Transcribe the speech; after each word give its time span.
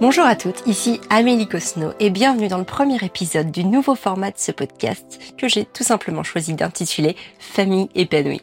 Bonjour 0.00 0.24
à 0.24 0.34
toutes, 0.34 0.66
ici 0.66 1.00
Amélie 1.10 1.46
Cosno 1.46 1.92
et 2.00 2.10
bienvenue 2.10 2.48
dans 2.48 2.58
le 2.58 2.64
premier 2.64 2.96
épisode 3.04 3.52
du 3.52 3.64
nouveau 3.64 3.94
format 3.94 4.30
de 4.30 4.38
ce 4.38 4.50
podcast 4.50 5.18
que 5.38 5.48
j'ai 5.48 5.64
tout 5.64 5.84
simplement 5.84 6.24
choisi 6.24 6.54
d'intituler 6.54 7.16
Famille 7.38 7.88
épanouie. 7.94 8.42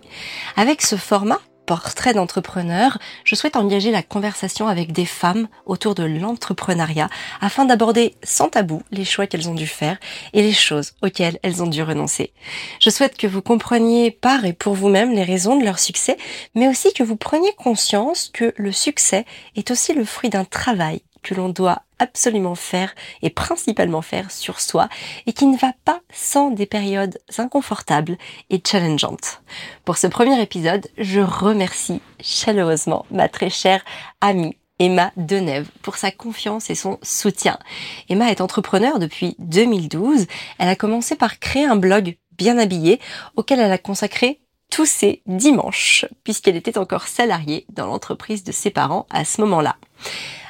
Avec 0.55 0.81
ce 0.81 0.95
format, 0.95 1.39
portrait 1.69 2.15
d'entrepreneur, 2.15 2.97
je 3.25 3.35
souhaite 3.35 3.55
engager 3.55 3.91
la 3.91 4.01
conversation 4.01 4.67
avec 4.67 4.91
des 4.91 5.05
femmes 5.05 5.47
autour 5.67 5.93
de 5.93 6.03
l'entrepreneuriat 6.03 7.09
afin 7.41 7.65
d'aborder 7.65 8.15
sans 8.23 8.49
tabou 8.49 8.81
les 8.89 9.05
choix 9.05 9.27
qu'elles 9.27 9.49
ont 9.49 9.53
dû 9.53 9.67
faire 9.67 9.99
et 10.33 10.41
les 10.41 10.51
choses 10.51 10.93
auxquelles 11.03 11.37
elles 11.43 11.61
ont 11.61 11.67
dû 11.67 11.83
renoncer. 11.83 12.33
Je 12.79 12.89
souhaite 12.89 13.17
que 13.17 13.27
vous 13.27 13.43
compreniez 13.43 14.09
par 14.09 14.45
et 14.45 14.53
pour 14.53 14.73
vous-même 14.73 15.11
les 15.11 15.23
raisons 15.23 15.59
de 15.59 15.63
leur 15.63 15.77
succès, 15.77 16.17
mais 16.55 16.67
aussi 16.67 16.91
que 16.91 17.03
vous 17.03 17.17
preniez 17.17 17.53
conscience 17.53 18.31
que 18.33 18.51
le 18.57 18.71
succès 18.71 19.25
est 19.55 19.69
aussi 19.69 19.93
le 19.93 20.05
fruit 20.05 20.31
d'un 20.31 20.45
travail 20.45 21.03
que 21.23 21.35
l'on 21.35 21.49
doit 21.49 21.83
absolument 21.99 22.55
faire 22.55 22.93
et 23.21 23.29
principalement 23.29 24.01
faire 24.01 24.31
sur 24.31 24.59
soi 24.59 24.89
et 25.25 25.33
qui 25.33 25.45
ne 25.45 25.57
va 25.57 25.73
pas 25.85 25.99
sans 26.13 26.51
des 26.51 26.65
périodes 26.65 27.19
inconfortables 27.37 28.17
et 28.49 28.61
challengeantes. 28.65 29.41
Pour 29.85 29.97
ce 29.97 30.07
premier 30.07 30.41
épisode, 30.41 30.87
je 30.97 31.19
remercie 31.19 32.01
chaleureusement 32.21 33.05
ma 33.11 33.27
très 33.27 33.49
chère 33.49 33.83
amie 34.21 34.55
Emma 34.79 35.11
Denève 35.17 35.69
pour 35.81 35.97
sa 35.97 36.09
confiance 36.09 36.69
et 36.69 36.75
son 36.75 36.97
soutien. 37.03 37.59
Emma 38.07 38.31
est 38.31 38.41
entrepreneur 38.41 38.97
depuis 38.97 39.35
2012. 39.39 40.25
Elle 40.57 40.69
a 40.69 40.75
commencé 40.75 41.15
par 41.15 41.39
créer 41.39 41.65
un 41.65 41.75
blog 41.75 42.17
bien 42.37 42.57
habillé 42.57 42.99
auquel 43.35 43.59
elle 43.59 43.71
a 43.71 43.77
consacré 43.77 44.39
tous 44.71 44.85
ses 44.85 45.21
dimanches 45.25 46.05
puisqu'elle 46.23 46.55
était 46.55 46.77
encore 46.77 47.07
salariée 47.07 47.65
dans 47.69 47.87
l'entreprise 47.87 48.43
de 48.43 48.51
ses 48.51 48.69
parents 48.69 49.05
à 49.09 49.25
ce 49.25 49.41
moment-là. 49.41 49.75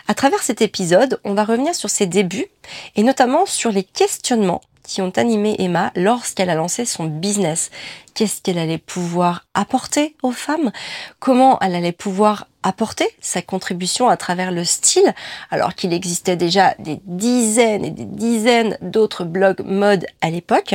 À 0.10 0.16
travers 0.16 0.42
cet 0.42 0.64
épisode, 0.64 1.20
on 1.24 1.36
va 1.36 1.44
revenir 1.44 1.76
sur 1.76 1.92
ses 1.92 2.08
débuts 2.08 2.48
et 2.96 3.04
notamment 3.04 3.46
sur 3.46 3.72
les 3.72 3.84
questionnements 3.84 4.62
qui 4.82 5.04
ont 5.04 5.14
animé 5.18 5.56
Emma 5.60 5.92
lorsqu'elle 5.96 6.50
a 6.50 6.56
lancé 6.56 6.84
son 6.84 7.04
business. 7.04 7.70
Qu'est-ce 8.16 8.42
qu'elle 8.42 8.58
allait 8.58 8.80
pouvoir 8.80 9.46
apporter 9.54 10.16
aux 10.24 10.32
femmes? 10.32 10.72
Comment 11.20 11.60
elle 11.60 11.76
allait 11.76 11.92
pouvoir 11.92 12.48
apporter 12.64 13.08
sa 13.22 13.44
contribution 13.44 14.10
à 14.10 14.18
travers 14.18 14.52
le 14.52 14.64
style, 14.64 15.14
alors 15.52 15.76
qu'il 15.76 15.94
existait 15.94 16.36
déjà 16.36 16.74
des 16.80 17.00
dizaines 17.06 17.86
et 17.86 17.92
des 17.92 18.06
dizaines 18.06 18.80
d'autres 18.82 19.26
blogs 19.26 19.62
mode 19.64 20.08
à 20.22 20.32
l'époque? 20.32 20.74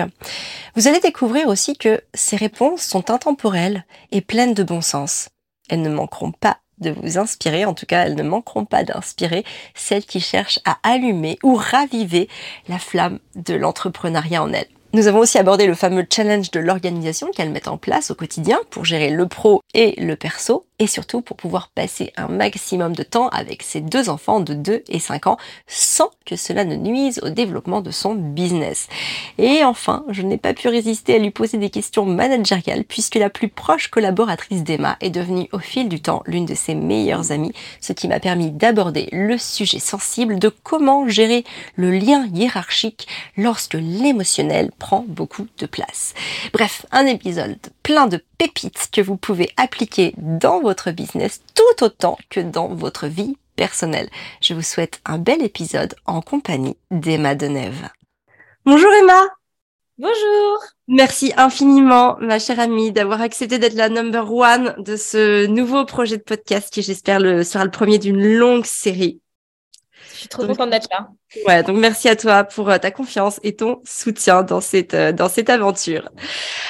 Vous 0.77 0.87
allez 0.87 1.01
découvrir 1.01 1.49
aussi 1.49 1.77
que 1.77 2.01
ces 2.15 2.37
réponses 2.37 2.83
sont 2.83 3.11
intemporelles 3.11 3.85
et 4.13 4.21
pleines 4.21 4.55
de 4.55 4.63
bon 4.63 4.81
sens. 4.81 5.29
Elles 5.69 5.83
ne 5.83 5.91
manqueront 5.91 6.31
pas 6.31 6.59
de 6.79 6.91
vous 6.91 7.19
inspirer, 7.19 7.65
en 7.65 7.75
tout 7.75 7.87
cas 7.87 8.05
elles 8.05 8.17
ne 8.17 8.23
manqueront 8.23 8.65
pas 8.65 8.85
d'inspirer 8.85 9.45
celles 9.75 10.05
qui 10.05 10.21
cherchent 10.21 10.61
à 10.65 10.79
allumer 10.83 11.39
ou 11.43 11.55
raviver 11.55 12.29
la 12.69 12.79
flamme 12.79 13.19
de 13.35 13.55
l'entrepreneuriat 13.55 14.43
en 14.43 14.53
elles. 14.53 14.69
Nous 14.95 15.09
avons 15.09 15.19
aussi 15.19 15.39
abordé 15.39 15.67
le 15.67 15.75
fameux 15.75 16.07
challenge 16.09 16.53
de 16.53 16.61
l'organisation 16.61 17.27
qu'elle 17.35 17.51
met 17.51 17.67
en 17.67 17.79
place 17.79 18.13
au 18.13 18.15
quotidien 18.15 18.61
pour 18.71 18.85
gérer 18.85 19.11
le 19.11 19.27
pro 19.27 19.61
et 19.75 20.01
le 20.01 20.15
perso 20.15 20.67
et 20.79 20.87
surtout 20.87 21.21
pour 21.21 21.37
pouvoir 21.37 21.69
passer 21.69 22.13
un 22.17 22.29
maximum 22.29 22.95
de 22.95 23.03
temps 23.03 23.29
avec 23.29 23.63
ses 23.63 23.81
deux 23.81 24.09
enfants 24.09 24.41
de 24.41 24.55
2 24.55 24.83
et 24.89 24.99
5 24.99 25.29
ans 25.29 25.37
sans 25.67 26.11
que 26.27 26.37
cela 26.37 26.65
ne 26.65 26.75
nuise 26.75 27.21
au 27.23 27.29
développement 27.29 27.81
de 27.81 27.91
son 27.91 28.15
business. 28.15 28.89
Et 29.39 29.65
enfin, 29.65 30.05
je 30.09 30.23
n'ai 30.23 30.39
pas 30.39 30.55
pu 30.55 30.69
résister 30.69 31.15
à 31.15 31.19
lui 31.19 31.31
poser 31.31 31.59
des 31.59 31.71
questions 31.71 32.07
managériales 32.07 32.85
puisque 32.85 33.17
la 33.17 33.31
plus 33.31 33.49
proche 33.49 33.89
collaboratrice 33.89 34.65
d'Emma 34.65 34.97
est 35.01 35.11
devenue 35.11 35.49
au 35.53 35.59
fil 35.59 35.89
du 35.89 36.01
temps 36.01 36.23
l'une 36.27 36.47
de 36.47 36.55
ses 36.55 36.75
meilleures 36.75 37.31
amies, 37.31 37.53
ce 37.81 37.93
qui 37.93 38.09
m'a 38.09 38.21
permis 38.21 38.51
d'aborder 38.51 39.09
le 39.13 39.39
sujet 39.39 39.79
sensible 39.79 40.39
de 40.39 40.53
comment 40.63 41.09
gérer 41.09 41.45
le 41.77 41.91
lien 41.91 42.27
hiérarchique 42.33 43.07
lorsque 43.37 43.75
l'émotionnel 43.75 44.71
prend 44.85 45.07
beaucoup 45.09 45.47
de 45.57 45.65
place. 45.65 46.13
Bref, 46.53 46.85
un 46.93 47.07
épisode 47.07 47.57
plein 47.83 48.07
de 48.07 48.23
pépites 48.37 48.91
que 48.93 49.01
vous 49.01 49.17
pouvez 49.17 49.51
appliquer 49.57 50.13
dans 50.19 50.61
votre 50.61 50.91
business 50.91 51.41
tout 51.55 51.85
autant 51.85 52.19
que 52.29 52.41
dans 52.41 52.69
votre 52.69 53.07
vie 53.07 53.39
personnelle. 53.57 54.11
Je 54.43 54.53
vous 54.53 54.61
souhaite 54.61 55.01
un 55.07 55.17
bel 55.17 55.43
épisode 55.43 55.95
en 56.05 56.21
compagnie 56.21 56.77
d'Emma 56.91 57.35
Denève. 57.35 57.89
Bonjour 58.67 58.93
Emma 58.93 59.23
Bonjour 59.97 60.59
Merci 60.87 61.33
infiniment, 61.39 62.19
ma 62.21 62.39
chère 62.39 62.61
amie, 62.61 62.93
d'avoir 62.93 63.23
accepté 63.23 63.59
d'être 63.59 63.77
la 63.77 63.89
number 63.89 64.31
one 64.31 64.75
de 64.77 64.97
ce 64.97 65.47
nouveau 65.47 65.87
projet 65.87 66.19
de 66.19 66.23
podcast 66.23 66.71
qui, 66.71 66.83
j'espère, 66.83 67.21
le, 67.21 67.43
sera 67.43 67.65
le 67.65 67.71
premier 67.71 67.99
d'une 67.99 68.23
longue 68.23 68.67
série. 68.67 69.23
Je 70.25 70.29
suis 70.29 70.29
trop 70.31 70.47
contente 70.47 70.71
d'être 70.71 70.89
là. 70.91 71.09
Ouais, 71.47 71.63
donc 71.63 71.77
merci 71.77 72.09
à 72.09 72.17
toi 72.17 72.45
pour 72.45 72.71
euh, 72.71 72.79
ta 72.79 72.91
confiance 72.91 73.41
et 73.43 73.55
ton 73.57 73.83
soutien 73.85 74.43
dans 74.43 74.63
cette 74.63 74.95
euh, 74.95 75.13
dans 75.13 75.29
cette 75.29 75.51
aventure. 75.51 76.09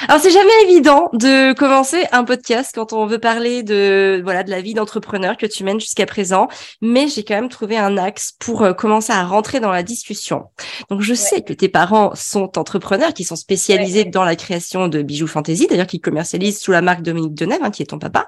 Alors 0.09 0.19
c'est 0.19 0.31
jamais 0.31 0.51
évident 0.63 1.09
de 1.13 1.53
commencer 1.53 2.05
un 2.11 2.25
podcast 2.25 2.71
quand 2.75 2.91
on 2.91 3.05
veut 3.05 3.19
parler 3.19 3.63
de 3.63 4.19
voilà 4.25 4.43
de 4.43 4.49
la 4.49 4.59
vie 4.59 4.73
d'entrepreneur 4.73 5.37
que 5.37 5.45
tu 5.45 5.63
mènes 5.63 5.79
jusqu'à 5.79 6.05
présent, 6.05 6.49
mais 6.81 7.07
j'ai 7.07 7.23
quand 7.23 7.35
même 7.35 7.47
trouvé 7.47 7.77
un 7.77 7.95
axe 7.97 8.33
pour 8.39 8.63
euh, 8.63 8.73
commencer 8.73 9.13
à 9.13 9.23
rentrer 9.23 9.61
dans 9.61 9.71
la 9.71 9.83
discussion. 9.83 10.43
Donc 10.89 10.99
je 10.99 11.13
sais 11.13 11.41
que 11.41 11.53
tes 11.53 11.69
parents 11.69 12.13
sont 12.13 12.57
entrepreneurs, 12.57 13.13
qui 13.13 13.23
sont 13.23 13.37
spécialisés 13.37 14.03
dans 14.03 14.25
la 14.25 14.35
création 14.35 14.89
de 14.89 15.01
bijoux 15.01 15.27
fantasy, 15.27 15.67
d'ailleurs 15.67 15.87
qui 15.87 16.01
commercialisent 16.01 16.59
sous 16.59 16.73
la 16.73 16.81
marque 16.81 17.03
Dominique 17.03 17.35
Deneuve, 17.35 17.63
hein, 17.63 17.71
qui 17.71 17.83
est 17.83 17.85
ton 17.85 17.99
papa. 17.99 18.27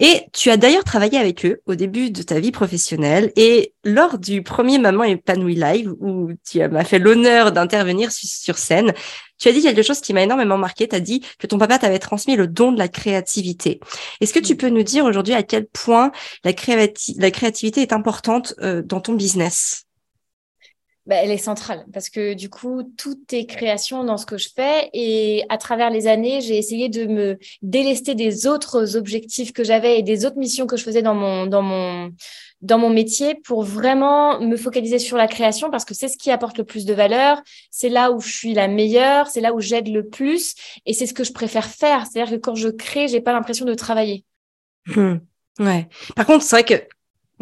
Et 0.00 0.26
tu 0.32 0.50
as 0.50 0.56
d'ailleurs 0.56 0.84
travaillé 0.84 1.18
avec 1.18 1.44
eux 1.44 1.60
au 1.66 1.74
début 1.74 2.10
de 2.10 2.22
ta 2.22 2.40
vie 2.40 2.50
professionnelle 2.50 3.32
et 3.36 3.74
lors 3.84 4.18
du 4.18 4.42
premier 4.42 4.78
Maman 4.78 5.04
épanouie 5.04 5.54
live 5.54 5.92
où 6.00 6.30
tu 6.48 6.66
m'as 6.68 6.84
fait 6.84 6.98
l'honneur 6.98 7.52
d'intervenir 7.52 8.10
sur 8.10 8.58
scène, 8.58 8.92
tu 9.38 9.48
as 9.48 9.52
dit 9.52 9.62
quelque 9.62 9.82
chose 9.82 10.00
qui 10.00 10.12
m'a 10.12 10.22
énormément 10.22 10.58
marqué. 10.58 10.88
Tu 10.88 10.94
as 10.96 11.00
dit 11.00 11.24
que 11.38 11.46
ton 11.46 11.58
papa 11.58 11.78
t'avait 11.78 11.98
transmis 11.98 12.36
le 12.36 12.46
don 12.46 12.72
de 12.72 12.78
la 12.78 12.88
créativité. 12.88 13.80
Est-ce 14.20 14.32
que 14.32 14.38
tu 14.38 14.56
peux 14.56 14.68
nous 14.68 14.84
dire 14.84 15.04
aujourd'hui 15.04 15.34
à 15.34 15.42
quel 15.42 15.66
point 15.66 16.12
la, 16.44 16.52
créativité 16.52 17.82
est 17.82 17.92
importante 17.92 18.54
euh, 18.60 18.82
dans 18.82 19.00
ton 19.00 19.14
business? 19.14 19.86
Bah, 21.06 21.16
elle 21.16 21.32
est 21.32 21.36
centrale 21.36 21.84
parce 21.92 22.10
que 22.10 22.34
du 22.34 22.48
coup, 22.48 22.84
tout 22.96 23.18
est 23.32 23.46
création 23.46 24.04
dans 24.04 24.16
ce 24.16 24.24
que 24.24 24.38
je 24.38 24.48
fais 24.54 24.88
et 24.92 25.44
à 25.48 25.58
travers 25.58 25.90
les 25.90 26.06
années, 26.06 26.40
j'ai 26.40 26.56
essayé 26.56 26.88
de 26.88 27.06
me 27.06 27.38
délester 27.60 28.14
des 28.14 28.46
autres 28.46 28.96
objectifs 28.96 29.52
que 29.52 29.64
j'avais 29.64 29.98
et 29.98 30.02
des 30.02 30.24
autres 30.24 30.38
missions 30.38 30.66
que 30.66 30.76
je 30.76 30.84
faisais 30.84 31.02
dans 31.02 31.14
mon, 31.14 31.46
dans 31.46 31.62
mon, 31.62 32.12
dans 32.60 32.78
mon 32.78 32.88
métier 32.88 33.34
pour 33.34 33.64
vraiment 33.64 34.40
me 34.40 34.56
focaliser 34.56 35.00
sur 35.00 35.16
la 35.16 35.26
création 35.26 35.70
parce 35.70 35.84
que 35.84 35.94
c'est 35.94 36.08
ce 36.08 36.16
qui 36.16 36.30
apporte 36.30 36.58
le 36.58 36.64
plus 36.64 36.84
de 36.84 36.94
valeur, 36.94 37.42
c'est 37.72 37.88
là 37.88 38.12
où 38.12 38.20
je 38.20 38.32
suis 38.32 38.54
la 38.54 38.68
meilleure, 38.68 39.26
c'est 39.26 39.40
là 39.40 39.52
où 39.54 39.60
j'aide 39.60 39.88
le 39.88 40.08
plus 40.08 40.54
et 40.86 40.92
c'est 40.92 41.06
ce 41.06 41.14
que 41.14 41.24
je 41.24 41.32
préfère 41.32 41.66
faire. 41.66 42.06
C'est-à-dire 42.06 42.36
que 42.36 42.40
quand 42.40 42.54
je 42.54 42.68
crée, 42.68 43.08
j'ai 43.08 43.20
pas 43.20 43.32
l'impression 43.32 43.64
de 43.64 43.74
travailler. 43.74 44.24
Mmh. 44.86 45.16
Ouais. 45.58 45.88
Par 46.16 46.26
contre, 46.26 46.44
c'est 46.44 46.56
vrai 46.56 46.64
que 46.64 46.86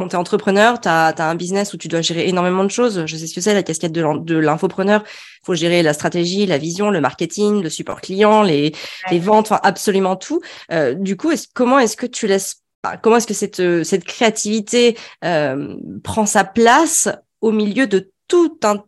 Bon, 0.00 0.08
tu 0.08 0.16
es 0.16 0.18
entrepreneur, 0.18 0.80
tu 0.80 0.88
as, 0.88 1.14
un 1.18 1.34
business 1.34 1.74
où 1.74 1.76
tu 1.76 1.86
dois 1.86 2.00
gérer 2.00 2.26
énormément 2.26 2.64
de 2.64 2.70
choses. 2.70 3.04
Je 3.04 3.16
sais 3.18 3.26
ce 3.26 3.34
que 3.34 3.42
c'est, 3.42 3.52
la 3.52 3.62
casquette 3.62 3.92
de 3.92 4.36
l'infopreneur. 4.38 5.04
Il 5.06 5.44
faut 5.44 5.54
gérer 5.54 5.82
la 5.82 5.92
stratégie, 5.92 6.46
la 6.46 6.56
vision, 6.56 6.88
le 6.88 7.02
marketing, 7.02 7.62
le 7.62 7.68
support 7.68 8.00
client, 8.00 8.42
les, 8.42 8.74
les 9.10 9.18
ventes, 9.18 9.52
enfin 9.52 9.60
absolument 9.62 10.16
tout. 10.16 10.40
Euh, 10.72 10.94
du 10.94 11.18
coup, 11.18 11.30
est 11.32 11.52
comment 11.52 11.78
est-ce 11.78 11.98
que 11.98 12.06
tu 12.06 12.26
laisses, 12.26 12.62
comment 13.02 13.16
est-ce 13.16 13.26
que 13.26 13.34
cette, 13.34 13.84
cette 13.84 14.04
créativité 14.04 14.96
euh, 15.22 15.76
prend 16.02 16.24
sa 16.24 16.44
place 16.44 17.10
au 17.42 17.52
milieu 17.52 17.86
de 17.86 18.10
tout 18.26 18.58
un 18.64 18.82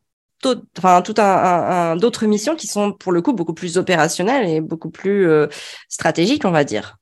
enfin 0.79 1.03
tout 1.03 1.15
un, 1.19 1.95
d'autres 1.97 2.25
missions 2.25 2.57
qui 2.57 2.67
sont 2.67 2.91
pour 2.91 3.13
le 3.13 3.21
coup 3.21 3.35
beaucoup 3.35 3.55
plus 3.55 3.77
opérationnelles 3.77 4.49
et 4.49 4.61
beaucoup 4.63 4.91
plus 4.91 5.29
euh, 5.29 5.47
stratégiques, 5.91 6.47
on 6.47 6.51
va 6.51 6.65
dire? 6.65 6.97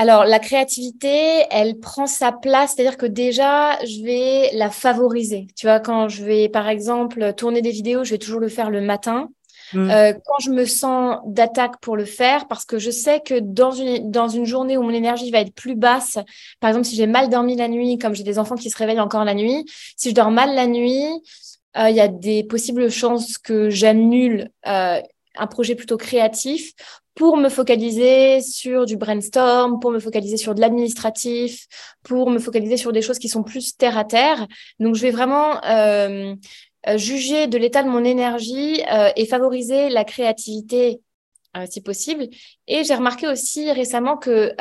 Alors, 0.00 0.24
la 0.24 0.38
créativité, 0.38 1.44
elle 1.50 1.80
prend 1.80 2.06
sa 2.06 2.30
place, 2.30 2.74
c'est-à-dire 2.74 2.96
que 2.96 3.04
déjà, 3.04 3.84
je 3.84 4.04
vais 4.04 4.50
la 4.54 4.70
favoriser. 4.70 5.48
Tu 5.56 5.66
vois, 5.66 5.80
quand 5.80 6.08
je 6.08 6.24
vais, 6.24 6.48
par 6.48 6.68
exemple, 6.68 7.34
tourner 7.34 7.62
des 7.62 7.72
vidéos, 7.72 8.04
je 8.04 8.10
vais 8.10 8.18
toujours 8.18 8.38
le 8.38 8.48
faire 8.48 8.70
le 8.70 8.80
matin. 8.80 9.28
Mm. 9.72 9.90
Euh, 9.90 10.12
quand 10.12 10.38
je 10.38 10.50
me 10.50 10.66
sens 10.66 11.18
d'attaque 11.26 11.80
pour 11.80 11.96
le 11.96 12.04
faire, 12.04 12.46
parce 12.46 12.64
que 12.64 12.78
je 12.78 12.92
sais 12.92 13.20
que 13.26 13.40
dans 13.40 13.72
une, 13.72 14.08
dans 14.08 14.28
une 14.28 14.44
journée 14.44 14.76
où 14.76 14.84
mon 14.84 14.94
énergie 14.94 15.32
va 15.32 15.40
être 15.40 15.52
plus 15.52 15.74
basse, 15.74 16.16
par 16.60 16.70
exemple, 16.70 16.86
si 16.86 16.94
j'ai 16.94 17.08
mal 17.08 17.28
dormi 17.28 17.56
la 17.56 17.66
nuit, 17.66 17.98
comme 17.98 18.14
j'ai 18.14 18.22
des 18.22 18.38
enfants 18.38 18.54
qui 18.54 18.70
se 18.70 18.78
réveillent 18.78 19.00
encore 19.00 19.24
la 19.24 19.34
nuit, 19.34 19.64
si 19.96 20.10
je 20.10 20.14
dors 20.14 20.30
mal 20.30 20.54
la 20.54 20.68
nuit, 20.68 21.06
euh, 21.76 21.90
il 21.90 21.96
y 21.96 22.00
a 22.00 22.06
des 22.06 22.44
possibles 22.44 22.88
chances 22.88 23.36
que 23.36 23.68
j'annule 23.68 24.52
euh, 24.68 25.00
un 25.36 25.46
projet 25.48 25.74
plutôt 25.74 25.96
créatif 25.96 26.72
pour 27.18 27.36
me 27.36 27.48
focaliser 27.48 28.40
sur 28.40 28.86
du 28.86 28.96
brainstorm, 28.96 29.80
pour 29.80 29.90
me 29.90 29.98
focaliser 29.98 30.36
sur 30.36 30.54
de 30.54 30.60
l'administratif, 30.60 31.66
pour 32.04 32.30
me 32.30 32.38
focaliser 32.38 32.76
sur 32.76 32.92
des 32.92 33.02
choses 33.02 33.18
qui 33.18 33.28
sont 33.28 33.42
plus 33.42 33.76
terre 33.76 33.98
à 33.98 34.04
terre. 34.04 34.46
Donc, 34.78 34.94
je 34.94 35.02
vais 35.02 35.10
vraiment 35.10 35.60
euh, 35.64 36.36
euh, 36.86 36.96
juger 36.96 37.48
de 37.48 37.58
l'état 37.58 37.82
de 37.82 37.88
mon 37.88 38.04
énergie 38.04 38.84
euh, 38.92 39.10
et 39.16 39.26
favoriser 39.26 39.88
la 39.88 40.04
créativité 40.04 41.00
si 41.68 41.80
possible. 41.80 42.28
Et 42.68 42.84
j'ai 42.84 42.94
remarqué 42.94 43.26
aussi 43.26 43.72
récemment 43.72 44.16
que 44.16 44.52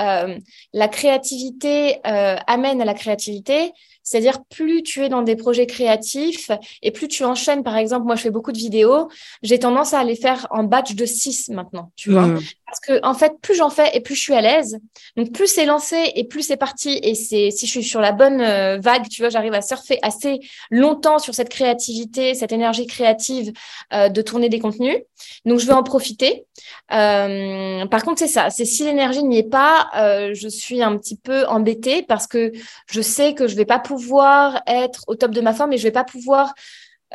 la 0.74 0.88
créativité 0.88 2.00
amène 2.04 2.82
à 2.82 2.86
la 2.86 2.96
créativité 2.96 3.72
C'est-à-dire, 4.10 4.42
plus 4.46 4.84
tu 4.84 5.04
es 5.04 5.10
dans 5.10 5.22
des 5.22 5.36
projets 5.36 5.66
créatifs 5.66 6.50
et 6.82 6.92
plus 6.92 7.10
tu 7.10 7.26
enchaînes, 7.26 7.62
par 7.62 7.76
exemple, 7.76 8.06
moi, 8.06 8.16
je 8.16 8.22
fais 8.22 8.32
beaucoup 8.32 8.54
de 8.54 8.58
vidéos, 8.58 9.10
j'ai 9.44 9.60
tendance 9.60 9.94
à 9.94 10.02
les 10.06 10.16
faire 10.16 10.48
en 10.50 10.64
batch 10.64 10.96
de 10.96 11.06
6 11.06 11.50
maintenant, 11.50 11.92
tu 11.98 12.12
vois. 12.12 12.30
Parce 12.68 12.82
que, 12.82 13.00
en 13.06 13.14
fait, 13.14 13.40
plus 13.42 13.56
j'en 13.56 13.70
fais 13.70 13.96
et 13.96 14.02
plus 14.02 14.14
je 14.14 14.20
suis 14.20 14.34
à 14.34 14.42
l'aise. 14.42 14.78
Donc, 15.16 15.32
plus 15.32 15.48
c'est 15.48 15.66
lancé 15.66 16.12
et 16.16 16.26
plus 16.26 16.42
c'est 16.42 16.58
parti. 16.58 17.00
Et 17.02 17.16
c'est, 17.16 17.50
si 17.50 17.66
je 17.66 17.72
suis 17.72 17.84
sur 17.84 18.02
la 18.02 18.12
bonne 18.12 18.42
euh, 18.42 18.78
vague, 18.78 19.08
tu 19.08 19.22
vois, 19.22 19.30
j'arrive 19.30 19.54
à 19.54 19.62
surfer 19.62 20.00
assez 20.02 20.42
longtemps 20.70 21.18
sur 21.18 21.34
cette 21.34 21.48
créativité, 21.48 22.34
cette 22.34 22.52
énergie 22.52 22.86
créative 22.86 23.54
euh, 23.94 24.10
de 24.10 24.22
tourner 24.22 24.50
des 24.50 24.60
contenus. 24.60 24.98
Donc, 25.46 25.60
je 25.60 25.66
vais 25.66 25.74
en 25.74 25.84
profiter. 25.84 26.46
Euh, 26.92 27.86
par 27.86 28.04
contre, 28.04 28.20
c'est 28.20 28.28
ça. 28.28 28.50
C'est 28.50 28.66
si 28.66 28.84
l'énergie 28.84 29.24
n'y 29.24 29.38
est 29.38 29.50
pas, 29.50 29.90
je 30.34 30.48
suis 30.50 30.84
un 30.84 30.98
petit 30.98 31.16
peu 31.16 31.46
embêtée 31.48 32.04
parce 32.04 32.28
que 32.28 32.52
je 32.90 33.02
sais 33.02 33.34
que 33.34 33.48
je 33.48 33.56
vais 33.56 33.66
pas 33.66 33.80
pouvoir 33.80 34.62
être 34.68 35.06
au 35.08 35.16
top 35.16 35.32
de 35.32 35.40
ma 35.40 35.54
forme 35.54 35.72
et 35.72 35.78
je 35.78 35.84
vais 35.84 35.92
pas 35.92 36.04
pouvoir 36.04 36.54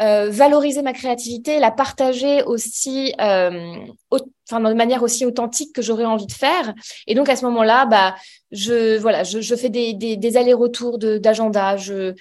euh, 0.01 0.31
valoriser 0.31 0.83
ma 0.83 0.93
créativité, 0.93 1.59
la 1.59 1.71
partager 1.71 2.43
aussi, 2.45 3.13
euh, 3.21 3.77
enfin 4.51 4.61
de 4.61 4.75
manière 4.75 5.03
aussi 5.03 5.27
authentique 5.27 5.75
que 5.75 5.83
j'aurais 5.83 6.07
envie 6.07 6.27
de 6.27 6.33
faire. 6.33 6.73
Et 7.07 7.15
donc 7.15 7.29
à 7.29 7.37
ce 7.37 7.45
moment-là, 7.45 7.87
bah 7.87 8.15
je 8.51 8.99
voilà, 8.99 9.23
je, 9.25 9.41
je 9.41 9.55
fais 9.55 9.69
des, 9.69 9.93
des, 9.93 10.17
des 10.17 10.37
allers-retours 10.37 10.99
d'agenda. 10.99 11.77
Je 11.77 12.15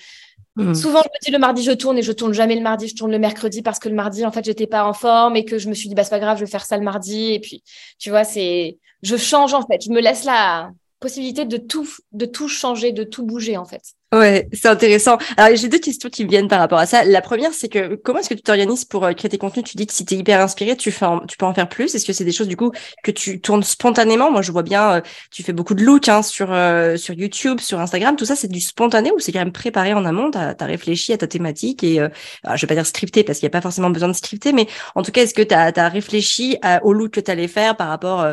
mmh. 0.58 0.74
Souvent, 0.74 1.02
je 1.02 1.08
me 1.08 1.26
dis 1.26 1.32
le 1.32 1.40
mardi, 1.40 1.64
je 1.64 1.72
tourne 1.72 1.98
et 1.98 2.02
je 2.02 2.12
tourne 2.12 2.34
jamais 2.34 2.56
le 2.56 2.62
mardi, 2.62 2.90
je 2.90 2.96
tourne 2.96 3.12
le 3.12 3.20
mercredi 3.20 3.62
parce 3.62 3.80
que 3.80 3.88
le 3.88 3.96
mardi, 3.96 4.26
en 4.26 4.32
fait, 4.32 4.44
j'étais 4.44 4.68
pas 4.68 4.84
en 4.84 4.94
forme 4.94 5.38
et 5.38 5.46
que 5.46 5.58
je 5.58 5.70
me 5.70 5.74
suis 5.74 5.88
dit, 5.88 5.96
bah, 5.96 6.04
c'est 6.04 6.10
pas 6.10 6.20
grave, 6.20 6.38
je 6.38 6.44
vais 6.44 6.52
faire 6.52 6.66
ça 6.66 6.78
le 6.78 6.84
mardi. 6.84 7.32
Et 7.32 7.40
puis, 7.40 7.64
tu 8.00 8.10
vois, 8.10 8.26
c'est, 8.26 8.78
je 9.02 9.16
change, 9.16 9.54
en 9.54 9.66
fait. 9.66 9.82
Je 9.82 9.92
me 9.92 10.02
laisse 10.02 10.26
la 10.26 10.72
possibilité 11.02 11.46
de 11.46 11.58
tout, 11.58 11.90
de 12.14 12.26
tout 12.26 12.48
changer, 12.48 12.94
de 12.94 13.04
tout 13.04 13.26
bouger, 13.26 13.58
en 13.58 13.66
fait. 13.66 13.82
Ouais, 14.14 14.50
c'est 14.52 14.68
intéressant. 14.68 15.18
Alors, 15.38 15.56
j'ai 15.56 15.70
deux 15.70 15.80
questions 15.80 16.10
qui 16.10 16.26
me 16.26 16.30
viennent 16.30 16.50
par 16.50 16.60
rapport 16.60 16.78
à 16.78 16.86
ça. 16.86 17.06
La 17.06 17.22
première, 17.22 17.54
c'est 17.54 17.70
que 17.70 17.96
comment 17.96 18.20
est-ce 18.20 18.30
que 18.30 18.34
tu 18.34 18.42
t'organises 18.42 18.84
pour 18.84 19.06
euh, 19.06 19.14
créer 19.14 19.30
tes 19.30 19.38
contenus? 19.38 19.64
Tu 19.64 19.78
dis 19.78 19.88
que 19.88 19.94
si 19.94 20.06
tu 20.06 20.14
es 20.14 20.18
hyper 20.18 20.42
inspiré, 20.42 20.76
tu, 20.76 20.92
fais 20.92 21.06
tu 21.30 21.38
peux 21.38 21.46
en 21.46 21.54
faire 21.54 21.70
plus. 21.70 21.96
Est-ce 21.96 22.06
que 22.06 22.12
c'est 22.12 22.26
des 22.26 22.34
choses, 22.34 22.50
du 22.50 22.58
coup, 22.58 22.72
que 23.04 23.12
tu 23.12 23.40
tournes 23.40 23.64
spontanément? 23.64 24.30
Moi, 24.30 24.42
je 24.42 24.52
vois 24.52 24.64
bien, 24.64 24.98
euh, 24.98 25.02
tu 25.32 25.44
fais 25.44 25.54
beaucoup 25.54 25.76
de 25.76 25.84
looks 25.84 26.10
hein, 26.10 26.22
sur, 26.24 26.52
euh, 26.52 26.98
sur 26.98 27.16
YouTube, 27.16 27.62
sur 27.62 27.80
Instagram. 27.80 28.18
Tout 28.18 28.26
ça, 28.26 28.36
c'est 28.36 28.50
du 28.50 28.60
spontané 28.60 29.12
ou 29.12 29.20
c'est 29.20 29.32
quand 29.32 29.40
même 29.40 29.54
préparé 29.54 29.94
en 29.94 30.06
amont? 30.06 30.30
Tu 30.30 30.38
as, 30.38 30.56
réfléchi 30.60 31.14
à 31.14 31.18
ta 31.18 31.28
thématique 31.28 31.84
et, 31.84 31.96
je 31.96 32.62
vais 32.62 32.68
pas 32.68 32.76
dire 32.76 32.86
scripté 32.86 33.24
parce 33.24 33.40
qu'il 33.40 33.48
n'y 33.48 33.52
a 33.52 33.58
pas 33.58 33.62
forcément 33.62 33.90
besoin 33.90 34.10
de 34.10 34.14
scripter, 34.14 34.54
mais 34.54 34.68
en 34.96 35.04
tout 35.04 35.12
cas, 35.12 35.24
est-ce 35.24 35.34
que 35.34 35.42
tu 35.42 35.56
as, 35.56 35.90
réfléchi 35.90 36.58
au 36.84 36.94
look 36.94 37.12
que 37.12 37.20
tu 37.22 37.32
allais 37.32 37.48
faire 37.48 37.76
par 37.78 37.88
rapport 37.88 38.26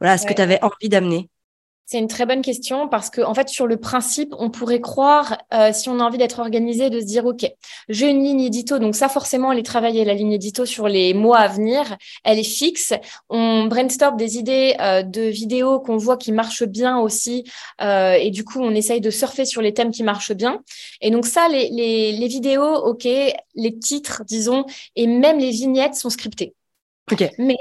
voilà, 0.00 0.12
à 0.12 0.18
ce 0.18 0.26
que 0.26 0.34
tu 0.34 0.42
avais 0.42 0.62
envie 0.62 0.88
d'amener? 0.88 1.28
C'est 1.86 1.98
une 1.98 2.08
très 2.08 2.24
bonne 2.24 2.42
question 2.42 2.88
parce 2.88 3.10
que, 3.10 3.20
en 3.20 3.34
fait, 3.34 3.48
sur 3.48 3.66
le 3.66 3.76
principe, 3.76 4.34
on 4.38 4.50
pourrait 4.50 4.80
croire, 4.80 5.36
euh, 5.52 5.72
si 5.72 5.88
on 5.88 6.00
a 6.00 6.02
envie 6.02 6.16
d'être 6.16 6.38
organisé, 6.38 6.88
de 6.88 7.00
se 7.00 7.04
dire, 7.04 7.26
OK, 7.26 7.44
j'ai 7.88 8.08
une 8.08 8.22
ligne 8.22 8.40
édito. 8.40 8.78
Donc 8.78 8.94
ça, 8.94 9.08
forcément, 9.08 9.52
elle 9.52 9.58
est 9.58 9.64
travaillée, 9.64 10.04
la 10.04 10.14
ligne 10.14 10.32
édito 10.32 10.64
sur 10.64 10.88
les 10.88 11.12
mois 11.12 11.38
à 11.38 11.48
venir. 11.48 11.96
Elle 12.24 12.38
est 12.38 12.44
fixe. 12.44 12.94
On 13.28 13.64
brainstorm 13.64 14.16
des 14.16 14.38
idées 14.38 14.74
euh, 14.80 15.02
de 15.02 15.22
vidéos 15.22 15.80
qu'on 15.80 15.96
voit 15.96 16.16
qui 16.16 16.32
marchent 16.32 16.64
bien 16.64 16.98
aussi. 16.98 17.44
Euh, 17.80 18.14
et 18.14 18.30
du 18.30 18.44
coup, 18.44 18.60
on 18.60 18.74
essaye 18.74 19.00
de 19.00 19.10
surfer 19.10 19.44
sur 19.44 19.60
les 19.60 19.74
thèmes 19.74 19.90
qui 19.90 20.02
marchent 20.02 20.32
bien. 20.32 20.60
Et 21.00 21.10
donc 21.10 21.26
ça, 21.26 21.48
les, 21.48 21.68
les, 21.68 22.12
les 22.12 22.26
vidéos, 22.28 22.74
OK, 22.86 23.04
les 23.04 23.78
titres, 23.78 24.22
disons, 24.24 24.64
et 24.96 25.06
même 25.06 25.38
les 25.38 25.50
vignettes 25.50 25.94
sont 25.94 26.10
scriptées. 26.10 26.54
OK. 27.10 27.28
Mais 27.38 27.58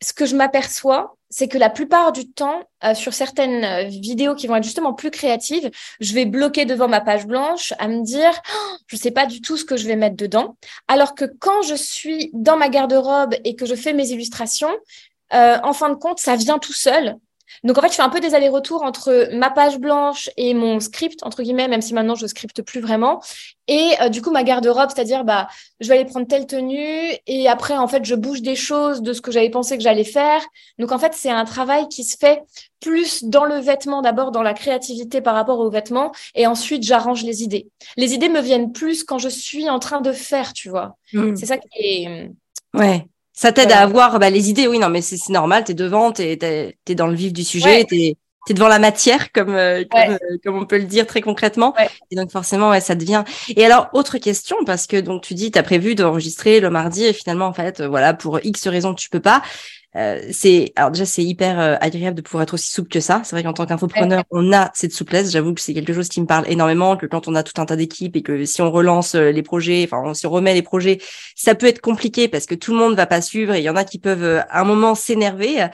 ce 0.00 0.12
que 0.12 0.26
je 0.26 0.36
m'aperçois, 0.36 1.15
c'est 1.30 1.48
que 1.48 1.58
la 1.58 1.70
plupart 1.70 2.12
du 2.12 2.30
temps, 2.30 2.62
euh, 2.84 2.94
sur 2.94 3.12
certaines 3.14 3.64
euh, 3.64 3.84
vidéos 3.84 4.34
qui 4.34 4.46
vont 4.46 4.56
être 4.56 4.64
justement 4.64 4.94
plus 4.94 5.10
créatives, 5.10 5.70
je 6.00 6.14
vais 6.14 6.24
bloquer 6.24 6.64
devant 6.64 6.88
ma 6.88 7.00
page 7.00 7.26
blanche 7.26 7.72
à 7.78 7.88
me 7.88 8.02
dire, 8.02 8.32
oh, 8.54 8.76
je 8.86 8.96
sais 8.96 9.10
pas 9.10 9.26
du 9.26 9.40
tout 9.40 9.56
ce 9.56 9.64
que 9.64 9.76
je 9.76 9.86
vais 9.86 9.96
mettre 9.96 10.16
dedans. 10.16 10.56
Alors 10.88 11.14
que 11.14 11.24
quand 11.24 11.62
je 11.62 11.74
suis 11.74 12.30
dans 12.32 12.56
ma 12.56 12.68
garde-robe 12.68 13.34
et 13.44 13.56
que 13.56 13.66
je 13.66 13.74
fais 13.74 13.92
mes 13.92 14.10
illustrations, 14.10 14.70
euh, 15.34 15.58
en 15.62 15.72
fin 15.72 15.88
de 15.88 15.94
compte, 15.94 16.20
ça 16.20 16.36
vient 16.36 16.58
tout 16.58 16.72
seul. 16.72 17.16
Donc 17.64 17.78
en 17.78 17.82
fait, 17.82 17.88
je 17.88 17.94
fais 17.94 18.02
un 18.02 18.08
peu 18.08 18.20
des 18.20 18.34
allers-retours 18.34 18.82
entre 18.82 19.28
ma 19.32 19.50
page 19.50 19.78
blanche 19.78 20.30
et 20.36 20.54
mon 20.54 20.80
script 20.80 21.22
entre 21.22 21.42
guillemets, 21.42 21.68
même 21.68 21.82
si 21.82 21.94
maintenant 21.94 22.14
je 22.14 22.26
scripte 22.26 22.62
plus 22.62 22.80
vraiment. 22.80 23.22
Et 23.68 23.92
euh, 24.00 24.08
du 24.08 24.22
coup 24.22 24.30
ma 24.30 24.44
garde-robe, 24.44 24.90
c'est-à-dire 24.94 25.24
bah 25.24 25.48
je 25.80 25.88
vais 25.88 25.96
aller 25.96 26.04
prendre 26.04 26.26
telle 26.26 26.46
tenue 26.46 27.12
et 27.26 27.48
après 27.48 27.76
en 27.76 27.88
fait 27.88 28.04
je 28.04 28.14
bouge 28.14 28.42
des 28.42 28.54
choses 28.54 29.02
de 29.02 29.12
ce 29.12 29.20
que 29.20 29.32
j'avais 29.32 29.50
pensé 29.50 29.76
que 29.76 29.82
j'allais 29.82 30.04
faire. 30.04 30.40
Donc 30.78 30.92
en 30.92 30.98
fait 30.98 31.14
c'est 31.14 31.30
un 31.30 31.44
travail 31.44 31.88
qui 31.88 32.04
se 32.04 32.16
fait 32.16 32.42
plus 32.80 33.24
dans 33.24 33.44
le 33.44 33.56
vêtement 33.56 34.02
d'abord 34.02 34.30
dans 34.30 34.42
la 34.42 34.54
créativité 34.54 35.20
par 35.20 35.34
rapport 35.34 35.58
au 35.58 35.70
vêtement 35.70 36.12
et 36.34 36.46
ensuite 36.46 36.84
j'arrange 36.84 37.24
les 37.24 37.42
idées. 37.42 37.68
Les 37.96 38.14
idées 38.14 38.28
me 38.28 38.40
viennent 38.40 38.72
plus 38.72 39.02
quand 39.02 39.18
je 39.18 39.28
suis 39.28 39.68
en 39.68 39.78
train 39.78 40.00
de 40.00 40.12
faire, 40.12 40.52
tu 40.52 40.68
vois. 40.68 40.96
Mmh. 41.12 41.36
C'est 41.36 41.46
ça 41.46 41.58
qui 41.58 41.68
est. 41.80 42.30
Ouais. 42.74 43.06
Ça 43.38 43.52
t'aide 43.52 43.70
à 43.70 43.80
avoir 43.80 44.18
bah, 44.18 44.30
les 44.30 44.48
idées, 44.48 44.66
oui, 44.66 44.78
non, 44.78 44.88
mais 44.88 45.02
c'est 45.02 45.28
normal, 45.28 45.62
tu 45.64 45.72
es 45.72 45.74
devant, 45.74 46.10
tu 46.10 46.22
es, 46.22 46.94
dans 46.94 47.06
le 47.06 47.14
vif 47.14 47.34
du 47.34 47.44
sujet, 47.44 47.84
tu 47.84 47.94
es, 47.96 48.16
devant 48.54 48.68
la 48.68 48.78
matière, 48.78 49.30
comme, 49.30 49.54
euh, 49.54 49.84
euh, 49.94 50.18
comme, 50.42 50.56
on 50.56 50.64
peut 50.64 50.78
le 50.78 50.84
dire 50.84 51.06
très 51.06 51.20
concrètement. 51.20 51.74
Et 52.10 52.16
donc 52.16 52.30
forcément, 52.30 52.70
ouais, 52.70 52.80
ça 52.80 52.94
devient. 52.94 53.24
Et 53.54 53.66
alors, 53.66 53.90
autre 53.92 54.16
question, 54.16 54.56
parce 54.64 54.86
que 54.86 54.96
donc 54.96 55.22
tu 55.22 55.34
dis, 55.34 55.50
tu 55.50 55.58
as 55.58 55.62
prévu 55.62 55.94
d'enregistrer 55.94 56.60
le 56.60 56.70
mardi 56.70 57.04
et 57.04 57.12
finalement, 57.12 57.46
en 57.46 57.52
fait, 57.52 57.80
euh, 57.80 57.88
voilà, 57.88 58.14
pour 58.14 58.40
X 58.42 58.68
raisons, 58.68 58.94
tu 58.94 59.10
peux 59.10 59.20
pas. 59.20 59.42
Euh, 59.96 60.20
c'est 60.30 60.72
alors 60.76 60.90
déjà 60.90 61.06
c'est 61.06 61.24
hyper 61.24 61.58
euh, 61.58 61.76
agréable 61.80 62.16
de 62.16 62.22
pouvoir 62.22 62.42
être 62.42 62.54
aussi 62.54 62.70
souple 62.70 62.90
que 62.90 63.00
ça. 63.00 63.22
C'est 63.24 63.34
vrai 63.34 63.42
qu'en 63.42 63.52
tant 63.52 63.66
qu'infopreneur, 63.66 64.24
on 64.30 64.52
a 64.52 64.70
cette 64.74 64.92
souplesse. 64.92 65.30
J'avoue 65.30 65.54
que 65.54 65.60
c'est 65.60 65.74
quelque 65.74 65.94
chose 65.94 66.08
qui 66.08 66.20
me 66.20 66.26
parle 66.26 66.44
énormément. 66.50 66.96
Que 66.96 67.06
quand 67.06 67.28
on 67.28 67.34
a 67.34 67.42
tout 67.42 67.58
un 67.60 67.66
tas 67.66 67.76
d'équipes 67.76 68.14
et 68.16 68.22
que 68.22 68.44
si 68.44 68.60
on 68.60 68.70
relance 68.70 69.14
euh, 69.14 69.30
les 69.30 69.42
projets, 69.42 69.84
enfin 69.84 70.02
on 70.04 70.14
se 70.14 70.26
remet 70.26 70.54
les 70.54 70.62
projets, 70.62 70.98
ça 71.34 71.54
peut 71.54 71.66
être 71.66 71.80
compliqué 71.80 72.28
parce 72.28 72.46
que 72.46 72.54
tout 72.54 72.72
le 72.72 72.78
monde 72.78 72.94
va 72.94 73.06
pas 73.06 73.22
suivre 73.22 73.54
et 73.54 73.60
il 73.60 73.64
y 73.64 73.70
en 73.70 73.76
a 73.76 73.84
qui 73.84 73.98
peuvent 73.98 74.44
à 74.48 74.60
un 74.60 74.64
moment 74.64 74.94
s'énerver. 74.94 75.66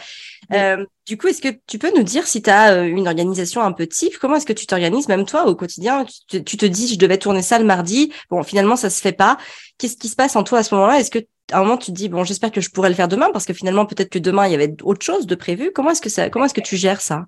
du 1.07 1.17
coup, 1.19 1.29
est-ce 1.29 1.43
que 1.43 1.57
tu 1.67 1.79
peux 1.79 1.93
nous 1.97 2.05
dire 2.05 2.27
si 2.27 2.43
tu 2.43 2.51
as 2.51 2.83
une 2.85 3.09
organisation 3.09 3.63
un 3.63 3.73
peu 3.73 3.87
type 3.87 4.19
Comment 4.21 4.37
est-ce 4.37 4.47
que 4.47 4.53
tu 4.53 4.67
t'organises, 4.67 5.09
même 5.09 5.25
toi, 5.25 5.47
au 5.47 5.55
quotidien? 5.57 6.07
Tu 6.29 6.43
te, 6.45 6.67
dis, 6.67 6.89
je 6.89 6.99
devais 6.99 7.19
tourner 7.19 7.43
ça 7.43 7.59
le 7.59 7.65
mardi. 7.65 8.13
Bon, 8.31 8.43
finalement, 8.43 8.77
ça 8.77 8.91
se 8.91 9.01
fait 9.01 9.13
pas. 9.13 9.39
Qu'est-ce 9.79 9.97
qui 9.97 10.09
se 10.09 10.17
passe 10.17 10.37
en 10.37 10.45
toi 10.45 10.61
à 10.61 10.63
ce 10.63 10.75
moment-là? 10.75 11.01
Est-ce 11.01 11.11
que 11.11 11.21
à 11.53 11.59
un 11.59 11.63
moment, 11.63 11.77
tu 11.77 11.93
te 11.93 11.97
dis, 11.97 12.09
bon, 12.09 12.25
j'espère 12.25 12.51
que 12.51 12.61
je 12.61 12.71
pourrais 12.71 12.89
le 12.89 12.95
faire 12.95 13.09
demain 13.09 13.31
parce 13.33 13.45
que 13.45 13.53
finalement, 13.53 13.87
peut-être 13.87 14.11
que 14.11 14.19
demain, 14.19 14.47
il 14.47 14.53
y 14.53 14.55
avait 14.55 14.75
autre 14.83 15.05
chose 15.05 15.27
de 15.27 15.35
prévu. 15.35 15.71
Comment 15.73 15.91
est-ce 15.91 16.03
que 16.03 16.11
ça, 16.11 16.31
comment 16.31 16.47
est-ce 16.47 16.55
que 16.55 16.61
tu 16.61 16.77
gères 16.77 17.01
ça? 17.01 17.27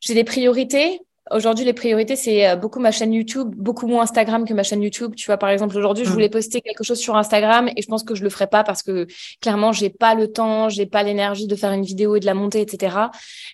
J'ai 0.00 0.14
des 0.14 0.24
priorités. 0.24 1.00
Aujourd'hui, 1.30 1.66
les 1.66 1.74
priorités, 1.74 2.16
c'est 2.16 2.48
euh, 2.48 2.56
beaucoup 2.56 2.80
ma 2.80 2.90
chaîne 2.90 3.12
YouTube, 3.12 3.54
beaucoup 3.54 3.86
moins 3.86 4.02
Instagram 4.02 4.46
que 4.46 4.54
ma 4.54 4.62
chaîne 4.62 4.82
YouTube. 4.82 5.14
Tu 5.14 5.26
vois, 5.26 5.36
par 5.36 5.50
exemple, 5.50 5.76
aujourd'hui, 5.76 6.04
je 6.04 6.10
mmh. 6.10 6.12
voulais 6.12 6.28
poster 6.30 6.62
quelque 6.62 6.82
chose 6.82 6.98
sur 6.98 7.16
Instagram 7.16 7.68
et 7.76 7.82
je 7.82 7.86
pense 7.86 8.02
que 8.02 8.14
je 8.14 8.24
le 8.24 8.30
ferai 8.30 8.46
pas 8.46 8.64
parce 8.64 8.82
que 8.82 9.06
clairement, 9.42 9.72
j'ai 9.72 9.90
pas 9.90 10.14
le 10.14 10.32
temps, 10.32 10.70
j'ai 10.70 10.86
pas 10.86 11.02
l'énergie 11.02 11.46
de 11.46 11.54
faire 11.54 11.72
une 11.72 11.84
vidéo 11.84 12.16
et 12.16 12.20
de 12.20 12.26
la 12.26 12.32
monter, 12.32 12.62
etc. 12.62 12.96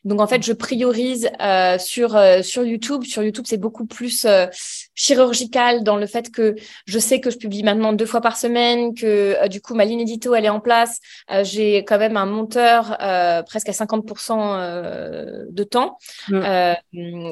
Donc, 0.04 0.20
en 0.20 0.26
fait, 0.28 0.44
je 0.44 0.52
priorise 0.52 1.28
euh, 1.40 1.76
sur 1.78 2.14
euh, 2.14 2.42
sur 2.42 2.64
YouTube. 2.64 3.02
Sur 3.02 3.24
YouTube, 3.24 3.44
c'est 3.48 3.58
beaucoup 3.58 3.86
plus 3.86 4.24
euh, 4.24 4.46
chirurgical 4.94 5.82
dans 5.82 5.96
le 5.96 6.06
fait 6.06 6.30
que 6.30 6.54
je 6.86 6.98
sais 6.98 7.20
que 7.20 7.30
je 7.30 7.38
publie 7.38 7.62
maintenant 7.62 7.92
deux 7.92 8.06
fois 8.06 8.20
par 8.20 8.36
semaine, 8.36 8.94
que 8.94 9.48
du 9.48 9.60
coup, 9.60 9.74
ma 9.74 9.84
ligne 9.84 10.00
édito, 10.00 10.34
elle 10.34 10.44
est 10.44 10.50
en 10.50 10.60
place. 10.60 11.00
j'ai 11.42 11.78
quand 11.78 11.98
même 11.98 12.16
un 12.16 12.26
monteur 12.26 12.96
presque 13.46 13.68
à 13.68 13.72
50% 13.72 15.50
de 15.50 15.64
temps 15.64 15.98
mmh. 16.28 16.76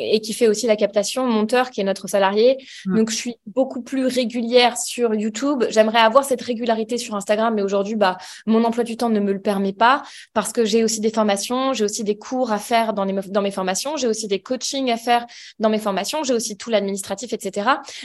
et 0.00 0.20
qui 0.20 0.32
fait 0.32 0.48
aussi 0.48 0.66
la 0.66 0.76
captation, 0.76 1.26
monteur 1.26 1.70
qui 1.70 1.80
est 1.80 1.84
notre 1.84 2.08
salarié. 2.08 2.58
Mm. 2.86 2.96
Donc 2.96 3.10
je 3.10 3.16
suis 3.16 3.36
beaucoup 3.46 3.82
plus 3.82 4.06
régulière 4.06 4.76
sur 4.78 5.14
YouTube. 5.14 5.64
J'aimerais 5.70 6.00
avoir 6.00 6.24
cette 6.24 6.42
régularité 6.42 6.98
sur 6.98 7.14
Instagram, 7.14 7.54
mais 7.54 7.62
aujourd'hui, 7.62 7.96
bah, 7.96 8.18
mon 8.46 8.64
emploi 8.64 8.84
du 8.84 8.96
temps 8.96 9.10
ne 9.10 9.20
me 9.20 9.32
le 9.32 9.40
permet 9.40 9.72
pas 9.72 10.02
parce 10.34 10.52
que 10.52 10.64
j'ai 10.64 10.84
aussi 10.84 11.00
des 11.00 11.10
formations, 11.10 11.72
j'ai 11.72 11.84
aussi 11.84 12.04
des 12.04 12.16
cours 12.16 12.52
à 12.52 12.58
faire 12.58 12.92
dans, 12.92 13.04
les, 13.04 13.14
dans 13.28 13.42
mes 13.42 13.50
formations, 13.50 13.96
j'ai 13.96 14.08
aussi 14.08 14.28
des 14.28 14.40
coachings 14.40 14.90
à 14.90 14.96
faire 14.96 15.26
dans 15.58 15.70
mes 15.70 15.78
formations, 15.78 16.22
j'ai 16.22 16.34
aussi 16.34 16.56
tout 16.56 16.70
l'administratif, 16.70 17.32
etc. 17.32 17.51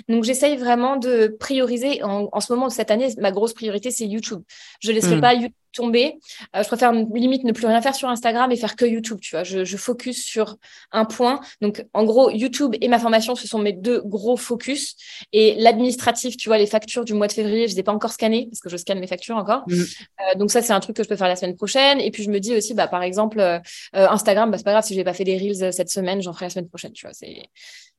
Donc 0.09 0.23
j'essaye 0.23 0.57
vraiment 0.57 0.97
de 0.97 1.35
prioriser. 1.39 2.03
En, 2.03 2.29
en, 2.31 2.39
ce 2.39 2.53
moment, 2.53 2.69
cette 2.69 2.91
année, 2.91 3.09
ma 3.17 3.31
grosse 3.31 3.53
priorité, 3.53 3.91
c'est 3.91 4.05
YouTube. 4.05 4.41
Je 4.79 4.91
laisserai 4.91 5.17
mm. 5.17 5.21
pas 5.21 5.33
YouTube 5.33 5.53
tomber. 5.77 6.19
Euh, 6.55 6.63
je 6.63 6.67
préfère 6.67 6.91
limite 6.91 7.43
ne 7.43 7.51
plus 7.51 7.67
rien 7.67 7.81
faire 7.81 7.95
sur 7.95 8.09
Instagram 8.09 8.51
et 8.51 8.57
faire 8.57 8.75
que 8.75 8.85
YouTube, 8.85 9.19
tu 9.21 9.35
vois. 9.35 9.43
Je, 9.43 9.63
je, 9.63 9.77
focus 9.77 10.23
sur 10.25 10.57
un 10.91 11.05
point. 11.05 11.39
Donc, 11.61 11.85
en 11.93 12.03
gros, 12.03 12.29
YouTube 12.31 12.75
et 12.81 12.87
ma 12.87 12.99
formation, 12.99 13.35
ce 13.35 13.47
sont 13.47 13.59
mes 13.59 13.73
deux 13.73 14.01
gros 14.01 14.37
focus. 14.37 14.95
Et 15.33 15.55
l'administratif, 15.55 16.35
tu 16.35 16.49
vois, 16.49 16.57
les 16.57 16.65
factures 16.65 17.05
du 17.05 17.13
mois 17.13 17.27
de 17.27 17.33
février, 17.33 17.67
je 17.67 17.73
les 17.73 17.79
ai 17.81 17.83
pas 17.83 17.93
encore 17.93 18.11
scannées 18.11 18.47
parce 18.49 18.59
que 18.59 18.69
je 18.69 18.77
scanne 18.77 18.99
mes 18.99 19.07
factures 19.07 19.37
encore. 19.37 19.63
Mmh. 19.67 19.73
Euh, 19.73 20.35
donc 20.37 20.51
ça, 20.51 20.61
c'est 20.61 20.73
un 20.73 20.79
truc 20.79 20.95
que 20.95 21.03
je 21.03 21.09
peux 21.09 21.15
faire 21.15 21.27
la 21.27 21.35
semaine 21.35 21.55
prochaine. 21.55 21.99
Et 22.01 22.09
puis, 22.11 22.23
je 22.23 22.31
me 22.31 22.39
dis 22.39 22.55
aussi, 22.55 22.73
bah, 22.73 22.87
par 22.87 23.03
exemple, 23.03 23.39
euh, 23.39 23.59
Instagram, 23.93 24.49
bah, 24.49 24.57
c'est 24.57 24.63
pas 24.63 24.71
grave 24.71 24.83
si 24.83 24.95
j'ai 24.95 25.03
pas 25.03 25.13
fait 25.13 25.23
des 25.23 25.37
reels 25.37 25.71
cette 25.71 25.89
semaine, 25.89 26.21
j'en 26.21 26.33
ferai 26.33 26.45
la 26.45 26.49
semaine 26.49 26.69
prochaine, 26.69 26.93
tu 26.93 27.05
vois. 27.05 27.13
C'est 27.13 27.37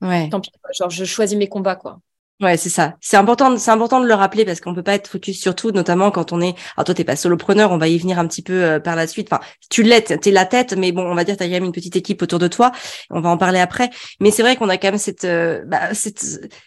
ouais. 0.02 0.28
tant 0.28 0.40
pis. 0.40 0.50
Genre, 0.78 0.90
je 0.90 1.04
choisis 1.04 1.38
mes 1.38 1.48
combats, 1.48 1.76
quoi. 1.76 2.00
Ouais, 2.40 2.56
c'est 2.56 2.68
ça. 2.68 2.94
C'est 3.00 3.16
important, 3.16 3.56
c'est 3.56 3.72
important 3.72 4.00
de 4.00 4.06
le 4.06 4.14
rappeler 4.14 4.44
parce 4.44 4.60
qu'on 4.60 4.72
peut 4.72 4.84
pas 4.84 4.94
être 4.94 5.08
focus 5.08 5.40
sur 5.40 5.56
tout, 5.56 5.72
notamment 5.72 6.12
quand 6.12 6.32
on 6.32 6.40
est. 6.40 6.54
Alors 6.76 6.84
toi, 6.84 6.94
t'es 6.94 7.02
pas 7.02 7.16
solopreneur, 7.16 7.72
on 7.72 7.78
va 7.78 7.88
y 7.88 7.98
venir 7.98 8.20
un 8.20 8.28
petit 8.28 8.42
peu 8.42 8.52
euh, 8.52 8.78
par 8.78 8.94
la 8.94 9.08
suite. 9.08 9.26
Enfin, 9.32 9.42
tu 9.70 9.82
l'es, 9.82 10.02
t'es 10.02 10.30
la 10.30 10.46
tête, 10.46 10.74
mais 10.74 10.92
bon, 10.92 11.02
on 11.02 11.16
va 11.16 11.24
dire 11.24 11.36
t'as 11.36 11.46
quand 11.46 11.50
même 11.50 11.64
une 11.64 11.72
petite 11.72 11.96
équipe 11.96 12.22
autour 12.22 12.38
de 12.38 12.46
toi. 12.46 12.70
On 13.10 13.20
va 13.20 13.30
en 13.30 13.38
parler 13.38 13.58
après. 13.58 13.90
Mais 14.20 14.30
c'est 14.30 14.42
vrai 14.42 14.54
qu'on 14.54 14.68
a 14.68 14.76
quand 14.78 14.86
même 14.88 14.98
cette, 14.98 15.24
euh, 15.24 15.64
bah, 15.66 15.92
cette, 15.94 16.20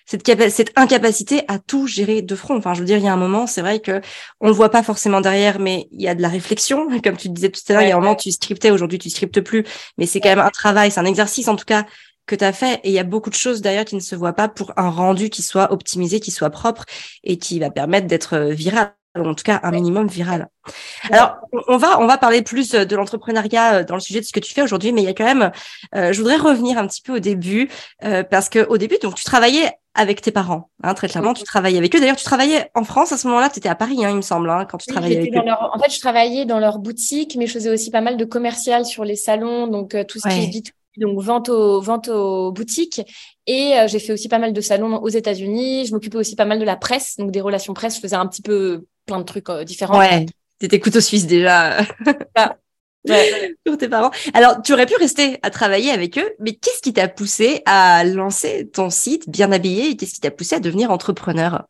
cette, 0.06 0.50
cette 0.52 0.72
incapacité 0.76 1.44
à 1.48 1.58
tout 1.58 1.88
gérer 1.88 2.22
de 2.22 2.36
front. 2.36 2.58
Enfin, 2.58 2.74
je 2.74 2.80
veux 2.82 2.86
dire, 2.86 2.98
il 2.98 3.06
y 3.06 3.08
a 3.08 3.14
un 3.14 3.18
moment, 3.18 3.48
c'est 3.48 3.62
vrai 3.62 3.80
que 3.80 4.02
on 4.42 4.48
le 4.48 4.54
voit 4.54 4.72
pas 4.72 4.84
forcément 4.84 5.22
derrière, 5.22 5.58
mais 5.60 5.88
il 5.94 6.02
y 6.02 6.10
a 6.10 6.16
de 6.16 6.22
la 6.22 6.30
réflexion, 6.30 6.90
comme 7.04 7.16
tu 7.16 7.30
disais 7.30 7.50
tout 7.50 7.62
à 7.70 7.74
l'heure. 7.74 7.84
il 7.84 7.88
y 7.88 7.92
a 7.94 7.96
un 7.96 8.00
moment, 8.02 8.16
tu 8.16 8.30
scriptais, 8.32 8.72
aujourd'hui, 8.72 9.00
tu 9.00 9.10
scriptes 9.10 9.40
plus, 9.40 9.64
mais 9.98 10.06
c'est 10.06 10.20
quand 10.20 10.30
même 10.30 10.40
un 10.40 10.50
travail, 10.50 10.92
c'est 10.92 11.00
un 11.00 11.06
exercice 11.06 11.48
en 11.48 11.56
tout 11.56 11.66
cas 11.66 11.86
que 12.32 12.36
tu 12.36 12.46
as 12.46 12.54
fait. 12.54 12.80
Et 12.84 12.90
il 12.90 12.94
y 12.94 13.00
a 13.00 13.04
beaucoup 13.04 13.30
de 13.30 13.36
choses 13.36 13.62
d'ailleurs 13.62 13.86
qui 13.86 13.96
ne 13.96 14.00
se 14.00 14.16
voient 14.16 14.34
pas 14.34 14.48
pour 14.48 14.72
un 14.78 14.90
rendu 14.90 15.30
qui 15.30 15.42
soit 15.42 15.72
optimisé, 15.72 16.20
qui 16.20 16.32
soit 16.32 16.50
propre 16.50 16.86
et 17.24 17.38
qui 17.38 17.60
va 17.60 17.70
permettre 17.70 18.08
d'être 18.08 18.36
euh, 18.36 18.50
viral 18.52 18.96
en 19.14 19.34
tout 19.34 19.44
cas 19.44 19.60
un 19.64 19.72
minimum 19.72 20.08
viral. 20.08 20.48
Alors, 21.12 21.36
on 21.68 21.76
va 21.76 22.00
on 22.00 22.08
va 22.08 22.18
parler 22.18 22.44
plus 22.44 22.72
de 22.72 22.96
l'entrepreneuriat 22.96 23.74
euh, 23.74 23.84
dans 23.84 23.96
le 23.96 24.00
sujet 24.00 24.22
de 24.22 24.26
ce 24.26 24.32
que 24.32 24.40
tu 24.40 24.54
fais 24.54 24.62
aujourd'hui, 24.62 24.94
mais 24.94 25.02
il 25.02 25.06
y 25.06 25.10
a 25.10 25.14
quand 25.14 25.26
même, 25.26 25.52
euh, 25.96 26.14
je 26.14 26.18
voudrais 26.18 26.38
revenir 26.38 26.78
un 26.78 26.88
petit 26.88 27.02
peu 27.02 27.18
au 27.18 27.20
début 27.20 27.70
parce 28.30 28.48
que 28.48 28.66
au 28.68 28.78
début, 28.78 28.98
donc 29.02 29.16
tu 29.16 29.26
travaillais 29.26 29.70
avec 29.96 30.22
tes 30.22 30.32
parents, 30.32 30.70
hein, 30.82 30.94
très 30.94 31.10
clairement, 31.10 31.34
tu 31.34 31.44
travaillais 31.44 31.78
avec 31.78 31.94
eux. 31.94 32.00
D'ailleurs, 32.00 32.16
tu 32.16 32.24
travaillais 32.24 32.72
en 32.74 32.86
France 32.86 33.12
à 33.12 33.18
ce 33.18 33.28
moment-là, 33.28 33.50
tu 33.50 33.60
étais 33.60 33.68
à 33.68 33.76
Paris, 33.76 34.06
hein, 34.06 34.12
il 34.12 34.16
me 34.16 34.22
semble, 34.22 34.50
hein, 34.50 34.64
quand 34.64 34.78
tu 34.78 34.90
travaillais 34.90 35.18
avec 35.18 35.36
eux. 35.36 35.40
En 35.74 35.78
fait, 35.78 35.92
je 35.94 36.00
travaillais 36.00 36.46
dans 36.46 36.60
leur 36.60 36.80
boutique, 36.80 37.36
mais 37.38 37.48
je 37.48 37.54
faisais 37.54 37.70
aussi 37.70 37.92
pas 37.92 38.00
mal 38.00 38.16
de 38.16 38.24
commercial 38.24 38.86
sur 38.86 39.04
les 39.04 39.18
salons, 39.18 39.68
donc 39.68 39.98
tout 40.08 40.20
ce 40.20 40.30
qui 40.30 40.58
est 40.58 40.74
donc 40.98 41.22
vente 41.22 41.50
aux, 41.50 41.82
vente 41.82 42.10
aux 42.10 42.52
boutiques. 42.52 43.02
Et 43.48 43.74
euh, 43.76 43.88
j'ai 43.88 44.00
fait 44.00 44.14
aussi 44.14 44.28
pas 44.28 44.40
mal 44.40 44.54
de 44.54 44.62
salons 44.62 44.98
aux 44.98 45.10
États-Unis. 45.10 45.86
Je 45.86 45.94
m'occupais 45.94 46.18
aussi 46.18 46.36
pas 46.36 46.46
mal 46.46 46.60
de 46.60 46.66
la 46.66 46.76
presse, 46.76 47.16
donc 47.18 47.32
des 47.32 47.42
relations 47.42 47.74
presse. 47.74 47.96
Je 47.96 48.02
faisais 48.02 48.16
un 48.16 48.28
petit 48.28 48.42
peu 48.42 48.86
plein 49.06 49.20
de 49.20 49.24
trucs 49.24 49.50
euh, 49.50 49.64
différents. 49.64 49.98
Ouais, 49.98 50.26
t'étais 50.60 50.80
couteau 50.80 51.02
suisse 51.02 51.28
déjà. 51.28 51.82
Ah, 52.36 52.56
ouais. 53.08 53.56
Pour 53.66 53.78
tes 53.78 53.90
parents. 53.90 54.12
Alors, 54.34 54.62
tu 54.62 54.74
aurais 54.74 54.86
pu 54.86 54.96
rester 54.96 55.40
à 55.42 55.50
travailler 55.50 55.92
avec 55.92 56.18
eux, 56.18 56.30
mais 56.40 56.54
qu'est-ce 56.54 56.82
qui 56.82 56.94
t'a 56.94 57.08
poussé 57.08 57.62
à 57.66 58.04
lancer 58.04 58.70
ton 58.72 58.90
site 58.90 59.30
bien 59.30 59.52
habillé 59.52 59.90
et 59.90 59.98
qu'est-ce 59.98 60.14
qui 60.14 60.22
t'a 60.22 60.32
poussé 60.32 60.56
à 60.56 60.60
devenir 60.60 60.92
entrepreneur? 60.92 61.66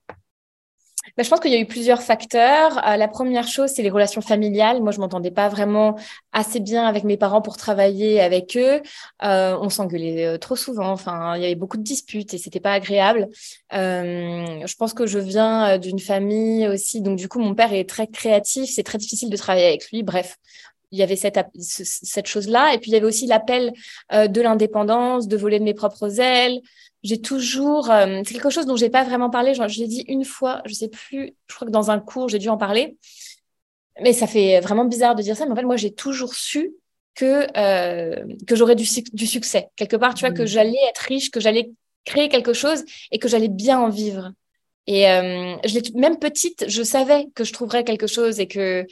Bah, 1.18 1.24
je 1.24 1.30
pense 1.30 1.40
qu'il 1.40 1.52
y 1.52 1.56
a 1.56 1.60
eu 1.60 1.66
plusieurs 1.66 2.02
facteurs. 2.02 2.78
Euh, 2.88 2.96
la 2.96 3.08
première 3.08 3.48
chose, 3.48 3.72
c'est 3.74 3.84
les 3.84 3.90
relations 3.90 4.22
familiales. 4.22 4.82
Moi, 4.82 4.92
je 4.92 5.00
m'entendais 5.00 5.32
pas 5.32 5.50
vraiment 5.50 5.96
assez 6.32 6.60
bien 6.60 6.86
avec 6.86 7.04
mes 7.04 7.18
parents 7.18 7.42
pour 7.42 7.58
travailler 7.58 8.22
avec 8.22 8.56
eux. 8.58 8.82
Euh, 9.24 9.58
on 9.62 9.70
s'engueulait 9.70 10.26
euh, 10.26 10.38
trop 10.38 10.56
souvent. 10.56 10.92
Enfin, 10.92 11.36
il 11.36 11.42
y 11.42 11.46
avait 11.46 11.56
beaucoup 11.56 11.78
de 11.78 11.84
disputes 11.84 12.34
et 12.34 12.38
c'était 12.38 12.60
pas 12.60 12.74
agréable. 12.74 13.28
Je 13.72 14.76
pense 14.76 14.94
que 14.94 15.06
je 15.06 15.20
viens 15.20 15.78
d'une 15.78 16.00
famille 16.00 16.68
aussi, 16.68 17.02
donc 17.02 17.18
du 17.18 17.28
coup, 17.28 17.40
mon 17.40 17.56
père 17.56 17.74
est 17.74 17.88
très 17.88 18.08
créatif. 18.08 18.70
C'est 18.74 18.84
très 18.84 18.98
difficile 18.98 19.30
de 19.30 19.38
travailler 19.38 19.68
avec 19.68 19.90
lui. 19.92 20.04
Bref, 20.04 20.38
il 20.92 21.00
y 21.00 21.04
avait 21.04 21.16
cette 21.16 22.28
chose-là. 22.28 22.74
Et 22.74 22.78
puis, 22.78 22.92
il 22.92 22.94
y 22.94 22.98
avait 22.98 23.06
aussi 23.06 23.28
l'appel 23.28 23.74
de 24.12 24.42
l'indépendance, 24.42 25.28
de 25.28 25.38
voler 25.38 25.60
de 25.60 25.64
mes 25.64 25.74
propres 25.74 26.20
ailes, 26.20 26.62
j'ai 27.04 27.20
toujours, 27.20 27.90
euh, 27.90 28.22
c'est 28.26 28.34
quelque 28.34 28.50
chose 28.50 28.66
dont 28.66 28.76
j'ai 28.76 28.90
pas 28.90 29.04
vraiment 29.04 29.30
parlé. 29.30 29.54
Je 29.54 29.80
l'ai 29.80 29.88
dit 29.88 30.06
une 30.08 30.26
fois, 30.26 30.62
je 30.66 30.74
sais 30.74 30.88
plus. 30.88 31.36
Je 31.48 31.56
crois 31.56 31.68
que 31.68 31.72
dans 31.72 31.90
un 31.90 32.00
cours, 32.00 32.30
j'ai 32.30 32.40
dû 32.40 32.50
en 32.50 32.58
parler. 32.58 32.98
Mais 34.02 34.14
ça 34.14 34.28
fait 34.28 34.60
vraiment 34.60 34.86
bizarre 34.86 35.16
de 35.16 35.22
dire 35.22 35.36
ça. 35.36 35.46
Mais 35.46 35.52
en 35.52 35.56
fait, 35.56 35.64
moi, 35.64 35.78
j'ai 35.78 35.94
toujours 35.94 36.36
su 36.36 36.74
que 37.16 37.48
euh, 37.58 38.24
que 38.48 38.56
j'aurais 38.56 38.76
du, 38.76 38.88
du 39.14 39.28
succès 39.28 39.70
quelque 39.76 39.96
part. 39.96 40.14
Tu 40.14 40.26
vois, 40.26 40.34
que 40.34 40.44
mmh. 40.44 40.48
j'allais 40.48 40.80
être 40.90 41.00
riche, 41.00 41.32
que 41.32 41.40
j'allais 41.40 41.72
créer 42.06 42.30
quelque 42.30 42.54
chose 42.54 42.84
et 43.12 43.20
que 43.20 43.28
j'allais 43.28 43.50
bien 43.50 43.80
en 43.80 43.90
vivre. 43.90 44.32
Et 44.88 45.10
euh, 45.10 45.56
je 45.66 45.98
même 45.98 46.18
petite, 46.18 46.66
je 46.68 46.84
savais 46.84 47.28
que 47.36 47.44
je 47.44 47.54
trouverais 47.54 47.84
quelque 47.84 48.08
chose 48.08 48.40
et 48.40 48.48
que 48.48 48.86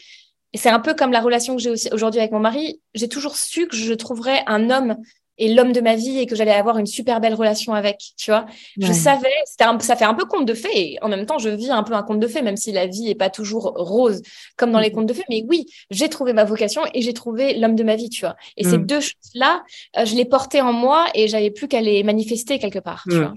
et 0.51 0.57
c'est 0.57 0.69
un 0.69 0.79
peu 0.79 0.95
comme 0.95 1.11
la 1.11 1.21
relation 1.21 1.55
que 1.55 1.61
j'ai 1.61 1.73
aujourd'hui 1.91 2.19
avec 2.19 2.31
mon 2.31 2.39
mari. 2.39 2.81
J'ai 2.95 3.07
toujours 3.07 3.35
su 3.35 3.67
que 3.67 3.75
je 3.75 3.93
trouverais 3.93 4.43
un 4.47 4.71
homme 4.71 4.97
et 5.39 5.53
l'homme 5.53 5.71
de 5.71 5.81
ma 5.81 5.95
vie 5.95 6.19
et 6.19 6.25
que 6.25 6.35
j'allais 6.35 6.51
avoir 6.51 6.77
une 6.77 6.85
super 6.85 7.19
belle 7.19 7.33
relation 7.33 7.73
avec, 7.73 8.11
tu 8.17 8.29
vois. 8.29 8.45
Je 8.77 8.91
savais, 8.91 9.27
un, 9.61 9.79
ça 9.79 9.95
fait 9.95 10.05
un 10.05 10.13
peu 10.13 10.25
conte 10.25 10.45
de 10.45 10.53
fées 10.53 10.93
et 10.93 10.97
en 11.01 11.09
même 11.09 11.25
temps, 11.25 11.39
je 11.39 11.49
vis 11.49 11.71
un 11.71 11.83
peu 11.83 11.93
un 11.93 12.03
conte 12.03 12.19
de 12.19 12.27
fées, 12.27 12.41
même 12.41 12.57
si 12.57 12.71
la 12.71 12.85
vie 12.85 13.09
est 13.09 13.15
pas 13.15 13.29
toujours 13.29 13.73
rose 13.75 14.21
comme 14.57 14.71
dans 14.71 14.79
les 14.79 14.89
mm. 14.89 14.93
contes 14.93 15.05
de 15.07 15.13
fées. 15.13 15.23
Mais 15.29 15.43
oui, 15.47 15.65
j'ai 15.89 16.09
trouvé 16.09 16.33
ma 16.33 16.43
vocation 16.43 16.81
et 16.93 17.01
j'ai 17.01 17.13
trouvé 17.13 17.57
l'homme 17.57 17.75
de 17.75 17.83
ma 17.83 17.95
vie, 17.95 18.09
tu 18.09 18.21
vois. 18.21 18.35
Et 18.57 18.63
ces 18.63 18.77
mm. 18.77 18.85
deux 18.85 19.01
choses-là, 19.01 19.63
euh, 19.97 20.05
je 20.05 20.15
les 20.15 20.25
portais 20.25 20.61
en 20.61 20.73
moi 20.73 21.07
et 21.15 21.27
j'avais 21.27 21.51
plus 21.51 21.67
qu'à 21.67 21.81
les 21.81 22.03
manifester 22.03 22.59
quelque 22.59 22.79
part, 22.79 23.03
tu 23.09 23.15
mm. 23.15 23.19
vois. 23.19 23.33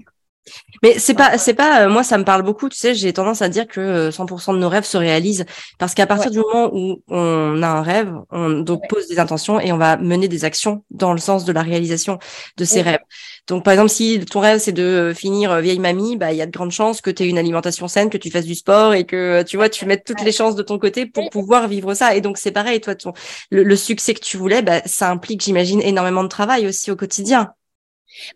Mais 0.81 0.99
c'est 0.99 1.13
pas, 1.13 1.37
c'est 1.37 1.53
pas, 1.53 1.85
euh, 1.85 1.89
moi 1.89 2.03
ça 2.03 2.17
me 2.17 2.25
parle 2.25 2.43
beaucoup, 2.43 2.67
tu 2.67 2.77
sais, 2.77 2.93
j'ai 2.93 3.13
tendance 3.13 3.41
à 3.41 3.49
dire 3.49 3.67
que 3.67 4.09
100% 4.09 4.51
euh, 4.51 4.53
de 4.55 4.59
nos 4.59 4.69
rêves 4.69 4.83
se 4.83 4.97
réalisent 4.97 5.45
parce 5.79 5.93
qu'à 5.93 6.05
partir 6.05 6.29
du 6.29 6.39
moment 6.39 6.69
où 6.73 7.01
on 7.07 7.63
a 7.63 7.67
un 7.67 7.81
rêve, 7.81 8.13
on 8.31 8.49
donc 8.49 8.81
pose 8.89 9.07
des 9.07 9.19
intentions 9.19 9.59
et 9.59 9.71
on 9.71 9.77
va 9.77 9.97
mener 9.97 10.27
des 10.27 10.43
actions 10.43 10.83
dans 10.91 11.13
le 11.13 11.19
sens 11.19 11.45
de 11.45 11.53
la 11.53 11.61
réalisation 11.61 12.19
de 12.57 12.65
ces 12.65 12.81
rêves. 12.81 12.99
Donc 13.47 13.63
par 13.63 13.73
exemple, 13.73 13.89
si 13.89 14.19
ton 14.25 14.41
rêve 14.41 14.59
c'est 14.59 14.73
de 14.73 15.13
finir 15.15 15.51
euh, 15.51 15.61
vieille 15.61 15.79
mamie, 15.79 16.17
bah 16.17 16.33
il 16.33 16.37
y 16.37 16.41
a 16.41 16.45
de 16.45 16.51
grandes 16.51 16.71
chances 16.71 17.01
que 17.01 17.09
tu 17.09 17.23
aies 17.23 17.29
une 17.29 17.37
alimentation 17.37 17.87
saine, 17.87 18.09
que 18.09 18.17
tu 18.17 18.29
fasses 18.29 18.45
du 18.45 18.55
sport 18.55 18.93
et 18.93 19.05
que 19.05 19.43
tu 19.43 19.57
vois, 19.57 19.69
tu 19.69 19.85
mettes 19.85 20.03
toutes 20.05 20.21
les 20.21 20.31
chances 20.31 20.55
de 20.55 20.63
ton 20.63 20.79
côté 20.79 21.05
pour 21.05 21.29
pouvoir 21.29 21.67
vivre 21.67 21.93
ça. 21.93 22.15
Et 22.15 22.21
donc 22.21 22.37
c'est 22.37 22.51
pareil, 22.51 22.81
toi, 22.81 22.95
ton, 22.95 23.13
le, 23.51 23.75
succès 23.75 24.13
que 24.13 24.19
tu 24.19 24.37
voulais, 24.37 24.61
bah, 24.61 24.81
ça 24.85 25.09
implique, 25.09 25.41
j'imagine, 25.41 25.81
énormément 25.81 26.23
de 26.23 26.29
travail 26.29 26.67
aussi 26.67 26.91
au 26.91 26.95
quotidien. 26.95 27.53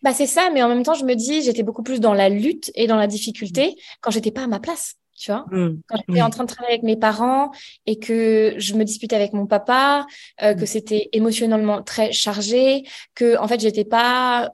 Bah 0.02 0.14
c'est 0.14 0.28
ça, 0.28 0.50
mais 0.54 0.64
en 0.64 0.70
même 0.70 0.84
temps, 0.84 0.94
je 0.94 1.06
me 1.06 1.16
dis, 1.16 1.42
j'étais 1.42 1.64
beaucoup 1.64 1.84
plus 1.84 2.00
dans 2.00 2.14
la 2.14 2.30
lutte 2.30 2.72
et 2.76 2.88
dans 2.88 2.96
la 2.96 3.08
difficulté 3.08 3.76
quand 4.02 4.12
j'étais 4.12 4.32
pas 4.32 4.44
à 4.44 4.48
ma 4.48 4.60
place. 4.60 4.96
Tu 5.18 5.32
vois, 5.32 5.46
mmh. 5.50 5.82
quand 5.88 5.98
j'étais 6.08 6.22
en 6.22 6.28
mmh. 6.28 6.32
train 6.32 6.44
de 6.44 6.50
travailler 6.50 6.74
avec 6.76 6.84
mes 6.84 6.96
parents 6.96 7.52
et 7.88 7.98
que 7.98 8.54
je 8.58 8.76
me 8.76 8.84
disputais 8.84 9.16
avec 9.16 9.34
mon 9.34 9.48
papa, 9.48 10.06
euh, 10.44 10.54
que 10.54 10.68
c'était 10.68 11.10
émotionnellement 11.12 11.82
très 11.82 12.12
chargé, 12.12 12.84
que 13.16 13.36
en 13.40 13.48
fait 13.48 13.60
j'étais 13.60 13.84
pas 13.84 14.52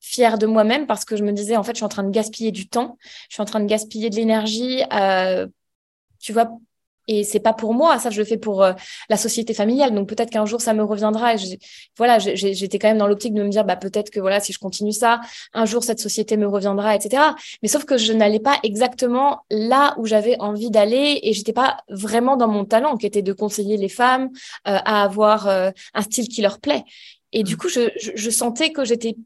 fière 0.00 0.38
de 0.38 0.46
moi-même 0.46 0.86
parce 0.86 1.04
que 1.04 1.16
je 1.16 1.24
me 1.24 1.32
disais 1.32 1.56
en 1.56 1.64
fait 1.64 1.72
je 1.72 1.78
suis 1.78 1.84
en 1.84 1.88
train 1.88 2.04
de 2.04 2.10
gaspiller 2.10 2.52
du 2.52 2.68
temps, 2.68 2.96
je 3.28 3.34
suis 3.34 3.42
en 3.42 3.44
train 3.44 3.58
de 3.58 3.66
gaspiller 3.66 4.08
de 4.08 4.14
l'énergie, 4.14 4.84
euh, 4.92 5.48
tu 6.20 6.32
vois, 6.32 6.48
et 7.08 7.24
c'est 7.24 7.40
pas 7.40 7.52
pour 7.52 7.74
moi 7.74 7.98
ça 7.98 8.10
je 8.10 8.18
le 8.18 8.24
fais 8.24 8.36
pour 8.36 8.62
euh, 8.62 8.72
la 9.08 9.16
société 9.16 9.54
familiale. 9.54 9.94
Donc 9.94 10.08
peut-être 10.08 10.30
qu'un 10.30 10.46
jour 10.46 10.60
ça 10.60 10.74
me 10.74 10.82
reviendra. 10.82 11.34
Et 11.34 11.58
voilà 11.96 12.18
j'étais 12.18 12.78
quand 12.78 12.88
même 12.88 12.98
dans 12.98 13.06
l'optique 13.06 13.34
de 13.34 13.42
me 13.42 13.48
dire 13.48 13.64
bah 13.64 13.76
peut-être 13.76 14.10
que 14.10 14.20
voilà 14.20 14.40
si 14.40 14.52
je 14.52 14.58
continue 14.58 14.92
ça 14.92 15.20
un 15.52 15.64
jour 15.66 15.82
cette 15.82 16.00
société 16.00 16.36
me 16.36 16.46
reviendra 16.46 16.94
etc 16.94 17.22
mais 17.62 17.68
sauf 17.68 17.84
que 17.84 17.96
je 17.96 18.12
n'allais 18.12 18.40
pas 18.40 18.58
exactement 18.62 19.44
là 19.50 19.94
où 19.98 20.06
j'avais 20.06 20.36
envie 20.40 20.70
d'aller 20.70 21.20
et 21.22 21.32
j'étais 21.32 21.52
pas 21.52 21.78
vraiment 21.88 22.36
dans 22.36 22.48
mon 22.48 22.64
talent 22.64 22.96
qui 22.96 23.06
était 23.06 23.22
de 23.22 23.32
conseiller 23.32 23.76
les 23.76 23.88
femmes 23.88 24.30
euh, 24.68 24.78
à 24.84 25.02
avoir 25.02 25.48
euh, 25.48 25.70
un 25.94 26.02
style 26.02 26.28
qui 26.28 26.42
leur 26.42 26.60
plaît. 26.60 26.84
Et 27.32 27.42
du 27.42 27.54
mmh. 27.54 27.58
coup 27.58 27.68
je, 27.68 27.90
je, 28.00 28.12
je 28.14 28.30
sentais 28.30 28.72
que 28.72 28.84
j'étais 28.84 29.16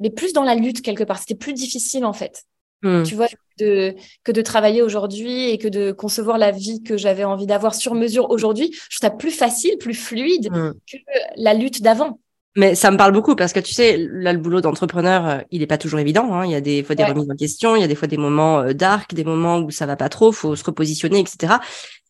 mais 0.00 0.10
plus 0.10 0.32
dans 0.32 0.42
la 0.42 0.54
lutte 0.54 0.82
quelque 0.82 1.04
part. 1.04 1.18
C'était 1.18 1.36
plus 1.36 1.52
difficile 1.52 2.04
en 2.04 2.12
fait 2.12 2.44
Hmm. 2.84 3.02
Tu 3.02 3.14
vois, 3.14 3.28
de, 3.58 3.94
que 4.24 4.30
de 4.32 4.42
travailler 4.42 4.82
aujourd'hui 4.82 5.50
et 5.50 5.58
que 5.58 5.68
de 5.68 5.90
concevoir 5.90 6.38
la 6.38 6.50
vie 6.50 6.82
que 6.82 6.96
j'avais 6.96 7.24
envie 7.24 7.46
d'avoir 7.46 7.74
sur 7.74 7.94
mesure 7.94 8.30
aujourd'hui, 8.30 8.70
je 8.90 8.98
trouve 8.98 9.10
ça 9.10 9.16
plus 9.16 9.30
facile, 9.30 9.78
plus 9.78 9.94
fluide 9.94 10.50
hmm. 10.52 10.72
que 10.90 10.98
la 11.36 11.54
lutte 11.54 11.82
d'avant. 11.82 12.20
Mais 12.56 12.76
ça 12.76 12.90
me 12.92 12.96
parle 12.96 13.12
beaucoup 13.12 13.34
parce 13.34 13.52
que 13.52 13.58
tu 13.58 13.74
sais, 13.74 13.96
là, 13.96 14.32
le 14.32 14.38
boulot 14.38 14.60
d'entrepreneur, 14.60 15.26
euh, 15.26 15.38
il 15.50 15.60
n'est 15.60 15.66
pas 15.66 15.78
toujours 15.78 15.98
évident. 15.98 16.32
Hein. 16.32 16.44
Il 16.44 16.52
y 16.52 16.54
a 16.54 16.60
des 16.60 16.84
fois 16.84 16.94
des 16.94 17.04
remises 17.04 17.28
en 17.28 17.34
question, 17.34 17.74
il 17.74 17.80
y 17.80 17.84
a 17.84 17.88
des 17.88 17.96
fois 17.96 18.06
des 18.06 18.16
moments 18.16 18.60
euh, 18.60 18.74
dark, 18.74 19.12
des 19.12 19.24
moments 19.24 19.58
où 19.58 19.70
ça 19.70 19.86
va 19.86 19.96
pas 19.96 20.08
trop, 20.08 20.30
faut 20.30 20.54
se 20.54 20.62
repositionner, 20.62 21.18
etc. 21.18 21.54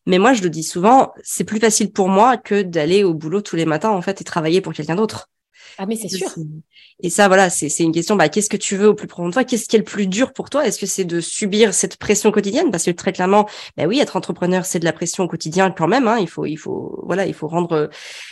Mais 0.06 0.18
moi, 0.18 0.34
je 0.34 0.42
le 0.42 0.50
dis 0.50 0.62
souvent, 0.62 1.12
c'est 1.22 1.44
plus 1.44 1.60
facile 1.60 1.92
pour 1.92 2.08
moi 2.08 2.36
que 2.36 2.60
d'aller 2.60 3.04
au 3.04 3.14
boulot 3.14 3.40
tous 3.40 3.56
les 3.56 3.64
matins, 3.64 3.90
en 3.90 4.02
fait, 4.02 4.20
et 4.20 4.24
travailler 4.24 4.60
pour 4.60 4.74
quelqu'un 4.74 4.96
d'autre. 4.96 5.30
Ah, 5.78 5.86
mais 5.86 5.96
c'est 5.96 6.08
sûr. 6.08 6.32
Et 7.02 7.10
ça, 7.10 7.28
voilà, 7.28 7.50
c'est 7.50 7.68
une 7.80 7.92
question, 7.92 8.16
bah, 8.16 8.28
qu'est-ce 8.28 8.48
que 8.48 8.56
tu 8.56 8.76
veux 8.76 8.88
au 8.88 8.94
plus 8.94 9.06
profond 9.06 9.28
de 9.28 9.32
toi? 9.32 9.44
Qu'est-ce 9.44 9.68
qui 9.68 9.76
est 9.76 9.80
le 9.80 9.84
plus 9.84 10.06
dur 10.06 10.32
pour 10.32 10.50
toi? 10.50 10.66
Est-ce 10.66 10.78
que 10.78 10.86
c'est 10.86 11.04
de 11.04 11.20
subir 11.20 11.74
cette 11.74 11.96
pression 11.96 12.30
quotidienne? 12.30 12.70
Parce 12.70 12.84
que 12.84 12.90
très 12.92 13.12
clairement, 13.12 13.48
bah 13.76 13.84
oui, 13.86 13.98
être 13.98 14.16
entrepreneur, 14.16 14.64
c'est 14.64 14.78
de 14.78 14.84
la 14.84 14.92
pression 14.92 15.24
au 15.24 15.28
quotidien 15.28 15.70
quand 15.70 15.88
même. 15.88 16.06
Hein. 16.06 16.18
Il 16.20 16.28
faut, 16.28 16.46
il 16.46 16.56
faut, 16.56 17.02
voilà, 17.04 17.26
il 17.26 17.34
faut 17.34 17.48
rendre, 17.48 17.90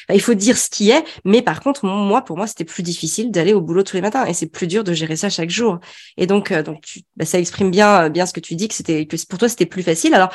bah, 0.09 0.15
il 0.15 0.21
faut 0.21 0.35
dire 0.35 0.57
ce 0.57 0.71
qui 0.71 0.91
est. 0.91 1.05
Mais 1.25 1.43
par 1.43 1.61
contre, 1.61 1.85
moi, 1.85 2.23
pour 2.23 2.37
moi, 2.37 2.47
c'était 2.47 2.65
plus 2.65 2.83
difficile 2.83 3.31
d'aller 3.31 3.53
au 3.53 3.61
boulot 3.61 3.83
tous 3.83 3.97
les 3.97 4.03
matins, 4.03 4.25
et 4.27 4.35
c'est 4.35 4.47
plus 4.47 4.67
dur 4.67 4.85
de 4.85 4.93
gérer 4.93 5.17
ça 5.17 5.29
chaque 5.29 5.51
jour. 5.51 5.79
Et 6.17 6.27
donc, 6.27 6.53
euh, 6.53 6.63
donc, 6.63 6.83
tu, 6.83 7.01
bah, 7.17 7.25
ça 7.25 7.39
exprime 7.39 7.71
bien, 7.71 8.09
bien 8.11 8.27
ce 8.27 8.33
que 8.33 8.41
tu 8.41 8.55
dis 8.55 8.69
que 8.69 8.75
c'était, 8.75 9.07
que 9.07 9.17
pour 9.27 9.39
toi, 9.39 9.49
c'était 9.49 9.67
plus 9.67 9.83
facile. 9.83 10.15
Alors, 10.15 10.31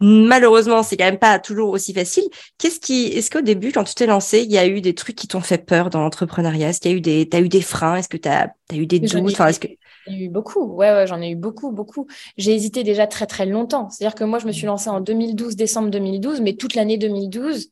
Malheureusement, 0.00 0.82
c'est 0.82 0.96
quand 0.96 1.06
même 1.06 1.18
pas 1.18 1.38
toujours 1.38 1.70
aussi 1.70 1.94
facile. 1.94 2.24
Qu'est-ce 2.58 2.80
qui, 2.80 3.06
est-ce 3.06 3.30
qu'au 3.30 3.40
début, 3.40 3.72
quand 3.72 3.84
tu 3.84 3.94
t'es 3.94 4.06
lancé, 4.06 4.42
il 4.42 4.52
y 4.52 4.58
a 4.58 4.66
eu 4.66 4.80
des 4.82 4.94
trucs 4.94 5.16
qui 5.16 5.26
t'ont 5.26 5.40
fait 5.40 5.64
peur 5.64 5.88
dans 5.88 6.00
l'entrepreneuriat? 6.00 6.68
Est-ce 6.68 6.80
qu'il 6.80 6.90
y 6.90 6.94
a 6.94 6.96
eu 6.98 7.00
des, 7.00 7.28
t'as 7.28 7.40
eu 7.40 7.48
des 7.48 7.62
freins? 7.62 7.96
Est-ce 7.96 8.08
que 8.08 8.18
t'as, 8.18 8.48
as 8.70 8.76
eu 8.76 8.86
des 8.86 9.00
doutes? 9.00 9.32
Enfin, 9.32 9.48
est-ce 9.48 9.60
que 9.60 9.68
J'en 10.06 10.12
ai 10.12 10.24
eu 10.24 10.28
beaucoup, 10.28 10.64
ouais, 10.74 10.92
ouais 10.92 11.06
j'en 11.06 11.20
ai 11.20 11.30
eu 11.30 11.34
beaucoup, 11.36 11.72
beaucoup. 11.72 12.06
J'ai 12.36 12.54
hésité 12.54 12.84
déjà 12.84 13.06
très, 13.06 13.26
très 13.26 13.46
longtemps. 13.46 13.88
C'est-à-dire 13.90 14.14
que 14.14 14.24
moi, 14.24 14.38
je 14.38 14.46
me 14.46 14.52
suis 14.52 14.66
lancée 14.66 14.90
en 14.90 15.00
2012, 15.00 15.56
décembre 15.56 15.90
2012, 15.90 16.42
mais 16.42 16.54
toute 16.54 16.74
l'année 16.74 16.98
2012, 16.98 17.70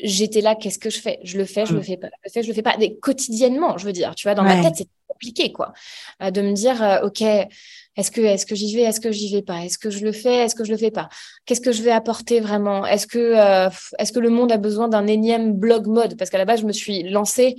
j'étais 0.00 0.40
là, 0.40 0.56
qu'est-ce 0.56 0.78
que 0.78 0.90
je 0.90 1.00
fais? 1.00 1.20
Je 1.22 1.38
le 1.38 1.44
fais, 1.44 1.66
je 1.66 1.74
le 1.74 1.80
mm. 1.80 1.84
fais 1.84 1.96
pas, 1.96 2.08
je 2.08 2.28
le 2.28 2.30
fais, 2.32 2.42
je 2.42 2.48
le 2.48 2.54
fais 2.54 2.62
pas. 2.62 2.76
quotidiennement, 3.00 3.78
je 3.78 3.86
veux 3.86 3.92
dire, 3.92 4.14
tu 4.14 4.26
vois, 4.26 4.34
dans 4.34 4.42
ma 4.42 4.60
tête, 4.60 4.74
c'est 4.76 4.88
compliqué, 5.18 5.52
quoi. 5.52 5.72
de 6.20 6.40
me 6.40 6.52
dire, 6.52 7.00
OK, 7.02 7.22
est-ce 7.22 8.10
que, 8.10 8.20
est-ce 8.20 8.46
que 8.46 8.54
j'y 8.54 8.76
vais, 8.76 8.82
est-ce 8.82 9.00
que 9.00 9.10
j'y 9.10 9.32
vais 9.34 9.42
pas, 9.42 9.64
est-ce 9.64 9.78
que 9.78 9.90
je 9.90 10.04
le 10.04 10.12
fais, 10.12 10.44
est-ce 10.44 10.54
que 10.54 10.64
je 10.64 10.70
le 10.70 10.76
fais 10.76 10.90
pas, 10.90 11.08
qu'est-ce 11.44 11.60
que 11.60 11.72
je 11.72 11.82
vais 11.82 11.90
apporter 11.90 12.40
vraiment, 12.40 12.86
est-ce 12.86 13.06
que, 13.06 13.34
est-ce 13.98 14.12
que 14.12 14.20
le 14.20 14.30
monde 14.30 14.52
a 14.52 14.56
besoin 14.56 14.88
d'un 14.88 15.06
énième 15.06 15.52
blog 15.52 15.86
mode, 15.86 16.16
parce 16.16 16.30
qu'à 16.30 16.38
la 16.38 16.44
base 16.44 16.60
je 16.60 16.66
me 16.66 16.72
suis 16.72 17.02
lancée 17.02 17.56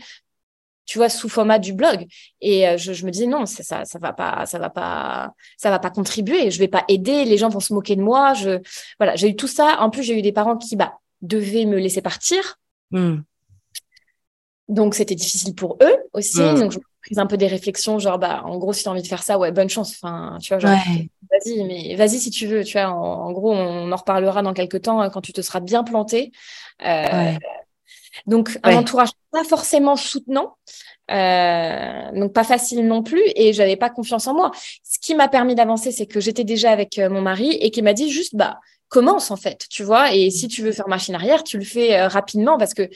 tu 0.90 0.98
vois, 0.98 1.10
sous 1.10 1.30
format 1.30 1.60
du 1.60 1.74
blog. 1.74 2.08
Et 2.42 2.68
euh, 2.68 2.76
je, 2.78 3.06
me 3.06 3.12
dis 3.12 3.28
non, 3.28 3.46
ça, 3.46 3.86
ça 3.86 4.00
va 4.00 4.12
pas, 4.12 4.48
ça 4.48 4.58
va 4.58 4.72
pas, 4.72 5.36
ça 5.56 5.70
va 5.70 5.78
pas 5.78 5.92
contribuer. 5.92 6.50
Je 6.50 6.58
vais 6.58 6.68
pas 6.68 6.84
aider. 6.88 7.26
Les 7.26 7.38
gens 7.38 7.50
vont 7.50 7.60
se 7.60 7.76
moquer 7.76 7.96
de 7.96 8.02
moi. 8.02 8.34
Je, 8.34 8.60
voilà, 8.98 9.16
j'ai 9.16 9.30
eu 9.30 9.36
tout 9.36 9.48
ça. 9.48 9.78
En 9.82 9.92
plus, 9.92 10.02
j'ai 10.02 10.18
eu 10.18 10.24
des 10.24 10.32
parents 10.32 10.58
qui, 10.58 10.76
bah, 10.76 10.96
devaient 11.22 11.66
me 11.66 11.78
laisser 11.78 12.02
partir. 12.02 12.58
Hmm. 12.90 13.18
Donc, 14.68 14.96
c'était 14.96 15.14
difficile 15.14 15.54
pour 15.54 15.78
eux 15.84 15.96
aussi. 16.14 16.40
Donc, 16.40 16.72
j'ai 16.72 16.80
un 17.18 17.26
peu 17.26 17.38
des 17.38 17.48
réflexions, 17.48 18.00
genre, 18.00 18.20
bah, 18.20 18.44
en 18.46 18.58
gros, 18.58 18.74
si 18.74 18.84
tu 18.84 18.90
as 18.90 18.92
envie 18.92 19.02
de 19.02 19.08
faire 19.08 19.24
ça, 19.24 19.38
ouais, 19.40 19.52
bonne 19.52 19.70
chance. 19.70 19.94
Enfin, 19.96 20.38
tu 20.42 20.54
vois, 20.54 20.60
genre, 20.60 20.78
vas-y, 21.32 21.64
mais 21.64 21.96
vas-y 21.96 22.20
si 22.20 22.30
tu 22.30 22.48
veux. 22.48 22.64
Tu 22.64 22.74
vois, 22.78 22.90
en, 22.90 23.32
gros, 23.32 23.54
on 23.54 23.92
en 23.92 23.96
reparlera 23.96 24.42
dans 24.42 24.54
quelques 24.54 24.84
temps 24.84 25.02
hein, 25.02 25.10
quand 25.10 25.22
tu 25.22 25.34
te 25.34 25.42
seras 25.42 25.60
bien 25.60 25.84
planté. 25.84 26.32
Euh, 26.86 27.34
donc, 28.28 28.58
un 28.64 28.76
entourage 28.76 29.10
pas 29.32 29.44
forcément 29.44 29.96
soutenant, 29.96 30.58
euh, 31.12 32.12
donc 32.14 32.34
pas 32.34 32.44
facile 32.44 32.86
non 32.88 33.04
plus, 33.04 33.22
et 33.36 33.54
j'avais 33.54 33.76
pas 33.76 33.90
confiance 33.90 34.28
en 34.28 34.34
moi. 34.34 34.52
Ce 34.84 35.00
qui 35.00 35.16
m'a 35.16 35.28
permis 35.28 35.56
d'avancer, 35.56 35.92
c'est 35.92 36.06
que 36.06 36.20
j'étais 36.20 36.44
déjà 36.44 36.72
avec 36.72 36.98
euh, 36.98 37.10
mon 37.10 37.22
mari 37.22 37.52
et 37.52 37.72
qui 37.72 37.82
m'a 37.82 37.94
dit 37.94 38.12
juste, 38.12 38.36
bah, 38.36 38.60
commence 38.88 39.32
en 39.32 39.36
fait, 39.36 39.66
tu 39.70 39.84
vois, 39.84 40.14
et 40.14 40.30
si 40.32 40.48
tu 40.48 40.64
veux 40.64 40.72
faire 40.72 40.88
machine 40.88 41.16
arrière, 41.16 41.44
tu 41.44 41.58
le 41.58 41.64
fais 41.64 42.00
euh, 42.00 42.08
rapidement 42.08 42.58
parce 42.58 42.74
que, 42.74 42.90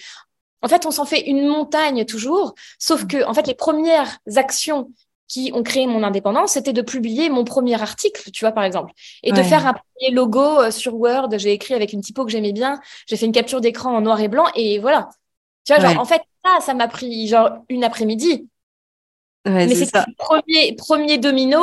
en 0.63 0.67
fait, 0.67 0.85
on 0.85 0.91
s'en 0.91 1.05
fait 1.05 1.21
une 1.21 1.47
montagne 1.47 2.05
toujours, 2.05 2.55
sauf 2.79 3.05
que, 3.05 3.23
en 3.25 3.33
fait, 3.33 3.45
les 3.47 3.53
premières 3.53 4.19
actions 4.35 4.89
qui 5.27 5.51
ont 5.53 5.63
créé 5.63 5.87
mon 5.87 6.03
indépendance, 6.03 6.53
c'était 6.53 6.73
de 6.73 6.81
publier 6.81 7.29
mon 7.29 7.43
premier 7.43 7.81
article, 7.81 8.31
tu 8.31 8.45
vois, 8.45 8.51
par 8.53 8.63
exemple, 8.63 8.93
et 9.23 9.31
de 9.31 9.43
faire 9.43 9.67
un 9.67 9.73
premier 9.73 10.15
logo 10.15 10.61
euh, 10.61 10.71
sur 10.71 10.95
Word. 10.95 11.29
J'ai 11.37 11.51
écrit 11.51 11.73
avec 11.73 11.91
une 11.91 12.01
typo 12.01 12.23
que 12.23 12.31
j'aimais 12.31 12.53
bien, 12.53 12.79
j'ai 13.07 13.17
fait 13.17 13.25
une 13.25 13.31
capture 13.31 13.59
d'écran 13.59 13.95
en 13.95 14.01
noir 14.01 14.19
et 14.21 14.27
blanc, 14.27 14.45
et 14.55 14.79
voilà. 14.79 15.09
Tu 15.65 15.73
vois, 15.73 15.81
genre, 15.81 15.99
en 15.99 16.05
fait, 16.05 16.21
ça, 16.45 16.59
ça 16.61 16.73
m'a 16.73 16.87
pris 16.87 17.27
genre 17.27 17.51
une 17.69 17.83
après-midi. 17.83 18.47
Mais 19.45 19.67
c'est 19.75 19.93
le 19.93 20.15
premier, 20.17 20.75
premier 20.75 21.17
domino, 21.17 21.59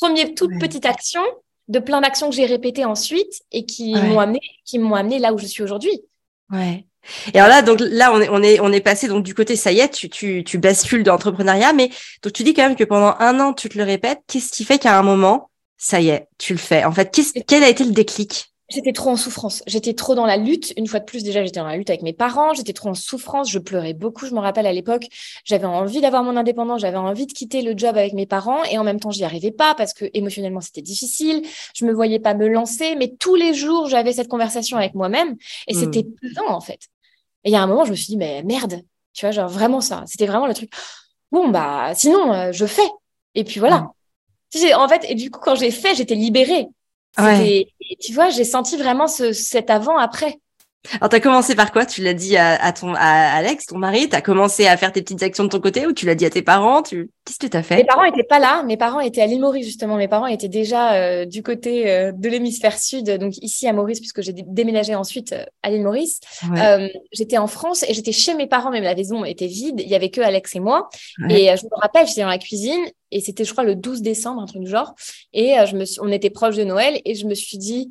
premier 0.00 0.34
toute 0.34 0.52
petite 0.60 0.86
action 0.86 1.22
de 1.66 1.80
plein 1.80 2.00
d'actions 2.00 2.30
que 2.30 2.36
j'ai 2.36 2.46
répétées 2.46 2.84
ensuite 2.84 3.42
et 3.50 3.66
qui 3.66 3.94
m'ont 3.94 4.20
amené, 4.20 4.40
qui 4.64 4.78
m'ont 4.78 4.94
amené 4.94 5.18
là 5.18 5.32
où 5.32 5.38
je 5.38 5.46
suis 5.46 5.62
aujourd'hui. 5.62 6.02
Ouais. 6.50 6.86
Et 7.34 7.38
alors 7.38 7.48
là, 7.48 7.62
donc 7.62 7.80
là, 7.80 8.12
on 8.12 8.20
est, 8.20 8.28
on 8.28 8.42
est, 8.42 8.60
on 8.60 8.72
est 8.72 8.80
passé 8.80 9.08
donc 9.08 9.24
du 9.24 9.34
côté, 9.34 9.56
ça 9.56 9.72
y 9.72 9.80
est, 9.80 9.88
tu, 9.88 10.08
tu, 10.08 10.44
tu 10.44 10.58
bascules 10.58 11.02
d'entrepreneuriat, 11.02 11.72
mais 11.72 11.90
donc 12.22 12.32
tu 12.32 12.42
dis 12.42 12.54
quand 12.54 12.62
même 12.62 12.76
que 12.76 12.84
pendant 12.84 13.14
un 13.18 13.40
an, 13.40 13.52
tu 13.52 13.68
te 13.68 13.78
le 13.78 13.84
répètes. 13.84 14.20
Qu'est-ce 14.26 14.50
qui 14.50 14.64
fait 14.64 14.78
qu'à 14.78 14.98
un 14.98 15.02
moment, 15.02 15.50
ça 15.76 16.00
y 16.00 16.08
est, 16.08 16.28
tu 16.38 16.52
le 16.52 16.58
fais? 16.58 16.84
En 16.84 16.92
fait, 16.92 17.16
quel 17.46 17.62
a 17.62 17.68
été 17.68 17.84
le 17.84 17.92
déclic? 17.92 18.52
J'étais 18.70 18.92
trop 18.92 19.08
en 19.08 19.16
souffrance. 19.16 19.62
J'étais 19.66 19.94
trop 19.94 20.14
dans 20.14 20.26
la 20.26 20.36
lutte. 20.36 20.74
Une 20.76 20.86
fois 20.86 21.00
de 21.00 21.06
plus, 21.06 21.24
déjà, 21.24 21.42
j'étais 21.42 21.58
dans 21.58 21.66
la 21.66 21.78
lutte 21.78 21.88
avec 21.88 22.02
mes 22.02 22.12
parents. 22.12 22.52
J'étais 22.52 22.74
trop 22.74 22.90
en 22.90 22.94
souffrance. 22.94 23.50
Je 23.50 23.58
pleurais 23.58 23.94
beaucoup. 23.94 24.26
Je 24.26 24.34
me 24.34 24.40
rappelle 24.40 24.66
à 24.66 24.74
l'époque, 24.74 25.04
j'avais 25.44 25.64
envie 25.64 26.02
d'avoir 26.02 26.22
mon 26.22 26.36
indépendance. 26.36 26.82
J'avais 26.82 26.98
envie 26.98 27.26
de 27.26 27.32
quitter 27.32 27.62
le 27.62 27.72
job 27.74 27.96
avec 27.96 28.12
mes 28.12 28.26
parents. 28.26 28.62
Et 28.64 28.76
en 28.76 28.84
même 28.84 29.00
temps, 29.00 29.10
j'y 29.10 29.24
arrivais 29.24 29.52
pas 29.52 29.74
parce 29.74 29.94
que 29.94 30.04
émotionnellement, 30.12 30.60
c'était 30.60 30.82
difficile. 30.82 31.42
Je 31.74 31.86
me 31.86 31.94
voyais 31.94 32.18
pas 32.18 32.34
me 32.34 32.46
lancer. 32.46 32.94
Mais 32.96 33.14
tous 33.18 33.36
les 33.36 33.54
jours, 33.54 33.88
j'avais 33.88 34.12
cette 34.12 34.28
conversation 34.28 34.76
avec 34.76 34.94
moi-même. 34.94 35.36
Et 35.66 35.74
hmm. 35.74 35.80
c'était 35.80 36.04
pesant, 36.04 36.48
en 36.50 36.60
fait. 36.60 36.88
Et 37.48 37.50
il 37.50 37.54
y 37.54 37.56
a 37.56 37.62
un 37.62 37.66
moment, 37.66 37.86
je 37.86 37.92
me 37.92 37.96
suis 37.96 38.08
dit, 38.08 38.18
mais 38.18 38.42
merde. 38.42 38.82
Tu 39.14 39.24
vois, 39.24 39.30
genre 39.30 39.48
vraiment 39.48 39.80
ça. 39.80 40.04
C'était 40.04 40.26
vraiment 40.26 40.46
le 40.46 40.52
truc. 40.52 40.70
Bon, 41.32 41.48
bah, 41.48 41.94
sinon, 41.94 42.30
euh, 42.30 42.52
je 42.52 42.66
fais. 42.66 42.86
Et 43.34 43.42
puis 43.42 43.58
voilà. 43.58 43.90
En 44.76 44.86
fait, 44.86 45.06
et 45.08 45.14
du 45.14 45.30
coup, 45.30 45.40
quand 45.40 45.54
j'ai 45.54 45.70
fait, 45.70 45.94
j'étais 45.94 46.14
libérée. 46.14 46.66
Et 47.18 47.96
tu 48.00 48.12
vois, 48.12 48.28
j'ai 48.28 48.44
senti 48.44 48.76
vraiment 48.76 49.06
ce, 49.06 49.32
cet 49.32 49.70
avant-après. 49.70 50.38
Alors, 50.94 51.08
tu 51.08 51.16
as 51.16 51.20
commencé 51.20 51.54
par 51.54 51.72
quoi? 51.72 51.84
Tu 51.84 52.02
l'as 52.02 52.14
dit 52.14 52.36
à, 52.36 52.72
ton, 52.72 52.94
à 52.94 53.00
Alex, 53.00 53.66
ton 53.66 53.78
mari? 53.78 54.08
Tu 54.08 54.14
as 54.14 54.22
commencé 54.22 54.66
à 54.66 54.76
faire 54.76 54.92
tes 54.92 55.02
petites 55.02 55.22
actions 55.22 55.44
de 55.44 55.48
ton 55.48 55.60
côté 55.60 55.86
ou 55.86 55.92
tu 55.92 56.06
l'as 56.06 56.14
dit 56.14 56.24
à 56.24 56.30
tes 56.30 56.42
parents? 56.42 56.82
Tu... 56.82 57.10
Qu'est-ce 57.24 57.38
que 57.38 57.46
tu 57.46 57.56
as 57.56 57.62
fait? 57.62 57.76
Mes 57.76 57.84
parents 57.84 58.04
n'étaient 58.04 58.22
pas 58.22 58.38
là. 58.38 58.62
Mes 58.62 58.76
parents 58.76 59.00
étaient 59.00 59.20
à 59.20 59.26
l'île 59.26 59.40
Maurice, 59.40 59.66
justement. 59.66 59.96
Mes 59.96 60.08
parents 60.08 60.26
étaient 60.26 60.48
déjà 60.48 60.94
euh, 60.94 61.24
du 61.24 61.42
côté 61.42 61.90
euh, 61.90 62.12
de 62.12 62.28
l'hémisphère 62.28 62.78
sud, 62.78 63.10
donc 63.18 63.36
ici 63.42 63.66
à 63.66 63.72
Maurice, 63.72 63.98
puisque 63.98 64.22
j'ai 64.22 64.32
déménagé 64.32 64.94
ensuite 64.94 65.32
euh, 65.32 65.44
à 65.62 65.70
l'île 65.70 65.82
Maurice. 65.82 66.20
j'étais 67.12 67.38
en 67.38 67.48
France 67.48 67.82
et 67.82 67.92
j'étais 67.92 68.12
chez 68.12 68.34
mes 68.34 68.46
parents, 68.46 68.70
mais 68.70 68.80
la 68.80 68.94
maison 68.94 69.24
était 69.24 69.46
vide. 69.46 69.80
Il 69.80 69.88
y 69.88 69.96
avait 69.96 70.10
que 70.10 70.20
Alex 70.20 70.54
et 70.54 70.60
moi. 70.60 70.88
Et 71.28 71.48
je 71.56 71.64
me 71.64 71.80
rappelle, 71.80 72.06
j'étais 72.06 72.22
dans 72.22 72.28
la 72.28 72.38
cuisine 72.38 72.80
et 73.10 73.20
c'était, 73.20 73.44
je 73.44 73.52
crois, 73.52 73.64
le 73.64 73.74
12 73.74 74.00
décembre, 74.00 74.40
un 74.40 74.46
truc 74.46 74.62
du 74.62 74.70
genre. 74.70 74.94
Et 75.32 75.56
je 75.66 75.76
me 75.76 75.84
suis... 75.84 76.00
on 76.00 76.10
était 76.12 76.30
proche 76.30 76.56
de 76.56 76.64
Noël 76.64 77.00
et 77.04 77.14
je 77.14 77.26
me 77.26 77.34
suis 77.34 77.58
dit 77.58 77.90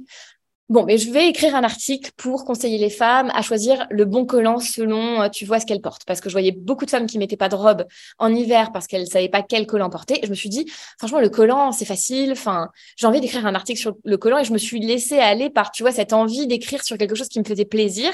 Bon, 0.70 0.84
mais 0.84 0.98
je 0.98 1.10
vais 1.12 1.30
écrire 1.30 1.56
un 1.56 1.64
article 1.64 2.12
pour 2.18 2.44
conseiller 2.44 2.78
les 2.78 2.90
femmes 2.90 3.32
à 3.34 3.42
choisir 3.42 3.88
le 3.90 4.04
bon 4.04 4.26
collant 4.26 4.60
selon, 4.60 5.22
euh, 5.22 5.30
tu 5.30 5.46
vois, 5.46 5.62
ce 5.62 5.66
qu'elles 5.66 5.80
portent. 5.80 6.04
Parce 6.04 6.20
que 6.20 6.28
je 6.28 6.34
voyais 6.34 6.52
beaucoup 6.52 6.84
de 6.84 6.90
femmes 6.90 7.06
qui 7.08 7.18
mettaient 7.18 7.38
pas 7.38 7.48
de 7.48 7.56
robe 7.56 7.86
en 8.18 8.34
hiver 8.34 8.74
parce 8.74 8.86
qu'elles 8.86 9.08
savaient 9.08 9.30
pas 9.30 9.44
quel 9.44 9.66
collant 9.66 9.90
porter. 9.90 10.20
Et 10.22 10.26
je 10.26 10.30
me 10.30 10.36
suis 10.36 10.50
dit, 10.50 10.66
franchement, 10.98 11.22
le 11.22 11.30
collant, 11.30 11.72
c'est 11.72 11.86
facile. 11.86 12.34
Enfin, 12.34 12.70
j'ai 12.98 13.08
envie 13.08 13.22
d'écrire 13.22 13.46
un 13.46 13.56
article 13.56 13.80
sur 13.80 13.96
le 14.04 14.18
collant 14.18 14.40
et 14.40 14.44
je 14.44 14.52
me 14.52 14.58
suis 14.58 14.82
laissée 14.82 15.20
aller 15.20 15.50
par, 15.50 15.72
tu 15.72 15.84
vois, 15.84 15.94
cette 15.94 16.12
envie 16.12 16.48
d'écrire 16.48 16.84
sur 16.84 16.98
quelque 16.98 17.16
chose 17.16 17.30
qui 17.30 17.40
me 17.40 17.46
faisait 17.46 17.66
plaisir. 17.66 18.12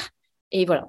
Et 0.52 0.66
voilà. 0.66 0.86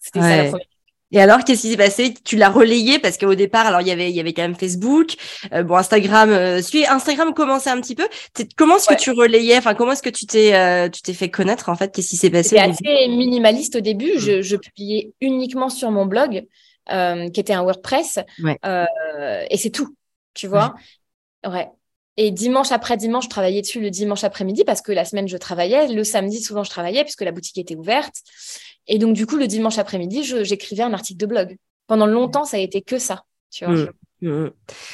C'était 0.00 0.20
ça 0.20 0.36
la 0.36 0.48
première 0.50 0.73
et 1.14 1.20
alors, 1.20 1.44
qu'est-ce 1.44 1.62
qui 1.62 1.70
s'est 1.70 1.76
passé? 1.76 2.12
Tu 2.24 2.34
l'as 2.36 2.50
relayé 2.50 2.98
parce 2.98 3.18
qu'au 3.18 3.36
départ, 3.36 3.66
alors 3.66 3.80
il 3.80 3.86
y 3.86 3.92
avait, 3.92 4.10
il 4.10 4.16
y 4.16 4.18
avait 4.18 4.32
quand 4.32 4.42
même 4.42 4.56
Facebook, 4.56 5.14
euh, 5.52 5.62
bon 5.62 5.76
Instagram. 5.76 6.30
Euh, 6.30 6.60
Instagram 6.88 7.32
commençait 7.32 7.70
un 7.70 7.80
petit 7.80 7.94
peu. 7.94 8.08
Comment 8.56 8.78
est-ce 8.78 8.88
que 8.88 9.00
tu 9.00 9.12
relayais? 9.12 9.56
Enfin, 9.56 9.74
comment 9.74 9.92
est-ce 9.92 10.02
que 10.02 10.10
tu 10.10 10.26
t'es, 10.26 10.56
euh, 10.56 10.88
tu 10.88 11.02
t'es 11.02 11.12
fait 11.12 11.30
connaître 11.30 11.68
en 11.68 11.76
fait? 11.76 11.94
Qu'est-ce 11.94 12.08
qui 12.08 12.16
s'est 12.16 12.30
passé? 12.30 12.48
C'était 12.48 12.62
assez 12.62 13.06
minimaliste 13.06 13.76
au 13.76 13.80
début. 13.80 14.18
Je, 14.18 14.42
je, 14.42 14.56
publiais 14.56 15.12
uniquement 15.20 15.68
sur 15.68 15.92
mon 15.92 16.04
blog, 16.04 16.48
euh, 16.90 17.28
qui 17.28 17.38
était 17.38 17.52
un 17.52 17.62
WordPress, 17.62 18.18
et 18.64 19.56
c'est 19.56 19.70
tout. 19.70 19.94
Tu 20.34 20.48
vois? 20.48 20.74
Ouais. 21.46 21.68
Et 22.16 22.32
dimanche 22.32 22.72
après 22.72 22.96
dimanche, 22.96 23.24
je 23.24 23.28
travaillais 23.28 23.60
dessus 23.60 23.80
le 23.80 23.90
dimanche 23.90 24.24
après-midi 24.24 24.64
parce 24.64 24.82
que 24.82 24.90
la 24.90 25.04
semaine, 25.04 25.28
je 25.28 25.36
travaillais. 25.36 25.92
Le 25.92 26.02
samedi, 26.02 26.40
souvent, 26.40 26.64
je 26.64 26.70
travaillais 26.70 27.04
puisque 27.04 27.22
la 27.22 27.30
boutique 27.30 27.58
était 27.58 27.76
ouverte. 27.76 28.16
Et 28.86 28.98
donc, 28.98 29.14
du 29.14 29.26
coup, 29.26 29.36
le 29.36 29.46
dimanche 29.46 29.78
après-midi, 29.78 30.22
j'écrivais 30.44 30.82
un 30.82 30.92
article 30.92 31.18
de 31.18 31.26
blog. 31.26 31.56
Pendant 31.86 32.06
longtemps, 32.06 32.44
ça 32.44 32.56
a 32.56 32.60
été 32.60 32.82
que 32.82 32.98
ça. 32.98 33.24
Tu 33.50 33.64
vois. 33.64 33.74
Mmh. 33.74 33.90
Mmh. 34.20 34.46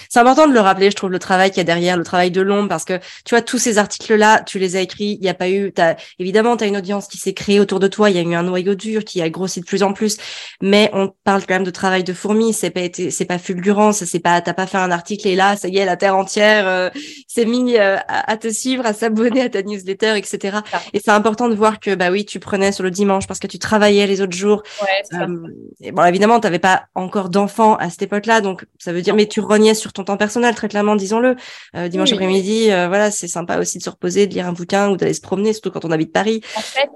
C'est 0.09 0.19
important 0.19 0.49
de 0.49 0.53
le 0.53 0.61
rappeler, 0.61 0.91
je 0.91 0.97
trouve, 0.97 1.11
le 1.11 1.19
travail 1.19 1.51
qu'il 1.51 1.59
y 1.59 1.61
a 1.61 1.65
derrière, 1.65 1.97
le 1.97 2.05
travail 2.05 2.31
de 2.31 2.41
l'ombre, 2.41 2.69
parce 2.69 2.85
que 2.85 2.99
tu 3.25 3.31
vois, 3.35 3.43
tous 3.43 3.59
ces 3.59 3.79
articles-là, 3.79 4.43
tu 4.43 4.59
les 4.59 4.77
as 4.77 4.81
écrits, 4.81 5.19
il 5.21 5.21
n'y 5.21 5.29
a 5.29 5.35
pas 5.35 5.49
eu, 5.49 5.73
as, 5.79 5.97
évidemment, 6.19 6.57
tu 6.57 6.65
as 6.65 6.67
une 6.67 6.77
audience 6.77 7.07
qui 7.07 7.19
s'est 7.19 7.35
créée 7.35 7.61
autour 7.61 7.81
de 7.81 7.87
toi, 7.87 8.11
il 8.11 8.17
y 8.17 8.19
a 8.19 8.23
eu 8.23 8.35
un 8.35 8.43
noyau 8.43 8.75
dur 8.75 9.05
qui 9.05 9.23
a 9.23 9.31
grossi 9.31 9.61
de 9.61 9.67
plus 9.67 9.83
en 9.83 9.93
plus, 9.93 10.17
mais 10.61 10.91
on 10.95 11.13
parle 11.25 11.43
quand 11.47 11.55
même 11.55 11.65
de 11.65 11.71
travail 11.71 12.03
de 12.03 12.13
fourmi, 12.13 12.53
c'est 12.53 12.71
pas 12.71 12.81
été, 12.81 13.11
c'est 13.11 13.25
pas 13.25 13.39
fulgurant, 13.39 13.93
ça 13.93 14.07
c'est 14.07 14.21
pas, 14.21 14.41
t'as 14.41 14.55
pas 14.55 14.67
fait 14.67 14.79
un 14.79 14.91
article 14.91 15.29
et 15.29 15.37
là, 15.37 15.57
ça 15.57 15.69
y 15.69 15.79
est, 15.79 15.85
la 15.85 15.97
terre 15.97 16.17
entière 16.17 16.67
euh, 16.67 16.91
s'est 17.29 17.45
mis 17.45 17.77
euh, 17.77 17.97
à, 18.09 18.37
te 18.37 18.49
suivre, 18.49 18.85
à 18.87 18.93
s'abonner 18.93 19.43
à 19.43 19.49
ta 19.49 19.63
newsletter, 19.63 20.17
etc. 20.17 20.59
Et 20.93 21.01
c'est 21.01 21.11
important 21.11 21.49
de 21.49 21.55
voir 21.55 21.79
que, 21.79 21.95
bah 21.95 22.11
oui, 22.11 22.25
tu 22.25 22.41
prenais 22.41 22.73
sur 22.73 22.83
le 22.83 22.91
dimanche 22.91 23.27
parce 23.27 23.39
que 23.39 23.47
tu 23.47 23.59
travaillais 23.59 24.07
les 24.07 24.21
autres 24.21 24.37
jours. 24.37 24.63
Ouais, 24.83 25.19
euh, 25.19 25.37
et 25.81 25.93
bon, 25.93 26.05
évidemment, 26.05 26.41
t'avais 26.41 26.59
pas 26.59 26.87
encore 26.95 27.29
d'enfants 27.29 27.77
à 27.77 27.91
cette 27.91 28.03
époque-là, 28.03 28.41
donc 28.41 28.65
ça 28.79 28.93
veut 28.93 29.03
dire, 29.03 29.15
mais 29.21 29.27
tu 29.27 29.41
reniais 29.41 29.75
sur 29.75 29.93
ton 29.93 30.05
temps 30.05 30.17
personnel, 30.17 30.55
très 30.55 30.69
clairement, 30.69 30.97
disons-le. 30.97 31.37
Euh, 31.77 31.89
dimanche 31.89 32.11
après-midi, 32.13 32.71
euh, 32.71 32.89
voilà, 32.89 33.11
c'est 33.11 33.29
sympa 33.29 33.59
aussi 33.59 33.77
de 33.77 33.83
se 33.83 33.91
reposer, 33.91 34.27
de 34.27 34.33
lire 34.33 34.47
un 34.47 34.55
bouquin 34.55 34.91
ou 34.91 34.97
d'aller 34.97 35.13
se 35.13 35.21
promener, 35.21 35.53
surtout 35.53 35.71
quand 35.71 35.85
on 35.85 35.91
habite 35.91 36.11
Paris. 36.11 36.41
En 36.57 36.61
fait, 36.61 36.89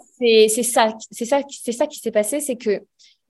c'est 0.49 0.63
ça, 0.63 0.95
c'est 1.11 1.27
ça, 1.27 1.43
c'est 1.51 1.73
ça 1.73 1.87
qui 1.87 1.99
s'est 1.99 2.11
passé, 2.11 2.41
c'est 2.41 2.57
que 2.57 2.81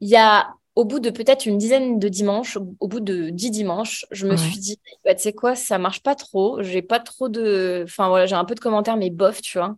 il 0.00 0.09
y 0.09 0.16
a 0.16 0.48
au 0.76 0.85
bout 0.85 1.00
de 1.00 1.11
peut-être 1.11 1.46
une 1.46 1.59
dizaine 1.59 1.98
de 1.98 2.09
dimanches, 2.09 2.57
au 2.57 2.88
bout 2.88 3.00
de 3.00 3.30
dix 3.30 3.50
dimanches, 3.50 4.07
je 4.12 4.26
me 4.26 4.37
suis 4.37 4.59
dit, 4.59 4.78
bah, 5.04 5.14
tu 5.14 5.22
sais 5.22 5.33
quoi, 5.33 5.54
ça 5.54 5.78
marche 5.78 6.02
pas 6.02 6.14
trop. 6.14 6.62
J'ai 6.62 6.83
pas 6.83 6.98
trop 6.98 7.28
de, 7.28 7.83
enfin 7.85 8.09
voilà, 8.09 8.26
j'ai 8.26 8.35
un 8.35 8.44
peu 8.44 8.54
de 8.54 8.61
commentaires, 8.61 8.96
mais 8.96 9.11
bof, 9.11 9.40
tu 9.40 9.59
vois. 9.59 9.76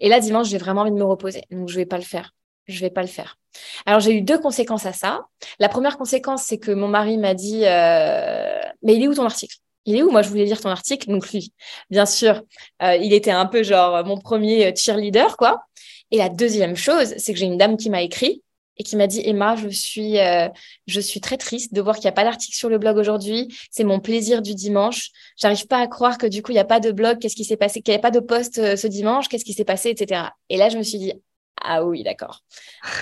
Et 0.00 0.08
là, 0.08 0.20
dimanche, 0.20 0.48
j'ai 0.48 0.58
vraiment 0.58 0.82
envie 0.82 0.90
de 0.90 0.96
me 0.96 1.04
reposer, 1.04 1.42
donc 1.50 1.68
je 1.68 1.76
vais 1.76 1.86
pas 1.86 1.98
le 1.98 2.04
faire 2.04 2.34
je 2.68 2.80
vais 2.80 2.90
pas 2.90 3.02
le 3.02 3.08
faire. 3.08 3.36
Alors 3.86 4.00
j'ai 4.00 4.12
eu 4.12 4.22
deux 4.22 4.38
conséquences 4.38 4.86
à 4.86 4.92
ça. 4.92 5.26
La 5.58 5.68
première 5.68 5.96
conséquence, 5.98 6.44
c'est 6.44 6.58
que 6.58 6.70
mon 6.70 6.88
mari 6.88 7.18
m'a 7.18 7.34
dit 7.34 7.62
euh, 7.64 8.60
mais 8.82 8.94
il 8.94 9.02
est 9.02 9.08
où 9.08 9.14
ton 9.14 9.24
article? 9.24 9.56
Il 9.86 9.96
est 9.96 10.02
où? 10.02 10.10
Moi 10.10 10.22
je 10.22 10.28
voulais 10.28 10.44
lire 10.44 10.60
ton 10.60 10.68
article, 10.68 11.08
donc 11.08 11.30
lui, 11.32 11.52
bien 11.90 12.06
sûr, 12.06 12.42
euh, 12.82 12.96
il 12.96 13.12
était 13.14 13.30
un 13.30 13.46
peu 13.46 13.62
genre 13.62 14.04
mon 14.04 14.18
premier 14.18 14.74
cheerleader 14.76 15.36
quoi. 15.36 15.62
Et 16.10 16.18
la 16.18 16.28
deuxième 16.28 16.76
chose, 16.76 17.14
c'est 17.16 17.32
que 17.32 17.38
j'ai 17.38 17.46
une 17.46 17.58
dame 17.58 17.76
qui 17.76 17.90
m'a 17.90 18.02
écrit 18.02 18.42
et 18.78 18.84
qui 18.84 18.96
m'a 18.96 19.06
dit 19.06 19.20
Emma, 19.24 19.56
je 19.56 19.68
suis, 19.68 20.18
euh, 20.18 20.48
je 20.86 21.00
suis 21.00 21.20
très 21.20 21.36
triste 21.36 21.74
de 21.74 21.80
voir 21.80 21.96
qu'il 21.96 22.04
n'y 22.04 22.10
a 22.10 22.12
pas 22.12 22.24
d'article 22.24 22.56
sur 22.56 22.68
le 22.68 22.78
blog 22.78 22.96
aujourd'hui. 22.96 23.48
C'est 23.70 23.84
mon 23.84 23.98
plaisir 23.98 24.40
du 24.40 24.54
dimanche. 24.54 25.10
J'arrive 25.36 25.66
pas 25.66 25.78
à 25.78 25.86
croire 25.86 26.16
que 26.16 26.26
du 26.26 26.42
coup 26.42 26.52
il 26.52 26.54
n'y 26.54 26.60
a 26.60 26.64
pas 26.64 26.80
de 26.80 26.92
blog. 26.92 27.18
Qu'est-ce 27.18 27.34
qui 27.34 27.44
s'est 27.44 27.56
passé? 27.56 27.82
Qu'il 27.82 27.92
n'y 27.92 27.98
a 27.98 28.02
pas 28.02 28.10
de 28.10 28.20
post 28.20 28.76
ce 28.76 28.86
dimanche? 28.86 29.28
Qu'est-ce 29.28 29.44
qui 29.44 29.52
s'est 29.52 29.64
passé, 29.64 29.90
etc. 29.90 30.22
Et 30.48 30.56
là 30.56 30.68
je 30.68 30.78
me 30.78 30.82
suis 30.82 30.98
dit 30.98 31.12
ah 31.62 31.84
oui, 31.84 32.02
d'accord. 32.02 32.42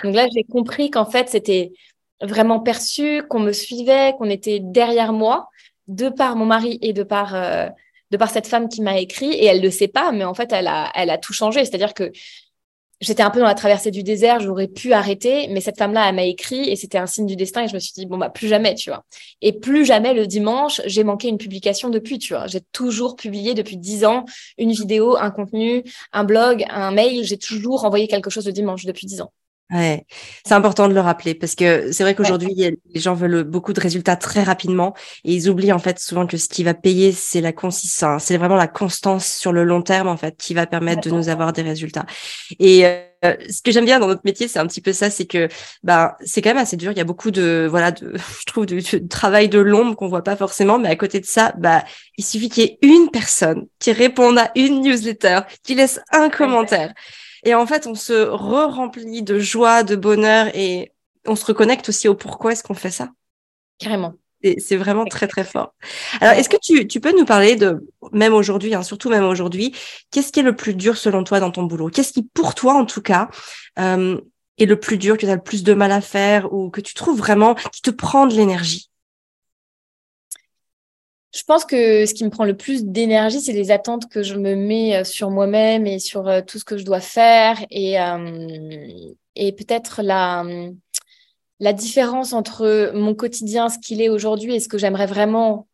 Donc 0.04 0.14
là, 0.14 0.26
j'ai 0.34 0.44
compris 0.44 0.90
qu'en 0.90 1.06
fait, 1.06 1.28
c'était 1.28 1.72
vraiment 2.22 2.60
perçu, 2.60 3.22
qu'on 3.28 3.40
me 3.40 3.52
suivait, 3.52 4.14
qu'on 4.18 4.30
était 4.30 4.60
derrière 4.60 5.12
moi. 5.12 5.48
de 5.88 6.08
par 6.08 6.34
mon 6.36 6.46
mari 6.46 6.78
et 6.82 6.92
de 6.92 7.02
par 7.04 7.34
de 8.10 8.16
par 8.16 8.30
cette 8.30 8.46
femme 8.46 8.68
qui 8.68 8.82
m'a 8.82 8.98
écrit 8.98 9.32
et 9.32 9.46
elle 9.46 9.60
le 9.60 9.70
sait 9.70 9.88
pas, 9.88 10.12
mais 10.12 10.24
en 10.24 10.34
fait, 10.34 10.52
elle 10.52 10.68
a, 10.68 10.90
elle 10.94 11.10
a 11.10 11.18
tout 11.18 11.32
changé. 11.32 11.64
C'est-à-dire 11.64 11.94
que 11.94 12.12
j'étais 13.00 13.22
un 13.22 13.30
peu 13.30 13.40
dans 13.40 13.46
la 13.46 13.54
traversée 13.54 13.90
du 13.90 14.02
désert, 14.02 14.40
j'aurais 14.40 14.68
pu 14.68 14.92
arrêter, 14.92 15.48
mais 15.48 15.60
cette 15.60 15.78
femme-là, 15.78 16.08
elle 16.08 16.14
m'a 16.14 16.24
écrit 16.24 16.68
et 16.68 16.76
c'était 16.76 16.98
un 16.98 17.06
signe 17.06 17.26
du 17.26 17.36
destin 17.36 17.64
et 17.64 17.68
je 17.68 17.74
me 17.74 17.78
suis 17.78 17.92
dit, 17.94 18.06
bon, 18.06 18.18
bah, 18.18 18.30
plus 18.30 18.48
jamais, 18.48 18.74
tu 18.74 18.90
vois. 18.90 19.04
Et 19.42 19.52
plus 19.52 19.84
jamais 19.84 20.14
le 20.14 20.26
dimanche, 20.26 20.80
j'ai 20.86 21.04
manqué 21.04 21.28
une 21.28 21.38
publication 21.38 21.90
depuis, 21.90 22.18
tu 22.18 22.34
vois. 22.34 22.46
J'ai 22.46 22.60
toujours 22.72 23.16
publié 23.16 23.54
depuis 23.54 23.76
dix 23.76 24.04
ans 24.04 24.24
une 24.58 24.72
vidéo, 24.72 25.16
un 25.16 25.30
contenu, 25.30 25.84
un 26.12 26.24
blog, 26.24 26.64
un 26.70 26.90
mail. 26.90 27.24
J'ai 27.24 27.38
toujours 27.38 27.84
envoyé 27.84 28.08
quelque 28.08 28.30
chose 28.30 28.46
le 28.46 28.52
dimanche 28.52 28.84
depuis 28.84 29.06
dix 29.06 29.20
ans. 29.20 29.32
Ouais, 29.72 30.06
c'est 30.44 30.54
important 30.54 30.86
de 30.86 30.94
le 30.94 31.00
rappeler 31.00 31.34
parce 31.34 31.56
que 31.56 31.90
c'est 31.90 32.04
vrai 32.04 32.14
qu'aujourd'hui 32.14 32.54
les 32.54 33.00
gens 33.00 33.14
veulent 33.14 33.42
beaucoup 33.42 33.72
de 33.72 33.80
résultats 33.80 34.14
très 34.14 34.44
rapidement 34.44 34.94
et 35.24 35.34
ils 35.34 35.50
oublient 35.50 35.72
en 35.72 35.80
fait 35.80 35.98
souvent 35.98 36.24
que 36.28 36.36
ce 36.36 36.48
qui 36.48 36.62
va 36.62 36.72
payer 36.72 37.10
c'est 37.10 37.40
la 37.40 37.52
consistance, 37.52 38.22
c'est 38.22 38.36
vraiment 38.36 38.54
la 38.54 38.68
constance 38.68 39.26
sur 39.26 39.52
le 39.52 39.64
long 39.64 39.82
terme 39.82 40.06
en 40.06 40.16
fait 40.16 40.36
qui 40.36 40.54
va 40.54 40.66
permettre 40.66 41.00
de 41.00 41.10
nous 41.10 41.28
avoir 41.28 41.52
des 41.52 41.62
résultats. 41.62 42.06
Et 42.60 42.86
euh, 42.86 43.34
ce 43.50 43.60
que 43.60 43.72
j'aime 43.72 43.84
bien 43.86 43.98
dans 43.98 44.06
notre 44.06 44.20
métier, 44.24 44.46
c'est 44.46 44.60
un 44.60 44.66
petit 44.68 44.80
peu 44.80 44.92
ça, 44.92 45.10
c'est 45.10 45.26
que 45.26 45.48
bah 45.82 46.16
c'est 46.24 46.42
quand 46.42 46.50
même 46.50 46.58
assez 46.58 46.76
dur. 46.76 46.92
Il 46.92 46.98
y 46.98 47.00
a 47.00 47.04
beaucoup 47.04 47.32
de 47.32 47.66
voilà, 47.68 47.90
de, 47.90 48.14
je 48.40 48.44
trouve 48.46 48.66
de, 48.66 49.08
travail 49.08 49.48
de 49.48 49.58
l'ombre 49.58 49.96
qu'on 49.96 50.08
voit 50.08 50.22
pas 50.22 50.36
forcément, 50.36 50.78
mais 50.78 50.88
à 50.90 50.96
côté 50.96 51.18
de 51.18 51.26
ça, 51.26 51.52
bah 51.58 51.82
il 52.18 52.24
suffit 52.24 52.48
qu'il 52.48 52.64
y 52.64 52.66
ait 52.66 52.78
une 52.82 53.10
personne 53.10 53.66
qui 53.80 53.90
réponde 53.90 54.38
à 54.38 54.52
une 54.54 54.80
newsletter, 54.82 55.40
qui 55.64 55.74
laisse 55.74 56.00
un 56.12 56.28
commentaire. 56.28 56.92
Et 57.44 57.54
en 57.54 57.66
fait, 57.66 57.86
on 57.86 57.94
se 57.94 58.12
re-remplit 58.12 59.22
de 59.22 59.38
joie, 59.38 59.82
de 59.82 59.96
bonheur 59.96 60.48
et 60.54 60.92
on 61.26 61.36
se 61.36 61.44
reconnecte 61.44 61.88
aussi 61.88 62.08
au 62.08 62.14
pourquoi 62.14 62.52
est-ce 62.52 62.62
qu'on 62.62 62.74
fait 62.74 62.90
ça. 62.90 63.10
Carrément. 63.78 64.14
C'est 64.58 64.76
vraiment 64.76 65.04
très, 65.06 65.26
très 65.26 65.44
fort. 65.44 65.74
Alors, 66.20 66.34
est-ce 66.34 66.48
que 66.48 66.56
tu, 66.62 66.86
tu, 66.86 67.00
peux 67.00 67.16
nous 67.18 67.24
parler 67.24 67.56
de, 67.56 67.84
même 68.12 68.32
aujourd'hui, 68.32 68.74
hein, 68.74 68.82
surtout 68.82 69.08
même 69.08 69.24
aujourd'hui, 69.24 69.74
qu'est-ce 70.10 70.30
qui 70.30 70.40
est 70.40 70.44
le 70.44 70.54
plus 70.54 70.74
dur 70.74 70.96
selon 70.96 71.24
toi 71.24 71.40
dans 71.40 71.50
ton 71.50 71.64
boulot? 71.64 71.88
Qu'est-ce 71.88 72.12
qui, 72.12 72.22
pour 72.22 72.54
toi 72.54 72.74
en 72.74 72.84
tout 72.84 73.02
cas, 73.02 73.28
euh, 73.78 74.20
est 74.58 74.66
le 74.66 74.78
plus 74.78 74.98
dur, 74.98 75.16
que 75.16 75.26
tu 75.26 75.28
as 75.28 75.34
le 75.34 75.42
plus 75.42 75.64
de 75.64 75.74
mal 75.74 75.90
à 75.90 76.00
faire 76.00 76.52
ou 76.52 76.70
que 76.70 76.80
tu 76.80 76.94
trouves 76.94 77.18
vraiment 77.18 77.54
qui 77.72 77.82
te 77.82 77.90
prend 77.90 78.26
de 78.26 78.34
l'énergie? 78.34 78.88
Je 81.36 81.42
pense 81.42 81.66
que 81.66 82.06
ce 82.06 82.14
qui 82.14 82.24
me 82.24 82.30
prend 82.30 82.44
le 82.44 82.56
plus 82.56 82.84
d'énergie, 82.84 83.40
c'est 83.40 83.52
les 83.52 83.70
attentes 83.70 84.08
que 84.08 84.22
je 84.22 84.36
me 84.36 84.54
mets 84.54 84.96
euh, 84.96 85.04
sur 85.04 85.30
moi-même 85.30 85.86
et 85.86 85.98
sur 85.98 86.26
euh, 86.28 86.40
tout 86.40 86.58
ce 86.58 86.64
que 86.64 86.78
je 86.78 86.84
dois 86.84 87.00
faire 87.00 87.58
et, 87.70 88.00
euh, 88.00 89.10
et 89.34 89.52
peut-être 89.52 90.00
la, 90.02 90.44
la 91.60 91.72
différence 91.74 92.32
entre 92.32 92.90
mon 92.94 93.14
quotidien, 93.14 93.68
ce 93.68 93.78
qu'il 93.78 94.00
est 94.00 94.08
aujourd'hui 94.08 94.54
et 94.54 94.60
ce 94.60 94.68
que 94.68 94.78
j'aimerais 94.78 95.06
vraiment 95.06 95.68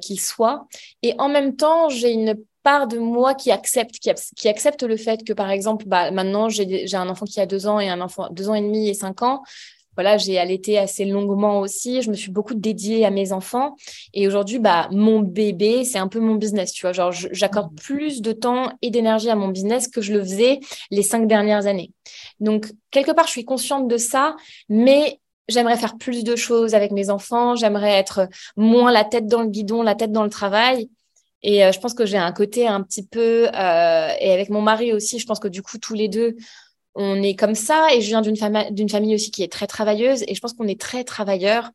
qu'il 0.00 0.18
soit. 0.18 0.66
Et 1.02 1.14
en 1.18 1.28
même 1.28 1.54
temps, 1.54 1.90
j'ai 1.90 2.10
une 2.10 2.36
part 2.62 2.86
de 2.86 2.96
moi 2.96 3.34
qui 3.34 3.50
accepte, 3.50 3.98
qui, 3.98 4.10
qui 4.34 4.48
accepte 4.48 4.82
le 4.82 4.96
fait 4.96 5.22
que, 5.24 5.34
par 5.34 5.50
exemple, 5.50 5.84
bah, 5.86 6.10
maintenant, 6.10 6.48
j'ai 6.48 6.94
un 6.94 7.08
enfant 7.10 7.26
qui 7.26 7.38
a 7.38 7.44
deux 7.44 7.66
ans 7.66 7.78
et 7.78 7.90
un 7.90 8.00
enfant 8.00 8.28
deux 8.30 8.48
ans 8.48 8.54
et 8.54 8.62
demi 8.62 8.88
et 8.88 8.94
cinq 8.94 9.20
ans 9.20 9.42
voilà, 9.98 10.16
j'ai 10.16 10.38
allaité 10.38 10.78
assez 10.78 11.04
longuement 11.04 11.58
aussi. 11.58 12.02
Je 12.02 12.10
me 12.10 12.14
suis 12.14 12.30
beaucoup 12.30 12.54
dédiée 12.54 13.04
à 13.04 13.10
mes 13.10 13.32
enfants. 13.32 13.74
Et 14.14 14.28
aujourd'hui, 14.28 14.60
bah, 14.60 14.88
mon 14.92 15.18
bébé, 15.18 15.82
c'est 15.82 15.98
un 15.98 16.06
peu 16.06 16.20
mon 16.20 16.36
business, 16.36 16.72
tu 16.72 16.82
vois. 16.82 16.92
Genre, 16.92 17.10
j'accorde 17.10 17.72
mmh. 17.72 17.80
plus 17.82 18.22
de 18.22 18.30
temps 18.30 18.70
et 18.80 18.90
d'énergie 18.90 19.28
à 19.28 19.34
mon 19.34 19.48
business 19.48 19.88
que 19.88 20.00
je 20.00 20.12
le 20.12 20.20
faisais 20.20 20.60
les 20.92 21.02
cinq 21.02 21.26
dernières 21.26 21.66
années. 21.66 21.90
Donc, 22.38 22.70
quelque 22.92 23.10
part, 23.10 23.26
je 23.26 23.32
suis 23.32 23.44
consciente 23.44 23.88
de 23.88 23.96
ça, 23.96 24.36
mais 24.68 25.18
j'aimerais 25.48 25.76
faire 25.76 25.98
plus 25.98 26.22
de 26.22 26.36
choses 26.36 26.76
avec 26.76 26.92
mes 26.92 27.10
enfants. 27.10 27.56
J'aimerais 27.56 27.94
être 27.94 28.28
moins 28.56 28.92
la 28.92 29.02
tête 29.02 29.26
dans 29.26 29.42
le 29.42 29.48
guidon, 29.48 29.82
la 29.82 29.96
tête 29.96 30.12
dans 30.12 30.22
le 30.22 30.30
travail. 30.30 30.88
Et 31.42 31.64
euh, 31.64 31.72
je 31.72 31.80
pense 31.80 31.94
que 31.94 32.06
j'ai 32.06 32.18
un 32.18 32.30
côté 32.30 32.68
un 32.68 32.82
petit 32.82 33.04
peu, 33.04 33.48
euh, 33.48 34.08
et 34.20 34.32
avec 34.32 34.48
mon 34.48 34.60
mari 34.60 34.92
aussi, 34.92 35.18
je 35.18 35.26
pense 35.26 35.40
que 35.40 35.48
du 35.48 35.60
coup, 35.60 35.78
tous 35.78 35.94
les 35.94 36.08
deux, 36.08 36.36
on 36.98 37.22
est 37.22 37.36
comme 37.36 37.54
ça 37.54 37.88
et 37.94 38.00
je 38.00 38.08
viens 38.08 38.22
d'une 38.22 38.36
famille, 38.36 39.14
aussi 39.14 39.30
qui 39.30 39.44
est 39.44 39.52
très 39.52 39.68
travailleuse 39.68 40.24
et 40.26 40.34
je 40.34 40.40
pense 40.40 40.52
qu'on 40.52 40.66
est 40.66 40.80
très 40.80 41.04
travailleurs 41.04 41.70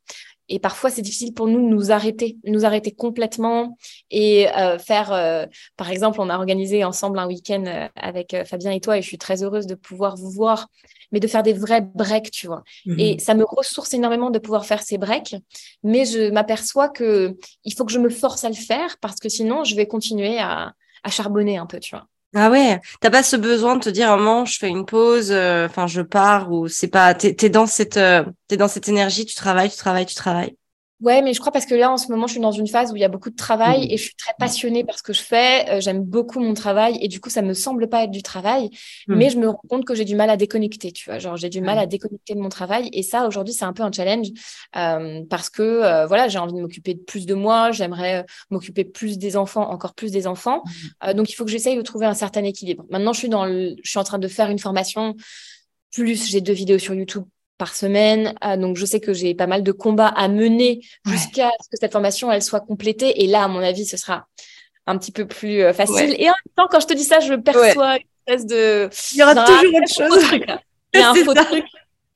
et 0.49 0.59
parfois 0.59 0.89
c'est 0.89 1.01
difficile 1.01 1.33
pour 1.33 1.47
nous 1.47 1.62
de 1.62 1.73
nous 1.73 1.91
arrêter, 1.93 2.38
nous 2.43 2.65
arrêter 2.65 2.91
complètement 2.91 3.77
et 4.12 4.49
euh, 4.49 4.77
faire, 4.77 5.13
euh, 5.13 5.45
par 5.77 5.89
exemple, 5.89 6.19
on 6.19 6.29
a 6.29 6.36
organisé 6.36 6.83
ensemble 6.83 7.17
un 7.19 7.27
week-end 7.27 7.63
euh, 7.65 7.88
avec 7.95 8.36
Fabien 8.45 8.71
et 8.71 8.81
toi 8.81 8.97
et 8.97 9.01
je 9.01 9.07
suis 9.07 9.17
très 9.17 9.43
heureuse 9.43 9.65
de 9.65 9.75
pouvoir 9.75 10.17
vous 10.17 10.29
voir, 10.29 10.67
mais 11.13 11.21
de 11.21 11.27
faire 11.27 11.43
des 11.43 11.53
vrais 11.53 11.79
breaks, 11.81 12.29
tu 12.29 12.47
vois. 12.47 12.63
Mhm. 12.86 12.99
Et 12.99 13.19
ça 13.19 13.33
me 13.33 13.45
ressource 13.45 13.93
énormément 13.93 14.29
de 14.29 14.39
pouvoir 14.39 14.65
faire 14.65 14.83
ces 14.83 14.97
breaks, 14.97 15.36
mais 15.83 16.03
je 16.03 16.29
m'aperçois 16.31 16.89
que 16.89 17.38
il 17.63 17.73
faut 17.73 17.86
que 17.86 17.93
je 17.93 17.99
me 17.99 18.09
force 18.09 18.43
à 18.43 18.49
le 18.49 18.55
faire 18.55 18.97
parce 18.99 19.19
que 19.21 19.29
sinon 19.29 19.63
je 19.63 19.75
vais 19.75 19.88
continuer 19.88 20.38
à, 20.39 20.73
à 21.03 21.09
charbonner 21.09 21.57
un 21.57 21.65
peu, 21.65 21.79
tu 21.79 21.95
vois. 21.95 22.07
Ah 22.35 22.49
ouais, 22.49 22.79
t'as 22.99 23.11
pas 23.11 23.21
ce 23.21 23.35
besoin 23.35 23.75
de 23.75 23.83
te 23.83 23.89
dire, 23.89 24.09
moment 24.17 24.43
je 24.45 24.57
fais 24.57 24.67
une 24.69 24.85
pause, 24.85 25.29
euh, 25.31 25.67
enfin, 25.67 25.85
je 25.85 26.01
pars, 26.01 26.51
ou 26.51 26.67
c'est 26.67 26.87
pas, 26.87 27.13
t'es, 27.13 27.35
es 27.45 27.49
dans 27.49 27.67
cette, 27.67 27.97
euh, 27.97 28.23
t'es 28.47 28.57
dans 28.57 28.67
cette 28.67 28.89
énergie, 28.89 29.25
tu 29.25 29.35
travailles, 29.35 29.69
tu 29.69 29.77
travailles, 29.77 30.07
tu 30.07 30.15
travailles. 30.15 30.55
Ouais, 31.03 31.21
mais 31.21 31.33
je 31.33 31.39
crois 31.41 31.51
parce 31.51 31.65
que 31.65 31.75
là, 31.75 31.91
en 31.91 31.97
ce 31.97 32.09
moment, 32.09 32.27
je 32.27 32.31
suis 32.31 32.41
dans 32.41 32.53
une 32.53 32.67
phase 32.67 32.93
où 32.93 32.95
il 32.95 33.01
y 33.01 33.03
a 33.03 33.09
beaucoup 33.09 33.29
de 33.29 33.35
travail 33.35 33.87
mmh. 33.87 33.91
et 33.91 33.97
je 33.97 34.03
suis 34.03 34.15
très 34.15 34.33
passionnée 34.39 34.85
par 34.85 34.97
ce 34.97 35.03
que 35.03 35.11
je 35.11 35.21
fais. 35.21 35.69
Euh, 35.69 35.81
j'aime 35.81 36.01
beaucoup 36.01 36.39
mon 36.39 36.53
travail 36.53 36.97
et 37.01 37.09
du 37.09 37.19
coup, 37.19 37.29
ça 37.29 37.41
me 37.41 37.53
semble 37.53 37.89
pas 37.89 38.05
être 38.05 38.11
du 38.11 38.23
travail, 38.23 38.69
mmh. 39.09 39.15
mais 39.15 39.29
je 39.29 39.37
me 39.37 39.49
rends 39.49 39.61
compte 39.67 39.83
que 39.83 39.95
j'ai 39.95 40.05
du 40.05 40.15
mal 40.15 40.29
à 40.29 40.37
déconnecter, 40.37 40.93
tu 40.93 41.09
vois. 41.09 41.19
Genre, 41.19 41.35
j'ai 41.35 41.49
du 41.49 41.59
mal 41.59 41.77
à 41.77 41.87
déconnecter 41.87 42.35
de 42.35 42.39
mon 42.39 42.47
travail 42.47 42.89
et 42.93 43.03
ça, 43.03 43.27
aujourd'hui, 43.27 43.53
c'est 43.53 43.65
un 43.65 43.73
peu 43.73 43.83
un 43.83 43.91
challenge 43.91 44.27
euh, 44.77 45.21
parce 45.29 45.49
que 45.49 45.61
euh, 45.61 46.05
voilà, 46.07 46.29
j'ai 46.29 46.39
envie 46.39 46.53
de 46.53 46.61
m'occuper 46.61 46.93
de 46.93 47.01
plus 47.01 47.25
de 47.25 47.33
moi, 47.33 47.73
j'aimerais 47.73 48.25
m'occuper 48.49 48.85
plus 48.85 49.17
des 49.17 49.35
enfants, 49.35 49.69
encore 49.69 49.95
plus 49.95 50.11
des 50.11 50.25
enfants. 50.25 50.63
Mmh. 51.03 51.13
donc, 51.15 51.29
il 51.29 51.33
faut 51.33 51.43
que 51.43 51.51
j'essaye 51.51 51.75
de 51.75 51.81
trouver 51.81 52.05
un 52.05 52.13
certain 52.13 52.45
équilibre. 52.45 52.85
Maintenant, 52.89 53.11
je 53.11 53.19
suis 53.19 53.29
dans 53.29 53.43
le... 53.43 53.75
je 53.83 53.89
suis 53.89 53.99
en 53.99 54.05
train 54.05 54.19
de 54.19 54.27
faire 54.29 54.49
une 54.49 54.59
formation 54.59 55.17
plus 55.91 56.29
j'ai 56.29 56.39
deux 56.39 56.53
vidéos 56.53 56.79
sur 56.79 56.93
YouTube 56.93 57.25
par 57.63 57.76
semaine. 57.78 58.36
Ah, 58.41 58.58
donc, 58.58 58.76
je 58.76 58.86
sais 58.86 58.99
que 58.99 59.13
j'ai 59.13 59.34
pas 59.36 59.47
mal 59.47 59.63
de 59.63 59.71
combats 59.71 60.10
à 60.10 60.28
mener 60.28 60.82
jusqu'à 61.06 61.49
ce 61.63 61.69
que 61.69 61.78
cette 61.80 61.93
formation 61.93 62.30
elle 62.30 62.41
soit 62.41 62.60
complétée. 62.60 63.23
Et 63.23 63.28
là, 63.28 63.45
à 63.45 63.47
mon 63.47 63.60
avis, 63.60 63.86
ce 63.86 63.95
sera 63.95 64.28
un 64.86 64.97
petit 64.97 65.13
peu 65.13 65.26
plus 65.26 65.62
euh, 65.62 65.71
facile. 65.71 66.13
Et 66.19 66.30
en 66.30 66.34
même 66.34 66.54
temps, 66.58 66.67
quand 66.69 66.82
je 66.82 66.88
te 66.88 66.93
dis 66.93 67.06
ça, 67.06 67.21
je 67.21 67.36
perçois 67.36 67.95
une 67.95 68.04
espèce 68.28 68.45
de. 68.45 68.89
Il 69.13 69.17
y 69.17 69.23
aura 69.23 69.34
toujours 69.45 69.76
autre 69.76 69.95
chose. 69.95 70.26
Il 70.93 70.99
y 70.99 71.04
a 71.04 71.10
un 71.12 71.15
faux 71.15 71.34
truc. 71.34 71.63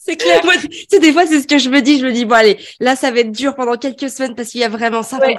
C'est 0.08 0.16
clair. 0.16 0.42
tu 0.90 1.00
des 1.00 1.12
fois, 1.12 1.26
c'est 1.26 1.42
ce 1.42 1.48
que 1.48 1.58
je 1.58 1.70
me 1.70 1.82
dis. 1.82 2.00
Je 2.00 2.06
me 2.06 2.14
dis, 2.14 2.24
bon, 2.24 2.36
allez, 2.36 2.58
là, 2.80 2.96
ça 2.96 3.12
va 3.12 3.20
être 3.20 3.32
dur 3.32 3.56
pendant 3.56 3.76
quelques 3.76 4.10
semaines 4.10 4.36
parce 4.36 4.50
qu'il 4.50 4.62
y 4.62 4.64
a 4.64 4.70
vraiment 4.70 5.04
ça, 5.04 5.18
ouais. 5.20 5.36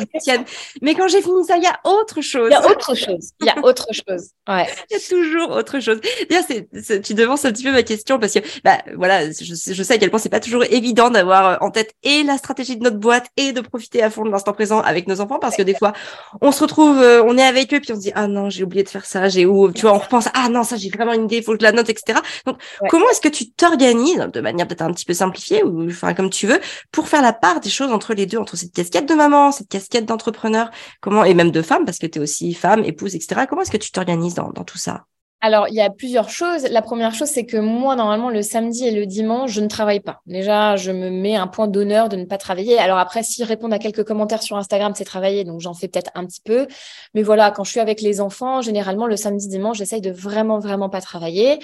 Mais 0.82 0.94
quand 0.94 1.08
j'ai 1.08 1.22
fini 1.22 1.42
ça, 1.46 1.56
il 1.56 1.62
y 1.62 1.66
a 1.66 1.80
autre 1.84 2.20
chose. 2.20 2.48
Il 2.50 2.52
y 2.52 2.56
a 2.56 2.68
autre 2.68 2.94
chose. 2.94 3.30
Il 3.40 3.46
y 3.46 3.48
a 3.48 3.56
autre 3.64 3.88
chose. 3.92 4.28
Ouais. 4.46 4.66
Il 4.90 4.94
y 4.94 4.96
a 4.96 5.00
toujours 5.08 5.50
autre 5.52 5.80
chose. 5.80 6.00
D'ailleurs, 6.28 6.44
c'est, 6.46 7.00
tu 7.00 7.14
devances 7.14 7.44
un 7.44 7.52
petit 7.52 7.64
peu 7.64 7.72
ma 7.72 7.82
question 7.82 8.18
parce 8.18 8.34
que, 8.34 8.40
bah, 8.62 8.78
voilà, 8.96 9.30
je, 9.30 9.54
je 9.54 9.82
sais 9.82 9.94
à 9.94 9.98
quel 9.98 10.10
point 10.10 10.18
c'est 10.18 10.28
pas 10.28 10.40
toujours 10.40 10.64
évident 10.64 11.10
d'avoir 11.10 11.62
en 11.62 11.70
tête 11.70 11.92
et 12.02 12.22
la 12.22 12.36
stratégie 12.36 12.76
de 12.76 12.82
notre 12.82 12.98
boîte 12.98 13.26
et 13.36 13.52
de 13.52 13.60
profiter 13.60 14.02
à 14.02 14.10
fond 14.10 14.24
de 14.24 14.30
l'instant 14.30 14.52
présent 14.52 14.80
avec 14.80 15.06
nos 15.08 15.20
enfants 15.20 15.38
parce 15.38 15.56
que 15.56 15.62
des 15.62 15.74
fois, 15.74 15.92
on 16.40 16.52
se 16.52 16.62
retrouve, 16.62 17.00
euh, 17.00 17.22
on 17.24 17.38
est 17.38 17.42
avec 17.42 17.72
eux 17.72 17.80
puis 17.80 17.92
on 17.92 17.96
se 17.96 18.00
dit, 18.00 18.12
ah 18.14 18.26
non, 18.26 18.50
j'ai 18.50 18.64
oublié 18.64 18.82
de 18.82 18.88
faire 18.88 19.06
ça, 19.06 19.28
j'ai 19.28 19.46
où, 19.46 19.72
tu 19.72 19.82
vois, 19.82 19.94
on 19.94 19.98
repense, 19.98 20.28
ah 20.34 20.48
non, 20.48 20.62
ça, 20.62 20.76
j'ai 20.76 20.90
vraiment 20.90 21.12
une 21.12 21.24
idée, 21.24 21.38
il 21.38 21.42
faut 21.42 21.52
que 21.52 21.58
je 21.60 21.64
la 21.64 21.72
note, 21.72 21.88
etc. 21.88 22.18
Donc, 22.46 22.58
comment 22.88 23.08
est-ce 23.10 23.20
que 23.20 23.28
tu 23.28 23.50
t'organises 23.50 24.28
de 24.32 24.40
manière 24.40 24.57
peut-être 24.66 24.82
un 24.82 24.92
petit 24.92 25.04
peu 25.04 25.14
simplifiée 25.14 25.62
ou 25.62 25.86
enfin 25.88 26.14
comme 26.14 26.30
tu 26.30 26.46
veux 26.46 26.60
pour 26.92 27.08
faire 27.08 27.22
la 27.22 27.32
part 27.32 27.60
des 27.60 27.70
choses 27.70 27.92
entre 27.92 28.14
les 28.14 28.26
deux 28.26 28.38
entre 28.38 28.56
cette 28.56 28.72
casquette 28.72 29.08
de 29.08 29.14
maman 29.14 29.52
cette 29.52 29.68
casquette 29.68 30.06
d'entrepreneur 30.06 30.70
comment 31.00 31.24
et 31.24 31.34
même 31.34 31.50
de 31.50 31.62
femme 31.62 31.84
parce 31.84 31.98
que 31.98 32.06
tu 32.06 32.18
es 32.18 32.22
aussi 32.22 32.54
femme 32.54 32.84
épouse 32.84 33.14
etc 33.14 33.42
comment 33.48 33.62
est-ce 33.62 33.70
que 33.70 33.76
tu 33.76 33.92
t'organises 33.92 34.34
dans, 34.34 34.50
dans 34.50 34.64
tout 34.64 34.78
ça? 34.78 35.04
Alors, 35.40 35.68
il 35.68 35.74
y 35.74 35.80
a 35.80 35.88
plusieurs 35.88 36.30
choses. 36.30 36.64
La 36.64 36.82
première 36.82 37.14
chose, 37.14 37.28
c'est 37.28 37.46
que 37.46 37.56
moi, 37.56 37.94
normalement, 37.94 38.28
le 38.28 38.42
samedi 38.42 38.86
et 38.86 38.90
le 38.90 39.06
dimanche, 39.06 39.52
je 39.52 39.60
ne 39.60 39.68
travaille 39.68 40.00
pas. 40.00 40.20
Déjà, 40.26 40.74
je 40.74 40.90
me 40.90 41.10
mets 41.10 41.36
un 41.36 41.46
point 41.46 41.68
d'honneur 41.68 42.08
de 42.08 42.16
ne 42.16 42.24
pas 42.24 42.38
travailler. 42.38 42.76
Alors 42.78 42.98
après, 42.98 43.22
si 43.22 43.44
répondre 43.44 43.72
à 43.72 43.78
quelques 43.78 44.02
commentaires 44.02 44.42
sur 44.42 44.56
Instagram, 44.56 44.94
c'est 44.96 45.04
travailler, 45.04 45.44
donc 45.44 45.60
j'en 45.60 45.74
fais 45.74 45.86
peut-être 45.86 46.10
un 46.16 46.26
petit 46.26 46.40
peu. 46.44 46.66
Mais 47.14 47.22
voilà, 47.22 47.52
quand 47.52 47.62
je 47.62 47.70
suis 47.70 47.78
avec 47.78 48.00
les 48.00 48.20
enfants, 48.20 48.62
généralement, 48.62 49.06
le 49.06 49.16
samedi, 49.16 49.46
dimanche, 49.46 49.78
j'essaye 49.78 50.00
de 50.00 50.10
vraiment, 50.10 50.58
vraiment 50.58 50.88
pas 50.88 51.00
travailler. 51.00 51.60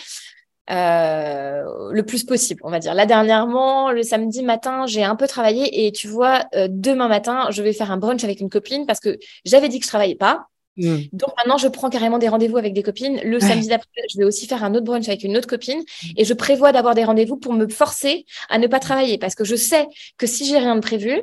Euh, 0.70 1.62
le 1.92 2.02
plus 2.04 2.24
possible, 2.24 2.60
on 2.64 2.70
va 2.70 2.78
dire. 2.78 2.94
Là, 2.94 3.04
dernièrement, 3.04 3.90
le 3.90 4.02
samedi 4.02 4.42
matin, 4.42 4.86
j'ai 4.86 5.04
un 5.04 5.14
peu 5.14 5.26
travaillé 5.26 5.86
et 5.86 5.92
tu 5.92 6.08
vois, 6.08 6.46
euh, 6.54 6.68
demain 6.70 7.06
matin, 7.06 7.48
je 7.50 7.62
vais 7.62 7.74
faire 7.74 7.90
un 7.90 7.98
brunch 7.98 8.24
avec 8.24 8.40
une 8.40 8.48
copine 8.48 8.86
parce 8.86 9.00
que 9.00 9.18
j'avais 9.44 9.68
dit 9.68 9.78
que 9.78 9.84
je 9.84 9.90
travaillais 9.90 10.14
pas. 10.14 10.48
Hmm. 10.76 11.00
Donc 11.12 11.30
maintenant, 11.36 11.58
je 11.58 11.68
prends 11.68 11.90
carrément 11.90 12.18
des 12.18 12.28
rendez-vous 12.28 12.56
avec 12.56 12.72
des 12.72 12.82
copines. 12.82 13.20
Le 13.22 13.38
samedi 13.40 13.68
d'après, 13.68 13.88
je 14.10 14.18
vais 14.18 14.24
aussi 14.24 14.46
faire 14.46 14.64
un 14.64 14.74
autre 14.74 14.86
brunch 14.86 15.06
avec 15.06 15.22
une 15.22 15.36
autre 15.36 15.46
copine 15.46 15.80
hmm. 15.80 16.08
et 16.16 16.24
je 16.24 16.32
prévois 16.32 16.72
d'avoir 16.72 16.94
des 16.94 17.04
rendez-vous 17.04 17.36
pour 17.36 17.52
me 17.52 17.68
forcer 17.68 18.24
à 18.48 18.58
ne 18.58 18.66
pas 18.66 18.80
travailler 18.80 19.18
parce 19.18 19.34
que 19.34 19.44
je 19.44 19.56
sais 19.56 19.86
que 20.16 20.26
si 20.26 20.46
j'ai 20.46 20.58
rien 20.58 20.76
de 20.76 20.80
prévu, 20.80 21.22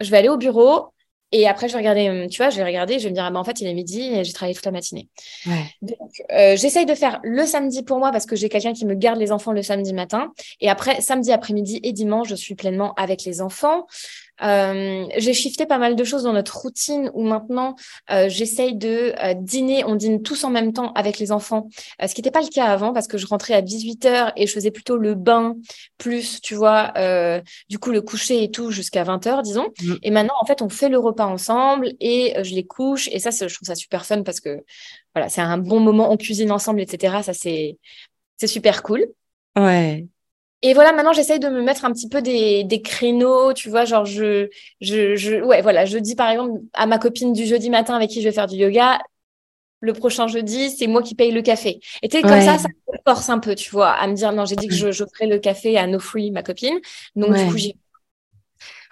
je 0.00 0.10
vais 0.10 0.18
aller 0.18 0.28
au 0.28 0.36
bureau, 0.36 0.92
et 1.32 1.48
après, 1.48 1.66
je 1.66 1.72
vais 1.72 1.78
regarder, 1.78 2.08
hum, 2.10 2.28
tu 2.28 2.36
vois, 2.36 2.50
je 2.50 2.56
vais 2.56 2.64
regarder, 2.64 2.98
je 2.98 3.04
vais 3.04 3.10
me 3.10 3.14
dire, 3.14 3.24
ah 3.24 3.30
ben, 3.30 3.40
en 3.40 3.44
fait, 3.44 3.60
il 3.60 3.66
est 3.66 3.74
midi 3.74 4.02
et 4.02 4.22
j'ai 4.22 4.32
travaillé 4.32 4.54
toute 4.54 4.66
la 4.66 4.70
matinée. 4.70 5.08
Donc, 5.80 6.22
euh, 6.30 6.56
j'essaye 6.56 6.84
de 6.84 6.94
faire 6.94 7.20
le 7.22 7.46
samedi 7.46 7.82
pour 7.82 7.98
moi 7.98 8.12
parce 8.12 8.26
que 8.26 8.36
j'ai 8.36 8.50
quelqu'un 8.50 8.74
qui 8.74 8.84
me 8.84 8.94
garde 8.94 9.18
les 9.18 9.32
enfants 9.32 9.52
le 9.52 9.62
samedi 9.62 9.94
matin. 9.94 10.32
Et 10.60 10.68
après, 10.68 11.00
samedi 11.00 11.32
après-midi 11.32 11.80
et 11.82 11.92
dimanche, 11.92 12.28
je 12.28 12.34
suis 12.34 12.54
pleinement 12.54 12.92
avec 12.94 13.24
les 13.24 13.40
enfants. 13.40 13.86
Euh, 14.42 15.06
j'ai 15.16 15.34
shifté 15.34 15.66
pas 15.66 15.78
mal 15.78 15.94
de 15.94 16.04
choses 16.04 16.24
dans 16.24 16.32
notre 16.32 16.58
routine 16.58 17.10
où 17.14 17.22
maintenant 17.22 17.76
euh, 18.10 18.28
j'essaye 18.28 18.74
de 18.74 19.14
euh, 19.22 19.34
dîner, 19.34 19.84
on 19.84 19.94
dîne 19.94 20.22
tous 20.22 20.44
en 20.44 20.50
même 20.50 20.72
temps 20.72 20.92
avec 20.94 21.18
les 21.18 21.32
enfants, 21.32 21.68
ce 22.04 22.12
qui 22.14 22.20
n'était 22.20 22.30
pas 22.30 22.40
le 22.40 22.48
cas 22.48 22.66
avant 22.66 22.92
parce 22.92 23.06
que 23.06 23.18
je 23.18 23.26
rentrais 23.26 23.54
à 23.54 23.62
18h 23.62 24.32
et 24.36 24.46
je 24.46 24.52
faisais 24.52 24.70
plutôt 24.70 24.96
le 24.96 25.14
bain 25.14 25.54
plus, 25.98 26.40
tu 26.40 26.54
vois, 26.54 26.92
du 27.68 27.78
coup 27.78 27.90
le 27.90 28.00
coucher 28.00 28.42
et 28.42 28.50
tout 28.50 28.70
jusqu'à 28.70 29.04
20h, 29.04 29.42
disons. 29.42 29.68
Mm. 29.82 29.94
Et 30.02 30.10
maintenant, 30.10 30.34
en 30.40 30.46
fait, 30.46 30.62
on 30.62 30.68
fait 30.68 30.88
le 30.88 30.98
repas 30.98 31.26
ensemble 31.26 31.92
et 32.00 32.34
je 32.42 32.54
les 32.54 32.64
couche 32.64 33.08
et 33.12 33.18
ça, 33.18 33.30
je 33.30 33.54
trouve 33.54 33.66
ça 33.66 33.74
super 33.74 34.04
fun 34.06 34.22
parce 34.22 34.40
que 34.40 34.64
voilà, 35.14 35.28
c'est 35.28 35.40
un 35.40 35.58
bon 35.58 35.80
moment, 35.80 36.10
on 36.10 36.16
cuisine 36.16 36.50
ensemble, 36.50 36.80
etc. 36.80 37.18
Ça, 37.22 37.32
c'est 37.32 37.78
super 38.46 38.82
cool. 38.82 39.06
Ouais. 39.56 40.06
Et 40.62 40.74
voilà, 40.74 40.92
maintenant, 40.92 41.12
j'essaye 41.12 41.40
de 41.40 41.48
me 41.48 41.60
mettre 41.60 41.84
un 41.84 41.92
petit 41.92 42.08
peu 42.08 42.22
des, 42.22 42.64
des 42.64 42.82
créneaux, 42.82 43.52
tu 43.52 43.68
vois, 43.68 43.84
genre, 43.84 44.04
je, 44.04 44.48
je, 44.80 45.16
je, 45.16 45.42
ouais, 45.42 45.60
voilà, 45.60 45.84
je 45.84 45.98
dis 45.98 46.14
par 46.14 46.30
exemple 46.30 46.60
à 46.72 46.86
ma 46.86 46.98
copine 46.98 47.32
du 47.32 47.46
jeudi 47.46 47.68
matin 47.68 47.96
avec 47.96 48.10
qui 48.10 48.22
je 48.22 48.28
vais 48.28 48.34
faire 48.34 48.46
du 48.46 48.56
yoga, 48.56 49.00
le 49.80 49.92
prochain 49.92 50.28
jeudi, 50.28 50.70
c'est 50.70 50.86
moi 50.86 51.02
qui 51.02 51.16
paye 51.16 51.32
le 51.32 51.42
café. 51.42 51.80
Et 52.02 52.08
tu 52.08 52.22
comme 52.22 52.40
ça, 52.40 52.58
ça 52.58 52.68
me 52.68 52.98
force 53.04 53.28
un 53.28 53.40
peu, 53.40 53.56
tu 53.56 53.70
vois, 53.70 53.90
à 53.90 54.06
me 54.06 54.14
dire, 54.14 54.32
non, 54.32 54.44
j'ai 54.44 54.54
dit 54.54 54.68
que 54.68 54.74
je, 54.74 54.92
je 54.92 55.04
ferai 55.04 55.26
le 55.26 55.38
café 55.38 55.76
à 55.76 55.88
No 55.88 55.98
Free, 55.98 56.30
ma 56.30 56.44
copine. 56.44 56.78
Donc, 57.16 57.34
du 57.34 57.44
coup, 57.46 57.58
j'ai 57.58 57.74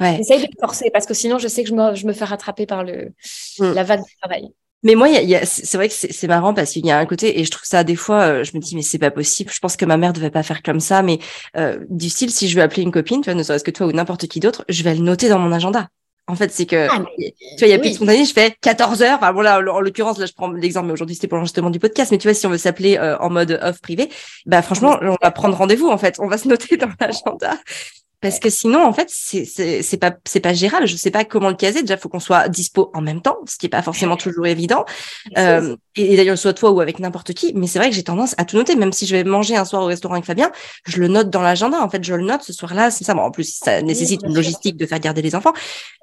Ouais. 0.01 0.17
J'essaye 0.17 0.39
de 0.39 0.47
me 0.47 0.59
forcer 0.59 0.91
parce 0.91 1.05
que 1.05 1.15
sinon, 1.15 1.39
je 1.39 1.47
sais 1.47 1.63
que 1.63 1.69
je 1.69 1.75
me, 1.75 1.95
je 1.95 2.07
me 2.07 2.13
fais 2.13 2.25
rattraper 2.25 2.67
par 2.67 2.85
le, 2.85 3.13
mm. 3.59 3.73
la 3.73 3.83
vague 3.83 4.01
de 4.01 4.19
travail. 4.21 4.49
Mais 4.83 4.95
moi, 4.95 5.09
y 5.09 5.35
a, 5.35 5.45
c'est 5.45 5.77
vrai 5.77 5.89
que 5.89 5.95
c'est 5.95 6.29
marrant 6.29 6.55
parce 6.55 6.73
qu'il 6.73 6.87
y 6.87 6.91
a 6.91 6.99
un 6.99 7.07
côté, 7.07 7.39
et 7.41 7.45
je 7.45 7.51
trouve 7.51 7.65
ça 7.65 7.85
des 7.85 7.97
fois, 7.97 8.21
euh, 8.21 8.45
je 8.45 8.53
me 8.55 8.61
dis, 8.61 8.75
mais 8.75 8.83
c'est 8.83 8.99
pas 8.99 9.11
possible. 9.11 9.51
Je 9.53 9.59
pense 9.59 9.77
que 9.77 9.85
ma 9.85 9.97
mère 9.97 10.13
devait 10.13 10.31
pas 10.31 10.43
faire 10.43 10.63
comme 10.63 10.81
ça, 10.81 11.03
mais 11.03 11.19
euh, 11.57 11.79
du 11.91 12.09
style, 12.09 12.31
si 12.31 12.49
je 12.49 12.57
veux 12.57 12.63
appeler 12.63 12.83
une 12.83 12.93
copine, 12.93 13.21
tu 13.21 13.27
vois, 13.27 13.35
ne 13.35 13.43
serait-ce 13.43 13.65
que 13.65 13.71
toi 13.71 13.87
ou 13.87 13.93
n'importe 13.93 14.27
qui 14.27 14.41
d'autre, 14.41 14.65
je 14.69 14.83
vais 14.83 14.95
le 14.95 15.03
noter 15.03 15.29
dans 15.29 15.39
mon 15.39 15.53
agenda. 15.53 15.89
En 16.31 16.37
fait, 16.37 16.53
c'est 16.53 16.67
que, 16.67 16.87
ah, 16.89 17.05
tu 17.19 17.59
vois, 17.59 17.67
il 17.67 17.71
y 17.71 17.73
a 17.73 17.79
plus 17.79 17.91
de 17.91 17.95
spontané, 17.97 18.25
je 18.25 18.33
fais 18.33 18.55
14 18.61 19.03
heures. 19.03 19.19
Enfin, 19.19 19.33
bon, 19.33 19.41
là, 19.41 19.59
en 19.59 19.81
l'occurrence, 19.81 20.17
là, 20.17 20.27
je 20.27 20.33
prends 20.33 20.51
l'exemple, 20.53 20.87
mais 20.87 20.93
aujourd'hui, 20.93 21.17
c'était 21.17 21.27
pour 21.27 21.37
l'enregistrement 21.37 21.71
du 21.71 21.81
podcast. 21.81 22.13
Mais 22.13 22.19
tu 22.19 22.29
vois, 22.29 22.35
si 22.35 22.47
on 22.47 22.51
veut 22.51 22.59
s'appeler 22.59 22.99
euh, 22.99 23.19
en 23.19 23.31
mode 23.31 23.59
off 23.63 23.81
privé, 23.81 24.09
bah, 24.47 24.63
franchement, 24.63 24.97
on 25.03 25.17
va 25.21 25.31
prendre 25.33 25.57
rendez-vous, 25.57 25.89
en 25.89 25.99
fait. 25.99 26.17
On 26.21 26.29
va 26.29 26.39
se 26.39 26.47
noter 26.47 26.77
dans 26.77 26.91
l'agenda. 27.01 27.59
Parce 28.21 28.39
que 28.39 28.51
sinon, 28.51 28.85
en 28.85 28.93
fait, 28.93 29.09
c'est 29.11 29.97
pas 29.97 30.15
c'est 30.27 30.41
pas 30.41 30.53
gérable. 30.53 30.87
Je 30.87 30.95
sais 30.97 31.11
pas 31.11 31.25
comment 31.25 31.49
le 31.49 31.55
caser. 31.55 31.81
Déjà, 31.81 31.97
faut 31.97 32.11
qu'on 32.11 32.21
soit 32.21 32.49
dispo 32.49 32.91
en 32.93 33.01
même 33.01 33.23
temps, 33.23 33.39
ce 33.49 33.57
qui 33.57 33.67
est 33.67 33.71
pas 33.71 33.81
forcément 33.81 34.17
toujours 34.19 34.47
évident. 34.47 34.85
Euh, 35.39 35.75
et, 35.97 36.17
d'ailleurs, 36.17 36.37
soit 36.37 36.53
toi 36.53 36.71
ou 36.71 36.81
avec 36.81 36.99
n'importe 36.99 37.33
qui. 37.33 37.53
Mais 37.55 37.67
c'est 37.67 37.79
vrai 37.79 37.89
que 37.89 37.97
j'ai 37.97 38.03
tendance 38.03 38.35
à 38.37 38.45
tout 38.45 38.57
noter. 38.57 38.77
Même 38.77 38.93
si 38.93 39.07
je 39.07 39.17
vais 39.17 39.25
manger 39.25 39.57
un 39.57 39.65
soir 39.65 39.83
au 39.83 39.87
restaurant 39.87 40.15
avec 40.15 40.27
Fabien, 40.27 40.53
je 40.85 41.01
le 41.01 41.09
note 41.09 41.31
dans 41.31 41.41
l'agenda. 41.41 41.83
En 41.83 41.89
fait, 41.89 42.05
je 42.05 42.15
le 42.15 42.23
note 42.23 42.43
ce 42.43 42.53
soir-là. 42.53 42.91
C'est 42.91 43.05
ça. 43.05 43.15
Bon, 43.15 43.23
en 43.23 43.31
plus, 43.31 43.59
ça 43.63 43.81
nécessite 43.81 44.21
une 44.23 44.35
logistique 44.35 44.77
de 44.77 44.85
faire 44.85 45.01
garder 45.01 45.23
les 45.23 45.35
enfants. 45.35 45.55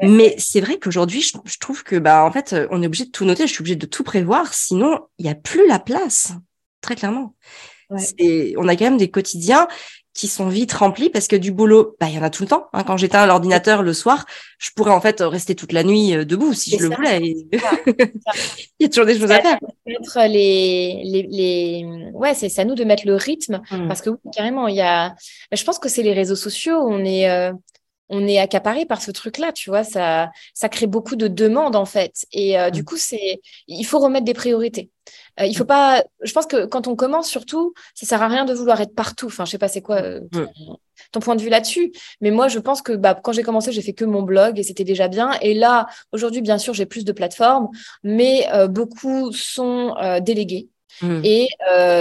Mais 0.02 0.34
c'est 0.40 0.62
vrai 0.62 0.80
qu'aujourd'hui, 0.80 1.22
je, 1.22 1.38
je, 1.46 1.58
trouve 1.60 1.84
que 1.84 1.98
bah 1.98 2.24
en 2.24 2.32
fait, 2.32 2.56
on 2.72 2.82
est 2.82 2.88
obligé 2.88 3.06
de 3.06 3.12
tout 3.12 3.26
noter. 3.26 3.46
Je 3.46 3.54
suis 3.54 3.62
obligée 3.62 3.76
de 3.76 3.86
tout 3.86 4.04
prévoir. 4.04 4.54
Sinon, 4.56 5.02
il 5.20 5.28
y 5.28 5.30
a 5.30 5.36
plus 5.36 5.68
la 5.68 5.78
place. 5.78 6.34
Très 6.82 6.96
clairement. 6.96 7.36
Ouais. 7.90 8.54
On 8.58 8.68
a 8.68 8.76
quand 8.76 8.86
même 8.86 8.98
des 8.98 9.10
quotidiens 9.10 9.68
qui 10.18 10.28
sont 10.28 10.50
vite 10.50 10.74
remplis 10.74 11.12
parce 11.12 11.28
que 11.28 11.36
du 11.36 11.52
boulot, 11.52 11.96
bah, 12.00 12.08
il 12.10 12.16
y 12.16 12.20
en 12.20 12.24
a 12.24 12.32
tout 12.32 12.42
le 12.42 12.50
temps. 12.50 12.68
Hein. 12.74 12.84
Quand 12.84 12.98
j'éteins 12.98 13.28
l'ordinateur 13.28 13.84
le 13.84 13.94
soir, 13.94 14.26
je 14.58 14.72
pourrais 14.76 14.92
en 14.92 15.00
fait 15.00 15.22
rester 15.22 15.54
toute 15.54 15.72
la 15.72 15.84
nuit 15.84 16.16
euh, 16.16 16.26
debout 16.26 16.54
si 16.54 16.76
je 16.76 16.88
le 16.88 16.96
voulais. 16.96 17.20
il 17.22 18.12
y 18.80 18.86
a 18.86 18.90
toujours 18.90 19.06
des 19.06 19.20
choses 19.20 19.30
à 19.30 19.40
faire. 19.40 19.60
Mettre 19.86 20.28
les, 20.28 21.04
les, 21.06 21.28
les... 21.30 22.12
Ouais, 22.14 22.34
c'est 22.34 22.60
à 22.60 22.66
nous 22.66 22.74
de 22.74 22.84
mettre 22.84 23.06
le 23.06 23.14
rythme 23.14 23.62
mmh. 23.70 23.88
parce 23.88 24.02
que 24.02 24.10
carrément, 24.36 24.68
il 24.68 24.76
y 24.76 24.82
a. 24.82 25.10
Bah, 25.10 25.16
je 25.56 25.64
pense 25.64 25.78
que 25.78 25.88
c'est 25.88 26.04
les 26.04 26.14
réseaux 26.14 26.36
sociaux. 26.36 26.80
On 26.82 27.06
est. 27.06 27.30
Euh, 27.30 27.54
on 28.10 28.28
est 28.28 28.40
accaparé 28.40 28.86
par 28.86 29.02
ce 29.02 29.12
truc-là, 29.12 29.52
tu 29.52 29.70
vois, 29.70 29.84
ça, 29.84 30.32
ça 30.54 30.70
crée 30.70 30.88
beaucoup 30.88 31.16
de 31.16 31.28
demandes 31.28 31.76
en 31.76 31.86
fait. 31.86 32.26
Et 32.32 32.60
euh, 32.60 32.70
du 32.70 32.82
mmh. 32.82 32.86
coup, 32.86 32.98
c'est, 32.98 33.42
il 33.68 33.84
faut 33.84 34.00
remettre 34.00 34.26
des 34.26 34.34
priorités. 34.34 34.90
Euh, 35.40 35.46
il 35.46 35.56
faut 35.56 35.66
pas. 35.66 36.04
Je 36.22 36.32
pense 36.34 36.46
que 36.46 36.66
quand 36.66 36.88
on 36.88 36.96
commence, 36.96 37.30
surtout, 37.30 37.74
ça 37.94 38.06
sert 38.06 38.22
à 38.22 38.28
rien 38.28 38.46
de 38.46 38.54
vouloir 38.54 38.80
être 38.82 38.96
partout. 38.96 39.28
Enfin, 39.28 39.46
je 39.46 39.52
sais 39.52 39.58
pas 39.58 39.68
c'est 39.68 39.82
quoi 39.82 40.02
euh, 40.02 40.22
ton, 41.12 41.20
point 41.20 41.36
de 41.36 41.42
vue 41.42 41.50
là-dessus, 41.50 41.92
mais 42.22 42.32
moi, 42.32 42.48
je 42.48 42.60
pense 42.60 42.82
que 42.82 42.94
bah, 42.94 43.16
quand 43.16 43.32
j'ai 43.32 43.44
commencé, 43.44 43.72
j'ai 43.72 43.82
fait 43.82 43.94
que 43.94 44.06
mon 44.06 44.22
blog 44.22 44.60
et 44.60 44.64
c'était 44.64 44.84
déjà 44.84 45.08
bien. 45.08 45.32
Et 45.42 45.54
là, 45.54 45.88
aujourd'hui, 46.12 46.42
bien 46.42 46.58
sûr, 46.58 46.74
j'ai 46.74 46.86
plus 46.86 47.06
de 47.06 47.12
plateformes, 47.12 47.70
mais 48.04 48.48
euh, 48.54 48.68
beaucoup 48.68 49.32
sont 49.32 49.96
délégués. 50.22 50.70
Mm. 51.02 51.22
Et 51.24 51.48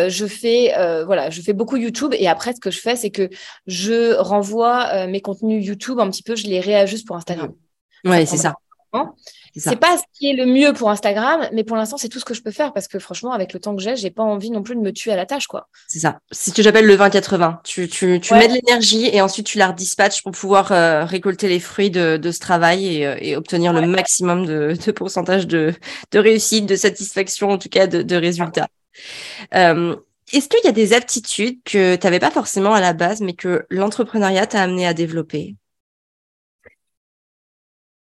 je 0.08 0.26
fais 0.26 0.72
voilà, 1.04 1.30
je 1.30 1.40
fais 1.42 1.52
beaucoup 1.52 1.76
YouTube 1.76 2.14
et 2.16 2.28
après 2.28 2.52
ce 2.54 2.60
que 2.60 2.70
je 2.70 2.80
fais 2.80 2.96
c'est 2.96 3.10
que 3.10 3.28
je 3.66 4.14
renvoie 4.14 5.06
mes 5.06 5.20
contenus 5.20 5.64
YouTube 5.66 5.98
un 6.00 6.10
petit 6.10 6.22
peu, 6.22 6.36
je 6.36 6.46
les 6.46 6.60
réajuste 6.60 7.06
pour 7.06 7.16
Instagram. 7.16 7.52
Ouais, 8.04 8.26
c'est 8.26 8.36
ça. 8.36 8.54
C'est 9.56 9.76
pas 9.76 9.96
ce 9.96 10.02
qui 10.12 10.30
est 10.30 10.34
le 10.34 10.46
mieux 10.46 10.72
pour 10.72 10.90
Instagram, 10.90 11.48
mais 11.52 11.64
pour 11.64 11.76
l'instant, 11.76 11.96
c'est 11.96 12.08
tout 12.08 12.18
ce 12.18 12.24
que 12.24 12.34
je 12.34 12.42
peux 12.42 12.50
faire 12.50 12.72
parce 12.72 12.88
que 12.88 12.98
franchement, 12.98 13.32
avec 13.32 13.52
le 13.52 13.60
temps 13.60 13.74
que 13.74 13.82
j'ai, 13.82 13.96
j'ai 13.96 14.10
pas 14.10 14.22
envie 14.22 14.50
non 14.50 14.62
plus 14.62 14.76
de 14.76 14.80
me 14.80 14.92
tuer 14.92 15.12
à 15.12 15.16
la 15.16 15.26
tâche, 15.26 15.46
quoi. 15.46 15.68
C'est 15.88 15.98
ça. 15.98 16.18
Si 16.30 16.52
tu 16.52 16.62
j'appelle 16.62 16.86
le 16.86 16.96
20-80, 16.96 17.58
tu, 17.64 17.88
tu, 17.88 18.20
tu 18.20 18.34
mets 18.34 18.48
de 18.48 18.54
l'énergie 18.54 19.08
et 19.12 19.20
ensuite 19.20 19.46
tu 19.46 19.58
la 19.58 19.68
redispatches 19.68 20.22
pour 20.22 20.32
pouvoir 20.32 20.72
euh, 20.72 21.04
récolter 21.04 21.48
les 21.48 21.60
fruits 21.60 21.90
de, 21.90 22.16
de 22.16 22.30
ce 22.30 22.38
travail 22.38 22.96
et, 22.96 23.06
euh, 23.06 23.16
et 23.20 23.36
obtenir 23.36 23.72
le 23.72 23.86
maximum 23.86 24.46
de, 24.46 24.76
de 24.84 24.92
pourcentage 24.92 25.46
de, 25.46 25.72
de 26.12 26.18
réussite, 26.18 26.66
de 26.66 26.76
satisfaction, 26.76 27.50
en 27.50 27.58
tout 27.58 27.68
cas 27.68 27.86
de, 27.86 28.02
de 28.02 28.16
résultats. 28.16 28.68
Euh, 29.54 29.96
est-ce 30.32 30.48
qu'il 30.48 30.64
y 30.64 30.68
a 30.68 30.72
des 30.72 30.92
aptitudes 30.92 31.60
que 31.64 31.94
tu 31.94 32.06
n'avais 32.06 32.18
pas 32.18 32.30
forcément 32.30 32.74
à 32.74 32.80
la 32.80 32.92
base, 32.92 33.20
mais 33.20 33.34
que 33.34 33.64
l'entrepreneuriat 33.70 34.46
t'a 34.46 34.62
amené 34.62 34.86
à 34.86 34.92
développer? 34.92 35.54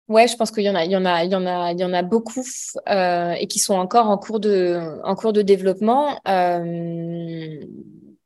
Ouais, 0.07 0.27
je 0.27 0.35
pense 0.35 0.51
qu'il 0.51 0.63
y 0.63 0.69
en 0.69 0.75
a, 0.75 0.85
il 0.85 0.91
y 0.91 0.95
en 0.95 1.05
a, 1.05 1.23
il 1.23 1.31
y 1.31 1.35
en 1.35 1.45
a, 1.47 1.71
il 1.71 1.79
y 1.79 1.83
en 1.83 1.93
a 1.93 2.03
beaucoup 2.03 2.43
euh, 2.89 3.31
et 3.31 3.47
qui 3.47 3.57
sont 3.57 3.73
encore 3.73 4.07
en 4.09 4.17
cours 4.17 4.39
de, 4.39 4.99
en 5.03 5.15
cours 5.15 5.33
de 5.33 5.41
développement. 5.41 6.19
Euh, 6.27 7.59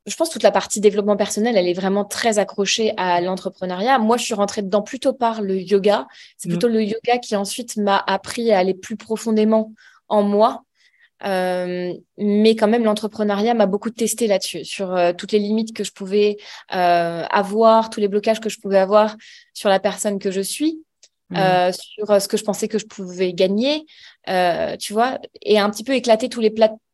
je 0.05 0.15
pense 0.15 0.29
que 0.29 0.33
toute 0.33 0.43
la 0.43 0.51
partie 0.51 0.81
développement 0.81 1.15
personnel, 1.15 1.55
elle 1.55 1.67
est 1.67 1.73
vraiment 1.73 2.03
très 2.03 2.37
accrochée 2.37 2.93
à 2.97 3.21
l'entrepreneuriat. 3.21 3.97
Moi, 3.99 4.17
je 4.17 4.25
suis 4.25 4.33
rentrée 4.33 4.61
dedans 4.61 4.81
plutôt 4.81 5.13
par 5.13 5.41
le 5.41 5.57
yoga. 5.57 6.07
C'est 6.37 6.49
mmh. 6.49 6.51
plutôt 6.51 6.67
le 6.67 6.83
yoga 6.83 7.17
qui 7.19 7.35
ensuite 7.35 7.77
m'a 7.77 8.03
appris 8.07 8.51
à 8.51 8.59
aller 8.59 8.73
plus 8.73 8.97
profondément 8.97 9.71
en 10.09 10.23
moi. 10.23 10.63
Euh, 11.25 11.93
mais 12.17 12.55
quand 12.55 12.67
même, 12.67 12.83
l'entrepreneuriat 12.83 13.53
m'a 13.53 13.65
beaucoup 13.65 13.89
testé 13.89 14.27
là-dessus, 14.27 14.63
sur 14.65 14.95
euh, 14.95 15.13
toutes 15.13 15.31
les 15.31 15.39
limites 15.39 15.75
que 15.75 15.83
je 15.83 15.91
pouvais 15.91 16.37
euh, 16.73 17.23
avoir, 17.29 17.89
tous 17.89 17.99
les 17.99 18.07
blocages 18.07 18.39
que 18.39 18.49
je 18.49 18.59
pouvais 18.59 18.77
avoir 18.77 19.15
sur 19.53 19.69
la 19.69 19.79
personne 19.79 20.19
que 20.19 20.31
je 20.31 20.41
suis. 20.41 20.81
Mmh. 21.29 21.37
Euh, 21.37 21.71
sur 21.71 22.09
euh, 22.09 22.19
ce 22.19 22.27
que 22.27 22.37
je 22.37 22.43
pensais 22.43 22.67
que 22.67 22.79
je 22.79 22.85
pouvais 22.85 23.33
gagner, 23.33 23.85
euh, 24.29 24.75
tu 24.77 24.93
vois, 24.93 25.19
et 25.43 25.59
un 25.59 25.69
petit 25.69 25.83
peu 25.83 25.93
éclater 25.93 26.27
tous 26.27 26.41
les, 26.41 26.53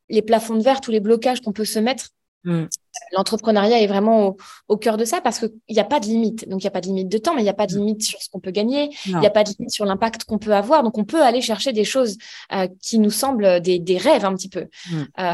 les 0.10 0.21
plafonds 0.21 0.56
de 0.56 0.62
verre, 0.62 0.82
tous 0.82 0.91
les 0.91 1.00
blocages 1.00 1.41
qu'on 1.41 1.54
peut 1.54 1.65
se 1.65 1.80
mettre. 1.80 2.10
Mmh. 2.43 2.65
L'entrepreneuriat 3.13 3.82
est 3.82 3.88
vraiment 3.88 4.28
au, 4.28 4.38
au, 4.67 4.78
cœur 4.78 4.98
de 4.98 5.06
ça 5.06 5.19
parce 5.19 5.39
qu'il 5.39 5.52
n'y 5.69 5.80
a 5.80 5.86
pas 5.86 6.00
de 6.00 6.06
limite. 6.06 6.48
Donc, 6.48 6.62
il 6.62 6.65
n'y 6.65 6.67
a 6.67 6.71
pas 6.71 6.82
de 6.82 6.88
limite 6.88 7.10
de 7.10 7.17
temps, 7.17 7.34
mais 7.34 7.41
il 7.41 7.45
n'y 7.45 7.50
a 7.50 7.54
pas 7.54 7.65
de 7.65 7.76
mmh. 7.76 7.80
limite 7.80 8.04
sur 8.04 8.21
ce 8.21 8.30
qu'on 8.30 8.39
peut 8.39 8.52
gagner. 8.52 8.89
Il 9.06 9.17
n'y 9.17 9.26
a 9.26 9.32
pas 9.32 9.43
de 9.43 9.50
limite 9.58 9.71
sur 9.71 9.86
l'impact 9.86 10.26
qu'on 10.26 10.38
peut 10.38 10.54
avoir. 10.54 10.84
Donc, 10.84 10.98
on 10.98 11.06
peut 11.06 11.24
aller 11.24 11.41
chercher 11.41 11.71
des 11.71 11.86
choses 11.86 12.17
euh, 12.54 12.67
qui 12.82 13.00
nous 13.00 13.10
semblent 13.10 13.62
des, 13.62 13.80
des, 13.80 13.98
rêves 13.98 14.26
un 14.26 14.36
petit 14.36 14.50
peu. 14.50 14.67
Euh, 15.19 15.32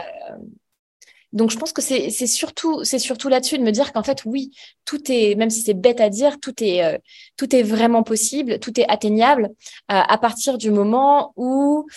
donc, 1.33 1.49
je 1.51 1.57
pense 1.57 1.71
que 1.71 1.81
c'est 1.81 2.09
surtout, 2.27 2.81
là-dessus 3.29 3.57
de 3.57 3.63
me 3.63 3.71
dire 3.71 3.93
qu'en 3.93 4.03
fait, 4.03 4.23
oui, 4.25 4.51
tout 4.85 5.11
est, 5.11 5.35
même 5.35 5.49
si 5.49 5.61
c'est 5.61 5.73
bête 5.73 6.01
à 6.01 6.09
dire, 6.09 6.39
tout 6.39 6.63
est, 6.63 6.83
euh, 6.83 6.97
tout 7.37 7.55
est 7.55 7.63
vraiment 7.63 8.03
possible, 8.03 8.59
tout 8.59 8.79
est 8.79 8.89
atteignable 8.89 9.45
euh, 9.45 9.47
à 9.87 10.17
partir 10.17 10.57
du 10.57 10.71
moment 10.71 11.33
où, 11.37 11.87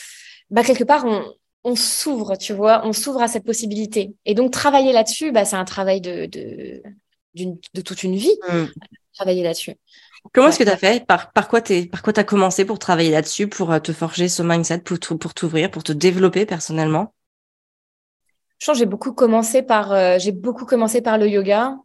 bah, 0.50 0.62
quelque 0.62 0.84
part, 0.84 1.04
on, 1.04 1.24
on 1.64 1.76
s'ouvre, 1.76 2.36
tu 2.36 2.52
vois, 2.52 2.86
on 2.86 2.92
s'ouvre 2.92 3.22
à 3.22 3.28
cette 3.28 3.44
possibilité. 3.44 4.14
Et 4.24 4.34
donc, 4.34 4.52
travailler 4.52 4.92
là-dessus, 4.92 5.32
bah, 5.32 5.44
c'est 5.44 5.56
un 5.56 5.64
travail 5.64 6.00
de, 6.00 6.26
de, 6.26 6.82
de 7.34 7.80
toute 7.80 8.04
une 8.04 8.16
vie, 8.16 8.36
mmh. 8.48 8.64
travailler 9.14 9.42
là-dessus. 9.42 9.74
Comment 10.32 10.48
est-ce 10.48 10.58
que 10.58 10.64
tu 10.64 10.70
as 10.70 10.76
fait? 10.76 11.04
Par, 11.04 11.32
par 11.32 11.48
quoi 11.48 11.60
tu 11.60 11.90
as 11.92 12.24
commencé 12.24 12.64
pour 12.64 12.78
travailler 12.78 13.10
là-dessus, 13.10 13.48
pour 13.48 13.72
euh, 13.72 13.78
te 13.80 13.92
forger 13.92 14.28
ce 14.28 14.42
mindset, 14.42 14.78
pour 14.78 14.98
t'ouvrir, 15.34 15.70
pour 15.70 15.82
te 15.82 15.92
développer 15.92 16.46
personnellement? 16.46 17.12
Je 18.58 18.72
j'ai 18.74 18.86
beaucoup 18.86 19.12
commencé 19.12 19.62
par, 19.62 19.92
euh, 19.92 20.18
j'ai 20.18 20.32
beaucoup 20.32 20.64
commencé 20.64 21.02
par 21.02 21.18
le 21.18 21.28
yoga. 21.28 21.76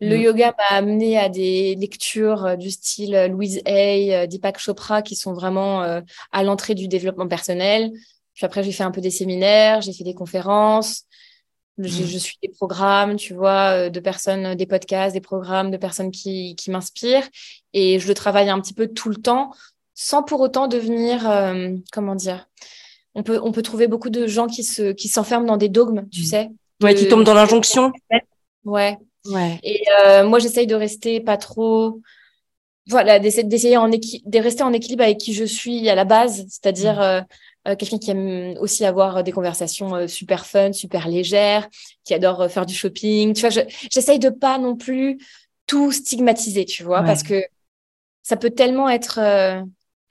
Le 0.00 0.16
mm. 0.16 0.20
yoga 0.20 0.54
m'a 0.56 0.76
amené 0.76 1.18
à 1.18 1.28
des 1.28 1.74
lectures 1.74 2.44
euh, 2.44 2.56
du 2.56 2.70
style 2.70 3.14
euh, 3.14 3.28
Louise 3.28 3.60
Hay, 3.66 4.28
Deepak 4.28 4.58
Chopra, 4.58 5.02
qui 5.02 5.16
sont 5.16 5.32
vraiment 5.32 5.82
à 6.32 6.42
l'entrée 6.42 6.74
du 6.74 6.88
développement 6.88 7.28
personnel. 7.28 7.90
Puis 8.34 8.46
après, 8.46 8.62
j'ai 8.62 8.72
fait 8.72 8.84
un 8.84 8.92
peu 8.92 9.00
des 9.00 9.10
séminaires, 9.10 9.80
j'ai 9.80 9.92
fait 9.92 10.04
des 10.04 10.14
conférences, 10.14 11.04
mm. 11.78 11.86
je 11.86 12.18
suis 12.18 12.36
des 12.42 12.50
programmes, 12.50 13.16
tu 13.16 13.34
vois, 13.34 13.90
de 13.90 14.00
personnes, 14.00 14.54
des 14.54 14.66
podcasts, 14.66 15.14
des 15.14 15.20
programmes 15.20 15.70
de 15.70 15.76
personnes 15.76 16.10
qui, 16.10 16.54
qui 16.56 16.70
m'inspirent. 16.70 17.28
Et 17.72 17.98
je 17.98 18.06
le 18.06 18.14
travaille 18.14 18.50
un 18.50 18.60
petit 18.60 18.74
peu 18.74 18.86
tout 18.86 19.08
le 19.08 19.16
temps, 19.16 19.52
sans 19.94 20.22
pour 20.22 20.40
autant 20.40 20.68
devenir, 20.68 21.22
comment 21.90 22.14
dire, 22.14 22.46
on 23.14 23.22
peut, 23.22 23.40
on 23.42 23.52
peut 23.52 23.62
trouver 23.62 23.86
beaucoup 23.86 24.10
de 24.10 24.26
gens 24.26 24.46
qui 24.46 24.64
se, 24.64 24.92
qui 24.92 25.08
s'enferment 25.08 25.46
dans 25.46 25.56
des 25.56 25.68
dogmes, 25.68 26.06
tu 26.10 26.22
mm. 26.22 26.24
sais. 26.24 26.50
Ouais, 26.82 26.94
qui 26.94 27.08
tombent 27.08 27.24
dans 27.24 27.34
l'injonction. 27.34 27.92
Ouais. 28.64 28.98
Ouais. 29.26 29.58
Et 29.62 29.82
euh, 30.04 30.26
moi, 30.26 30.38
j'essaye 30.38 30.66
de 30.66 30.74
rester 30.74 31.20
pas 31.20 31.36
trop 31.36 32.00
voilà, 32.88 33.18
d'essayer 33.18 33.44
de 33.44 34.38
rester 34.38 34.62
en 34.62 34.72
équilibre 34.72 35.02
avec 35.02 35.18
qui 35.18 35.34
je 35.34 35.44
suis 35.44 35.90
à 35.90 35.94
la 35.94 36.04
base, 36.04 36.46
c'est-à-dire 36.48 36.94
mmh. 36.94 37.02
euh, 37.02 37.20
euh, 37.68 37.76
quelqu'un 37.76 37.98
qui 37.98 38.10
aime 38.10 38.56
aussi 38.60 38.86
avoir 38.86 39.22
des 39.22 39.32
conversations 39.32 40.08
super 40.08 40.46
fun, 40.46 40.72
super 40.72 41.06
légères, 41.06 41.68
qui 42.04 42.14
adore 42.14 42.50
faire 42.50 42.64
du 42.64 42.74
shopping. 42.74 43.34
Tu 43.34 43.46
vois, 43.46 43.50
j'essaye 43.90 44.18
de 44.18 44.30
pas 44.30 44.58
non 44.58 44.74
plus 44.74 45.18
tout 45.66 45.92
stigmatiser, 45.92 46.64
tu 46.64 46.82
vois, 46.82 47.02
parce 47.02 47.22
que 47.22 47.44
ça 48.22 48.36
peut 48.36 48.50
tellement 48.50 48.88
être 48.88 49.20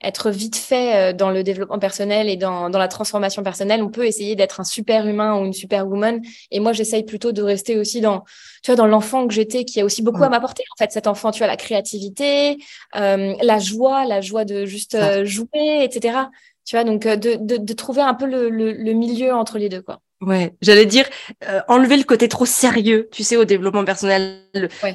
être 0.02 0.30
vite 0.30 0.56
fait 0.56 1.12
dans 1.14 1.30
le 1.30 1.42
développement 1.42 1.78
personnel 1.78 2.28
et 2.28 2.36
dans, 2.36 2.70
dans 2.70 2.78
la 2.78 2.88
transformation 2.88 3.42
personnelle. 3.42 3.82
On 3.82 3.90
peut 3.90 4.06
essayer 4.06 4.36
d'être 4.36 4.60
un 4.60 4.64
super 4.64 5.06
humain 5.06 5.40
ou 5.40 5.44
une 5.44 5.52
super 5.52 5.88
woman. 5.88 6.20
Et 6.50 6.60
moi, 6.60 6.72
j'essaye 6.72 7.02
plutôt 7.02 7.32
de 7.32 7.42
rester 7.42 7.76
aussi 7.76 8.00
dans, 8.00 8.24
tu 8.62 8.70
vois, 8.70 8.76
dans 8.76 8.86
l'enfant 8.86 9.26
que 9.26 9.34
j'étais, 9.34 9.64
qui 9.64 9.80
a 9.80 9.84
aussi 9.84 10.02
beaucoup 10.02 10.22
à 10.22 10.28
m'apporter. 10.28 10.62
En 10.76 10.82
fait, 10.82 10.92
cet 10.92 11.06
enfant, 11.06 11.30
tu 11.30 11.38
vois, 11.38 11.46
la 11.46 11.56
créativité, 11.56 12.58
euh, 12.96 13.34
la 13.42 13.58
joie, 13.58 14.04
la 14.04 14.20
joie 14.20 14.44
de 14.44 14.64
juste 14.66 14.94
euh, 14.94 15.24
jouer, 15.24 15.82
etc. 15.82 16.18
Tu 16.64 16.76
vois, 16.76 16.84
donc 16.84 17.06
euh, 17.06 17.16
de, 17.16 17.36
de, 17.40 17.56
de 17.56 17.72
trouver 17.72 18.02
un 18.02 18.14
peu 18.14 18.26
le, 18.26 18.50
le, 18.50 18.72
le 18.72 18.92
milieu 18.92 19.34
entre 19.34 19.58
les 19.58 19.68
deux, 19.68 19.82
quoi. 19.82 20.00
Ouais, 20.20 20.52
j'allais 20.60 20.84
dire 20.84 21.08
euh, 21.48 21.60
enlever 21.68 21.96
le 21.96 22.02
côté 22.02 22.28
trop 22.28 22.44
sérieux, 22.44 23.08
tu 23.12 23.22
sais, 23.22 23.36
au 23.36 23.44
développement 23.44 23.84
personnel 23.84 24.42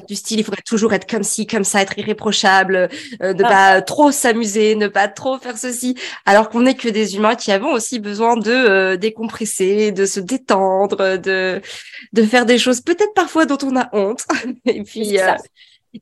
du 0.06 0.14
style. 0.16 0.38
Il 0.38 0.44
faudrait 0.44 0.60
toujours 0.66 0.92
être 0.92 1.10
comme 1.10 1.22
ci, 1.22 1.46
comme 1.46 1.64
ça, 1.64 1.80
être 1.80 1.98
irréprochable, 1.98 2.90
euh, 3.22 3.32
ne 3.32 3.42
ah. 3.42 3.48
pas 3.48 3.82
trop 3.82 4.12
s'amuser, 4.12 4.74
ne 4.74 4.86
pas 4.86 5.08
trop 5.08 5.38
faire 5.38 5.56
ceci, 5.56 5.96
alors 6.26 6.50
qu'on 6.50 6.60
n'est 6.60 6.74
que 6.74 6.90
des 6.90 7.16
humains 7.16 7.36
qui 7.36 7.52
avons 7.52 7.72
aussi 7.72 8.00
besoin 8.00 8.36
de 8.36 8.50
euh, 8.50 8.96
décompresser, 8.98 9.92
de 9.92 10.04
se 10.04 10.20
détendre, 10.20 11.16
de 11.16 11.62
de 12.12 12.22
faire 12.22 12.44
des 12.44 12.58
choses 12.58 12.82
peut-être 12.82 13.14
parfois 13.14 13.46
dont 13.46 13.58
on 13.62 13.76
a 13.78 13.88
honte. 13.94 14.26
et 14.66 14.82
puis 14.82 15.16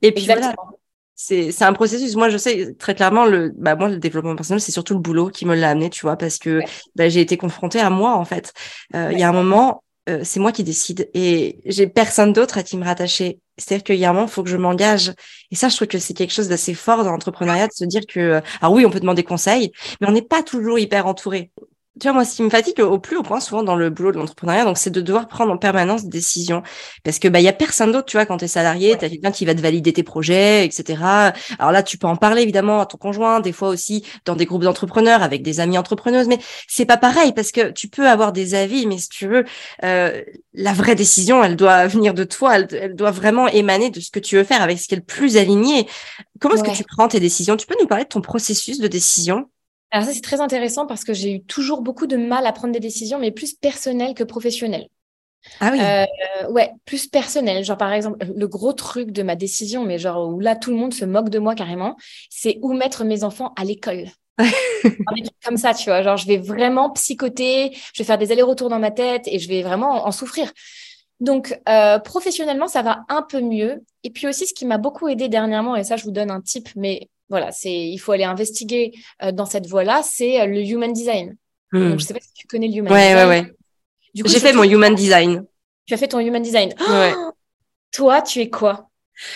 et 0.00 0.12
puis 0.12 0.24
voilà 0.26 0.52
c'est 1.24 1.62
un 1.62 1.72
processus. 1.72 2.16
Moi, 2.16 2.28
je 2.30 2.36
sais 2.36 2.74
très 2.78 2.94
clairement 2.94 3.24
le 3.24 3.52
bah 3.56 3.76
moi 3.76 3.88
le 3.88 3.98
développement 3.98 4.34
personnel, 4.34 4.60
c'est 4.60 4.72
surtout 4.72 4.94
le 4.94 5.00
boulot 5.00 5.28
qui 5.28 5.46
me 5.46 5.54
l'a 5.54 5.70
amené, 5.70 5.90
tu 5.90 6.02
vois, 6.02 6.16
parce 6.16 6.38
que 6.38 6.60
bah, 6.96 7.08
j'ai 7.08 7.20
été 7.20 7.36
confrontée 7.36 7.80
à 7.80 7.90
moi 7.90 8.14
en 8.16 8.24
fait. 8.24 8.52
Euh, 8.94 9.10
il 9.12 9.18
y 9.18 9.22
a 9.22 9.28
un 9.28 9.32
moment, 9.32 9.84
euh, 10.08 10.20
c'est 10.24 10.40
moi 10.40 10.52
qui 10.52 10.64
décide 10.64 11.08
et 11.14 11.60
j'ai 11.64 11.86
personne 11.86 12.32
d'autre 12.32 12.58
à 12.58 12.62
qui 12.62 12.76
me 12.76 12.84
rattacher. 12.84 13.38
C'est-à-dire 13.58 13.84
qu'il 13.84 13.96
y 13.96 14.04
a 14.04 14.10
un 14.10 14.12
moment, 14.12 14.26
il 14.26 14.32
faut 14.32 14.42
que 14.42 14.50
je 14.50 14.56
m'engage. 14.56 15.12
Et 15.50 15.56
ça, 15.56 15.68
je 15.68 15.76
trouve 15.76 15.88
que 15.88 15.98
c'est 15.98 16.14
quelque 16.14 16.32
chose 16.32 16.48
d'assez 16.48 16.74
fort 16.74 17.04
dans 17.04 17.12
l'entrepreneuriat 17.12 17.68
de 17.68 17.72
se 17.72 17.84
dire 17.84 18.02
que, 18.08 18.18
euh, 18.18 18.40
alors 18.60 18.72
oui, 18.74 18.84
on 18.86 18.90
peut 18.90 19.00
demander 19.00 19.22
conseil, 19.22 19.70
mais 20.00 20.08
on 20.08 20.12
n'est 20.12 20.22
pas 20.22 20.42
toujours 20.42 20.78
hyper 20.78 21.06
entouré 21.06 21.50
tu 22.00 22.06
vois, 22.08 22.14
moi, 22.14 22.24
ce 22.24 22.36
qui 22.36 22.42
me 22.42 22.48
fatigue 22.48 22.80
au 22.80 22.98
plus 22.98 23.18
haut 23.18 23.22
point, 23.22 23.38
souvent 23.38 23.62
dans 23.62 23.76
le 23.76 23.90
boulot 23.90 24.12
de 24.12 24.16
l'entrepreneuriat, 24.16 24.64
donc 24.64 24.78
c'est 24.78 24.90
de 24.90 25.02
devoir 25.02 25.28
prendre 25.28 25.52
en 25.52 25.58
permanence 25.58 26.04
des 26.04 26.10
décisions. 26.10 26.62
Parce 27.04 27.18
que, 27.18 27.28
bah, 27.28 27.38
il 27.40 27.44
y 27.44 27.48
a 27.48 27.52
personne 27.52 27.92
d'autre, 27.92 28.06
tu 28.06 28.16
vois, 28.16 28.24
quand 28.24 28.38
tu 28.38 28.46
es 28.46 28.48
salarié, 28.48 28.96
tu 28.98 29.04
as 29.04 29.10
quelqu'un 29.10 29.30
qui 29.30 29.44
va 29.44 29.54
te 29.54 29.60
valider 29.60 29.92
tes 29.92 30.02
projets, 30.02 30.64
etc. 30.64 31.02
Alors 31.58 31.70
là, 31.70 31.82
tu 31.82 31.98
peux 31.98 32.06
en 32.06 32.16
parler, 32.16 32.42
évidemment, 32.42 32.80
à 32.80 32.86
ton 32.86 32.96
conjoint, 32.96 33.40
des 33.40 33.52
fois 33.52 33.68
aussi 33.68 34.06
dans 34.24 34.36
des 34.36 34.46
groupes 34.46 34.62
d'entrepreneurs, 34.62 35.22
avec 35.22 35.42
des 35.42 35.60
amis 35.60 35.76
entrepreneuses, 35.76 36.28
mais 36.28 36.38
c'est 36.66 36.86
pas 36.86 36.96
pareil 36.96 37.32
parce 37.34 37.52
que 37.52 37.70
tu 37.70 37.88
peux 37.88 38.08
avoir 38.08 38.32
des 38.32 38.54
avis, 38.54 38.86
mais 38.86 38.96
si 38.96 39.10
tu 39.10 39.28
veux, 39.28 39.44
euh, 39.84 40.22
la 40.54 40.72
vraie 40.72 40.94
décision, 40.94 41.44
elle 41.44 41.56
doit 41.56 41.86
venir 41.88 42.14
de 42.14 42.24
toi, 42.24 42.56
elle, 42.56 42.96
doit 42.96 43.10
vraiment 43.10 43.48
émaner 43.48 43.90
de 43.90 44.00
ce 44.00 44.10
que 44.10 44.18
tu 44.18 44.36
veux 44.36 44.44
faire 44.44 44.62
avec 44.62 44.78
ce 44.78 44.88
qui 44.88 44.94
est 44.94 44.98
le 44.98 45.04
plus 45.04 45.36
aligné. 45.36 45.86
Comment 46.40 46.54
est-ce 46.54 46.64
que 46.64 46.76
tu 46.76 46.84
prends 46.84 47.08
tes 47.08 47.20
décisions? 47.20 47.56
Tu 47.56 47.66
peux 47.66 47.76
nous 47.78 47.86
parler 47.86 48.04
de 48.04 48.08
ton 48.08 48.22
processus 48.22 48.78
de 48.78 48.88
décision? 48.88 49.48
Alors 49.92 50.06
ça, 50.06 50.14
c'est 50.14 50.22
très 50.22 50.40
intéressant 50.40 50.86
parce 50.86 51.04
que 51.04 51.12
j'ai 51.12 51.34
eu 51.34 51.42
toujours 51.44 51.82
beaucoup 51.82 52.06
de 52.06 52.16
mal 52.16 52.46
à 52.46 52.52
prendre 52.52 52.72
des 52.72 52.80
décisions, 52.80 53.18
mais 53.18 53.30
plus 53.30 53.52
personnelles 53.52 54.14
que 54.14 54.24
professionnelles. 54.24 54.88
Ah 55.60 55.70
oui. 55.72 55.80
Euh, 55.80 56.50
ouais, 56.50 56.72
plus 56.86 57.06
personnel. 57.06 57.62
Genre 57.62 57.76
par 57.76 57.92
exemple, 57.92 58.24
le 58.34 58.48
gros 58.48 58.72
truc 58.72 59.10
de 59.10 59.22
ma 59.22 59.36
décision, 59.36 59.84
mais 59.84 59.98
genre 59.98 60.28
où 60.28 60.40
là 60.40 60.56
tout 60.56 60.70
le 60.70 60.76
monde 60.76 60.94
se 60.94 61.04
moque 61.04 61.28
de 61.28 61.38
moi 61.38 61.54
carrément, 61.54 61.96
c'est 62.30 62.58
où 62.62 62.72
mettre 62.72 63.04
mes 63.04 63.22
enfants 63.22 63.52
à 63.56 63.64
l'école. 63.64 64.06
comme 65.44 65.58
ça, 65.58 65.74
tu 65.74 65.90
vois. 65.90 66.02
Genre 66.02 66.16
je 66.16 66.26
vais 66.26 66.38
vraiment 66.38 66.90
psychoter, 66.90 67.76
je 67.92 68.02
vais 68.02 68.06
faire 68.06 68.18
des 68.18 68.32
allers-retours 68.32 68.70
dans 68.70 68.78
ma 68.78 68.90
tête 68.90 69.24
et 69.26 69.38
je 69.38 69.48
vais 69.48 69.62
vraiment 69.62 70.06
en, 70.06 70.12
souffrir. 70.12 70.52
Donc 71.20 71.58
euh, 71.68 71.98
professionnellement, 71.98 72.66
ça 72.66 72.82
va 72.82 73.04
un 73.10 73.22
peu 73.22 73.40
mieux. 73.40 73.84
Et 74.04 74.10
puis 74.10 74.26
aussi, 74.26 74.46
ce 74.46 74.54
qui 74.54 74.64
m'a 74.64 74.78
beaucoup 74.78 75.08
aidé 75.08 75.28
dernièrement, 75.28 75.76
et 75.76 75.84
ça 75.84 75.96
je 75.96 76.04
vous 76.04 76.12
donne 76.12 76.30
un 76.30 76.40
tip, 76.40 76.70
mais 76.76 77.10
voilà, 77.32 77.50
c'est 77.50 77.72
il 77.72 77.96
faut 77.96 78.12
aller 78.12 78.24
investiguer 78.24 78.92
euh, 79.22 79.32
dans 79.32 79.46
cette 79.46 79.66
voie-là, 79.66 80.02
c'est 80.04 80.42
euh, 80.42 80.44
le 80.44 80.60
human 80.60 80.92
design. 80.92 81.34
Hmm. 81.72 81.88
Donc, 81.88 82.00
je 82.00 82.04
sais 82.04 82.12
pas 82.12 82.20
si 82.20 82.30
tu 82.34 82.46
connais 82.46 82.68
le 82.68 82.74
human 82.74 82.92
design. 82.92 83.16
Ouais, 83.16 83.24
ouais. 83.24 83.54
J'ai 84.14 84.38
fait 84.38 84.52
mon 84.52 84.64
human 84.64 84.94
design. 84.94 85.46
Tu 85.86 85.94
as 85.94 85.96
fait 85.96 86.08
ton 86.08 86.20
human 86.20 86.42
design. 86.42 86.74
Oh 86.78 87.32
toi, 87.90 88.20
tu 88.20 88.40
es 88.40 88.50
quoi? 88.50 88.90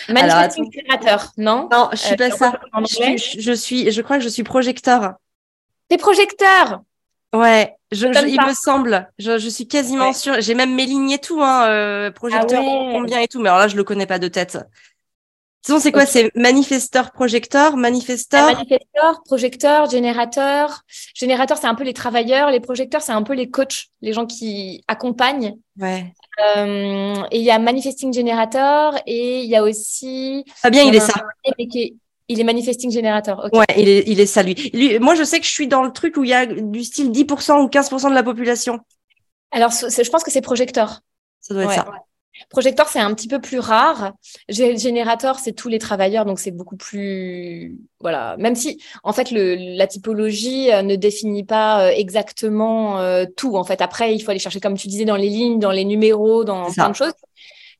Manifesting 0.09 0.71
créateur, 0.71 1.31
non? 1.37 1.69
Non, 1.71 1.89
je 1.91 1.97
suis 1.97 2.15
pas 2.15 2.27
euh, 2.27 2.29
ça. 2.29 2.59
Je, 2.83 3.53
suis, 3.53 3.91
je 3.91 4.01
crois 4.03 4.17
que 4.17 4.23
je 4.23 4.29
suis 4.29 4.43
projecteur. 4.43 5.13
T'es 5.89 5.97
projecteur 5.97 6.81
Ouais, 7.33 7.73
je, 7.91 8.05
il 8.27 8.41
me 8.41 8.53
semble. 8.53 9.09
Je, 9.17 9.49
suis 9.49 9.67
quasiment 9.67 10.13
sûre. 10.13 10.35
J'ai 10.39 10.53
même 10.53 10.75
mes 10.75 10.85
lignes 10.85 11.11
et 11.11 11.19
tout, 11.19 11.41
hein, 11.41 12.11
projecteur, 12.11 12.61
ah 12.63 12.89
combien 12.91 13.21
et 13.21 13.27
tout. 13.27 13.41
Mais 13.41 13.49
alors 13.49 13.59
là, 13.59 13.67
je 13.67 13.75
le 13.75 13.83
connais 13.83 14.05
pas 14.05 14.19
de 14.19 14.27
tête 14.27 14.59
c'est 15.61 15.91
quoi? 15.91 16.05
C'est 16.05 16.31
manifesteur, 16.35 17.11
projecteur, 17.11 17.75
manifesteur? 17.75 18.45
Manifesteur, 18.45 19.21
projecteur, 19.25 19.89
générateur. 19.89 20.81
Générateur, 21.13 21.57
c'est 21.57 21.67
un 21.67 21.75
peu 21.75 21.83
les 21.83 21.93
travailleurs. 21.93 22.51
Les 22.51 22.59
projecteurs, 22.59 23.01
c'est 23.01 23.11
un 23.11 23.23
peu 23.23 23.33
les 23.33 23.49
coachs, 23.49 23.87
les 24.01 24.13
gens 24.13 24.25
qui 24.25 24.83
accompagnent. 24.87 25.57
Ouais. 25.79 26.13
Euh, 26.55 27.23
et 27.31 27.39
il 27.39 27.43
y 27.43 27.51
a 27.51 27.59
manifesting 27.59 28.13
generator 28.13 28.95
et 29.05 29.41
il 29.41 29.49
y 29.49 29.55
a 29.55 29.63
aussi. 29.63 30.45
Fabien, 30.55 30.83
il 30.83 30.95
est 30.95 30.99
ça. 30.99 31.13
Il 32.29 32.41
est 32.41 32.43
manifesting 32.43 32.91
generator. 32.91 33.49
Ouais, 33.53 33.65
il 33.77 33.87
est, 33.87 34.03
il 34.07 34.19
est 34.19 34.25
ça, 34.25 34.43
lui. 34.43 34.53
lui. 34.73 34.99
Moi, 34.99 35.15
je 35.15 35.23
sais 35.23 35.39
que 35.39 35.45
je 35.45 35.51
suis 35.51 35.67
dans 35.67 35.83
le 35.83 35.93
truc 35.93 36.17
où 36.17 36.25
il 36.25 36.29
y 36.29 36.33
a 36.33 36.45
du 36.45 36.83
style 36.83 37.09
10% 37.09 37.61
ou 37.61 37.67
15% 37.67 38.09
de 38.09 38.13
la 38.13 38.23
population. 38.23 38.79
Alors, 39.51 39.71
je 39.71 40.09
pense 40.09 40.23
que 40.23 40.31
c'est 40.31 40.41
projecteur. 40.41 40.99
Ça 41.39 41.53
doit 41.53 41.63
être 41.63 41.73
ça. 41.73 41.87
Projecteur, 42.49 42.87
c'est 42.87 42.99
un 42.99 43.13
petit 43.13 43.27
peu 43.27 43.39
plus 43.39 43.59
rare. 43.59 44.13
Générateur, 44.49 45.39
c'est 45.39 45.53
tous 45.53 45.69
les 45.69 45.79
travailleurs, 45.79 46.25
donc 46.25 46.39
c'est 46.39 46.51
beaucoup 46.51 46.77
plus 46.77 47.77
voilà. 47.99 48.35
Même 48.37 48.55
si 48.55 48.81
en 49.03 49.13
fait 49.13 49.31
le, 49.31 49.55
la 49.75 49.87
typologie 49.87 50.71
euh, 50.71 50.81
ne 50.81 50.95
définit 50.95 51.43
pas 51.43 51.87
euh, 51.87 51.89
exactement 51.89 52.99
euh, 52.99 53.25
tout. 53.35 53.55
En 53.57 53.63
fait, 53.63 53.81
après, 53.81 54.13
il 54.13 54.19
faut 54.19 54.31
aller 54.31 54.39
chercher, 54.39 54.59
comme 54.59 54.77
tu 54.77 54.87
disais, 54.87 55.05
dans 55.05 55.15
les 55.15 55.29
lignes, 55.29 55.59
dans 55.59 55.71
les 55.71 55.85
numéros, 55.85 56.43
dans 56.43 56.71
plein 56.71 56.89
de 56.89 56.95
choses. 56.95 57.13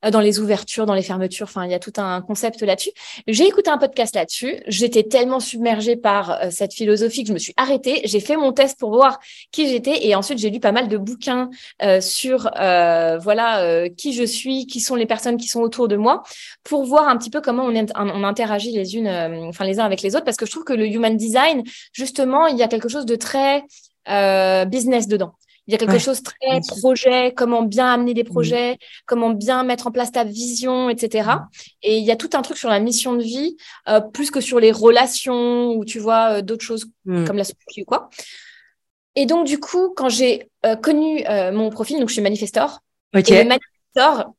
Euh, 0.06 0.12
dans 0.12 0.20
les 0.20 0.40
ouvertures, 0.40 0.86
dans 0.86 0.94
les 0.94 1.02
fermetures. 1.02 1.46
Enfin, 1.46 1.66
il 1.66 1.72
y 1.72 1.74
a 1.74 1.80
tout 1.80 1.94
un 1.98 2.22
concept 2.22 2.62
là-dessus. 2.62 2.92
J'ai 3.28 3.48
écouté 3.48 3.72
un 3.72 3.80
podcast 3.80 4.14
là-dessus. 4.16 4.58
J'étais 4.68 5.04
tellement 5.04 5.40
submergée 5.40 5.96
par 5.96 6.32
euh, 6.32 6.50
cette 6.52 6.74
philosophie 6.74 7.24
que 7.24 7.30
je 7.30 7.34
me 7.34 7.40
suis 7.40 7.54
arrêtée. 7.58 8.02
J'ai 8.04 8.20
fait 8.20 8.38
mon 8.38 8.52
test 8.54 8.80
pour 8.80 8.92
voir 8.92 9.20
qui 9.52 9.68
j'étais 9.68 10.06
et 10.06 10.14
ensuite 10.14 10.38
j'ai 10.38 10.52
lu 10.52 10.60
pas 10.60 10.72
mal 10.72 10.88
de 10.88 10.98
bouquins 10.98 11.50
euh, 11.82 12.00
sur 12.02 12.50
voilà 12.58 13.90
qui 13.98 14.14
je 14.14 14.24
suis, 14.24 14.68
qui 14.68 14.80
sont 14.80 14.96
les 14.96 15.06
personnes 15.06 15.38
qui 15.38 15.48
sont 15.48 15.62
autour 15.62 15.88
de 15.88 15.96
moi, 15.96 16.24
pour 16.64 16.86
voir 16.86 17.08
un 17.08 17.18
petit 17.18 17.30
peu 17.30 17.42
comment 17.42 17.66
on, 17.66 17.86
on 17.96 18.24
interagit 18.24 18.72
les 18.72 18.96
unes, 18.96 19.08
enfin 19.48 19.66
les 19.66 19.80
uns 19.80 19.86
avec 19.86 20.02
les 20.02 20.16
autres. 20.16 20.26
Parce 20.26 20.38
que 20.38 20.46
je 20.46 20.52
trouve 20.52 20.64
que 20.64 20.74
le 20.74 20.88
human 20.88 21.16
design, 21.18 21.64
justement, 21.94 22.48
il 22.48 22.58
y 22.58 22.64
a 22.64 22.68
quelque 22.68 22.90
chose 22.90 23.06
de 23.06 23.16
très 23.16 23.64
business 24.66 25.08
dedans. 25.08 25.34
Il 25.68 25.74
y 25.74 25.76
a 25.76 25.78
quelque 25.78 26.00
chose 26.00 26.24
très 26.24 26.62
projet, 26.80 27.34
comment 27.36 27.62
bien 27.62 27.92
amener 27.92 28.14
des 28.14 28.24
projets, 28.24 28.78
comment 29.06 29.32
bien 29.32 29.64
mettre 29.64 29.88
en 29.88 29.92
place 29.92 30.14
ta 30.14 30.24
vision, 30.24 30.90
etc. 30.90 31.30
Et 31.84 31.98
il 31.98 32.06
y 32.06 32.12
a 32.12 32.16
tout 32.16 32.30
un 32.34 32.42
truc 32.42 32.58
sur 32.58 32.70
la 32.70 32.80
mission 32.80 33.16
de 33.16 33.24
vie, 33.24 33.58
euh, 33.90 34.00
plus 34.00 34.32
que 34.32 34.40
sur 34.40 34.62
les 34.62 34.72
relations 34.72 35.72
ou 35.72 35.84
tu 35.84 36.00
vois 36.00 36.38
euh, 36.38 36.42
d'autres 36.42 36.64
choses 36.64 36.86
mm. 37.04 37.26
comme 37.26 37.36
la 37.36 37.44
société 37.44 37.82
ou 37.82 37.86
quoi. 37.86 38.10
Et 39.16 39.26
donc 39.26 39.46
du 39.46 39.60
coup, 39.60 39.94
quand 39.94 40.08
j'ai 40.08 40.50
euh, 40.66 40.78
connu 40.78 41.26
mon 41.52 41.70
profil, 41.70 42.00
donc 42.00 42.08
je 42.08 42.14
suis 42.14 42.22
manifestor. 42.22 42.80
Et 43.14 43.22
le 43.22 43.44
manifestor, 43.44 44.34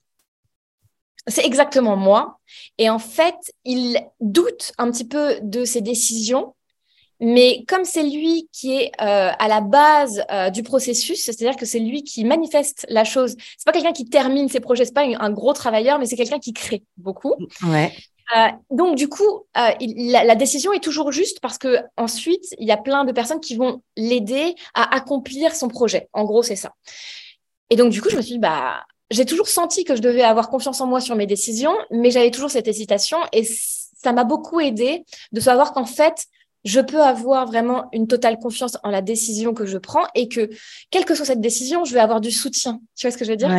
c'est 1.26 1.44
exactement 1.44 1.96
moi. 1.96 2.38
Et 2.78 2.88
en 2.88 2.98
fait, 2.98 3.36
il 3.66 4.00
doute 4.20 4.72
un 4.78 4.90
petit 4.90 5.06
peu 5.06 5.38
de 5.42 5.66
ses 5.66 5.82
décisions 5.82 6.54
mais 7.20 7.64
comme 7.66 7.84
c'est 7.84 8.02
lui 8.02 8.48
qui 8.52 8.74
est 8.74 8.92
euh, 9.00 9.30
à 9.36 9.48
la 9.48 9.60
base 9.60 10.22
euh, 10.30 10.50
du 10.50 10.62
processus, 10.62 11.24
c'est-à-dire 11.24 11.56
que 11.56 11.66
c'est 11.66 11.80
lui 11.80 12.04
qui 12.04 12.24
manifeste 12.24 12.86
la 12.88 13.04
chose. 13.04 13.34
C'est 13.56 13.64
pas 13.64 13.72
quelqu'un 13.72 13.92
qui 13.92 14.04
termine 14.04 14.48
ses 14.48 14.60
projets, 14.60 14.84
c'est 14.84 14.94
pas 14.94 15.04
un 15.04 15.30
gros 15.30 15.52
travailleur, 15.52 15.98
mais 15.98 16.06
c'est 16.06 16.16
quelqu'un 16.16 16.38
qui 16.38 16.52
crée 16.52 16.84
beaucoup. 16.96 17.34
Ouais. 17.64 17.92
Euh, 18.36 18.48
donc 18.70 18.96
du 18.96 19.08
coup, 19.08 19.46
il, 19.80 20.12
la, 20.12 20.22
la, 20.22 20.34
décision 20.34 20.72
est 20.74 20.82
toujours 20.82 21.12
juste 21.12 21.40
parce 21.40 21.56
que 21.56 21.78
ensuite 21.96 22.44
il 22.58 22.68
y 22.68 22.72
a 22.72 22.76
plein 22.76 23.06
de 23.06 23.12
personnes 23.12 23.40
qui 23.40 23.56
vont 23.56 23.80
l'aider 23.96 24.54
à 24.74 24.94
accomplir 24.94 25.54
son 25.54 25.68
projet. 25.68 26.08
En 26.12 26.24
gros, 26.24 26.42
c'est 26.42 26.56
ça. 26.56 26.74
Et 27.70 27.76
donc 27.76 27.90
du 27.90 28.02
coup, 28.02 28.10
je 28.10 28.16
me 28.16 28.22
suis 28.22 28.34
dit 28.34 28.38
bah 28.38 28.84
j'ai 29.10 29.24
toujours 29.24 29.48
senti 29.48 29.84
que 29.84 29.96
je 29.96 30.02
devais 30.02 30.22
avoir 30.22 30.50
confiance 30.50 30.80
en 30.80 30.86
moi 30.86 31.00
sur 31.00 31.16
mes 31.16 31.26
décisions, 31.26 31.74
mais 31.90 32.10
j'avais 32.10 32.30
toujours 32.30 32.50
cette 32.50 32.68
hésitation 32.68 33.18
et 33.32 33.44
ça 33.44 34.12
m'a 34.12 34.24
beaucoup 34.24 34.60
aidé 34.60 35.04
de 35.32 35.40
savoir 35.40 35.72
qu'en 35.72 35.86
fait 35.86 36.26
je 36.64 36.80
peux 36.80 37.02
avoir 37.02 37.46
vraiment 37.46 37.88
une 37.92 38.06
totale 38.06 38.38
confiance 38.38 38.76
en 38.82 38.90
la 38.90 39.02
décision 39.02 39.54
que 39.54 39.66
je 39.66 39.78
prends 39.78 40.06
et 40.14 40.28
que, 40.28 40.50
quelle 40.90 41.04
que 41.04 41.14
soit 41.14 41.24
cette 41.24 41.40
décision, 41.40 41.84
je 41.84 41.94
vais 41.94 42.00
avoir 42.00 42.20
du 42.20 42.30
soutien. 42.30 42.80
Tu 42.96 43.06
vois 43.06 43.12
ce 43.12 43.18
que 43.18 43.24
je 43.24 43.30
veux 43.30 43.36
dire? 43.36 43.50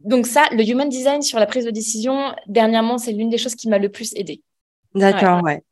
Donc 0.00 0.26
ça, 0.26 0.44
le 0.52 0.62
human 0.68 0.88
design 0.88 1.22
sur 1.22 1.38
la 1.38 1.46
prise 1.46 1.64
de 1.64 1.70
décision, 1.70 2.34
dernièrement, 2.46 2.98
c'est 2.98 3.12
l'une 3.12 3.30
des 3.30 3.38
choses 3.38 3.54
qui 3.54 3.68
m'a 3.68 3.78
le 3.78 3.88
plus 3.88 4.12
aidé. 4.16 4.42
D'accord, 4.94 5.42
ouais. 5.42 5.62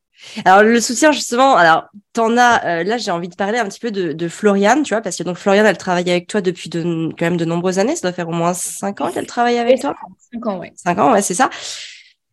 Alors 0.45 0.63
le 0.63 0.81
soutien 0.81 1.11
justement, 1.11 1.57
alors 1.57 1.87
t'en 2.13 2.37
as, 2.37 2.65
euh, 2.65 2.85
là 2.85 2.97
j'ai 2.97 3.11
envie 3.11 3.29
de 3.29 3.35
parler 3.35 3.59
un 3.59 3.67
petit 3.67 3.81
peu 3.81 3.91
de, 3.91 4.13
de 4.13 4.29
Floriane, 4.29 4.85
tu 4.85 4.95
vois, 4.95 5.01
parce 5.01 5.17
que 5.17 5.25
donc 5.25 5.37
Floriane 5.37 5.67
elle 5.67 5.79
travaille 5.79 6.09
avec 6.09 6.29
toi 6.29 6.41
depuis 6.41 6.71
de, 6.71 6.83
quand 7.19 7.27
même 7.27 7.37
de 7.37 7.45
nombreuses 7.45 7.81
années, 7.81 7.97
ça 7.97 8.03
doit 8.03 8.13
faire 8.13 8.29
au 8.29 8.33
moins 8.33 8.55
cinq 8.55 9.01
ans 9.01 9.11
qu'elle 9.11 9.27
travaille 9.27 9.59
avec 9.59 9.81
toi. 9.81 9.95
Cinq 10.33 10.47
ans, 10.47 10.59
ouais. 10.59 10.73
Cinq 10.77 10.99
ans, 10.99 11.13
ouais, 11.13 11.23
c'est 11.23 11.35
ça. 11.35 11.51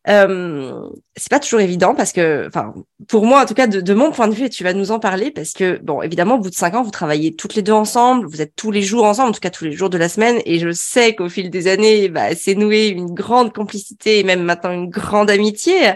Euh, 0.09 0.89
c'est 1.15 1.29
pas 1.29 1.39
toujours 1.39 1.59
évident 1.59 1.93
parce 1.93 2.13
que, 2.13 2.47
enfin, 2.47 2.73
pour 3.07 3.25
moi 3.25 3.43
en 3.43 3.45
tout 3.45 3.53
cas, 3.53 3.67
de, 3.67 3.79
de, 3.81 3.93
mon 3.93 4.11
point 4.11 4.27
de 4.27 4.33
vue, 4.33 4.45
et 4.45 4.49
tu 4.49 4.63
vas 4.63 4.73
nous 4.73 4.91
en 4.91 4.99
parler 4.99 5.29
parce 5.29 5.53
que, 5.53 5.79
bon, 5.83 6.01
évidemment, 6.01 6.35
au 6.35 6.39
bout 6.39 6.49
de 6.49 6.55
cinq 6.55 6.73
ans, 6.73 6.81
vous 6.81 6.91
travaillez 6.91 7.35
toutes 7.35 7.55
les 7.55 7.61
deux 7.61 7.73
ensemble, 7.73 8.25
vous 8.27 8.41
êtes 8.41 8.55
tous 8.55 8.71
les 8.71 8.81
jours 8.81 9.03
ensemble, 9.03 9.29
en 9.29 9.31
tout 9.33 9.39
cas 9.39 9.49
tous 9.51 9.65
les 9.65 9.73
jours 9.73 9.89
de 9.89 9.97
la 9.97 10.09
semaine, 10.09 10.41
et 10.45 10.57
je 10.59 10.71
sais 10.71 11.13
qu'au 11.13 11.29
fil 11.29 11.49
des 11.49 11.67
années, 11.67 12.09
bah, 12.09 12.33
c'est 12.35 12.55
noué 12.55 12.87
une 12.87 13.13
grande 13.13 13.53
complicité 13.53 14.19
et 14.19 14.23
même 14.23 14.43
maintenant 14.43 14.71
une 14.71 14.89
grande 14.89 15.29
amitié. 15.29 15.91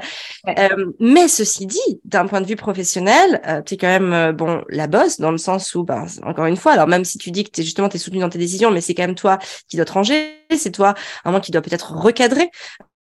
Euh, 0.48 0.92
mais 1.00 1.28
ceci 1.28 1.66
dit, 1.66 1.80
d'un 2.06 2.28
point 2.28 2.42
de 2.42 2.48
vue 2.48 2.56
professionnel, 2.56 3.42
euh, 3.48 3.62
tu 3.62 3.76
es 3.76 3.78
quand 3.78 3.88
même, 3.88 4.14
euh, 4.14 4.32
bon, 4.32 4.64
la 4.70 4.88
bosse 4.88 5.20
dans 5.20 5.32
le 5.32 5.38
sens 5.38 5.74
où, 5.74 5.84
ben, 5.84 6.06
encore 6.24 6.46
une 6.46 6.58
fois, 6.58 6.74
alors 6.74 6.88
même 6.88 7.06
si 7.06 7.18
tu 7.18 7.32
dis 7.32 7.44
que 7.44 7.50
t'es 7.52 7.64
justement 7.64 7.90
t'es 7.90 7.98
soutenu 7.98 8.20
dans 8.20 8.30
tes 8.30 8.40
décisions, 8.40 8.70
mais 8.70 8.82
c'est 8.82 8.94
quand 8.94 9.04
même 9.08 9.16
toi 9.16 9.40
qui 9.68 9.78
dois 9.78 9.86
te 9.86 9.94
ranger, 9.94 10.34
c'est 10.56 10.72
toi, 10.72 10.94
un 11.24 11.32
moment 11.32 11.42
qui 11.42 11.52
doit 11.52 11.62
peut-être 11.62 11.94
recadrer 11.94 12.52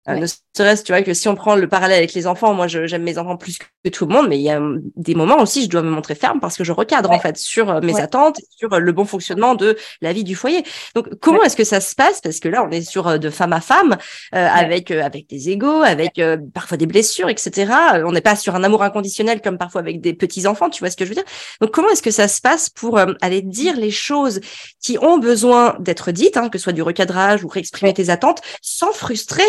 euh, 0.09 0.16
ne 0.16 0.26
serait-ce, 0.26 0.82
tu 0.82 0.92
vois, 0.92 1.02
que 1.02 1.14
si 1.14 1.28
on 1.28 1.34
prend 1.34 1.57
le 1.57 1.66
parallèle 1.66 1.98
avec 1.98 2.12
les 2.12 2.26
enfants, 2.26 2.52
moi, 2.52 2.66
j'aime 2.66 3.02
mes 3.02 3.16
enfants 3.16 3.36
plus 3.36 3.59
que 3.59 3.88
tout 3.88 4.07
le 4.07 4.12
monde, 4.12 4.28
mais 4.28 4.38
il 4.38 4.42
y 4.42 4.50
a 4.50 4.61
des 4.96 5.14
moments 5.14 5.40
aussi, 5.40 5.64
je 5.64 5.70
dois 5.70 5.82
me 5.82 5.90
montrer 5.90 6.14
ferme 6.14 6.40
parce 6.40 6.57
que 6.57 6.64
je 6.64 6.72
recadre, 6.72 7.11
en 7.11 7.18
fait, 7.18 7.38
sur 7.38 7.70
euh, 7.70 7.80
mes 7.80 7.98
attentes, 8.00 8.40
sur 8.50 8.72
euh, 8.72 8.78
le 8.78 8.92
bon 8.92 9.07
fonctionnement 9.07 9.55
de 9.55 9.76
la 10.02 10.12
vie 10.12 10.24
du 10.24 10.34
foyer. 10.34 10.62
Donc, 10.94 11.09
comment 11.20 11.42
est-ce 11.42 11.57
que 11.57 11.64
ça 11.64 11.80
se 11.80 11.94
passe? 11.94 12.20
Parce 12.20 12.38
que 12.38 12.48
là, 12.48 12.64
on 12.64 12.70
est 12.70 12.82
sur 12.82 13.18
de 13.18 13.30
femme 13.30 13.52
à 13.52 13.61
femme, 13.61 13.96
avec, 14.32 14.90
avec 14.90 15.28
des 15.28 15.50
égaux, 15.50 15.82
avec 15.82 16.20
parfois 16.52 16.76
des 16.76 16.86
blessures, 16.86 17.28
etc. 17.28 17.72
On 18.05 18.12
n'est 18.12 18.20
pas 18.20 18.36
sur 18.36 18.55
un 18.55 18.64
amour 18.64 18.82
inconditionnel 18.82 19.40
comme 19.40 19.59
parfois 19.59 19.80
avec 19.80 20.00
des 20.00 20.12
petits 20.12 20.46
enfants, 20.46 20.70
tu 20.70 20.80
vois 20.80 20.90
ce 20.90 20.96
que 20.96 21.05
je 21.05 21.11
veux 21.11 21.14
dire? 21.14 21.24
Donc, 21.61 21.70
comment 21.70 21.88
est-ce 21.88 22.02
que 22.02 22.11
ça 22.11 22.28
se 22.28 22.40
passe 22.40 22.68
pour 22.68 22.98
aller 23.20 23.42
dire 23.42 23.76
les 23.76 23.90
choses 23.90 24.40
qui 24.82 24.98
ont 25.00 25.18
besoin 25.18 25.76
d'être 25.80 26.12
dites, 26.12 26.36
hein, 26.36 26.48
que 26.48 26.59
ce 26.59 26.64
soit 26.64 26.72
du 26.72 26.82
recadrage 26.82 27.44
ou 27.44 27.48
réexprimer 27.48 27.94
tes 27.94 28.11
attentes, 28.11 28.42
sans 28.61 28.92
frustrer 28.92 29.42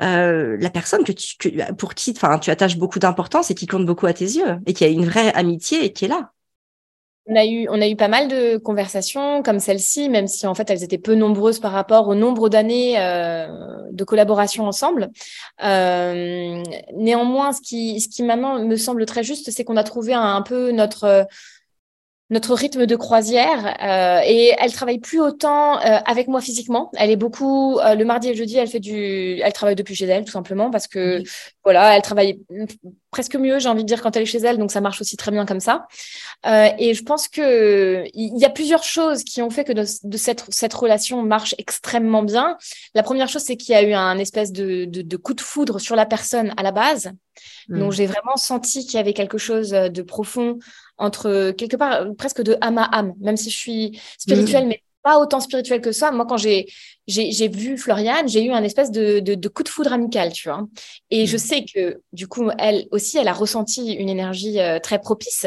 euh, 0.00 0.56
la 0.60 0.70
personne 0.70 1.04
que 1.04 1.72
pour 1.72 1.94
qui 1.94 2.14
tu 2.14 2.50
attaches 2.50 2.76
beaucoup 2.76 2.98
d'importance 2.98 3.50
et 3.50 3.54
qui 3.54 3.66
compte 3.66 3.86
beaucoup 3.86 4.06
à 4.06 4.12
tes 4.12 4.24
yeux 4.24 4.58
et 4.66 4.72
qui 4.72 4.84
a 4.84 4.88
une 4.88 5.04
vraie 5.04 5.32
amitié 5.34 5.84
et 5.84 5.92
qui 5.92 6.04
est 6.04 6.08
là. 6.08 6.32
On 7.30 7.36
a, 7.36 7.44
eu, 7.44 7.68
on 7.68 7.78
a 7.82 7.86
eu 7.86 7.94
pas 7.94 8.08
mal 8.08 8.28
de 8.28 8.56
conversations 8.56 9.42
comme 9.42 9.58
celle-ci, 9.58 10.08
même 10.08 10.26
si 10.26 10.46
en 10.46 10.54
fait 10.54 10.70
elles 10.70 10.82
étaient 10.82 10.96
peu 10.96 11.14
nombreuses 11.14 11.58
par 11.58 11.72
rapport 11.72 12.08
au 12.08 12.14
nombre 12.14 12.48
d'années 12.48 12.98
euh, 12.98 13.46
de 13.92 14.04
collaboration 14.04 14.66
ensemble. 14.66 15.10
Euh, 15.62 16.62
néanmoins, 16.96 17.52
ce 17.52 17.60
qui, 17.60 18.00
ce 18.00 18.08
qui 18.08 18.22
maintenant 18.22 18.64
me 18.64 18.76
semble 18.76 19.04
très 19.04 19.24
juste, 19.24 19.50
c'est 19.50 19.62
qu'on 19.62 19.76
a 19.76 19.84
trouvé 19.84 20.14
un 20.14 20.40
peu 20.40 20.70
notre 20.70 21.26
notre 22.30 22.54
rythme 22.54 22.86
de 22.86 22.96
croisière 22.96 23.76
euh, 23.82 24.20
et 24.24 24.54
elle 24.58 24.72
travaille 24.72 24.98
plus 24.98 25.20
autant 25.20 25.78
euh, 25.78 25.98
avec 26.04 26.28
moi 26.28 26.40
physiquement. 26.40 26.90
Elle 26.96 27.10
est 27.10 27.16
beaucoup 27.16 27.78
euh, 27.78 27.94
le 27.94 28.04
mardi 28.04 28.28
et 28.28 28.32
le 28.32 28.36
jeudi, 28.36 28.56
elle 28.58 28.68
fait 28.68 28.80
du, 28.80 29.40
elle 29.40 29.52
travaille 29.52 29.76
depuis 29.76 29.94
chez 29.94 30.04
elle 30.04 30.24
tout 30.24 30.32
simplement 30.32 30.70
parce 30.70 30.88
que 30.88 31.22
voilà, 31.64 31.96
elle 31.96 32.02
travaille 32.02 32.40
presque 33.18 33.34
mieux, 33.34 33.58
j'ai 33.58 33.68
envie 33.68 33.82
de 33.82 33.88
dire 33.88 34.00
quand 34.00 34.14
elle 34.14 34.22
est 34.22 34.26
chez 34.26 34.38
elle, 34.38 34.58
donc 34.58 34.70
ça 34.70 34.80
marche 34.80 35.00
aussi 35.00 35.16
très 35.16 35.32
bien 35.32 35.44
comme 35.44 35.58
ça. 35.58 35.88
Euh, 36.46 36.68
et 36.78 36.94
je 36.94 37.02
pense 37.02 37.26
que 37.26 38.04
il 38.14 38.38
y 38.38 38.44
a 38.44 38.48
plusieurs 38.48 38.84
choses 38.84 39.24
qui 39.24 39.42
ont 39.42 39.50
fait 39.50 39.64
que 39.64 39.72
de, 39.72 39.84
de 40.04 40.16
cette 40.16 40.44
cette 40.50 40.72
relation 40.72 41.24
marche 41.24 41.52
extrêmement 41.58 42.22
bien. 42.22 42.56
La 42.94 43.02
première 43.02 43.28
chose, 43.28 43.42
c'est 43.42 43.56
qu'il 43.56 43.72
y 43.72 43.74
a 43.74 43.82
eu 43.82 43.92
un 43.92 44.18
espèce 44.18 44.52
de, 44.52 44.84
de, 44.84 45.02
de, 45.02 45.16
coup 45.16 45.34
de 45.34 45.40
foudre 45.40 45.80
sur 45.80 45.96
la 45.96 46.06
personne 46.06 46.54
à 46.56 46.62
la 46.62 46.70
base. 46.70 47.10
Donc 47.68 47.90
mm. 47.90 47.96
j'ai 47.96 48.06
vraiment 48.06 48.36
senti 48.36 48.86
qu'il 48.86 48.94
y 48.94 48.98
avait 48.98 49.14
quelque 49.14 49.38
chose 49.38 49.70
de 49.70 50.02
profond 50.02 50.60
entre 50.96 51.50
quelque 51.50 51.76
part 51.76 52.06
presque 52.16 52.42
de 52.42 52.56
âme 52.60 52.78
à 52.78 52.88
âme, 52.92 53.14
même 53.18 53.36
si 53.36 53.50
je 53.50 53.56
suis 53.56 54.00
spirituelle, 54.16 54.66
mm. 54.66 54.68
mais 54.68 54.82
pas 55.02 55.18
autant 55.18 55.40
spirituelle 55.40 55.80
que 55.80 55.92
ça. 55.92 56.10
Moi, 56.10 56.26
quand 56.26 56.36
j'ai 56.36 56.66
j'ai 57.06 57.48
vu 57.48 57.78
Floriane, 57.78 58.28
j'ai 58.28 58.44
eu 58.44 58.50
un 58.50 58.62
espèce 58.62 58.90
de, 58.90 59.20
de, 59.20 59.34
de, 59.34 59.48
coup 59.48 59.62
de 59.62 59.68
foudre 59.68 59.94
amical, 59.94 60.32
tu 60.32 60.48
vois. 60.48 60.66
Et 61.10 61.26
je 61.26 61.36
mm. 61.36 61.38
sais 61.38 61.64
que 61.64 62.02
du 62.12 62.28
coup, 62.28 62.50
elle 62.58 62.86
aussi, 62.90 63.16
elle 63.16 63.28
a 63.28 63.32
ressenti 63.32 63.94
une 63.94 64.10
énergie 64.10 64.60
euh, 64.60 64.78
très 64.78 64.98
propice. 64.98 65.46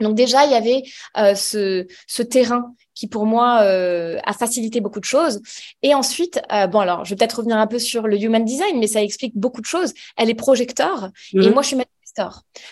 Donc 0.00 0.14
déjà, 0.14 0.44
il 0.44 0.52
y 0.52 0.54
avait 0.54 0.82
euh, 1.16 1.34
ce, 1.34 1.86
ce 2.06 2.22
terrain 2.22 2.74
qui 2.94 3.06
pour 3.06 3.26
moi 3.26 3.60
euh, 3.62 4.18
a 4.24 4.32
facilité 4.32 4.80
beaucoup 4.80 5.00
de 5.00 5.04
choses. 5.04 5.40
Et 5.82 5.94
ensuite, 5.94 6.40
euh, 6.52 6.66
bon 6.66 6.80
alors, 6.80 7.04
je 7.04 7.10
vais 7.10 7.16
peut-être 7.16 7.38
revenir 7.38 7.56
un 7.56 7.66
peu 7.66 7.78
sur 7.78 8.06
le 8.06 8.20
human 8.20 8.44
design, 8.44 8.78
mais 8.78 8.86
ça 8.86 9.02
explique 9.02 9.36
beaucoup 9.36 9.60
de 9.60 9.66
choses. 9.66 9.92
Elle 10.16 10.30
est 10.30 10.34
projecteur 10.34 11.10
et 11.32 11.38
mhm. 11.38 11.52
moi 11.52 11.62
je 11.62 11.68
suis 11.68 11.76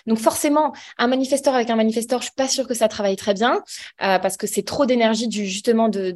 Donc 0.07 0.17
forcément, 0.17 0.73
un 0.97 1.07
manifesteur 1.07 1.53
avec 1.53 1.69
un 1.69 1.75
manifesteur, 1.75 2.19
je 2.19 2.25
suis 2.25 2.35
pas 2.35 2.47
sûre 2.47 2.67
que 2.67 2.73
ça 2.73 2.87
travaille 2.87 3.15
très 3.15 3.33
bien 3.33 3.63
euh, 4.01 4.19
parce 4.19 4.37
que 4.37 4.47
c'est 4.47 4.63
trop 4.63 4.85
d'énergie 4.85 5.27
du 5.27 5.45
justement 5.45 5.89
de, 5.89 6.11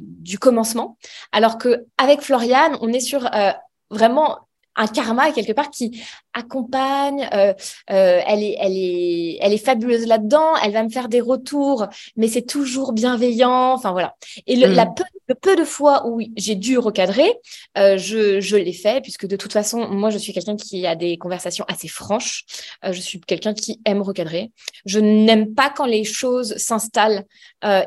du 0.00 0.38
commencement. 0.38 0.96
Alors 1.32 1.58
que 1.58 1.86
avec 1.98 2.20
Floriane, 2.20 2.76
on 2.80 2.92
est 2.92 3.00
sur 3.00 3.26
euh, 3.34 3.52
vraiment 3.90 4.38
un 4.76 4.86
karma 4.86 5.30
quelque 5.32 5.52
part 5.52 5.70
qui 5.70 6.02
accompagne. 6.34 7.28
Euh, 7.32 7.54
euh, 7.90 8.20
elle 8.26 8.42
est, 8.42 8.56
elle 8.60 8.76
est, 8.76 9.38
elle 9.40 9.52
est 9.52 9.64
fabuleuse 9.64 10.06
là-dedans. 10.06 10.56
Elle 10.62 10.72
va 10.72 10.82
me 10.82 10.90
faire 10.90 11.08
des 11.08 11.20
retours, 11.20 11.86
mais 12.16 12.28
c'est 12.28 12.42
toujours 12.42 12.92
bienveillant. 12.92 13.72
Enfin 13.72 13.92
voilà. 13.92 14.14
Et 14.46 14.56
le, 14.56 14.66
la 14.66 14.86
mm. 14.86 14.94
peu, 14.94 15.04
le 15.28 15.34
peu 15.34 15.56
de 15.56 15.64
fois 15.64 16.06
où 16.06 16.20
j'ai 16.36 16.54
dû 16.56 16.76
recadrer, 16.76 17.32
euh, 17.78 17.96
je, 17.96 18.40
je 18.40 18.56
l'ai 18.56 18.72
fait 18.72 19.00
puisque 19.00 19.26
de 19.26 19.36
toute 19.36 19.52
façon, 19.52 19.88
moi, 19.88 20.10
je 20.10 20.18
suis 20.18 20.32
quelqu'un 20.32 20.56
qui 20.56 20.86
a 20.86 20.96
des 20.96 21.16
conversations 21.16 21.64
assez 21.68 21.88
franches. 21.88 22.44
Je 22.84 23.00
suis 23.00 23.20
quelqu'un 23.20 23.54
qui 23.54 23.80
aime 23.84 24.02
recadrer. 24.02 24.52
Je 24.84 24.98
n'aime 24.98 25.54
pas 25.54 25.70
quand 25.70 25.86
les 25.86 26.04
choses 26.04 26.56
s'installent 26.56 27.24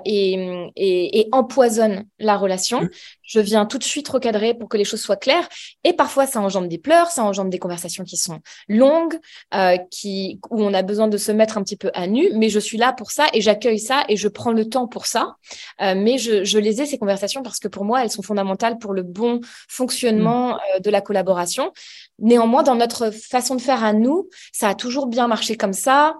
et, 0.06 0.34
et, 0.76 1.20
et, 1.20 1.30
empoisonnent 1.32 2.06
la 2.20 2.38
relation. 2.38 2.82
Mm. 2.82 2.89
Je 3.24 3.39
viens 3.39 3.66
tout 3.66 3.78
de 3.78 3.84
suite 3.84 4.08
recadrer 4.08 4.54
pour 4.54 4.70
que 4.70 4.78
les 4.78 4.86
choses 4.86 5.02
soient 5.02 5.18
claires. 5.18 5.48
Et 5.84 5.93
parfois, 5.93 6.26
ça 6.26 6.39
engendre 6.39 6.68
des 6.68 6.78
pleurs, 6.78 7.12
ça 7.12 7.24
engendre 7.24 7.50
des 7.50 7.60
conversations 7.60 8.06
qui 8.06 8.18
sont 8.18 8.37
longues, 8.68 9.20
euh, 9.54 9.78
qui, 9.92 10.40
où 10.50 10.62
on 10.62 10.74
a 10.74 10.82
besoin 10.82 11.08
de 11.08 11.18
se 11.18 11.32
mettre 11.32 11.58
un 11.58 11.64
petit 11.64 11.78
peu 11.78 11.92
à 11.94 12.08
nu, 12.08 12.30
mais 12.34 12.50
je 12.50 12.60
suis 12.60 12.78
là 12.78 12.94
pour 12.94 13.12
ça 13.12 13.28
et 13.34 13.42
j'accueille 13.42 13.80
ça 13.80 14.04
et 14.10 14.18
je 14.18 14.28
prends 14.28 14.52
le 14.52 14.68
temps 14.68 14.88
pour 14.88 15.06
ça. 15.06 15.36
Euh, 15.82 15.94
mais 15.96 16.18
je, 16.18 16.44
je, 16.44 16.58
les 16.58 16.82
ai, 16.82 16.86
ces 16.86 16.98
conversations, 16.98 17.44
parce 17.44 17.60
que 17.60 17.68
pour 17.68 17.86
moi, 17.86 18.04
elles 18.04 18.12
sont 18.12 18.22
fondamentales 18.22 18.78
pour 18.78 18.94
le 18.94 19.04
bon 19.04 19.42
fonctionnement 19.68 20.56
mm. 20.56 20.60
euh, 20.76 20.80
de 20.80 20.90
la 20.90 21.02
collaboration. 21.02 21.72
Néanmoins, 22.20 22.64
dans 22.64 22.76
notre 22.76 23.12
façon 23.12 23.56
de 23.56 23.62
faire 23.62 23.84
à 23.84 23.94
nous, 23.94 24.30
ça 24.52 24.70
a 24.70 24.76
toujours 24.76 25.08
bien 25.08 25.28
marché 25.28 25.56
comme 25.56 25.74
ça. 25.74 26.16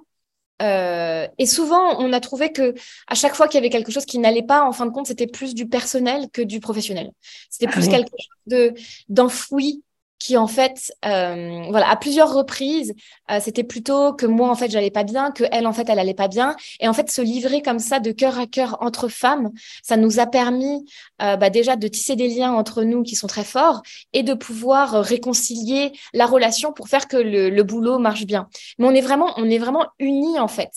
Euh, 0.62 1.28
et 1.38 1.46
souvent, 1.46 2.00
on 2.00 2.12
a 2.14 2.20
trouvé 2.20 2.52
que 2.52 2.74
à 3.08 3.16
chaque 3.16 3.36
fois 3.36 3.48
qu'il 3.48 3.58
y 3.60 3.60
avait 3.60 3.70
quelque 3.70 3.92
chose 3.92 4.06
qui 4.06 4.20
n'allait 4.20 4.44
pas, 4.44 4.64
en 4.64 4.72
fin 4.72 4.86
de 4.86 4.92
compte, 4.92 5.08
c'était 5.08 5.28
plus 5.28 5.54
du 5.54 5.68
personnel 5.68 6.30
que 6.32 6.42
du 6.42 6.60
professionnel. 6.60 7.12
C'était 7.50 7.68
ah 7.70 7.74
plus 7.74 7.88
quelque 7.88 8.10
chose 8.10 8.48
de 8.48 8.74
d'enfoui 9.10 9.84
qui 10.20 10.38
en 10.38 10.48
fait, 10.48 10.94
euh, 11.06 11.64
voilà, 11.70 11.90
à 11.90 11.96
plusieurs 11.96 12.34
reprises, 12.34 12.94
euh, 13.32 13.40
c'était 13.42 13.64
plutôt 13.64 14.14
que 14.14 14.26
moi 14.26 14.50
en 14.50 14.56
fait 14.56 14.70
j'allais 14.70 14.92
pas 14.92 15.04
bien, 15.04 15.32
que 15.32 15.44
elle 15.52 15.68
en 15.68 15.74
fait 15.74 15.90
elle 15.90 16.00
allait 16.00 16.14
pas 16.14 16.28
bien, 16.28 16.56
et 16.80 16.88
en 16.88 16.94
fait 16.94 17.12
se 17.12 17.22
livrer 17.22 17.62
comme 17.62 17.80
ça 17.80 18.00
de 18.00 18.12
cœur 18.12 18.40
à 18.40 18.48
cœur 18.48 18.78
entre 18.82 19.08
femmes, 19.08 19.52
ça 19.84 19.98
nous 19.98 20.20
a 20.20 20.26
permis 20.26 20.86
euh, 21.22 21.36
bah, 21.36 21.50
déjà 21.50 21.76
de 21.76 21.88
tisser 21.88 22.16
des 22.16 22.30
liens 22.30 22.54
entre 22.54 22.84
nous 22.84 23.04
qui 23.04 23.16
sont 23.16 23.28
très 23.28 23.44
forts 23.44 23.82
et 24.14 24.24
de 24.24 24.34
pouvoir 24.34 25.04
réconcilier 25.04 25.92
la 26.14 26.26
relation 26.26 26.74
pour 26.74 26.90
faire 26.90 27.08
que 27.08 27.18
le, 27.18 27.50
le 27.50 27.64
boulot 27.64 28.00
marche 28.00 28.26
bien. 28.26 28.48
Mais 28.80 28.88
on 28.88 28.92
est 28.92 29.02
vraiment, 29.02 29.34
on 29.38 29.50
est 29.50 29.60
vraiment 29.60 29.86
unis 30.00 30.40
en 30.40 30.48
fait, 30.48 30.72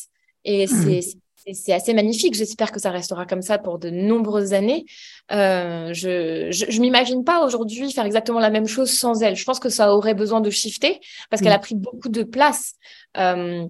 et 0.44 0.66
mmh. 0.66 0.68
c'est 0.68 1.19
c'est 1.52 1.72
assez 1.72 1.94
magnifique. 1.94 2.34
J'espère 2.34 2.72
que 2.72 2.80
ça 2.80 2.90
restera 2.90 3.26
comme 3.26 3.42
ça 3.42 3.58
pour 3.58 3.78
de 3.78 3.90
nombreuses 3.90 4.52
années. 4.52 4.84
Euh, 5.32 5.92
je 5.92 6.48
je, 6.50 6.80
m'imagine 6.80 7.24
pas 7.24 7.44
aujourd'hui 7.44 7.92
faire 7.92 8.04
exactement 8.04 8.40
la 8.40 8.50
même 8.50 8.66
chose 8.66 8.90
sans 8.90 9.22
elle. 9.22 9.36
Je 9.36 9.44
pense 9.44 9.60
que 9.60 9.68
ça 9.68 9.94
aurait 9.94 10.14
besoin 10.14 10.40
de 10.40 10.50
shifter 10.50 11.00
parce 11.30 11.42
qu'elle 11.42 11.52
a 11.52 11.58
pris 11.58 11.74
beaucoup 11.74 12.08
de 12.08 12.22
place. 12.22 12.74
Euh, 13.16 13.66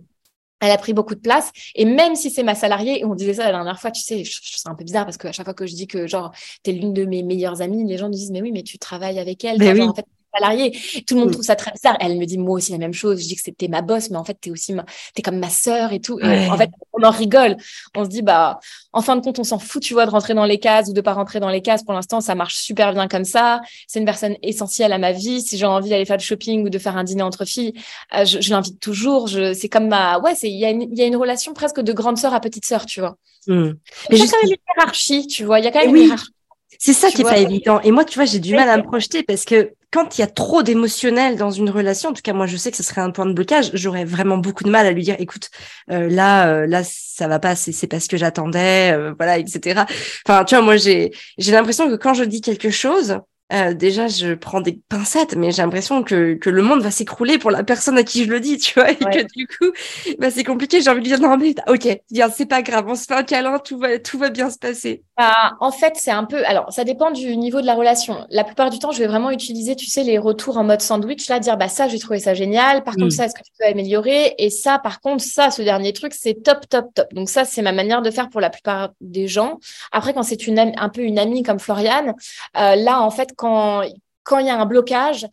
elle 0.60 0.70
a 0.70 0.76
pris 0.76 0.92
beaucoup 0.92 1.14
de 1.14 1.20
place 1.20 1.50
et 1.74 1.86
même 1.86 2.14
si 2.14 2.30
c'est 2.30 2.42
ma 2.42 2.54
salariée 2.54 3.02
on 3.06 3.14
disait 3.14 3.32
ça 3.32 3.44
la 3.44 3.52
dernière 3.52 3.80
fois 3.80 3.90
tu 3.90 4.02
sais 4.02 4.24
je, 4.24 4.40
c'est 4.42 4.68
un 4.68 4.74
peu 4.74 4.84
bizarre 4.84 5.06
parce 5.06 5.16
que 5.16 5.26
à 5.26 5.32
chaque 5.32 5.46
fois 5.46 5.54
que 5.54 5.66
je 5.66 5.74
dis 5.74 5.86
que 5.86 6.06
genre 6.06 6.32
t'es 6.62 6.72
l'une 6.72 6.92
de 6.92 7.06
mes 7.06 7.22
meilleures 7.22 7.62
amies 7.62 7.82
les 7.86 7.96
gens 7.96 8.08
me 8.08 8.12
disent 8.12 8.30
mais 8.30 8.42
oui 8.42 8.52
mais 8.52 8.62
tu 8.62 8.78
travailles 8.78 9.18
avec 9.18 9.42
elle 9.42 9.56
oui. 9.58 9.80
en 9.80 9.94
fait 9.94 10.04
salarié. 10.34 10.76
Tout 11.06 11.14
le 11.14 11.20
monde 11.20 11.32
trouve 11.32 11.44
ça 11.44 11.56
très 11.56 11.72
bizarre. 11.72 11.96
Elle 12.00 12.18
me 12.18 12.24
dit 12.24 12.38
moi 12.38 12.54
aussi 12.54 12.72
la 12.72 12.78
même 12.78 12.92
chose. 12.92 13.20
Je 13.22 13.26
dis 13.26 13.36
que 13.36 13.42
c'était 13.42 13.68
ma 13.68 13.82
boss, 13.82 14.10
mais 14.10 14.16
en 14.16 14.24
fait 14.24 14.36
t'es 14.40 14.50
aussi 14.50 14.72
ma... 14.72 14.84
t'es 15.14 15.22
comme 15.22 15.38
ma 15.38 15.48
sœur 15.48 15.92
et 15.92 16.00
tout. 16.00 16.18
Et 16.20 16.48
en 16.48 16.56
fait 16.56 16.70
on 16.92 17.02
en 17.02 17.10
rigole. 17.10 17.56
On 17.96 18.04
se 18.04 18.08
dit 18.08 18.22
bah 18.22 18.60
en 18.92 19.02
fin 19.02 19.16
de 19.16 19.20
compte 19.22 19.38
on 19.38 19.44
s'en 19.44 19.58
fout 19.58 19.82
tu 19.82 19.94
vois 19.94 20.06
de 20.06 20.10
rentrer 20.10 20.34
dans 20.34 20.44
les 20.44 20.58
cases 20.58 20.88
ou 20.88 20.92
de 20.92 21.00
pas 21.00 21.12
rentrer 21.12 21.40
dans 21.40 21.48
les 21.48 21.62
cases. 21.62 21.82
Pour 21.82 21.94
l'instant 21.94 22.20
ça 22.20 22.34
marche 22.34 22.56
super 22.56 22.92
bien 22.92 23.08
comme 23.08 23.24
ça. 23.24 23.60
C'est 23.86 23.98
une 23.98 24.04
personne 24.04 24.36
essentielle 24.42 24.92
à 24.92 24.98
ma 24.98 25.12
vie. 25.12 25.42
Si 25.42 25.56
j'ai 25.56 25.66
envie 25.66 25.90
d'aller 25.90 26.04
faire 26.04 26.18
du 26.18 26.24
shopping 26.24 26.64
ou 26.64 26.70
de 26.70 26.78
faire 26.78 26.96
un 26.96 27.04
dîner 27.04 27.22
entre 27.22 27.44
filles, 27.44 27.74
euh, 28.14 28.24
je, 28.24 28.40
je 28.40 28.50
l'invite 28.50 28.80
toujours. 28.80 29.26
Je 29.26 29.54
c'est 29.54 29.68
comme 29.68 29.88
ma 29.88 30.18
ouais 30.20 30.34
c'est 30.34 30.50
il 30.50 30.58
y 30.58 30.64
a 30.64 30.70
une 30.70 30.82
il 30.82 30.98
y 30.98 31.02
a 31.02 31.06
une 31.06 31.16
relation 31.16 31.52
presque 31.54 31.80
de 31.80 31.92
grande 31.92 32.18
sœur 32.18 32.34
à 32.34 32.40
petite 32.40 32.66
sœur 32.66 32.86
tu 32.86 33.00
vois. 33.00 33.16
Mmh. 33.46 33.70
Mais 34.10 34.16
il 34.16 34.18
y 34.18 34.22
a 34.22 34.26
quand 34.26 34.42
même 34.42 34.52
une 34.52 34.56
hiérarchie 34.76 35.26
tu 35.26 35.44
vois. 35.44 35.58
Il 35.60 35.64
y 35.64 35.68
a 35.68 35.70
quand 35.70 35.80
même 35.80 35.94
une 35.94 36.02
hiérarchie. 36.02 36.32
C'est 36.78 36.94
ça 36.94 37.10
qui 37.10 37.20
est 37.20 37.24
pas 37.24 37.38
évident. 37.38 37.80
Et 37.82 37.90
moi, 37.90 38.06
tu 38.06 38.14
vois, 38.14 38.24
j'ai 38.24 38.38
du 38.38 38.54
mal 38.54 38.68
à 38.70 38.78
me 38.78 38.82
projeter 38.82 39.22
parce 39.22 39.44
que 39.44 39.74
quand 39.92 40.16
il 40.16 40.20
y 40.20 40.24
a 40.24 40.28
trop 40.28 40.62
d'émotionnel 40.62 41.36
dans 41.36 41.50
une 41.50 41.70
relation, 41.70 42.10
en 42.10 42.12
tout 42.12 42.22
cas 42.22 42.32
moi 42.32 42.46
je 42.46 42.56
sais 42.56 42.70
que 42.70 42.76
ce 42.76 42.82
serait 42.82 43.00
un 43.00 43.10
point 43.10 43.26
de 43.26 43.32
blocage, 43.32 43.70
j'aurais 43.74 44.04
vraiment 44.04 44.38
beaucoup 44.38 44.64
de 44.64 44.70
mal 44.70 44.86
à 44.86 44.92
lui 44.92 45.02
dire, 45.02 45.16
écoute, 45.18 45.50
euh, 45.90 46.08
là, 46.08 46.48
euh, 46.48 46.66
là 46.66 46.82
ça 46.84 47.28
va 47.28 47.38
pas, 47.38 47.56
c'est 47.56 47.86
pas 47.86 48.00
ce 48.00 48.08
que 48.08 48.16
j'attendais, 48.16 48.92
euh, 48.92 49.14
voilà, 49.16 49.38
etc. 49.38 49.84
Enfin, 50.26 50.44
tu 50.44 50.54
vois, 50.54 50.64
moi 50.64 50.76
j'ai 50.76 51.10
j'ai 51.38 51.52
l'impression 51.52 51.88
que 51.88 51.96
quand 51.96 52.14
je 52.14 52.24
dis 52.24 52.40
quelque 52.40 52.70
chose, 52.70 53.18
euh, 53.52 53.74
déjà, 53.74 54.08
je 54.08 54.34
prends 54.34 54.60
des 54.60 54.80
pincettes, 54.88 55.34
mais 55.36 55.50
j'ai 55.50 55.62
l'impression 55.62 56.02
que, 56.02 56.34
que 56.34 56.50
le 56.50 56.62
monde 56.62 56.82
va 56.82 56.90
s'écrouler 56.90 57.38
pour 57.38 57.50
la 57.50 57.64
personne 57.64 57.98
à 57.98 58.04
qui 58.04 58.24
je 58.24 58.30
le 58.30 58.40
dis, 58.40 58.58
tu 58.58 58.74
vois, 58.74 58.90
et 58.90 58.96
que 58.96 59.26
du 59.34 59.46
coup, 59.46 59.70
bah, 60.18 60.30
c'est 60.30 60.44
compliqué. 60.44 60.80
J'ai 60.80 60.90
envie 60.90 61.00
de 61.00 61.06
dire, 61.06 61.20
non, 61.20 61.36
mais 61.36 61.54
ok, 61.68 62.00
c'est 62.32 62.46
pas 62.46 62.62
grave, 62.62 62.86
on 62.88 62.94
se 62.94 63.04
fait 63.04 63.14
un 63.14 63.22
câlin, 63.22 63.58
tout 63.58 63.78
va, 63.78 63.98
tout 63.98 64.18
va 64.18 64.30
bien 64.30 64.50
se 64.50 64.58
passer. 64.58 65.02
Bah, 65.16 65.56
en 65.60 65.70
fait, 65.70 65.94
c'est 65.96 66.10
un 66.10 66.24
peu, 66.24 66.44
alors, 66.46 66.72
ça 66.72 66.84
dépend 66.84 67.10
du 67.10 67.36
niveau 67.36 67.60
de 67.60 67.66
la 67.66 67.74
relation. 67.74 68.26
La 68.30 68.44
plupart 68.44 68.70
du 68.70 68.78
temps, 68.78 68.92
je 68.92 69.00
vais 69.00 69.06
vraiment 69.06 69.30
utiliser, 69.30 69.76
tu 69.76 69.86
sais, 69.86 70.02
les 70.02 70.18
retours 70.18 70.56
en 70.56 70.64
mode 70.64 70.80
sandwich, 70.80 71.28
là, 71.28 71.40
dire, 71.40 71.56
bah, 71.56 71.68
ça, 71.68 71.88
j'ai 71.88 71.98
trouvé 71.98 72.20
ça 72.20 72.34
génial. 72.34 72.84
Par 72.84 72.94
contre, 72.94 73.08
mm. 73.08 73.10
ça, 73.10 73.24
est-ce 73.26 73.34
que 73.34 73.42
tu 73.42 73.52
peux 73.58 73.66
améliorer? 73.66 74.34
Et 74.38 74.50
ça, 74.50 74.78
par 74.78 75.00
contre, 75.00 75.22
ça, 75.22 75.50
ce 75.50 75.62
dernier 75.62 75.92
truc, 75.92 76.14
c'est 76.14 76.42
top, 76.42 76.68
top, 76.68 76.86
top. 76.94 77.12
Donc, 77.12 77.28
ça, 77.28 77.44
c'est 77.44 77.62
ma 77.62 77.72
manière 77.72 78.00
de 78.00 78.10
faire 78.10 78.30
pour 78.30 78.40
la 78.40 78.50
plupart 78.50 78.90
des 79.00 79.28
gens. 79.28 79.58
Après, 79.92 80.14
quand 80.14 80.22
c'est 80.22 80.46
une, 80.46 80.58
un 80.58 80.88
peu 80.88 81.02
une 81.02 81.18
amie 81.18 81.42
comme 81.42 81.58
Floriane, 81.58 82.14
euh, 82.56 82.76
là, 82.76 83.02
en 83.02 83.10
fait, 83.10 83.34
quand, 83.40 83.82
quand 84.22 84.38
il 84.38 84.46
y 84.46 84.50
a 84.50 84.60
un 84.60 84.66
blocage, 84.66 85.26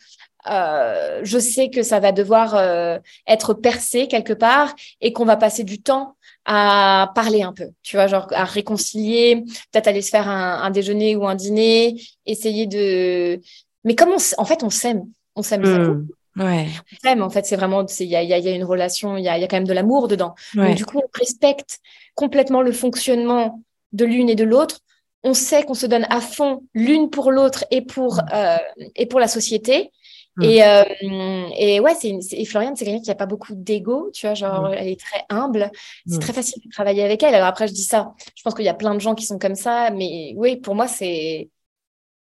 euh, 0.50 1.20
je 1.24 1.38
sais 1.38 1.70
que 1.70 1.84
ça 1.84 2.00
va 2.00 2.14
devoir 2.14 2.56
euh, 2.56 3.00
être 3.28 3.54
percé 3.54 4.08
quelque 4.08 4.32
part 4.32 4.74
et 5.02 5.12
qu'on 5.12 5.26
va 5.26 5.36
passer 5.36 5.66
du 5.66 5.82
temps 5.82 6.16
à 6.46 7.12
parler 7.16 7.44
un 7.44 7.52
peu, 7.52 7.68
tu 7.84 7.98
vois, 7.98 8.08
genre 8.08 8.28
à 8.32 8.46
réconcilier, 8.46 9.44
peut-être 9.72 9.90
aller 9.90 10.02
se 10.02 10.10
faire 10.10 10.30
un, 10.30 10.70
déjeuner 10.70 11.18
ou 11.18 11.28
un 11.28 11.36
dîner, 11.36 12.02
essayer 12.26 12.66
de. 12.66 13.42
Mais 13.84 13.96
comme 13.96 14.12
on, 14.12 14.42
en 14.42 14.46
fait, 14.46 14.64
on 14.64 14.70
s'aime, 14.70 15.04
on 15.36 15.42
s'aime. 15.42 15.64
Mmh, 15.64 16.08
ouais. 16.42 16.68
On 16.94 17.08
s'aime, 17.08 17.22
en 17.22 17.30
fait, 17.30 17.46
c'est 17.46 17.58
vraiment, 17.58 17.86
il 18.00 18.06
y 18.06 18.16
a, 18.16 18.24
y, 18.24 18.28
y 18.28 18.48
a, 18.48 18.56
une 18.56 18.64
relation, 18.64 19.18
il 19.18 19.26
y 19.26 19.28
a, 19.28 19.38
y 19.38 19.44
a, 19.44 19.48
quand 19.50 19.58
même 19.58 19.68
de 19.68 19.74
l'amour 19.74 20.08
dedans. 20.08 20.34
Donc, 20.54 20.76
du 20.76 20.86
coup, 20.86 21.00
on 21.00 21.20
respecte 21.20 21.80
complètement 22.16 22.62
le 22.62 22.72
fonctionnement 22.72 23.62
de 23.92 24.06
l'une 24.06 24.30
et 24.30 24.36
de 24.36 24.46
l'autre 24.46 24.80
on 25.28 25.34
sait 25.34 25.64
qu'on 25.64 25.74
se 25.74 25.86
donne 25.86 26.08
à 26.10 26.22
fond 26.22 26.64
l'une 26.74 27.10
pour 27.10 27.32
l'autre 27.32 27.66
et 27.70 27.82
pour 27.82 28.16
mm. 28.16 28.30
euh, 28.34 28.58
et 28.96 29.06
pour 29.06 29.20
la 29.20 29.28
société. 29.28 29.92
Mm. 30.38 30.44
Et, 30.44 30.64
euh, 30.64 31.50
et 31.58 31.80
ouais, 31.80 31.96
c'est 32.00 32.46
Floriane, 32.46 32.76
c'est 32.76 32.86
quelqu'un 32.86 33.02
qui 33.02 33.10
n'a 33.10 33.16
pas 33.16 33.26
beaucoup 33.26 33.54
d'ego, 33.54 34.10
tu 34.14 34.26
vois, 34.26 34.36
genre 34.36 34.70
mm. 34.70 34.74
elle 34.78 34.88
est 34.88 35.00
très 35.00 35.26
humble. 35.30 35.70
C'est 36.08 36.20
très 36.20 36.34
facile 36.34 36.62
de 36.64 36.70
travailler 36.70 37.04
avec 37.04 37.22
elle. 37.24 37.36
Alors 37.36 37.48
après, 37.48 37.68
je 37.68 37.74
dis 37.74 37.84
ça. 37.84 38.14
Je 38.36 38.42
pense 38.44 38.54
qu'il 38.54 38.66
y 38.66 38.70
a 38.70 38.74
plein 38.74 38.96
de 38.96 39.00
gens 39.00 39.16
qui 39.16 39.26
sont 39.26 39.40
comme 39.40 39.56
ça, 39.56 39.90
mais 39.92 40.34
oui, 40.38 40.56
pour 40.58 40.76
moi, 40.76 40.88
c'est 40.88 41.50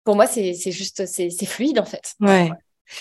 pour 0.05 0.16
moi, 0.16 0.26
c'est 0.26 0.55
juste 0.70 1.07
c'est 1.07 1.46
fluide 1.46 1.78
en 1.78 1.84
fait. 1.84 2.14
Ouais. 2.20 2.50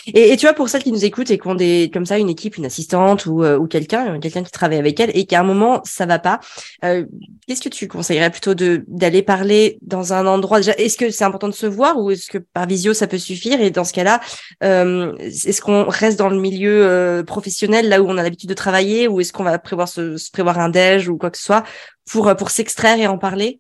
Et, 0.08 0.36
tu 0.38 0.46
vois, 0.46 0.54
pour 0.54 0.70
celles 0.70 0.84
qui 0.84 0.92
nous 0.92 1.06
écoutent 1.06 1.32
et 1.32 1.38
qui 1.38 1.48
ont 1.48 1.56
des, 1.56 1.90
comme 1.94 2.06
ça, 2.06 2.18
une 2.18 2.30
équipe, 2.30 2.58
une 2.58 2.66
assistante 2.66 3.26
ou, 3.26 3.44
euh, 3.44 3.58
ou 3.58 3.68
quelqu'un, 3.68 4.20
quelqu'un 4.20 4.44
qui 4.44 4.52
travaille 4.52 4.78
avec 4.78 5.00
elle 5.00 5.12
et 5.14 5.26
qu'à 5.26 5.42
un 5.42 5.44
moment 5.44 5.82
ça 5.84 6.06
va 6.06 6.20
pas, 6.20 6.40
euh, 6.84 7.06
qu'est-ce 7.48 7.62
que 7.62 7.70
tu 7.70 7.88
conseillerais 7.88 8.30
plutôt 8.30 8.54
d'aller 8.56 9.24
parler 9.24 9.78
dans 9.82 10.14
un 10.14 10.26
endroit 10.26 10.60
Est-ce 10.60 10.98
que 10.98 11.10
c'est 11.10 11.24
important 11.24 11.50
de 11.50 11.54
se 11.54 11.66
voir 11.66 11.98
ou 11.98 12.12
est-ce 12.12 12.30
que 12.30 12.38
par 12.38 12.66
visio 12.66 12.94
ça 12.94 13.08
peut 13.08 13.18
suffire? 13.18 13.62
Et 13.62 13.72
dans 13.72 13.84
ce 13.84 13.94
cas-là, 13.94 14.22
euh, 14.64 15.16
est-ce 15.18 15.62
qu'on 15.62 15.86
reste 15.86 16.18
dans 16.18 16.30
le 16.30 16.40
milieu 16.40 17.24
professionnel 17.28 17.90
là 17.90 18.02
où 18.02 18.10
on 18.10 18.18
a 18.18 18.24
l'habitude 18.24 18.50
de 18.50 18.54
travailler 18.54 19.08
ou 19.08 19.20
est-ce 19.20 19.34
qu'on 19.34 19.44
va 19.44 19.58
prévoir 19.60 19.88
se, 19.88 20.18
se, 20.18 20.32
prévoir 20.32 20.60
un 20.60 20.70
déj 20.70 21.10
ou 21.10 21.18
quoi 21.18 21.30
que 21.30 21.38
ce 21.38 21.44
soit 21.44 21.64
pour 22.10 22.36
pour 22.36 22.50
s'extraire 22.50 23.00
et 23.00 23.08
en 23.08 23.18
parler? 23.18 23.60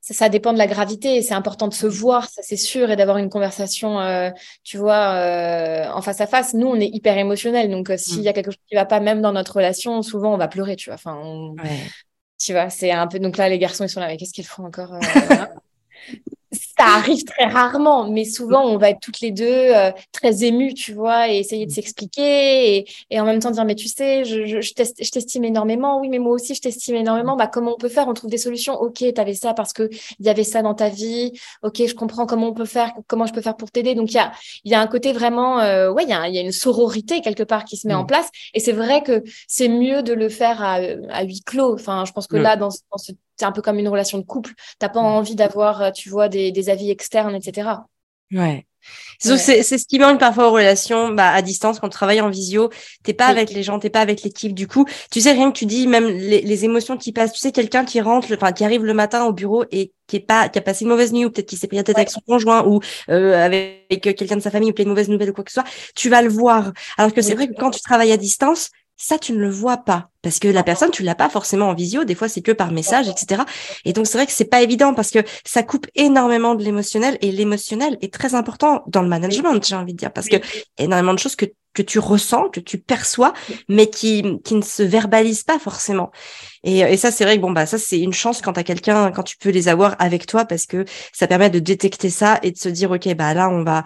Ça, 0.00 0.28
dépend 0.28 0.52
de 0.52 0.58
la 0.58 0.66
gravité. 0.66 1.22
C'est 1.22 1.34
important 1.34 1.68
de 1.68 1.74
se 1.74 1.86
voir, 1.86 2.28
ça 2.28 2.42
c'est 2.42 2.56
sûr, 2.56 2.90
et 2.90 2.96
d'avoir 2.96 3.18
une 3.18 3.30
conversation, 3.30 4.00
euh, 4.00 4.30
tu 4.64 4.78
vois, 4.78 5.14
euh, 5.14 5.88
en 5.90 6.02
face 6.02 6.20
à 6.20 6.26
face. 6.26 6.54
Nous, 6.54 6.66
on 6.66 6.76
est 6.76 6.88
hyper 6.88 7.16
émotionnel, 7.18 7.70
donc 7.70 7.90
euh, 7.90 7.96
s'il 7.96 8.22
y 8.22 8.28
a 8.28 8.32
mm. 8.32 8.34
quelque 8.34 8.50
chose 8.50 8.64
qui 8.68 8.74
va 8.74 8.84
pas, 8.84 9.00
même 9.00 9.22
dans 9.22 9.32
notre 9.32 9.56
relation, 9.56 10.02
souvent 10.02 10.34
on 10.34 10.38
va 10.38 10.48
pleurer, 10.48 10.76
tu 10.76 10.90
vois. 10.90 10.94
Enfin, 10.94 11.54
tu 12.38 12.52
vois, 12.52 12.70
c'est 12.70 12.90
un 12.90 13.06
peu. 13.06 13.18
Donc 13.18 13.36
là, 13.36 13.48
les 13.48 13.58
garçons, 13.58 13.84
ils 13.84 13.88
sont 13.88 14.00
là, 14.00 14.08
mais 14.08 14.16
qu'est-ce 14.16 14.32
qu'ils 14.32 14.46
font 14.46 14.64
encore 14.64 14.98
ça 16.58 16.84
arrive 16.96 17.24
très 17.24 17.46
rarement, 17.46 18.10
mais 18.10 18.24
souvent 18.24 18.64
on 18.64 18.78
va 18.78 18.90
être 18.90 19.00
toutes 19.00 19.20
les 19.20 19.30
deux 19.30 19.46
euh, 19.46 19.90
très 20.12 20.44
émues, 20.44 20.74
tu 20.74 20.92
vois, 20.92 21.28
et 21.30 21.38
essayer 21.38 21.66
de 21.66 21.70
s'expliquer 21.70 22.76
et, 22.78 22.88
et, 23.10 23.20
en 23.20 23.24
même 23.24 23.40
temps 23.40 23.50
dire 23.50 23.64
mais 23.64 23.74
tu 23.74 23.88
sais, 23.88 24.24
je, 24.24 24.44
je, 24.46 24.60
je 24.60 25.10
t'estime 25.10 25.44
énormément, 25.44 26.00
oui, 26.00 26.08
mais 26.08 26.18
moi 26.18 26.32
aussi 26.32 26.54
je 26.54 26.60
t'estime 26.60 26.96
énormément. 26.96 27.36
Bah 27.36 27.46
comment 27.46 27.74
on 27.74 27.78
peut 27.78 27.88
faire? 27.88 28.08
On 28.08 28.14
trouve 28.14 28.30
des 28.30 28.38
solutions. 28.38 28.74
Ok, 28.80 28.96
tu 28.98 29.20
avais 29.20 29.34
ça 29.34 29.54
parce 29.54 29.72
que 29.72 29.88
il 30.18 30.26
y 30.26 30.28
avait 30.28 30.44
ça 30.44 30.62
dans 30.62 30.74
ta 30.74 30.88
vie. 30.88 31.32
Ok, 31.62 31.82
je 31.86 31.94
comprends 31.94 32.26
comment 32.26 32.48
on 32.48 32.54
peut 32.54 32.64
faire, 32.64 32.92
comment 33.06 33.26
je 33.26 33.32
peux 33.32 33.40
faire 33.40 33.56
pour 33.56 33.70
t'aider. 33.70 33.94
Donc 33.94 34.10
il 34.10 34.16
y 34.16 34.18
a 34.18 34.32
il 34.64 34.72
y 34.72 34.74
a 34.74 34.80
un 34.80 34.86
côté 34.86 35.12
vraiment, 35.12 35.60
euh, 35.60 35.90
ouais, 35.90 36.04
il 36.04 36.10
y, 36.10 36.12
a, 36.12 36.28
y 36.28 36.38
a 36.38 36.40
une 36.42 36.52
sororité 36.52 37.20
quelque 37.20 37.42
part 37.42 37.64
qui 37.64 37.76
se 37.76 37.86
met 37.86 37.94
en 37.94 38.04
mm. 38.04 38.06
place. 38.06 38.28
Et 38.54 38.60
c'est 38.60 38.72
vrai 38.72 39.02
que 39.02 39.22
c'est 39.46 39.68
mieux 39.68 40.02
de 40.02 40.12
le 40.12 40.28
faire 40.28 40.62
à, 40.62 40.74
à 41.10 41.24
huis 41.24 41.42
clos. 41.44 41.74
Enfin, 41.74 42.04
je 42.04 42.12
pense 42.12 42.26
que 42.26 42.36
là 42.36 42.56
dans, 42.56 42.68
dans 42.90 42.98
ce 42.98 43.12
c'est 43.38 43.46
un 43.46 43.52
peu 43.52 43.62
comme 43.62 43.78
une 43.78 43.88
relation 43.88 44.18
de 44.18 44.24
couple. 44.24 44.52
T'as 44.78 44.88
pas 44.88 45.00
mm. 45.00 45.06
envie 45.06 45.34
d'avoir, 45.34 45.82
euh, 45.82 45.90
tu 45.90 46.08
vois, 46.08 46.28
des, 46.28 46.52
des, 46.52 46.70
avis 46.70 46.90
externes, 46.90 47.34
etc. 47.34 47.70
Ouais. 48.32 48.66
C'est 49.18 49.62
ce 49.62 49.86
qui 49.86 49.98
manque 49.98 50.20
parfois 50.20 50.48
aux 50.48 50.52
relations 50.52 51.10
bah, 51.10 51.30
à 51.30 51.42
distance 51.42 51.80
quand 51.80 51.88
tu 51.88 51.94
travailles 51.94 52.20
en 52.20 52.30
visio. 52.30 52.70
T'es 53.02 53.12
pas 53.12 53.26
avec 53.26 53.50
les 53.50 53.62
gens, 53.62 53.78
t'es 53.78 53.90
pas 53.90 54.00
avec 54.00 54.22
l'équipe. 54.22 54.54
Du 54.54 54.66
coup, 54.68 54.86
tu 55.10 55.20
sais 55.20 55.32
rien 55.32 55.50
que 55.50 55.58
tu 55.58 55.66
dis, 55.66 55.86
même 55.86 56.06
les, 56.06 56.40
les 56.40 56.64
émotions 56.64 56.96
qui 56.96 57.12
passent. 57.12 57.32
Tu 57.32 57.40
sais 57.40 57.52
quelqu'un 57.52 57.84
qui 57.84 58.00
rentre, 58.00 58.32
enfin 58.32 58.52
qui 58.52 58.64
arrive 58.64 58.84
le 58.84 58.94
matin 58.94 59.24
au 59.24 59.32
bureau 59.32 59.64
et 59.72 59.92
qui 60.06 60.16
est 60.16 60.20
pas, 60.20 60.48
qui 60.48 60.58
a 60.58 60.62
passé 60.62 60.84
une 60.84 60.90
mauvaise 60.90 61.12
nuit 61.12 61.24
ou 61.24 61.30
peut-être 61.30 61.48
qui 61.48 61.56
s'est 61.56 61.66
pris 61.66 61.76
la 61.76 61.82
tête 61.82 61.96
avec 61.96 62.10
son 62.10 62.20
conjoint 62.20 62.64
ou 62.64 62.80
euh, 63.10 63.44
avec 63.44 64.00
quelqu'un 64.00 64.36
de 64.36 64.40
sa 64.42 64.50
famille 64.50 64.70
ou 64.70 64.74
plein 64.74 64.84
de 64.84 64.90
mauvaises 64.90 65.08
nouvelles 65.08 65.30
ou 65.30 65.34
quoi 65.34 65.44
que 65.44 65.50
ce 65.50 65.60
soit. 65.60 65.70
Tu 65.94 66.08
vas 66.08 66.22
le 66.22 66.28
voir. 66.28 66.72
Alors 66.96 67.12
que 67.12 67.20
c'est 67.20 67.34
vrai 67.34 67.48
que 67.48 67.54
quand 67.54 67.70
tu 67.70 67.80
travailles 67.80 68.12
à 68.12 68.16
distance, 68.16 68.70
ça, 68.98 69.18
tu 69.18 69.32
ne 69.32 69.38
le 69.38 69.48
vois 69.48 69.78
pas 69.78 70.10
parce 70.22 70.40
que 70.40 70.48
la 70.48 70.64
personne, 70.64 70.90
tu 70.90 71.04
l'as 71.04 71.14
pas 71.14 71.28
forcément 71.30 71.68
en 71.68 71.74
visio. 71.74 72.04
Des 72.04 72.16
fois, 72.16 72.28
c'est 72.28 72.42
que 72.42 72.50
par 72.52 72.72
message, 72.72 73.08
etc. 73.08 73.42
Et 73.84 73.92
donc, 73.92 74.06
c'est 74.06 74.18
vrai 74.18 74.26
que 74.26 74.32
c'est 74.32 74.44
pas 74.44 74.60
évident 74.60 74.92
parce 74.92 75.12
que 75.12 75.20
ça 75.44 75.62
coupe 75.62 75.86
énormément 75.94 76.56
de 76.56 76.64
l'émotionnel 76.64 77.16
et 77.22 77.30
l'émotionnel 77.30 77.96
est 78.02 78.12
très 78.12 78.34
important 78.34 78.82
dans 78.88 79.02
le 79.02 79.08
management, 79.08 79.64
j'ai 79.64 79.76
envie 79.76 79.94
de 79.94 79.98
dire, 79.98 80.12
parce 80.12 80.28
que 80.28 80.36
énormément 80.76 81.14
de 81.14 81.18
choses 81.18 81.36
que 81.36 81.46
que 81.74 81.82
tu 81.82 82.00
ressens, 82.00 82.48
que 82.48 82.58
tu 82.58 82.78
perçois, 82.78 83.34
mais 83.68 83.88
qui 83.88 84.40
qui 84.42 84.56
ne 84.56 84.62
se 84.62 84.82
verbalisent 84.82 85.44
pas 85.44 85.60
forcément. 85.60 86.10
Et, 86.64 86.78
et 86.80 86.96
ça, 86.96 87.12
c'est 87.12 87.22
vrai 87.22 87.36
que 87.36 87.42
bon 87.42 87.52
bah 87.52 87.66
ça 87.66 87.78
c'est 87.78 88.00
une 88.00 88.12
chance 88.12 88.42
quand 88.42 88.58
as 88.58 88.64
quelqu'un, 88.64 89.12
quand 89.12 89.22
tu 89.22 89.36
peux 89.36 89.50
les 89.50 89.68
avoir 89.68 89.94
avec 90.00 90.26
toi 90.26 90.44
parce 90.44 90.66
que 90.66 90.84
ça 91.12 91.28
permet 91.28 91.50
de 91.50 91.60
détecter 91.60 92.10
ça 92.10 92.40
et 92.42 92.50
de 92.50 92.58
se 92.58 92.68
dire 92.68 92.90
ok 92.90 93.14
bah 93.14 93.32
là 93.32 93.48
on 93.48 93.62
va 93.62 93.84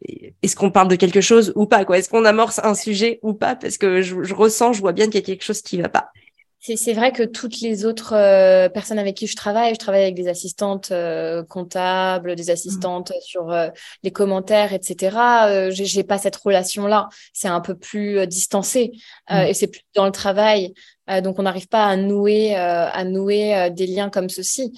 est-ce 0.00 0.56
qu'on 0.56 0.70
parle 0.70 0.88
de 0.88 0.96
quelque 0.96 1.20
chose 1.20 1.52
ou 1.56 1.66
pas 1.66 1.84
quoi? 1.84 1.98
Est-ce 1.98 2.08
qu'on 2.08 2.24
amorce 2.24 2.60
un 2.62 2.74
sujet 2.74 3.18
ou 3.22 3.34
pas? 3.34 3.56
Parce 3.56 3.78
que 3.78 4.02
je, 4.02 4.22
je, 4.22 4.34
ressens, 4.34 4.72
je 4.72 4.80
vois 4.80 4.92
bien 4.92 5.06
qu'il 5.06 5.16
y 5.16 5.18
a 5.18 5.26
quelque 5.26 5.44
chose 5.44 5.62
qui 5.62 5.80
va 5.80 5.88
pas. 5.88 6.12
C'est 6.60 6.92
vrai 6.92 7.12
que 7.12 7.22
toutes 7.22 7.60
les 7.60 7.86
autres 7.86 8.14
euh, 8.14 8.68
personnes 8.68 8.98
avec 8.98 9.16
qui 9.16 9.26
je 9.26 9.36
travaille, 9.36 9.72
je 9.74 9.78
travaille 9.78 10.02
avec 10.02 10.16
des 10.16 10.28
assistantes 10.28 10.90
euh, 10.90 11.44
comptables, 11.44 12.34
des 12.34 12.50
assistantes 12.50 13.12
sur 13.22 13.50
euh, 13.50 13.68
les 14.02 14.10
commentaires, 14.10 14.72
etc. 14.72 15.70
J'ai 15.70 16.02
pas 16.02 16.18
cette 16.18 16.36
relation-là. 16.36 17.08
C'est 17.32 17.48
un 17.48 17.60
peu 17.60 17.74
plus 17.76 18.26
distancé 18.26 18.92
mmh. 19.30 19.36
et 19.48 19.54
c'est 19.54 19.68
plus 19.68 19.82
dans 19.94 20.04
le 20.04 20.12
travail. 20.12 20.74
donc 21.22 21.38
on 21.38 21.42
n'arrive 21.42 21.68
pas 21.68 21.86
à 21.86 21.96
nouer, 21.96 22.54
à 22.56 23.04
nouer 23.04 23.70
des 23.70 23.86
liens 23.86 24.10
comme 24.10 24.28
ceci 24.28 24.72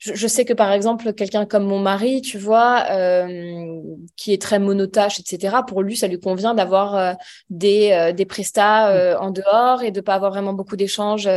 je, 0.00 0.26
sais 0.26 0.46
que 0.46 0.54
par 0.54 0.72
exemple 0.72 1.12
quelqu'un 1.12 1.44
comme 1.44 1.64
mon 1.64 1.78
mari, 1.78 2.22
tu 2.22 2.38
vois, 2.38 2.86
euh, 2.90 3.82
qui 4.16 4.32
est 4.32 4.40
très 4.40 4.58
monotache, 4.58 5.20
etc. 5.20 5.58
Pour 5.66 5.82
lui, 5.82 5.94
ça 5.94 6.08
lui 6.08 6.18
convient 6.18 6.54
d'avoir 6.54 6.96
euh, 6.96 7.12
des 7.50 7.92
euh, 7.92 8.12
des 8.12 8.24
prestats 8.24 8.88
euh, 8.88 9.18
en 9.18 9.30
dehors 9.30 9.82
et 9.82 9.90
de 9.90 10.00
pas 10.00 10.14
avoir 10.14 10.30
vraiment 10.30 10.54
beaucoup 10.54 10.76
d'échanges 10.76 11.28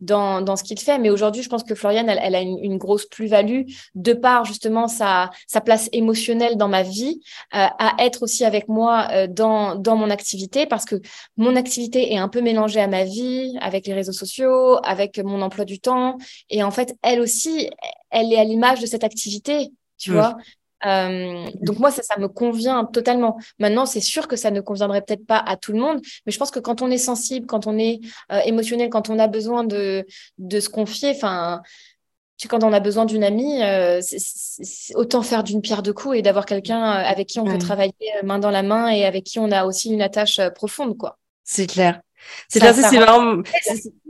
dans 0.00 0.40
dans 0.40 0.54
ce 0.54 0.62
qu'il 0.62 0.78
fait. 0.78 0.98
Mais 0.98 1.10
aujourd'hui, 1.10 1.42
je 1.42 1.48
pense 1.48 1.64
que 1.64 1.74
Floriane, 1.74 2.08
elle, 2.08 2.20
elle 2.22 2.36
a 2.36 2.40
une, 2.40 2.58
une 2.62 2.78
grosse 2.78 3.06
plus-value 3.06 3.62
de 3.96 4.12
par 4.12 4.44
justement 4.44 4.86
sa 4.86 5.30
sa 5.48 5.60
place 5.60 5.88
émotionnelle 5.92 6.56
dans 6.56 6.68
ma 6.68 6.82
vie, 6.82 7.20
à 7.50 7.94
être 7.98 8.22
aussi 8.22 8.44
avec 8.44 8.68
moi 8.68 9.26
dans 9.26 9.74
dans 9.74 9.96
mon 9.96 10.10
activité 10.10 10.66
parce 10.66 10.84
que 10.84 10.96
mon 11.36 11.56
activité 11.56 12.12
est 12.12 12.18
un 12.18 12.28
peu 12.28 12.40
mélangée 12.40 12.80
à 12.80 12.86
ma 12.86 13.02
vie, 13.02 13.56
avec 13.60 13.86
les 13.88 13.94
réseaux 13.94 14.12
sociaux, 14.12 14.78
avec 14.84 15.18
mon 15.18 15.42
emploi 15.42 15.64
du 15.64 15.80
temps, 15.80 16.18
et 16.50 16.62
en 16.62 16.70
fait, 16.70 16.94
elle 17.02 17.20
aussi 17.20 17.68
elle 18.12 18.32
est 18.32 18.38
à 18.38 18.44
l'image 18.44 18.80
de 18.80 18.86
cette 18.86 19.04
activité, 19.04 19.72
tu 19.98 20.12
vois. 20.12 20.36
Euh, 20.84 21.48
donc 21.62 21.78
moi, 21.78 21.90
ça, 21.90 22.02
ça 22.02 22.18
me 22.18 22.28
convient 22.28 22.84
totalement. 22.84 23.38
Maintenant, 23.58 23.86
c'est 23.86 24.00
sûr 24.00 24.28
que 24.28 24.36
ça 24.36 24.50
ne 24.50 24.60
conviendrait 24.60 25.02
peut-être 25.02 25.26
pas 25.26 25.38
à 25.38 25.56
tout 25.56 25.72
le 25.72 25.78
monde, 25.78 26.00
mais 26.26 26.32
je 26.32 26.38
pense 26.38 26.50
que 26.50 26.58
quand 26.60 26.82
on 26.82 26.90
est 26.90 26.98
sensible, 26.98 27.46
quand 27.46 27.66
on 27.66 27.78
est 27.78 28.00
euh, 28.32 28.40
émotionnel, 28.44 28.90
quand 28.90 29.08
on 29.08 29.18
a 29.18 29.28
besoin 29.28 29.64
de, 29.64 30.06
de 30.38 30.60
se 30.60 30.68
confier, 30.68 31.10
enfin, 31.10 31.62
quand 32.48 32.64
on 32.64 32.72
a 32.72 32.80
besoin 32.80 33.04
d'une 33.04 33.22
amie, 33.22 33.62
euh, 33.62 34.00
c'est 34.02 34.96
autant 34.96 35.22
faire 35.22 35.44
d'une 35.44 35.60
pierre 35.60 35.82
deux 35.84 35.92
coups 35.92 36.16
et 36.16 36.22
d'avoir 36.22 36.44
quelqu'un 36.44 36.82
avec 36.82 37.28
qui 37.28 37.38
on 37.38 37.44
peut 37.44 37.58
travailler 37.58 37.94
main 38.24 38.40
dans 38.40 38.50
la 38.50 38.64
main 38.64 38.88
et 38.88 39.04
avec 39.04 39.22
qui 39.22 39.38
on 39.38 39.52
a 39.52 39.64
aussi 39.64 39.92
une 39.92 40.02
attache 40.02 40.40
profonde, 40.56 40.96
quoi. 40.96 41.18
C'est 41.44 41.68
clair. 41.68 42.00
C'est 42.48 42.60
c'est 42.60 42.98
marrant. 42.98 43.42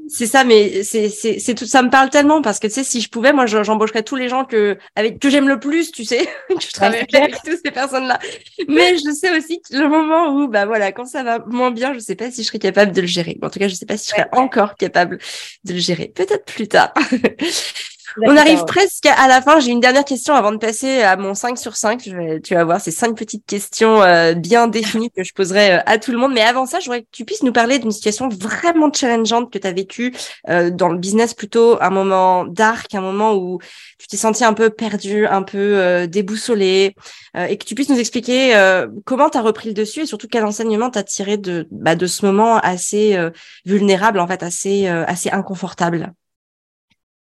C'est 0.08 0.26
ça, 0.26 0.44
mais 0.44 0.82
c'est 0.82 1.08
c'est 1.08 1.38
c'est 1.38 1.54
tout. 1.54 1.66
Ça 1.66 1.82
me 1.82 1.90
parle 1.90 2.10
tellement 2.10 2.42
parce 2.42 2.58
que 2.58 2.66
tu 2.66 2.72
sais, 2.72 2.84
si 2.84 3.00
je 3.00 3.08
pouvais, 3.08 3.32
moi, 3.32 3.46
j'embaucherais 3.46 4.02
tous 4.02 4.16
les 4.16 4.28
gens 4.28 4.44
que 4.44 4.76
avec 4.96 5.18
que 5.18 5.30
j'aime 5.30 5.48
le 5.48 5.60
plus, 5.60 5.92
tu 5.92 6.04
sais, 6.04 6.26
que 6.48 6.60
je 6.60 6.70
travaille 6.70 7.04
avec 7.12 7.36
toutes 7.42 7.60
ces 7.64 7.70
personnes-là. 7.70 8.18
Mais 8.68 8.96
je 8.96 9.10
sais 9.12 9.36
aussi 9.36 9.60
que 9.60 9.76
le 9.76 9.88
moment 9.88 10.34
où, 10.34 10.48
bah 10.48 10.66
voilà, 10.66 10.92
quand 10.92 11.06
ça 11.06 11.22
va 11.22 11.38
moins 11.46 11.70
bien, 11.70 11.94
je 11.94 12.00
sais 12.00 12.16
pas 12.16 12.30
si 12.30 12.42
je 12.42 12.48
serais 12.48 12.58
capable 12.58 12.92
de 12.92 13.00
le 13.00 13.06
gérer. 13.06 13.38
En 13.42 13.50
tout 13.50 13.58
cas, 13.58 13.68
je 13.68 13.74
sais 13.74 13.86
pas 13.86 13.96
si 13.96 14.06
je 14.06 14.16
serais 14.16 14.28
encore 14.32 14.74
capable 14.76 15.18
de 15.64 15.72
le 15.72 15.80
gérer. 15.80 16.12
Peut-être 16.14 16.44
plus 16.44 16.68
tard. 16.68 16.92
On 18.20 18.36
arrive 18.36 18.64
presque 18.64 19.06
à 19.06 19.28
la 19.28 19.40
fin. 19.40 19.60
J'ai 19.60 19.70
une 19.70 19.80
dernière 19.80 20.04
question 20.04 20.34
avant 20.34 20.52
de 20.52 20.58
passer 20.58 21.02
à 21.02 21.16
mon 21.16 21.34
5 21.34 21.58
sur 21.58 21.76
5. 21.76 22.00
tu 22.42 22.54
vas 22.54 22.64
voir, 22.64 22.80
ces 22.80 22.90
cinq 22.90 23.16
petites 23.16 23.46
questions 23.46 24.02
euh, 24.02 24.34
bien 24.34 24.68
définies 24.68 25.10
que 25.10 25.22
je 25.24 25.32
poserai 25.32 25.74
euh, 25.74 25.78
à 25.86 25.98
tout 25.98 26.12
le 26.12 26.18
monde. 26.18 26.32
Mais 26.32 26.42
avant 26.42 26.66
ça, 26.66 26.80
je 26.80 26.86
voudrais 26.86 27.02
que 27.02 27.08
tu 27.10 27.24
puisses 27.24 27.42
nous 27.42 27.52
parler 27.52 27.78
d'une 27.78 27.90
situation 27.90 28.28
vraiment 28.28 28.92
challengeante 28.92 29.52
que 29.52 29.58
tu 29.58 29.66
as 29.66 29.72
vécue 29.72 30.14
euh, 30.48 30.70
dans 30.70 30.88
le 30.88 30.98
business 30.98 31.34
plutôt, 31.34 31.78
un 31.80 31.90
moment 31.90 32.44
dark, 32.44 32.94
un 32.94 33.00
moment 33.00 33.34
où 33.34 33.58
tu 33.98 34.06
t'es 34.06 34.16
senti 34.16 34.44
un 34.44 34.54
peu 34.54 34.70
perdu, 34.70 35.26
un 35.26 35.42
peu 35.42 36.06
déboussolé, 36.06 36.94
et 37.36 37.56
que 37.56 37.64
tu 37.64 37.74
puisses 37.74 37.88
nous 37.88 37.98
expliquer 37.98 38.54
comment 39.04 39.30
tu 39.30 39.38
as 39.38 39.42
repris 39.42 39.68
le 39.68 39.74
dessus 39.74 40.00
et 40.00 40.06
surtout 40.06 40.28
quel 40.28 40.44
enseignement 40.44 40.90
tu 40.90 40.98
as 40.98 41.02
tiré 41.02 41.36
de, 41.36 41.68
bah, 41.70 41.94
de 41.94 42.06
ce 42.06 42.24
moment 42.26 42.58
assez 42.58 43.16
vulnérable, 43.64 44.18
en 44.18 44.26
fait, 44.26 44.42
assez, 44.42 44.86
assez 44.86 45.30
inconfortable. 45.30 46.12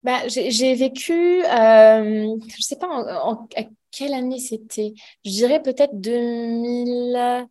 Bah, 0.07 0.23
j'ai 0.29 0.75
vécu, 0.77 1.13
euh, 1.13 2.37
je 2.57 2.63
sais 2.63 2.77
pas 2.77 2.87
en, 2.89 3.49
à 3.57 3.65
quelle 3.91 4.15
année 4.15 4.39
c'était. 4.39 4.95
Je 5.25 5.31
dirais 5.33 5.61
peut-être 5.61 6.01
2000, 6.01 7.49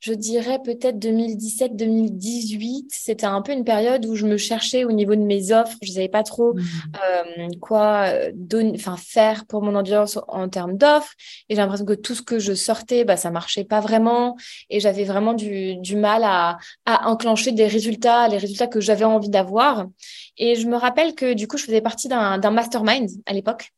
je 0.00 0.12
dirais 0.12 0.58
peut-être 0.64 0.98
2017-2018. 0.98 2.86
C'était 2.90 3.26
un 3.26 3.42
peu 3.42 3.52
une 3.52 3.64
période 3.64 4.06
où 4.06 4.14
je 4.14 4.26
me 4.26 4.36
cherchais 4.36 4.84
au 4.84 4.92
niveau 4.92 5.16
de 5.16 5.22
mes 5.22 5.52
offres. 5.52 5.76
Je 5.82 5.90
ne 5.90 5.94
savais 5.94 6.08
pas 6.08 6.22
trop 6.22 6.54
mmh. 6.54 6.60
euh, 6.94 7.48
quoi 7.60 8.04
euh, 8.06 8.30
donner, 8.34 8.78
faire 8.78 9.44
pour 9.46 9.62
mon 9.62 9.74
audience 9.74 10.18
en 10.28 10.48
termes 10.48 10.76
d'offres. 10.76 11.12
Et 11.48 11.54
j'ai 11.54 11.60
l'impression 11.60 11.84
que 11.84 11.94
tout 11.94 12.14
ce 12.14 12.22
que 12.22 12.38
je 12.38 12.54
sortais, 12.54 13.04
bah, 13.04 13.16
ça 13.16 13.30
marchait 13.30 13.64
pas 13.64 13.80
vraiment. 13.80 14.36
Et 14.70 14.80
j'avais 14.80 15.04
vraiment 15.04 15.34
du, 15.34 15.76
du 15.76 15.96
mal 15.96 16.22
à, 16.24 16.58
à 16.86 17.08
enclencher 17.08 17.52
des 17.52 17.66
résultats, 17.66 18.28
les 18.28 18.38
résultats 18.38 18.68
que 18.68 18.80
j'avais 18.80 19.04
envie 19.04 19.30
d'avoir. 19.30 19.86
Et 20.36 20.54
je 20.54 20.68
me 20.68 20.76
rappelle 20.76 21.14
que 21.14 21.34
du 21.34 21.48
coup, 21.48 21.56
je 21.56 21.64
faisais 21.64 21.80
partie 21.80 22.08
d'un 22.08 22.50
mastermind 22.50 23.08
à 23.26 23.32
l'époque 23.32 23.72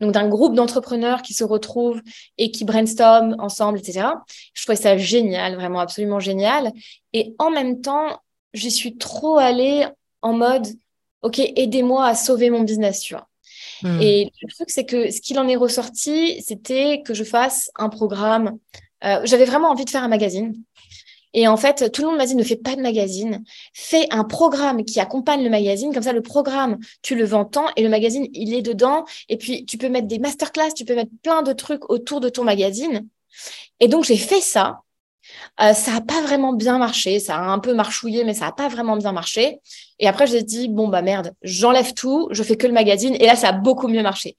donc 0.00 0.12
d'un 0.12 0.28
groupe 0.28 0.54
d'entrepreneurs 0.54 1.22
qui 1.22 1.34
se 1.34 1.44
retrouvent 1.44 2.00
et 2.36 2.50
qui 2.50 2.64
brainstorment 2.64 3.36
ensemble, 3.38 3.78
etc. 3.78 4.08
Je 4.54 4.62
trouvais 4.62 4.76
ça 4.76 4.96
génial, 4.96 5.54
vraiment 5.54 5.80
absolument 5.80 6.20
génial. 6.20 6.72
Et 7.12 7.34
en 7.38 7.50
même 7.50 7.80
temps, 7.80 8.20
j'y 8.54 8.70
suis 8.70 8.96
trop 8.96 9.38
allée 9.38 9.86
en 10.22 10.32
mode, 10.32 10.66
OK, 11.22 11.38
aidez-moi 11.38 12.06
à 12.06 12.14
sauver 12.14 12.50
mon 12.50 12.62
business, 12.62 13.00
tu 13.00 13.14
vois. 13.14 13.28
Hmm. 13.82 14.00
Et 14.00 14.32
le 14.42 14.52
truc, 14.52 14.70
c'est 14.70 14.86
que 14.86 15.10
ce 15.10 15.20
qu'il 15.20 15.38
en 15.38 15.48
est 15.48 15.56
ressorti, 15.56 16.42
c'était 16.42 17.02
que 17.04 17.14
je 17.14 17.24
fasse 17.24 17.70
un 17.76 17.88
programme. 17.88 18.58
Euh, 19.04 19.20
j'avais 19.24 19.44
vraiment 19.44 19.70
envie 19.70 19.84
de 19.84 19.90
faire 19.90 20.02
un 20.02 20.08
magazine. 20.08 20.54
Et 21.38 21.46
en 21.46 21.56
fait, 21.56 21.92
tout 21.92 22.02
le 22.02 22.08
monde 22.08 22.16
m'a 22.16 22.26
dit 22.26 22.34
ne 22.34 22.42
fais 22.42 22.56
pas 22.56 22.74
de 22.74 22.82
magazine, 22.82 23.44
fais 23.72 24.08
un 24.10 24.24
programme 24.24 24.84
qui 24.84 24.98
accompagne 24.98 25.44
le 25.44 25.50
magazine. 25.50 25.94
Comme 25.94 26.02
ça, 26.02 26.12
le 26.12 26.20
programme, 26.20 26.78
tu 27.00 27.14
le 27.14 27.24
vends 27.24 27.44
tant 27.44 27.66
et 27.76 27.84
le 27.84 27.88
magazine, 27.88 28.26
il 28.32 28.54
est 28.54 28.62
dedans. 28.62 29.04
Et 29.28 29.36
puis, 29.36 29.64
tu 29.64 29.78
peux 29.78 29.88
mettre 29.88 30.08
des 30.08 30.18
masterclass, 30.18 30.72
tu 30.74 30.84
peux 30.84 30.96
mettre 30.96 31.12
plein 31.22 31.42
de 31.42 31.52
trucs 31.52 31.88
autour 31.92 32.18
de 32.18 32.28
ton 32.28 32.42
magazine. 32.42 33.06
Et 33.78 33.86
donc, 33.86 34.02
j'ai 34.02 34.16
fait 34.16 34.40
ça. 34.40 34.80
Euh, 35.60 35.74
ça 35.74 35.92
n'a 35.92 36.00
pas 36.00 36.20
vraiment 36.22 36.54
bien 36.54 36.76
marché. 36.76 37.20
Ça 37.20 37.36
a 37.36 37.42
un 37.42 37.60
peu 37.60 37.72
marchouillé, 37.72 38.24
mais 38.24 38.34
ça 38.34 38.46
n'a 38.46 38.52
pas 38.52 38.66
vraiment 38.66 38.96
bien 38.96 39.12
marché. 39.12 39.60
Et 40.00 40.08
après, 40.08 40.26
j'ai 40.26 40.42
dit, 40.42 40.66
bon, 40.66 40.88
bah 40.88 41.02
merde, 41.02 41.34
j'enlève 41.42 41.94
tout, 41.94 42.26
je 42.32 42.42
fais 42.42 42.56
que 42.56 42.66
le 42.66 42.72
magazine. 42.72 43.14
Et 43.14 43.26
là, 43.26 43.36
ça 43.36 43.50
a 43.50 43.52
beaucoup 43.52 43.86
mieux 43.86 44.02
marché. 44.02 44.30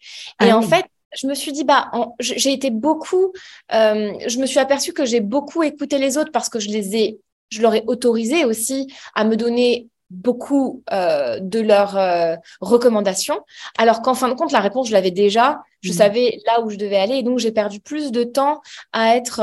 et 0.42 0.50
ah 0.50 0.58
en 0.58 0.62
fait, 0.62 0.84
je 1.18 1.28
me 1.28 1.34
suis 1.34 1.52
dit, 1.52 1.64
bah, 1.64 1.92
j'ai 2.20 2.54
été 2.54 2.70
beaucoup, 2.70 3.34
euh, 3.74 4.14
je 4.28 4.40
me 4.40 4.46
suis 4.46 4.60
aperçue 4.60 4.94
que 4.94 5.06
j'ai 5.06 5.22
beaucoup 5.22 5.64
écouté 5.64 5.98
les 5.98 6.18
autres 6.18 6.32
parce 6.32 6.50
que 6.50 6.60
je 6.60 6.70
les 6.70 6.96
ai, 6.96 7.20
je 7.50 7.62
leur 7.62 7.74
ai 7.74 7.84
autorisé 7.88 8.46
aussi 8.46 8.94
à 9.16 9.24
me 9.24 9.36
donner 9.36 9.88
beaucoup 10.12 10.84
euh, 10.92 11.40
de 11.40 11.60
leurs 11.60 11.96
euh, 11.96 12.36
recommandations, 12.62 13.42
alors 13.78 14.02
qu'en 14.02 14.16
fin 14.16 14.28
de 14.28 14.34
compte, 14.34 14.52
la 14.52 14.60
réponse, 14.60 14.88
je 14.88 14.94
l'avais 14.94 15.12
déjà, 15.12 15.62
je 15.82 15.92
mmh. 15.92 15.94
savais 15.94 16.40
là 16.48 16.62
où 16.62 16.72
je 16.72 16.78
devais 16.78 16.98
aller, 16.98 17.18
et 17.18 17.24
donc 17.24 17.38
j'ai 17.38 17.52
perdu 17.52 17.80
plus 17.80 18.12
de 18.12 18.24
temps 18.24 18.62
à 18.92 19.16
être 19.16 19.42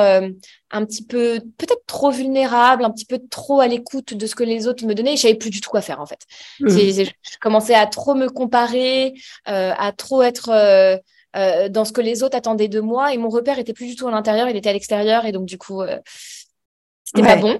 un 0.72 0.84
petit 0.84 1.04
peu, 1.04 1.40
peut-être 1.56 1.86
trop 1.86 2.10
vulnérable, 2.10 2.84
un 2.84 2.90
petit 2.90 3.04
peu 3.04 3.20
trop 3.30 3.60
à 3.60 3.68
l'écoute 3.68 4.14
de 4.14 4.26
ce 4.26 4.34
que 4.34 4.42
les 4.42 4.66
autres 4.66 4.84
me 4.86 4.94
donnaient, 4.94 5.12
et 5.12 5.16
je 5.16 5.22
savais 5.22 5.34
plus 5.36 5.50
du 5.50 5.60
tout 5.60 5.70
quoi 5.70 5.82
faire 5.82 6.00
en 6.00 6.06
fait. 6.06 6.22
Mmh. 6.58 6.68
Je 6.68 7.38
commençais 7.40 7.74
à 7.74 7.86
trop 7.86 8.14
me 8.16 8.28
comparer, 8.28 9.14
à 9.44 9.92
trop 9.96 10.22
être 10.22 11.00
euh, 11.36 11.68
dans 11.68 11.84
ce 11.84 11.92
que 11.92 12.00
les 12.00 12.22
autres 12.22 12.36
attendaient 12.36 12.68
de 12.68 12.80
moi. 12.80 13.12
Et 13.12 13.18
mon 13.18 13.28
repère 13.28 13.58
était 13.58 13.72
plus 13.72 13.86
du 13.86 13.96
tout 13.96 14.08
à 14.08 14.10
l'intérieur, 14.10 14.48
il 14.48 14.56
était 14.56 14.70
à 14.70 14.72
l'extérieur. 14.72 15.26
Et 15.26 15.32
donc, 15.32 15.46
du 15.46 15.58
coup, 15.58 15.82
euh, 15.82 15.98
c'était 17.04 17.26
pas 17.26 17.36
bon. 17.36 17.58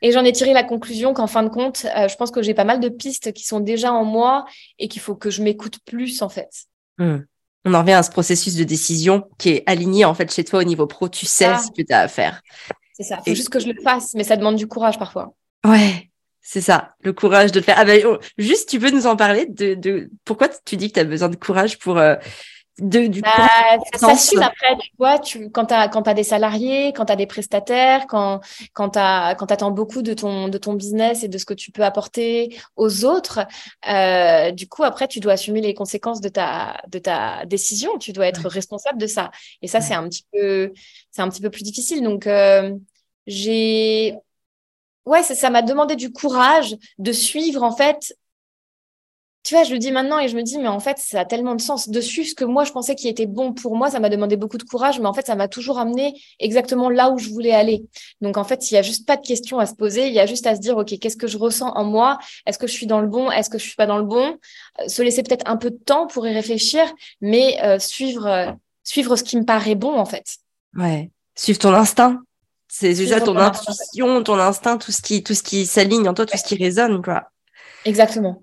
Et 0.00 0.12
j'en 0.12 0.24
ai 0.24 0.32
tiré 0.32 0.52
la 0.52 0.62
conclusion 0.62 1.12
qu'en 1.12 1.26
fin 1.26 1.42
de 1.42 1.48
compte, 1.48 1.86
euh, 1.96 2.06
je 2.06 2.14
pense 2.16 2.30
que 2.30 2.42
j'ai 2.42 2.54
pas 2.54 2.64
mal 2.64 2.78
de 2.78 2.88
pistes 2.88 3.32
qui 3.32 3.44
sont 3.44 3.60
déjà 3.60 3.92
en 3.92 4.04
moi 4.04 4.44
et 4.78 4.86
qu'il 4.86 5.02
faut 5.02 5.16
que 5.16 5.30
je 5.30 5.42
m'écoute 5.42 5.78
plus, 5.84 6.22
en 6.22 6.28
fait. 6.28 6.50
Hmm. 6.98 7.18
On 7.64 7.74
en 7.74 7.80
revient 7.80 7.92
à 7.92 8.02
ce 8.04 8.10
processus 8.10 8.54
de 8.54 8.64
décision 8.64 9.28
qui 9.38 9.50
est 9.50 9.62
aligné, 9.66 10.04
en 10.04 10.14
fait, 10.14 10.32
chez 10.32 10.44
toi 10.44 10.60
au 10.60 10.64
niveau 10.64 10.86
pro. 10.86 11.08
Tu 11.08 11.26
sais 11.26 11.56
ce 11.58 11.70
que 11.70 11.82
tu 11.82 11.92
as 11.92 12.00
à 12.00 12.08
faire. 12.08 12.40
C'est 12.92 13.02
ça. 13.02 13.18
Il 13.26 13.30
faut 13.30 13.36
juste 13.36 13.48
que 13.48 13.58
je 13.58 13.66
le 13.66 13.80
fasse, 13.82 14.14
mais 14.14 14.24
ça 14.24 14.36
demande 14.36 14.56
du 14.56 14.68
courage 14.68 14.98
parfois. 14.98 15.34
Ouais, 15.66 16.10
c'est 16.40 16.60
ça, 16.60 16.94
le 17.00 17.12
courage 17.12 17.52
de 17.52 17.58
le 17.58 17.64
faire. 17.64 17.76
Ah 17.78 17.84
ben, 17.84 18.00
juste, 18.38 18.68
tu 18.68 18.78
peux 18.78 18.90
nous 18.90 19.06
en 19.06 19.16
parler 19.16 19.46
de, 19.46 19.74
de... 19.74 20.10
pourquoi 20.24 20.48
tu 20.48 20.76
dis 20.76 20.88
que 20.88 20.94
tu 20.94 21.00
as 21.00 21.04
besoin 21.04 21.28
de 21.28 21.36
courage 21.36 21.78
pour 21.78 21.98
du 22.78 23.22
bah, 23.22 23.30
ça 23.96 24.14
suit 24.16 24.40
après, 24.40 24.76
tu 24.80 24.90
vois, 24.98 25.18
tu, 25.18 25.50
quand 25.50 25.66
tu 25.66 25.74
as, 25.74 26.14
des 26.14 26.22
salariés, 26.22 26.92
quand 26.92 27.06
tu 27.06 27.12
as 27.12 27.16
des 27.16 27.26
prestataires, 27.26 28.06
quand, 28.06 28.40
quand 28.72 28.90
tu 28.90 28.98
attends 28.98 29.70
beaucoup 29.70 30.02
de 30.02 30.14
ton, 30.14 30.48
de 30.48 30.58
ton 30.58 30.74
business 30.74 31.24
et 31.24 31.28
de 31.28 31.38
ce 31.38 31.44
que 31.44 31.54
tu 31.54 31.72
peux 31.72 31.84
apporter 31.84 32.56
aux 32.76 33.04
autres, 33.04 33.40
euh, 33.88 34.52
du 34.52 34.68
coup, 34.68 34.84
après, 34.84 35.08
tu 35.08 35.18
dois 35.20 35.32
assumer 35.32 35.60
les 35.60 35.74
conséquences 35.74 36.20
de 36.20 36.28
ta, 36.28 36.80
de 36.88 36.98
ta 36.98 37.44
décision. 37.46 37.98
Tu 37.98 38.12
dois 38.12 38.26
être 38.26 38.48
responsable 38.48 38.98
de 38.98 39.06
ça. 39.06 39.30
Et 39.62 39.68
ça, 39.68 39.80
c'est 39.80 39.94
un 39.94 40.08
petit 40.08 40.24
peu, 40.32 40.72
c'est 41.10 41.22
un 41.22 41.28
petit 41.28 41.42
peu 41.42 41.50
plus 41.50 41.64
difficile. 41.64 42.02
Donc, 42.02 42.26
euh, 42.26 42.74
j'ai, 43.26 44.14
ouais, 45.04 45.22
ça 45.22 45.50
m'a 45.50 45.62
demandé 45.62 45.96
du 45.96 46.12
courage 46.12 46.76
de 46.98 47.12
suivre, 47.12 47.62
en 47.62 47.74
fait, 47.74 48.14
tu 49.48 49.54
vois, 49.54 49.64
je 49.64 49.72
le 49.72 49.78
dis 49.78 49.92
maintenant 49.92 50.18
et 50.18 50.28
je 50.28 50.36
me 50.36 50.42
dis, 50.42 50.58
mais 50.58 50.68
en 50.68 50.78
fait, 50.78 50.98
ça 50.98 51.20
a 51.20 51.24
tellement 51.24 51.54
de 51.54 51.60
sens. 51.62 51.88
De 51.88 52.02
suivre 52.02 52.28
ce 52.28 52.34
que 52.34 52.44
moi, 52.44 52.64
je 52.64 52.72
pensais 52.72 52.94
qui 52.94 53.08
était 53.08 53.24
bon 53.24 53.54
pour 53.54 53.76
moi, 53.76 53.90
ça 53.90 53.98
m'a 53.98 54.10
demandé 54.10 54.36
beaucoup 54.36 54.58
de 54.58 54.62
courage, 54.62 55.00
mais 55.00 55.06
en 55.06 55.14
fait, 55.14 55.24
ça 55.24 55.36
m'a 55.36 55.48
toujours 55.48 55.78
amené 55.78 56.12
exactement 56.38 56.90
là 56.90 57.08
où 57.08 57.16
je 57.16 57.30
voulais 57.30 57.54
aller. 57.54 57.86
Donc, 58.20 58.36
en 58.36 58.44
fait, 58.44 58.70
il 58.70 58.74
n'y 58.74 58.78
a 58.78 58.82
juste 58.82 59.06
pas 59.06 59.16
de 59.16 59.26
questions 59.26 59.58
à 59.58 59.64
se 59.64 59.72
poser, 59.72 60.06
il 60.08 60.12
y 60.12 60.20
a 60.20 60.26
juste 60.26 60.46
à 60.46 60.54
se 60.54 60.60
dire, 60.60 60.76
OK, 60.76 60.92
qu'est-ce 60.98 61.16
que 61.16 61.26
je 61.26 61.38
ressens 61.38 61.72
en 61.74 61.84
moi? 61.84 62.18
Est-ce 62.44 62.58
que 62.58 62.66
je 62.66 62.74
suis 62.74 62.86
dans 62.86 63.00
le 63.00 63.06
bon? 63.06 63.30
Est-ce 63.30 63.48
que 63.48 63.56
je 63.56 63.64
suis 63.64 63.74
pas 63.74 63.86
dans 63.86 63.96
le 63.96 64.04
bon? 64.04 64.36
Euh, 64.82 64.88
Se 64.88 65.00
laisser 65.00 65.22
peut-être 65.22 65.50
un 65.50 65.56
peu 65.56 65.70
de 65.70 65.78
temps 65.78 66.06
pour 66.08 66.26
y 66.28 66.34
réfléchir, 66.34 66.84
mais 67.22 67.56
euh, 67.62 67.78
suivre, 67.78 68.26
euh, 68.26 68.52
suivre 68.84 69.16
ce 69.16 69.22
qui 69.22 69.38
me 69.38 69.46
paraît 69.46 69.76
bon, 69.76 69.94
en 69.94 70.04
fait. 70.04 70.26
Ouais, 70.76 71.10
suivre 71.34 71.58
ton 71.58 71.72
instinct. 71.72 72.20
C'est 72.68 72.92
déjà 72.92 73.18
ton 73.22 73.38
intuition, 73.38 74.22
ton 74.22 74.38
instinct, 74.38 74.76
tout 74.76 74.92
ce 74.92 75.00
qui, 75.00 75.22
tout 75.22 75.32
ce 75.32 75.42
qui 75.42 75.64
s'aligne 75.64 76.06
en 76.06 76.12
toi, 76.12 76.26
tout 76.26 76.36
ce 76.36 76.44
qui 76.44 76.62
résonne, 76.62 77.00
quoi. 77.02 77.30
Exactement. 77.86 78.42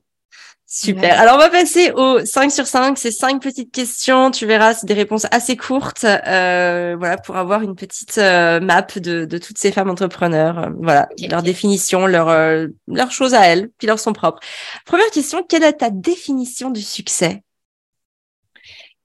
Super. 0.77 1.17
Alors, 1.17 1.35
on 1.35 1.37
va 1.37 1.49
passer 1.49 1.91
au 1.91 2.25
5 2.25 2.51
sur 2.51 2.67
5. 2.67 2.97
C'est 2.97 3.09
cinq 3.09 3.41
petites 3.41 3.71
questions. 3.71 4.29
Tu 4.29 4.45
verras, 4.45 4.73
c'est 4.73 4.85
des 4.85 4.93
réponses 4.93 5.25
assez 5.31 5.55
courtes. 5.55 6.03
Euh, 6.03 6.97
voilà, 6.99 7.15
pour 7.15 7.37
avoir 7.37 7.61
une 7.61 7.75
petite 7.75 8.17
euh, 8.17 8.59
map 8.59 8.85
de, 8.97 9.23
de, 9.23 9.37
toutes 9.37 9.57
ces 9.57 9.71
femmes 9.71 9.89
entrepreneurs. 9.89 10.59
Euh, 10.59 10.69
voilà, 10.77 11.07
leur 11.29 11.43
définition, 11.43 12.07
leur, 12.07 12.27
euh, 12.27 12.67
leurs 12.89 13.11
choses 13.13 13.33
à 13.33 13.47
elles, 13.47 13.69
puis 13.77 13.87
leur 13.87 13.99
son 13.99 14.11
propre. 14.11 14.41
Première 14.85 15.09
question, 15.11 15.45
quelle 15.47 15.63
est 15.63 15.77
ta 15.77 15.89
définition 15.89 16.71
du 16.71 16.81
succès? 16.81 17.41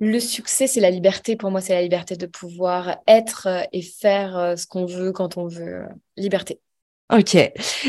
Le 0.00 0.18
succès, 0.18 0.66
c'est 0.66 0.80
la 0.80 0.90
liberté. 0.90 1.36
Pour 1.36 1.52
moi, 1.52 1.60
c'est 1.60 1.74
la 1.74 1.82
liberté 1.82 2.16
de 2.16 2.26
pouvoir 2.26 2.96
être 3.06 3.46
et 3.72 3.82
faire 3.82 4.54
ce 4.56 4.66
qu'on 4.66 4.86
veut 4.86 5.12
quand 5.12 5.36
on 5.36 5.46
veut. 5.46 5.84
Liberté. 6.16 6.58
Ok. 7.12 7.36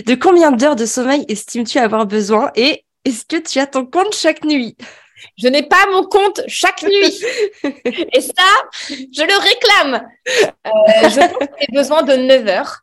De 0.06 0.14
combien 0.14 0.52
d'heures 0.52 0.76
de 0.76 0.86
sommeil 0.86 1.26
estimes-tu 1.28 1.80
avoir 1.80 2.06
besoin? 2.06 2.52
Et 2.56 2.86
est-ce 3.06 3.26
que 3.26 3.38
tu 3.38 3.60
as 3.60 3.68
ton 3.68 3.86
compte 3.86 4.14
chaque 4.14 4.44
nuit? 4.44 4.76
Je 5.38 5.48
n'ai 5.48 5.64
pas 5.64 5.86
mon 5.92 6.04
compte 6.04 6.42
chaque 6.48 6.84
nuit. 6.84 7.24
Et 7.64 8.22
ça, 8.22 8.44
je 8.90 9.24
le 9.24 9.38
réclame. 9.38 10.08
Euh, 10.66 11.10
je 11.10 11.20
pense 11.20 11.38
que 11.38 11.56
j'ai 11.60 11.74
besoin 11.74 12.04
de 12.04 12.16
9 12.16 12.48
heures. 12.48 12.82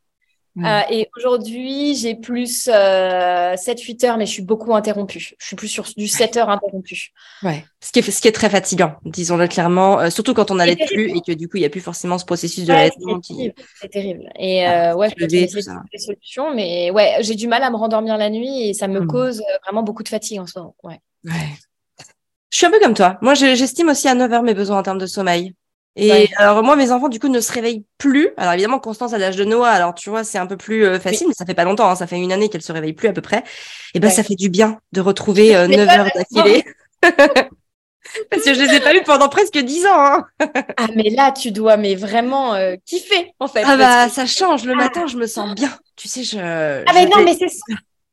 Euh, 0.64 0.80
et 0.90 1.09
aujourd'hui, 1.16 1.94
j'ai 1.94 2.14
plus 2.14 2.66
7-8 2.66 2.70
euh, 2.70 4.06
heures, 4.06 4.16
mais 4.16 4.26
je 4.26 4.32
suis 4.32 4.42
beaucoup 4.42 4.74
interrompue. 4.74 5.34
Je 5.38 5.46
suis 5.46 5.56
plus 5.56 5.68
sur 5.68 5.84
du 5.96 6.09
7 6.09 6.36
heures 6.36 6.50
interrompu. 6.50 7.12
Ouais. 7.42 7.64
Ce 7.80 7.92
qui 7.92 8.00
est, 8.00 8.11
ce 8.11 8.20
qui 8.20 8.28
est 8.28 8.32
très 8.32 8.50
fatigant, 8.50 8.96
disons-le 9.04 9.46
clairement, 9.46 10.00
euh, 10.00 10.11
surtout 10.11 10.34
quand 10.34 10.50
on 10.50 10.56
n'allait 10.56 10.76
plus 10.76 11.16
et 11.16 11.20
que 11.26 11.32
du 11.32 11.48
coup, 11.48 11.59
il 11.59 11.61
n'y 11.61 11.66
a 11.66 11.70
plus 11.70 11.80
forcément 11.80 12.18
ce 12.18 12.24
processus 12.24 12.64
de 12.64 12.72
ouais, 12.72 12.90
C'est 13.80 13.88
terrible. 13.88 14.28
Et 14.38 14.66
ah, 14.66 14.96
ouais, 14.96 15.11
je 15.11 15.26
vais 15.26 15.42
essayer 15.42 15.62
des 15.92 15.98
solutions, 15.98 16.54
mais 16.54 16.90
ouais, 16.90 17.18
j'ai 17.20 17.34
du 17.34 17.46
mal 17.46 17.62
à 17.62 17.70
me 17.70 17.76
rendormir 17.76 18.16
la 18.16 18.30
nuit 18.30 18.68
et 18.68 18.74
ça 18.74 18.88
me 18.88 19.00
mmh. 19.00 19.06
cause 19.06 19.42
vraiment 19.64 19.82
beaucoup 19.82 20.02
de 20.02 20.09
fatigue 20.09 20.40
en 20.40 20.46
ce 20.46 20.59
moment. 20.59 20.74
Ouais. 20.82 21.00
ouais. 21.24 21.32
Je 22.50 22.56
suis 22.56 22.66
un 22.66 22.70
peu 22.70 22.80
comme 22.80 22.94
toi. 22.94 23.18
Moi, 23.22 23.34
j'estime 23.34 23.88
aussi 23.90 24.09
à 24.09 24.14
9 24.14 24.32
heures 24.32 24.42
mes 24.42 24.54
besoins 24.54 24.78
en 24.78 24.82
termes 24.82 24.98
de 24.98 25.06
sommeil. 25.06 25.54
Et 25.97 26.28
alors 26.36 26.62
moi, 26.62 26.76
mes 26.76 26.93
enfants, 26.93 27.09
du 27.09 27.18
coup, 27.18 27.28
ne 27.28 27.41
se 27.41 27.53
réveillent 27.53 27.84
plus. 27.99 28.30
Alors 28.36 28.53
évidemment, 28.53 28.78
Constance 28.78 29.12
à 29.12 29.18
l'âge 29.18 29.36
de 29.36 29.45
Noah, 29.45 29.70
alors 29.70 29.95
tu 29.95 30.11
vois, 30.11 30.22
c'est 30.22 30.39
un 30.39 30.47
peu 30.47 30.57
plus 30.57 30.84
euh, 30.84 31.01
facile, 31.01 31.26
mais 31.26 31.34
ça 31.34 31.45
fait 31.45 31.55
pas 31.55 31.64
longtemps, 31.64 31.91
hein, 31.91 31.97
ça 31.97 32.07
fait 32.07 32.18
une 32.18 32.30
année 32.30 32.49
qu'elle 32.49 32.62
se 32.62 32.72
réveille 32.72 32.93
plus 32.93 33.09
à 33.09 33.12
peu 33.12 33.20
près. 33.20 33.43
Et 33.95 34.01
ben, 34.01 34.11
ça 34.11 34.22
fait 34.22 34.36
du 34.36 34.49
bien 34.49 34.78
de 34.93 35.01
retrouver 35.01 35.57
euh, 35.57 35.66
9 35.66 35.89
heures 35.89 36.09
d'affilée. 36.14 36.64
Parce 38.30 38.43
que 38.43 38.55
je 38.55 38.61
les 38.61 38.74
ai 38.74 38.80
pas 38.80 38.95
eues 38.95 39.03
pendant 39.03 39.28
presque 39.28 39.59
10 39.59 39.86
ans. 39.86 39.91
Hein. 39.95 40.26
ah 40.76 40.86
mais 40.95 41.11
là, 41.11 41.32
tu 41.32 41.51
dois 41.51 41.76
mais 41.76 41.95
vraiment 41.95 42.55
euh, 42.55 42.76
kiffer 42.86 43.32
en 43.39 43.49
fait. 43.49 43.62
Ah 43.64 43.76
bah 43.76 44.09
ça 44.09 44.26
change. 44.26 44.64
Le 44.64 44.74
matin, 44.74 45.07
je 45.07 45.16
me 45.16 45.26
sens 45.26 45.55
bien. 45.55 45.70
Tu 45.97 46.09
sais, 46.09 46.22
je. 46.22 46.39
Ah 46.39 46.93
mais 46.95 47.07
non, 47.07 47.22
mais 47.24 47.34
c'est 47.34 47.49
ça. 47.49 47.64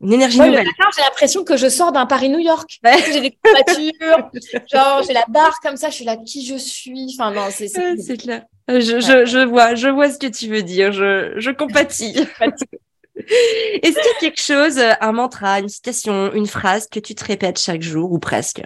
Une 0.06 0.14
énergie 0.14 0.40
nouvelle. 0.40 0.68
j'ai 0.96 1.02
l'impression 1.02 1.44
que 1.44 1.58
je 1.58 1.68
sors 1.68 1.92
d'un 1.92 2.06
Paris-New 2.06 2.38
York. 2.38 2.80
J'ai 3.12 3.22
des 3.22 3.32
courbatures, 3.32 4.30
genre 4.72 5.02
j'ai 5.02 5.14
la 5.14 5.26
barre 5.28 5.60
comme 5.64 5.78
ça, 5.78 5.90
je 5.90 5.96
suis 5.96 6.06
là 6.06 6.16
qui 6.16 6.46
je 6.46 6.56
suis? 6.56 7.16
Enfin 7.18 7.32
non, 7.32 7.48
c'est 7.50 7.68
c'est 7.68 8.18
clair. 8.18 8.44
Je, 8.68 8.80
je, 8.80 9.26
je, 9.26 9.44
vois, 9.44 9.74
je 9.74 9.88
vois 9.88 10.12
ce 10.12 10.20
que 10.20 10.28
tu 10.28 10.48
veux 10.48 10.62
dire. 10.62 10.92
Je, 10.92 11.34
je 11.38 11.50
compatis. 11.52 12.16
Est-ce 13.16 13.94
qu'il 13.94 14.12
y 14.12 14.16
a 14.16 14.20
quelque 14.20 14.42
chose, 14.42 14.80
un 15.02 15.12
mantra, 15.12 15.60
une 15.60 15.70
citation, 15.70 16.32
une 16.34 16.48
phrase 16.48 16.88
que 16.88 17.00
tu 17.00 17.16
te 17.16 17.26
répètes 17.26 17.60
chaque 17.60 17.82
jour 17.82 18.12
ou 18.12 18.20
presque? 18.20 18.62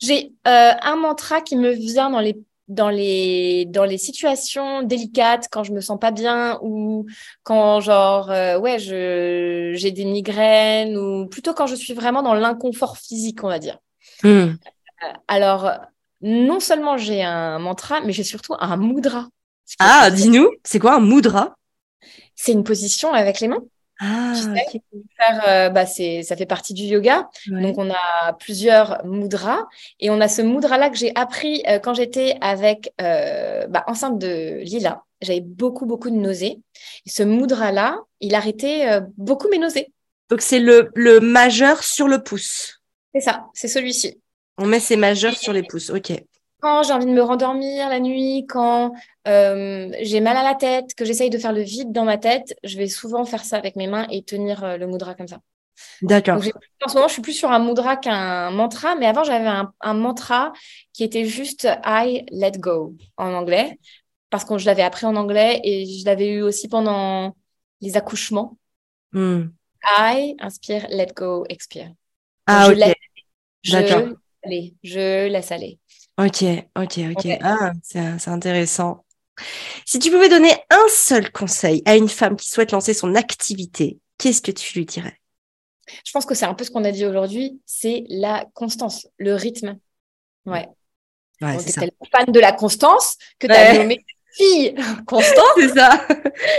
J'ai 0.00 0.32
euh, 0.46 0.72
un 0.80 0.96
mantra 0.96 1.40
qui 1.40 1.56
me 1.56 1.70
vient 1.70 2.10
dans 2.10 2.20
les 2.20 2.36
dans 2.68 2.90
les 2.90 3.64
dans 3.66 3.84
les 3.84 3.98
situations 3.98 4.82
délicates 4.82 5.48
quand 5.50 5.64
je 5.64 5.72
me 5.72 5.80
sens 5.80 5.98
pas 5.98 6.10
bien 6.10 6.58
ou 6.62 7.06
quand 7.42 7.80
genre 7.80 8.30
euh, 8.30 8.58
ouais 8.58 8.78
je 8.78 9.72
j'ai 9.74 9.90
des 9.90 10.04
migraines 10.04 10.96
ou 10.96 11.26
plutôt 11.26 11.54
quand 11.54 11.66
je 11.66 11.74
suis 11.74 11.94
vraiment 11.94 12.22
dans 12.22 12.34
l'inconfort 12.34 12.98
physique 12.98 13.42
on 13.42 13.48
va 13.48 13.58
dire. 13.58 13.78
Hmm. 14.22 14.28
euh, 14.28 14.54
alors 15.28 15.70
non 16.20 16.60
seulement 16.60 16.96
j'ai 16.98 17.22
un 17.22 17.58
mantra 17.58 18.00
mais 18.02 18.12
j'ai 18.12 18.24
surtout 18.24 18.54
un 18.58 18.76
mudra 18.76 19.28
ah 19.78 20.10
dis-nous 20.10 20.50
c'est 20.64 20.78
quoi 20.78 20.94
un 20.96 21.00
mudra 21.00 21.56
c'est 22.34 22.52
une 22.52 22.64
position 22.64 23.12
avec 23.12 23.40
les 23.40 23.48
mains 23.48 23.62
ah, 24.00 24.32
faire, 25.18 25.42
euh, 25.48 25.68
bah, 25.70 25.86
ça 25.86 26.36
fait 26.36 26.46
partie 26.46 26.74
du 26.74 26.84
yoga. 26.84 27.28
Donc, 27.48 27.78
on 27.78 27.90
a 27.90 28.32
plusieurs 28.34 29.04
mudras. 29.04 29.66
Et 29.98 30.10
on 30.10 30.20
a 30.20 30.28
ce 30.28 30.42
mudra-là 30.42 30.90
que 30.90 30.96
j'ai 30.96 31.12
appris 31.16 31.62
euh, 31.68 31.78
quand 31.78 31.94
j'étais 31.94 32.36
avec, 32.40 32.92
euh, 33.00 33.66
bah, 33.66 33.84
enceinte 33.86 34.18
de 34.18 34.60
Lila. 34.62 35.02
J'avais 35.20 35.40
beaucoup, 35.40 35.84
beaucoup 35.84 36.10
de 36.10 36.16
nausées. 36.16 36.60
Et 37.06 37.10
ce 37.10 37.24
mudra-là, 37.24 37.98
il 38.20 38.34
arrêtait 38.36 39.00
beaucoup 39.16 39.48
mes 39.48 39.58
nausées. 39.58 39.92
Donc, 40.30 40.42
c'est 40.42 40.60
le, 40.60 40.90
le 40.94 41.18
majeur 41.18 41.82
sur 41.82 42.06
le 42.06 42.22
pouce. 42.22 42.80
C'est 43.14 43.20
ça, 43.20 43.46
c'est 43.52 43.68
celui-ci. 43.68 44.20
On 44.58 44.66
met 44.66 44.80
ses 44.80 44.96
majeurs 44.96 45.36
sur 45.36 45.52
les 45.52 45.62
pouces. 45.62 45.90
OK 45.90 46.12
quand 46.60 46.82
j'ai 46.82 46.92
envie 46.92 47.06
de 47.06 47.12
me 47.12 47.22
rendormir 47.22 47.88
la 47.88 48.00
nuit, 48.00 48.46
quand 48.48 48.92
euh, 49.26 49.90
j'ai 50.00 50.20
mal 50.20 50.36
à 50.36 50.42
la 50.42 50.54
tête, 50.54 50.94
que 50.94 51.04
j'essaye 51.04 51.30
de 51.30 51.38
faire 51.38 51.52
le 51.52 51.62
vide 51.62 51.92
dans 51.92 52.04
ma 52.04 52.18
tête, 52.18 52.56
je 52.64 52.76
vais 52.76 52.88
souvent 52.88 53.24
faire 53.24 53.44
ça 53.44 53.56
avec 53.56 53.76
mes 53.76 53.86
mains 53.86 54.06
et 54.10 54.22
tenir 54.22 54.64
euh, 54.64 54.76
le 54.76 54.86
mudra 54.86 55.14
comme 55.14 55.28
ça. 55.28 55.38
D'accord. 56.02 56.40
En 56.84 56.88
ce 56.88 56.94
moment, 56.94 57.06
je 57.06 57.12
suis 57.12 57.22
plus 57.22 57.34
sur 57.34 57.50
un 57.50 57.60
mudra 57.60 57.96
qu'un 57.96 58.50
mantra, 58.50 58.96
mais 58.96 59.06
avant, 59.06 59.22
j'avais 59.22 59.48
un, 59.80 59.94
mantra 59.94 60.52
qui 60.92 61.04
était 61.04 61.24
juste 61.24 61.68
I 61.84 62.24
let 62.32 62.52
go 62.58 62.96
en 63.16 63.32
anglais, 63.32 63.78
parce 64.30 64.44
que 64.44 64.58
je 64.58 64.66
l'avais 64.66 64.82
appris 64.82 65.06
en 65.06 65.14
anglais 65.14 65.60
et 65.62 65.86
je 65.86 66.04
l'avais 66.04 66.28
eu 66.28 66.42
aussi 66.42 66.68
pendant 66.68 67.36
les 67.80 67.96
accouchements. 67.96 68.58
Hmm. 69.12 69.50
I, 69.84 70.34
inspire, 70.40 70.88
let 70.90 71.12
go, 71.14 71.44
expire. 71.48 71.92
Ah, 72.46 72.68
je 72.68 72.72
ok. 72.72 74.16
Je, 74.42 74.70
je 74.82 75.28
laisse 75.28 75.52
aller. 75.52 75.78
Ok, 76.18 76.44
ok, 76.76 76.98
ok. 77.16 77.38
Ah, 77.42 77.72
c'est 77.82 78.28
intéressant. 78.28 79.04
Si 79.86 80.00
tu 80.00 80.10
pouvais 80.10 80.28
donner 80.28 80.52
un 80.70 80.88
seul 80.88 81.30
conseil 81.30 81.82
à 81.84 81.96
une 81.96 82.08
femme 82.08 82.36
qui 82.36 82.48
souhaite 82.48 82.72
lancer 82.72 82.92
son 82.92 83.14
activité, 83.14 83.98
qu'est-ce 84.18 84.42
que 84.42 84.50
tu 84.50 84.76
lui 84.76 84.84
dirais? 84.84 85.20
Je 86.04 86.10
pense 86.12 86.26
que 86.26 86.34
c'est 86.34 86.44
un 86.44 86.54
peu 86.54 86.64
ce 86.64 86.70
qu'on 86.70 86.84
a 86.84 86.90
dit 86.90 87.06
aujourd'hui, 87.06 87.60
c'est 87.64 88.04
la 88.08 88.46
constance, 88.54 89.08
le 89.16 89.34
rythme. 89.34 89.78
Ouais. 90.44 90.68
ouais 91.40 91.58
c'est 91.60 91.72
fan 92.12 92.26
de 92.26 92.40
la 92.40 92.52
constance 92.52 93.16
que 93.38 93.46
tu 93.46 93.52
as 93.52 93.74
nommé 93.74 94.04
fille 94.38 94.74
Constance. 95.06 95.44
c'est 95.56 95.68
ça. 95.68 96.00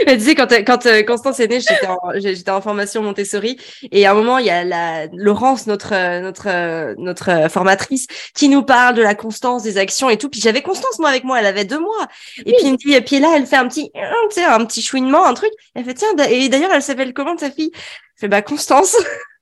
tu 0.08 0.20
sais, 0.20 0.36
quand, 0.36 0.52
quand 0.66 0.86
euh, 0.86 1.04
Constance 1.04 1.40
est 1.40 1.48
née, 1.48 1.60
j'étais 1.60 1.88
en, 1.88 2.00
j'étais 2.16 2.52
en 2.52 2.62
formation 2.62 3.02
Montessori 3.02 3.58
et 3.92 4.06
à 4.06 4.12
un 4.12 4.14
moment, 4.14 4.38
il 4.38 4.46
y 4.46 4.50
a 4.50 4.64
la 4.64 5.08
Laurence, 5.14 5.68
notre, 5.68 6.22
notre, 6.22 6.96
notre 6.98 7.50
formatrice, 7.50 8.08
qui 8.36 8.50
nous 8.50 8.64
parle 8.64 8.96
de 8.96 9.02
la 9.02 9.16
constance 9.16 9.64
des 9.64 9.78
actions 9.78 10.10
et 10.10 10.18
tout. 10.18 10.30
Puis 10.30 10.42
j'avais 10.42 10.62
Constance, 10.62 11.00
moi, 11.00 11.10
avec 11.10 11.24
moi, 11.24 11.40
elle 11.40 11.46
avait 11.46 11.66
deux 11.66 11.80
mois. 11.80 12.08
Et 12.46 12.54
puis, 12.54 12.72
me 12.72 12.96
et 12.96 13.02
puis 13.02 13.20
là, 13.20 13.34
elle 13.36 13.46
fait 13.46 13.56
un 13.56 13.68
petit, 13.68 13.92
tu 13.94 14.00
sais, 14.32 14.44
un 14.44 14.66
petit 14.66 14.82
chouinement, 14.82 15.26
un 15.26 15.34
truc. 15.34 15.52
Elle 15.76 15.86
fait, 15.86 15.94
tiens, 15.94 16.16
et 16.30 16.50
d'ailleurs, 16.50 16.72
elle 16.74 16.82
s'appelle 16.82 17.14
comment 17.14 17.36
ta 17.36 17.50
fille? 17.50 17.72
Je 17.74 18.22
fais, 18.22 18.28
bah, 18.28 18.42
Constance. 18.42 18.96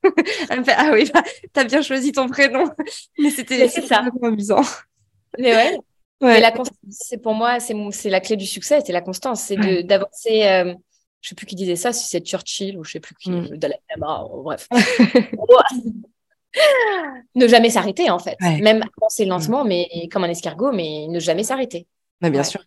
elle 0.49 0.59
me 0.59 0.63
fait, 0.63 0.75
ah 0.77 0.91
oui, 0.93 1.09
bah, 1.13 1.23
t'as 1.53 1.63
bien 1.63 1.81
choisi 1.81 2.11
ton 2.11 2.27
prénom. 2.27 2.69
Mais 3.17 3.29
c'était, 3.29 3.67
ça. 3.67 4.03
amusant. 4.21 4.61
Mais 5.37 5.53
ouais. 5.53 5.77
Ouais. 6.19 6.39
la 6.39 6.51
constance, 6.51 6.77
c'est 6.89 7.21
pour 7.21 7.33
moi, 7.33 7.59
c'est 7.59 8.09
la 8.09 8.19
clé 8.19 8.35
du 8.35 8.47
succès, 8.47 8.81
c'est 8.85 8.93
la 8.93 9.01
constance, 9.01 9.41
c'est 9.41 9.83
d'avancer. 9.83 10.47
Euh, 10.47 10.73
je 11.21 11.29
sais 11.29 11.35
plus 11.35 11.45
qui 11.45 11.55
disait 11.55 11.75
ça, 11.75 11.93
si 11.93 12.07
c'est 12.07 12.25
Churchill 12.25 12.77
ou 12.77 12.83
je 12.83 12.91
sais 12.91 12.99
plus 12.99 13.15
qui, 13.15 13.31
mm. 13.31 13.57
Dalai 13.57 13.79
Lama, 13.89 14.23
bref. 14.43 14.67
ne 17.35 17.47
jamais 17.47 17.69
s'arrêter 17.69 18.09
en 18.09 18.19
fait, 18.19 18.37
même 18.41 18.83
avancer 18.97 19.25
lentement, 19.25 19.63
mm. 19.63 19.67
mais 19.67 20.09
comme 20.11 20.23
un 20.23 20.29
escargot, 20.29 20.71
mais 20.71 21.07
ne 21.07 21.19
jamais 21.19 21.43
s'arrêter. 21.43 21.87
bien 22.21 22.43
sûr. 22.43 22.61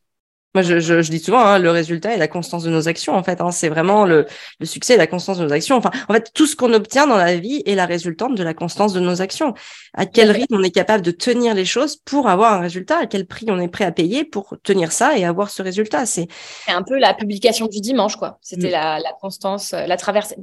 Moi, 0.54 0.62
je, 0.62 0.80
je, 0.80 1.00
je, 1.00 1.10
dis 1.10 1.20
souvent, 1.20 1.40
hein, 1.40 1.58
le 1.60 1.70
résultat 1.70 2.12
et 2.14 2.18
la 2.18 2.26
constance 2.26 2.64
de 2.64 2.70
nos 2.70 2.88
actions, 2.88 3.14
en 3.14 3.22
fait. 3.22 3.40
Hein, 3.40 3.52
c'est 3.52 3.68
vraiment 3.68 4.04
le, 4.04 4.26
le, 4.58 4.66
succès 4.66 4.94
et 4.94 4.96
la 4.96 5.06
constance 5.06 5.38
de 5.38 5.44
nos 5.44 5.52
actions. 5.52 5.76
Enfin, 5.76 5.90
en 6.08 6.12
fait, 6.12 6.32
tout 6.34 6.46
ce 6.46 6.56
qu'on 6.56 6.72
obtient 6.72 7.06
dans 7.06 7.16
la 7.16 7.36
vie 7.36 7.62
est 7.66 7.76
la 7.76 7.86
résultante 7.86 8.34
de 8.34 8.42
la 8.42 8.52
constance 8.52 8.92
de 8.92 8.98
nos 8.98 9.22
actions. 9.22 9.54
À 9.94 10.06
quel 10.06 10.32
rythme 10.32 10.56
on 10.56 10.62
est 10.62 10.72
capable 10.72 11.04
de 11.04 11.12
tenir 11.12 11.54
les 11.54 11.64
choses 11.64 11.96
pour 11.96 12.28
avoir 12.28 12.54
un 12.54 12.60
résultat, 12.60 12.98
à 12.98 13.06
quel 13.06 13.26
prix 13.26 13.46
on 13.48 13.60
est 13.60 13.68
prêt 13.68 13.84
à 13.84 13.92
payer 13.92 14.24
pour 14.24 14.56
tenir 14.64 14.90
ça 14.90 15.16
et 15.16 15.24
avoir 15.24 15.50
ce 15.50 15.62
résultat? 15.62 16.04
C'est 16.04 16.26
un 16.66 16.82
peu 16.82 16.98
la 16.98 17.14
publication 17.14 17.66
du 17.66 17.80
dimanche, 17.80 18.16
quoi. 18.16 18.38
C'était 18.40 18.68
mm. 18.68 18.72
la, 18.72 18.98
la, 18.98 19.12
constance, 19.20 19.70
la 19.72 19.96
traversée, 19.96 20.34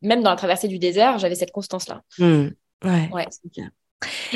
même 0.00 0.22
dans 0.22 0.30
la 0.30 0.36
traversée 0.36 0.68
du 0.68 0.78
désert, 0.78 1.18
j'avais 1.18 1.34
cette 1.34 1.52
constance-là. 1.52 2.02
Mm. 2.18 2.48
Ouais, 2.84 3.10
ouais. 3.12 3.26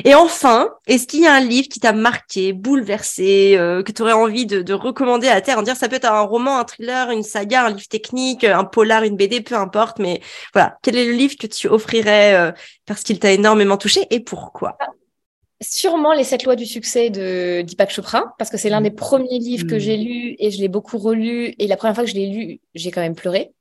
Et 0.05 0.15
enfin, 0.15 0.71
est-ce 0.87 1.07
qu'il 1.07 1.21
y 1.21 1.27
a 1.27 1.35
un 1.35 1.41
livre 1.41 1.69
qui 1.69 1.81
t'a 1.81 1.93
marqué, 1.93 2.53
bouleversé, 2.53 3.57
euh, 3.59 3.83
que 3.83 3.93
tu 3.93 4.03
aurais 4.03 4.13
envie 4.13 4.47
de, 4.47 4.73
recommander 4.73 5.29
à 5.29 5.41
terre? 5.41 5.59
En 5.59 5.63
dire 5.63 5.77
ça 5.77 5.89
peut 5.89 5.97
être 5.97 6.11
un 6.11 6.23
roman, 6.23 6.59
un 6.59 6.65
thriller, 6.65 7.11
une 7.11 7.23
saga, 7.23 7.67
un 7.67 7.71
livre 7.71 7.89
technique, 7.89 8.45
un 8.45 8.65
polar, 8.65 9.03
une 9.03 9.17
BD, 9.17 9.43
peu 9.43 9.55
importe, 9.55 9.99
mais 9.99 10.21
voilà, 10.55 10.79
quel 10.83 10.97
est 10.97 11.05
le 11.05 11.13
livre 11.13 11.35
que 11.39 11.47
tu 11.47 11.69
offrirais 11.69 12.35
euh, 12.35 12.53
parce 12.87 13.03
qu'il 13.03 13.19
t'a 13.19 13.33
énormément 13.33 13.77
touché 13.77 14.07
et 14.11 14.21
pourquoi? 14.21 14.79
Sûrement 15.61 16.15
les 16.15 16.25
sept 16.25 16.45
lois 16.45 16.57
du 16.57 16.65
succès 16.65 17.11
de 17.11 17.61
Deepak 17.61 17.91
Chopra, 17.91 18.35
parce 18.39 18.51
que 18.51 18.57
c'est 18.57 18.71
l'un 18.71 18.81
mmh. 18.81 18.85
des 18.85 18.91
premiers 18.93 19.39
livres 19.39 19.67
que 19.67 19.79
j'ai 19.79 19.99
mmh. 19.99 20.05
lu 20.05 20.37
et 20.39 20.51
je 20.51 20.59
l'ai 20.59 20.69
beaucoup 20.69 20.97
relu. 20.97 21.55
Et 21.59 21.67
la 21.67 21.77
première 21.77 21.95
fois 21.95 22.05
que 22.05 22.11
je 22.11 22.15
l'ai 22.15 22.29
lu, 22.29 22.61
j'ai 22.75 22.91
quand 22.91 23.03
même 23.03 23.15
pleuré. 23.15 23.53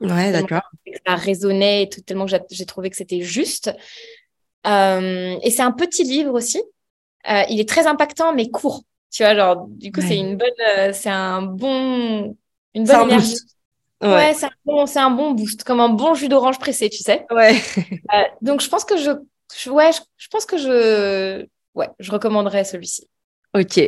Ouais, 0.00 0.32
d'accord. 0.32 0.62
Ça 1.06 1.14
résonnait 1.14 1.88
tellement 2.06 2.26
que 2.26 2.32
j'ai 2.50 2.66
trouvé 2.66 2.88
que 2.88 2.96
c'était 2.96 3.20
juste. 3.20 3.70
Euh, 4.66 5.36
et 5.42 5.50
c'est 5.50 5.62
un 5.62 5.72
petit 5.72 6.04
livre 6.04 6.32
aussi. 6.34 6.62
Euh, 7.28 7.42
il 7.48 7.60
est 7.60 7.68
très 7.68 7.86
impactant, 7.86 8.34
mais 8.34 8.50
court. 8.50 8.82
Tu 9.10 9.22
vois, 9.22 9.34
genre, 9.34 9.66
du 9.68 9.92
coup, 9.92 10.00
c'est 10.00 10.16
une 10.16 10.36
bonne, 10.36 10.48
euh, 10.76 10.90
c'est 10.92 11.10
un 11.10 11.42
bon, 11.42 12.36
une 12.74 12.84
bonne 12.84 13.02
énergie. 13.02 13.36
Ouais, 14.02 14.34
c'est 14.34 14.46
un, 14.46 14.50
bon, 14.64 14.84
un 14.94 15.10
bon 15.10 15.30
boost, 15.32 15.64
comme 15.64 15.80
un 15.80 15.88
bon 15.88 16.14
jus 16.14 16.28
d'orange 16.28 16.58
pressé, 16.58 16.90
tu 16.90 17.02
sais. 17.02 17.24
Ouais. 17.30 17.60
donc, 18.42 18.60
je 18.60 18.68
pense 18.68 18.84
que 18.84 18.96
je, 18.96 19.10
ouais, 19.70 19.90
je, 20.18 20.28
pense 20.28 20.44
que 20.44 20.58
je, 20.58 21.46
ouais, 21.74 21.88
je 21.98 22.12
recommanderais 22.12 22.64
celui-ci. 22.64 23.08
Ok. 23.54 23.80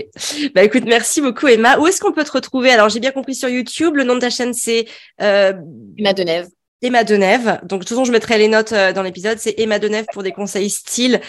Bah 0.54 0.64
écoute, 0.64 0.84
merci 0.86 1.20
beaucoup 1.20 1.46
Emma. 1.46 1.78
Où 1.78 1.86
est-ce 1.86 2.00
qu'on 2.00 2.12
peut 2.12 2.24
te 2.24 2.32
retrouver? 2.32 2.70
Alors 2.70 2.88
j'ai 2.88 3.00
bien 3.00 3.10
compris 3.10 3.34
sur 3.34 3.50
YouTube. 3.50 3.96
Le 3.96 4.04
nom 4.04 4.14
de 4.14 4.20
ta 4.20 4.30
chaîne 4.30 4.54
c'est 4.54 4.86
Emma 5.18 6.14
Denève. 6.14 6.48
Emma 6.82 7.04
Denève. 7.04 7.60
Donc, 7.62 7.80
de 7.80 7.84
toute 7.84 7.90
façon, 7.90 8.04
je 8.04 8.12
mettrai 8.12 8.38
les 8.38 8.48
notes 8.48 8.72
euh, 8.72 8.92
dans 8.92 9.02
l'épisode. 9.02 9.38
C'est 9.38 9.54
Emma 9.58 9.78
Denève 9.78 10.06
pour 10.12 10.22
des 10.22 10.32
conseils 10.32 10.70
style. 10.70 11.20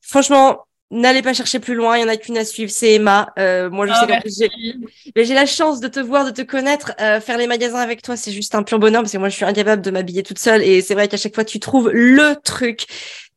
Franchement, 0.00 0.66
n'allez 0.90 1.22
pas 1.22 1.32
chercher 1.32 1.60
plus 1.60 1.74
loin, 1.74 1.96
il 1.96 2.00
y 2.00 2.04
en 2.04 2.08
a 2.08 2.16
qu'une 2.16 2.36
à 2.36 2.44
suivre, 2.44 2.70
c'est 2.70 2.94
Emma. 2.94 3.32
Euh, 3.38 3.70
moi, 3.70 3.86
je 3.86 3.92
ah, 3.94 4.06
sais 4.26 4.48
que 5.14 5.22
j'ai 5.24 5.34
la 5.34 5.46
chance 5.46 5.80
de 5.80 5.88
te 5.88 6.00
voir, 6.00 6.24
de 6.24 6.30
te 6.30 6.42
connaître, 6.42 6.92
euh, 7.00 7.20
faire 7.20 7.38
les 7.38 7.46
magasins 7.46 7.78
avec 7.78 8.02
toi, 8.02 8.16
c'est 8.16 8.32
juste 8.32 8.54
un 8.54 8.62
pur 8.62 8.78
bonheur 8.78 9.02
parce 9.02 9.12
que 9.12 9.18
moi, 9.18 9.28
je 9.28 9.36
suis 9.36 9.44
incapable 9.44 9.82
de 9.82 9.90
m'habiller 9.90 10.22
toute 10.22 10.38
seule 10.38 10.62
et 10.62 10.82
c'est 10.82 10.94
vrai 10.94 11.08
qu'à 11.08 11.16
chaque 11.16 11.34
fois, 11.34 11.44
tu 11.44 11.60
trouves 11.60 11.90
le 11.92 12.34
truc 12.42 12.86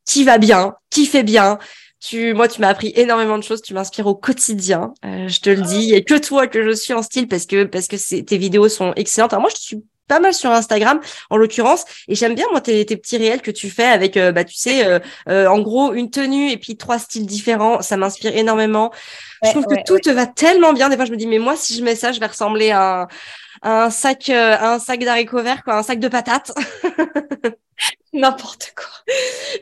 qui 0.04 0.24
va 0.24 0.38
bien, 0.38 0.74
qui 0.90 1.06
fait 1.06 1.22
bien. 1.22 1.58
Tu, 2.06 2.34
moi, 2.34 2.48
tu 2.48 2.60
m'as 2.60 2.68
appris 2.68 2.92
énormément 2.96 3.38
de 3.38 3.42
choses. 3.42 3.62
Tu 3.62 3.72
m'inspires 3.72 4.06
au 4.06 4.14
quotidien. 4.14 4.92
Euh, 5.06 5.28
je 5.28 5.40
te 5.40 5.48
le 5.48 5.62
dis. 5.62 5.94
Et 5.94 6.04
que 6.04 6.18
toi 6.18 6.46
que 6.46 6.62
je 6.62 6.70
suis 6.72 6.92
en 6.92 7.02
style 7.02 7.28
parce 7.28 7.46
que 7.46 7.64
parce 7.64 7.88
que 7.88 8.20
tes 8.20 8.36
vidéos 8.36 8.68
sont 8.68 8.92
excellentes. 8.94 9.32
Alors 9.32 9.42
moi, 9.42 9.50
je 9.50 9.60
suis 9.60 9.82
pas 10.08 10.20
mal 10.20 10.34
sur 10.34 10.50
Instagram 10.50 11.00
en 11.30 11.36
l'occurrence 11.36 11.84
et 12.08 12.14
j'aime 12.14 12.34
bien 12.34 12.46
moi 12.50 12.60
tes, 12.60 12.84
tes, 12.84 12.96
petits 12.96 13.16
réels 13.16 13.40
que 13.40 13.50
tu 13.50 13.70
fais 13.70 13.86
avec 13.86 14.16
euh, 14.16 14.32
bah 14.32 14.44
tu 14.44 14.54
sais 14.54 14.86
euh, 14.86 14.98
euh, 15.28 15.46
en 15.46 15.60
gros 15.60 15.94
une 15.94 16.10
tenue 16.10 16.50
et 16.50 16.56
puis 16.58 16.76
trois 16.76 16.98
styles 16.98 17.26
différents 17.26 17.80
ça 17.80 17.96
m'inspire 17.96 18.36
énormément 18.36 18.92
je 19.42 19.50
trouve 19.50 19.66
que 19.66 19.82
tout 19.86 19.98
te 19.98 20.10
va 20.10 20.26
tellement 20.26 20.72
bien 20.72 20.88
des 20.88 20.96
fois 20.96 21.04
je 21.04 21.12
me 21.12 21.16
dis 21.16 21.26
mais 21.26 21.38
moi 21.38 21.56
si 21.56 21.74
je 21.76 21.82
mets 21.82 21.94
ça 21.94 22.12
je 22.12 22.20
vais 22.20 22.26
ressembler 22.26 22.70
à 22.70 23.08
un, 23.62 23.90
sac 23.90 24.28
à 24.28 24.74
un 24.74 24.78
sac 24.78 25.00
d'haricots 25.00 25.42
verts 25.42 25.64
quoi 25.64 25.76
un 25.76 25.82
sac 25.82 26.00
de 26.00 26.08
patates 26.08 26.52
n'importe 28.20 28.72
quoi. 28.76 28.86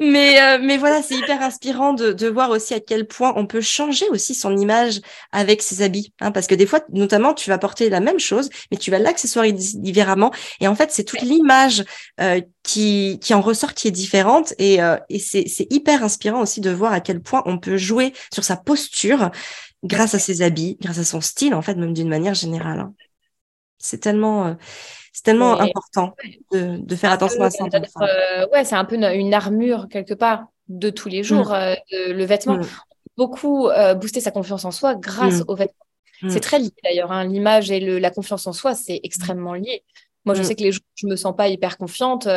Mais, 0.00 0.40
euh, 0.40 0.59
mais 0.62 0.76
voilà, 0.76 1.03
c'est 1.03 1.16
hyper 1.16 1.42
inspirant 1.42 1.94
de, 1.94 2.12
de 2.12 2.28
voir 2.28 2.50
aussi 2.50 2.74
à 2.74 2.80
quel 2.80 3.07
point 3.07 3.32
on 3.36 3.46
peut 3.46 3.61
changer 3.61 4.09
aussi 4.11 4.34
son 4.34 4.57
image 4.57 5.00
avec 5.32 5.62
ses 5.62 5.82
habits. 5.82 6.12
Hein, 6.20 6.32
parce 6.32 6.46
que 6.46 6.55
des 6.55 6.66
fois, 6.66 6.80
notamment, 6.90 7.34
tu 7.34 7.48
vas 7.50 7.59
porter 7.59 7.88
la 7.88 8.00
même 8.00 8.20
chose, 8.20 8.50
mais 8.70 8.76
tu 8.76 8.90
vas 8.90 8.98
l'accessoiriser 8.98 9.78
différemment. 9.78 10.32
Et 10.61 10.68
en 10.68 10.74
fait, 10.74 10.90
c'est 10.92 11.05
toute 11.05 11.22
l'image 11.22 11.84
euh, 12.20 12.40
qui, 12.62 13.18
qui 13.20 13.34
en 13.34 13.40
ressort 13.40 13.74
qui 13.74 13.88
est 13.88 13.92
différente. 13.92 14.55
Et, 14.59 14.82
euh, 14.82 14.96
et 15.09 15.18
c'est, 15.18 15.48
c'est 15.48 15.66
hyper 15.72 16.05
inspirant 16.05 16.42
aussi 16.42 16.61
de 16.61 16.70
voir 16.70 16.92
à 16.92 17.00
quel 17.00 17.20
point 17.20 17.42
on 17.46 17.59
peut 17.59 17.78
jouer 17.78 18.12
sur 18.32 18.44
sa 18.44 18.57
posture 18.57 19.30
grâce 19.82 20.14
à 20.14 20.18
ses 20.18 20.42
habits, 20.42 20.76
grâce 20.80 20.98
à 20.98 21.05
son 21.05 21.20
style, 21.20 21.55
en 21.55 21.62
fait, 21.62 21.74
même 21.74 21.94
d'une 21.94 22.09
manière 22.09 22.34
générale. 22.34 22.80
Hein. 22.80 22.94
C'est 23.83 23.99
tellement 23.99 24.57
c'est 25.12 25.24
tellement 25.24 25.61
important 25.61 26.14
de, 26.53 26.78
de, 26.78 26.97
faire 26.97 27.12
attention 27.12 27.43
à 27.43 27.51
ça. 27.51 27.64
Euh, 27.66 28.47
ouais, 28.53 28.64
c'est 28.64 28.74
un 28.74 28.85
peu 28.87 28.97
une, 28.97 29.35
armure 29.35 29.89
quelque 29.91 30.14
part 30.14 30.47
de 30.68 30.89
tous 30.89 31.09
les 31.11 31.22
jours, 31.22 31.51
mm. 31.51 31.53
euh, 31.53 31.74
le 32.14 32.24
vêtement. 32.24 32.57
Mm. 32.57 32.66
Beaucoup 33.18 33.68
euh, 33.68 33.93
booster 33.95 34.20
sa 34.20 34.30
confiance 34.30 34.64
en 34.64 34.70
soi 34.70 34.95
grâce 34.95 35.41
mm. 35.41 35.45
au 35.49 35.55
vêtement. 35.55 35.87
C'est 36.28 36.41
très 36.41 36.61
lié 36.61 36.70
d'ailleurs. 36.85 37.11
Hein. 37.11 37.24
L'image 37.24 37.70
et 37.72 37.80
le, 37.80 37.99
la 37.99 38.11
confiance 38.11 38.47
en 38.47 38.53
soi, 38.53 38.74
c'est 38.74 39.01
extrêmement 39.03 39.55
lié. 39.55 39.83
Moi, 40.24 40.37
je 40.37 40.43
sais 40.45 40.55
que 40.55 40.62
les 40.62 40.70
jours 40.70 40.85
où 40.85 40.95
je 40.95 41.07
me 41.09 41.16
sens 41.16 41.35
pas 41.37 41.49
hyper 41.49 41.76
confiante, 41.76 42.28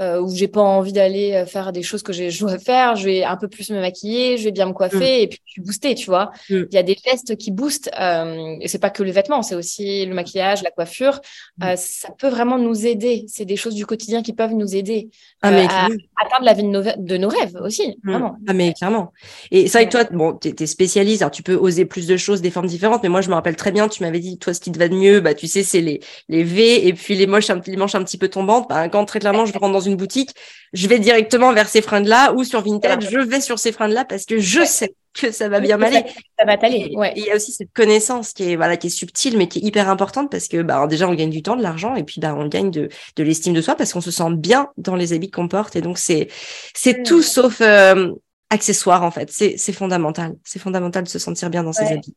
euh, 0.00 0.20
où 0.20 0.34
j'ai 0.34 0.48
pas 0.48 0.60
envie 0.60 0.92
d'aller 0.92 1.34
euh, 1.34 1.46
faire 1.46 1.72
des 1.72 1.82
choses 1.82 2.02
que 2.02 2.12
j'ai 2.12 2.28
à 2.28 2.58
faire, 2.58 2.96
je 2.96 3.04
vais 3.04 3.24
un 3.24 3.36
peu 3.36 3.48
plus 3.48 3.70
me 3.70 3.80
maquiller, 3.80 4.36
je 4.38 4.44
vais 4.44 4.50
bien 4.50 4.66
me 4.66 4.72
coiffer 4.72 5.20
mm. 5.20 5.22
et 5.22 5.26
puis 5.28 5.40
je 5.44 5.52
suis 5.52 5.62
boostée, 5.62 5.94
tu 5.94 6.06
vois. 6.06 6.32
Mm. 6.50 6.62
Il 6.70 6.74
y 6.74 6.78
a 6.78 6.82
des 6.82 6.96
gestes 7.04 7.36
qui 7.36 7.50
boostent 7.50 7.90
euh, 7.98 8.56
et 8.60 8.68
c'est 8.68 8.78
pas 8.78 8.90
que 8.90 9.02
les 9.02 9.12
vêtements, 9.12 9.42
c'est 9.42 9.54
aussi 9.54 10.04
le 10.04 10.14
maquillage, 10.14 10.62
la 10.62 10.70
coiffure. 10.70 11.20
Mm. 11.58 11.64
Euh, 11.64 11.76
ça 11.76 12.08
peut 12.18 12.28
vraiment 12.28 12.58
nous 12.58 12.86
aider. 12.86 13.24
C'est 13.28 13.44
des 13.44 13.56
choses 13.56 13.74
du 13.74 13.86
quotidien 13.86 14.22
qui 14.22 14.32
peuvent 14.32 14.54
nous 14.54 14.74
aider 14.74 15.10
ah, 15.42 15.52
euh, 15.52 15.66
à, 15.68 15.86
atteindre 15.86 16.44
la 16.44 16.54
vie 16.54 16.62
de 16.64 16.68
nos, 16.68 16.82
de 16.82 17.16
nos 17.16 17.28
rêves 17.28 17.56
aussi. 17.62 17.96
Vraiment. 18.04 18.36
Ah 18.48 18.52
mais 18.52 18.72
clairement. 18.74 19.12
Et 19.50 19.66
vrai 19.66 19.86
que 19.86 19.92
toi, 19.92 20.04
bon, 20.10 20.32
t'es 20.34 20.54
es 20.58 20.66
spécialiste, 20.66 21.22
alors 21.22 21.30
tu 21.30 21.42
peux 21.42 21.54
oser 21.54 21.84
plus 21.84 22.06
de 22.06 22.16
choses, 22.16 22.42
des 22.42 22.50
formes 22.50 22.66
différentes. 22.66 23.02
Mais 23.02 23.08
moi, 23.08 23.20
je 23.20 23.28
me 23.28 23.34
rappelle 23.34 23.56
très 23.56 23.72
bien, 23.72 23.88
tu 23.88 24.02
m'avais 24.02 24.20
dit, 24.20 24.38
toi, 24.38 24.54
ce 24.54 24.60
qui 24.60 24.72
te 24.72 24.78
va 24.78 24.88
de 24.88 24.94
mieux, 24.94 25.20
bah 25.20 25.34
tu 25.34 25.46
sais, 25.46 25.62
c'est 25.62 25.80
les 25.80 26.00
les 26.28 26.42
V 26.42 26.86
et 26.86 26.92
puis 26.92 27.14
les 27.14 27.26
moches, 27.26 27.48
les 27.66 27.76
manches 27.76 27.94
un 27.94 28.02
petit 28.02 28.18
peu 28.18 28.28
tombantes. 28.28 28.68
Bah, 28.68 28.88
quand 28.88 29.04
très 29.04 29.20
clairement, 29.20 29.46
je 29.46 29.52
rentre 29.52 29.72
dans 29.72 29.80
une 29.84 29.96
boutique, 29.96 30.34
je 30.72 30.88
vais 30.88 30.98
directement 30.98 31.52
vers 31.52 31.68
ces 31.68 31.82
fringues-là 31.82 32.32
ou 32.34 32.44
sur 32.44 32.62
Vinted, 32.62 33.00
je 33.00 33.18
vais 33.18 33.40
sur 33.40 33.58
ces 33.58 33.72
fringues-là 33.72 34.04
parce 34.04 34.24
que 34.24 34.38
je 34.38 34.64
sais 34.64 34.94
que 35.14 35.30
ça 35.30 35.48
va 35.48 35.60
bien 35.60 35.76
m'aller. 35.76 36.02
Ça, 36.38 36.44
va 36.44 36.56
t'aller. 36.56 36.92
Ouais. 36.96 37.12
Il 37.16 37.24
y 37.24 37.30
a 37.30 37.36
aussi 37.36 37.52
cette 37.52 37.72
connaissance 37.72 38.32
qui 38.32 38.50
est 38.50 38.56
voilà 38.56 38.76
qui 38.76 38.88
est 38.88 38.90
subtile 38.90 39.38
mais 39.38 39.46
qui 39.46 39.60
est 39.60 39.62
hyper 39.62 39.88
importante 39.88 40.30
parce 40.30 40.48
que 40.48 40.62
bah 40.62 40.86
déjà 40.88 41.08
on 41.08 41.14
gagne 41.14 41.30
du 41.30 41.42
temps, 41.42 41.56
de 41.56 41.62
l'argent 41.62 41.94
et 41.94 42.02
puis 42.02 42.20
bah 42.20 42.34
on 42.36 42.48
gagne 42.48 42.70
de 42.70 42.88
de 43.16 43.22
l'estime 43.22 43.54
de 43.54 43.62
soi 43.62 43.76
parce 43.76 43.92
qu'on 43.92 44.00
se 44.00 44.10
sent 44.10 44.30
bien 44.32 44.70
dans 44.76 44.96
les 44.96 45.12
habits 45.12 45.30
qu'on 45.30 45.48
porte 45.48 45.76
et 45.76 45.80
donc 45.80 45.98
c'est 45.98 46.28
c'est 46.74 47.04
tout 47.04 47.22
sauf 47.22 47.60
euh, 47.60 48.10
accessoire 48.50 49.02
en 49.04 49.10
fait. 49.10 49.30
C'est 49.30 49.72
fondamental. 49.72 50.34
C'est 50.44 50.58
fondamental 50.58 51.04
de 51.04 51.08
se 51.08 51.18
sentir 51.18 51.50
bien 51.50 51.62
dans 51.62 51.72
ses 51.72 51.86
habits. 51.86 52.16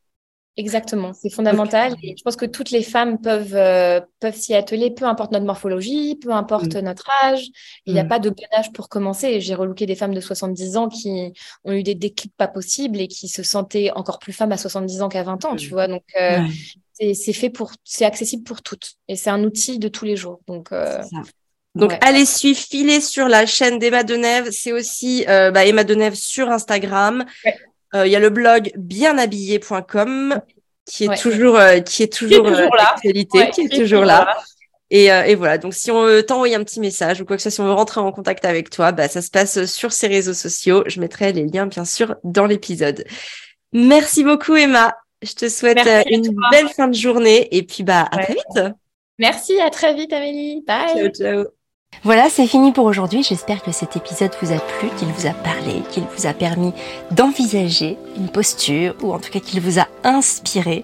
Exactement, 0.59 1.13
c'est 1.13 1.29
fondamental. 1.29 1.95
Et 2.01 2.15
je 2.17 2.23
pense 2.23 2.35
que 2.35 2.45
toutes 2.47 2.71
les 2.71 2.81
femmes 2.81 3.21
peuvent, 3.21 3.53
euh, 3.53 4.01
peuvent 4.19 4.35
s'y 4.35 4.55
atteler, 4.55 4.89
peu 4.89 5.05
importe 5.05 5.31
notre 5.31 5.45
morphologie, 5.45 6.15
peu 6.15 6.31
importe 6.31 6.73
mm. 6.75 6.79
notre 6.79 7.07
âge. 7.23 7.45
Il 7.85 7.93
n'y 7.93 7.99
a 7.99 8.03
mm. 8.03 8.07
pas 8.07 8.17
de 8.17 8.31
bon 8.31 8.43
âge 8.57 8.73
pour 8.73 8.89
commencer. 8.89 9.39
J'ai 9.39 9.53
relooké 9.53 9.85
des 9.85 9.93
femmes 9.93 10.15
de 10.15 10.19
70 10.19 10.77
ans 10.77 10.89
qui 10.89 11.31
ont 11.63 11.73
eu 11.73 11.83
des 11.83 11.93
déclics 11.93 12.33
pas 12.35 12.47
possibles 12.47 12.99
et 12.99 13.07
qui 13.07 13.27
se 13.27 13.43
sentaient 13.43 13.91
encore 13.91 14.17
plus 14.17 14.33
femmes 14.33 14.51
à 14.51 14.57
70 14.57 15.03
ans 15.03 15.09
qu'à 15.09 15.21
20 15.21 15.45
ans, 15.45 15.55
tu 15.55 15.67
mm. 15.67 15.69
vois. 15.69 15.87
Donc, 15.87 16.03
euh, 16.19 16.39
c'est 16.93 17.33
fait 17.33 17.51
pour, 17.51 17.73
c'est 17.83 18.05
accessible 18.05 18.43
pour 18.43 18.63
toutes. 18.63 18.93
Et 19.07 19.15
c'est 19.15 19.29
un 19.29 19.43
outil 19.43 19.77
de 19.77 19.89
tous 19.89 20.05
les 20.05 20.15
jours. 20.15 20.39
Donc, 20.47 20.71
euh, 20.71 21.03
donc, 21.75 21.93
allez 22.01 22.25
suivre, 22.25 22.57
filez 22.57 22.99
sur 22.99 23.27
la 23.27 23.45
chaîne 23.45 23.77
d'Emma 23.77 24.03
Denève. 24.03 24.49
C'est 24.49 24.71
aussi 24.71 25.23
bah, 25.27 25.67
Emma 25.67 25.83
Denève 25.83 26.15
sur 26.15 26.49
Instagram. 26.49 27.25
Il 28.05 28.11
y 28.11 28.15
a 28.15 28.19
le 28.19 28.29
blog 28.29 28.71
bienhabillé.com 28.75 30.41
qui 30.87 31.03
est 31.05 31.21
toujours 31.21 31.57
euh, 31.57 31.79
qui 31.79 32.03
est 32.03 32.11
toujours, 32.11 32.45
qui 32.45 32.49
est 32.49 32.53
toujours 32.53 32.75
là. 32.75 32.95
qui 33.51 33.61
est 33.61 33.69
toujours 33.69 34.05
là. 34.05 34.37
Et, 34.89 35.11
euh, 35.11 35.23
et, 35.23 35.35
voilà, 35.35 35.57
donc 35.57 35.73
si 35.73 35.91
on 35.91 36.03
veut 36.03 36.23
t'envoyer 36.23 36.55
un 36.55 36.63
petit 36.63 36.79
message 36.79 37.19
ou 37.19 37.25
quoi 37.25 37.35
que 37.35 37.41
ce 37.41 37.49
soit, 37.49 37.55
si 37.55 37.61
on 37.61 37.65
veut 37.65 37.73
rentrer 37.73 37.99
en 37.99 38.09
contact 38.13 38.45
avec 38.45 38.69
toi, 38.69 38.93
bah, 38.93 39.09
ça 39.09 39.21
se 39.21 39.29
passe 39.29 39.65
sur 39.65 39.91
ces 39.91 40.07
réseaux 40.07 40.33
sociaux. 40.33 40.83
Je 40.87 41.01
mettrai 41.01 41.33
les 41.33 41.45
liens, 41.45 41.67
bien 41.67 41.83
sûr, 41.83 42.15
dans 42.23 42.45
l'épisode. 42.45 43.03
Merci 43.73 44.23
beaucoup, 44.23 44.55
Emma. 44.55 44.95
Je 45.21 45.33
te 45.33 45.49
souhaite 45.49 45.85
une 46.09 46.33
belle 46.51 46.69
fin 46.69 46.87
de 46.87 46.95
journée 46.95 47.53
et 47.55 47.63
puis 47.63 47.83
bah, 47.83 48.07
à 48.11 48.23
très 48.23 48.33
vite. 48.33 48.73
Merci, 49.19 49.59
à 49.59 49.69
très 49.69 49.93
vite, 49.93 50.13
Amélie. 50.13 50.63
Bye. 50.65 50.93
Ciao, 50.93 51.09
ciao. 51.09 51.56
Voilà, 52.03 52.29
c'est 52.29 52.47
fini 52.47 52.71
pour 52.71 52.85
aujourd'hui. 52.85 53.23
J'espère 53.23 53.63
que 53.63 53.71
cet 53.71 53.95
épisode 53.95 54.31
vous 54.41 54.51
a 54.51 54.59
plu, 54.59 54.89
qu'il 54.97 55.07
vous 55.07 55.27
a 55.27 55.31
parlé, 55.31 55.81
qu'il 55.91 56.03
vous 56.15 56.27
a 56.27 56.33
permis 56.33 56.71
d'envisager 57.11 57.97
une 58.15 58.29
posture 58.29 58.95
ou 59.01 59.13
en 59.13 59.19
tout 59.19 59.31
cas 59.31 59.39
qu'il 59.39 59.61
vous 59.61 59.79
a 59.79 59.87
inspiré 60.03 60.83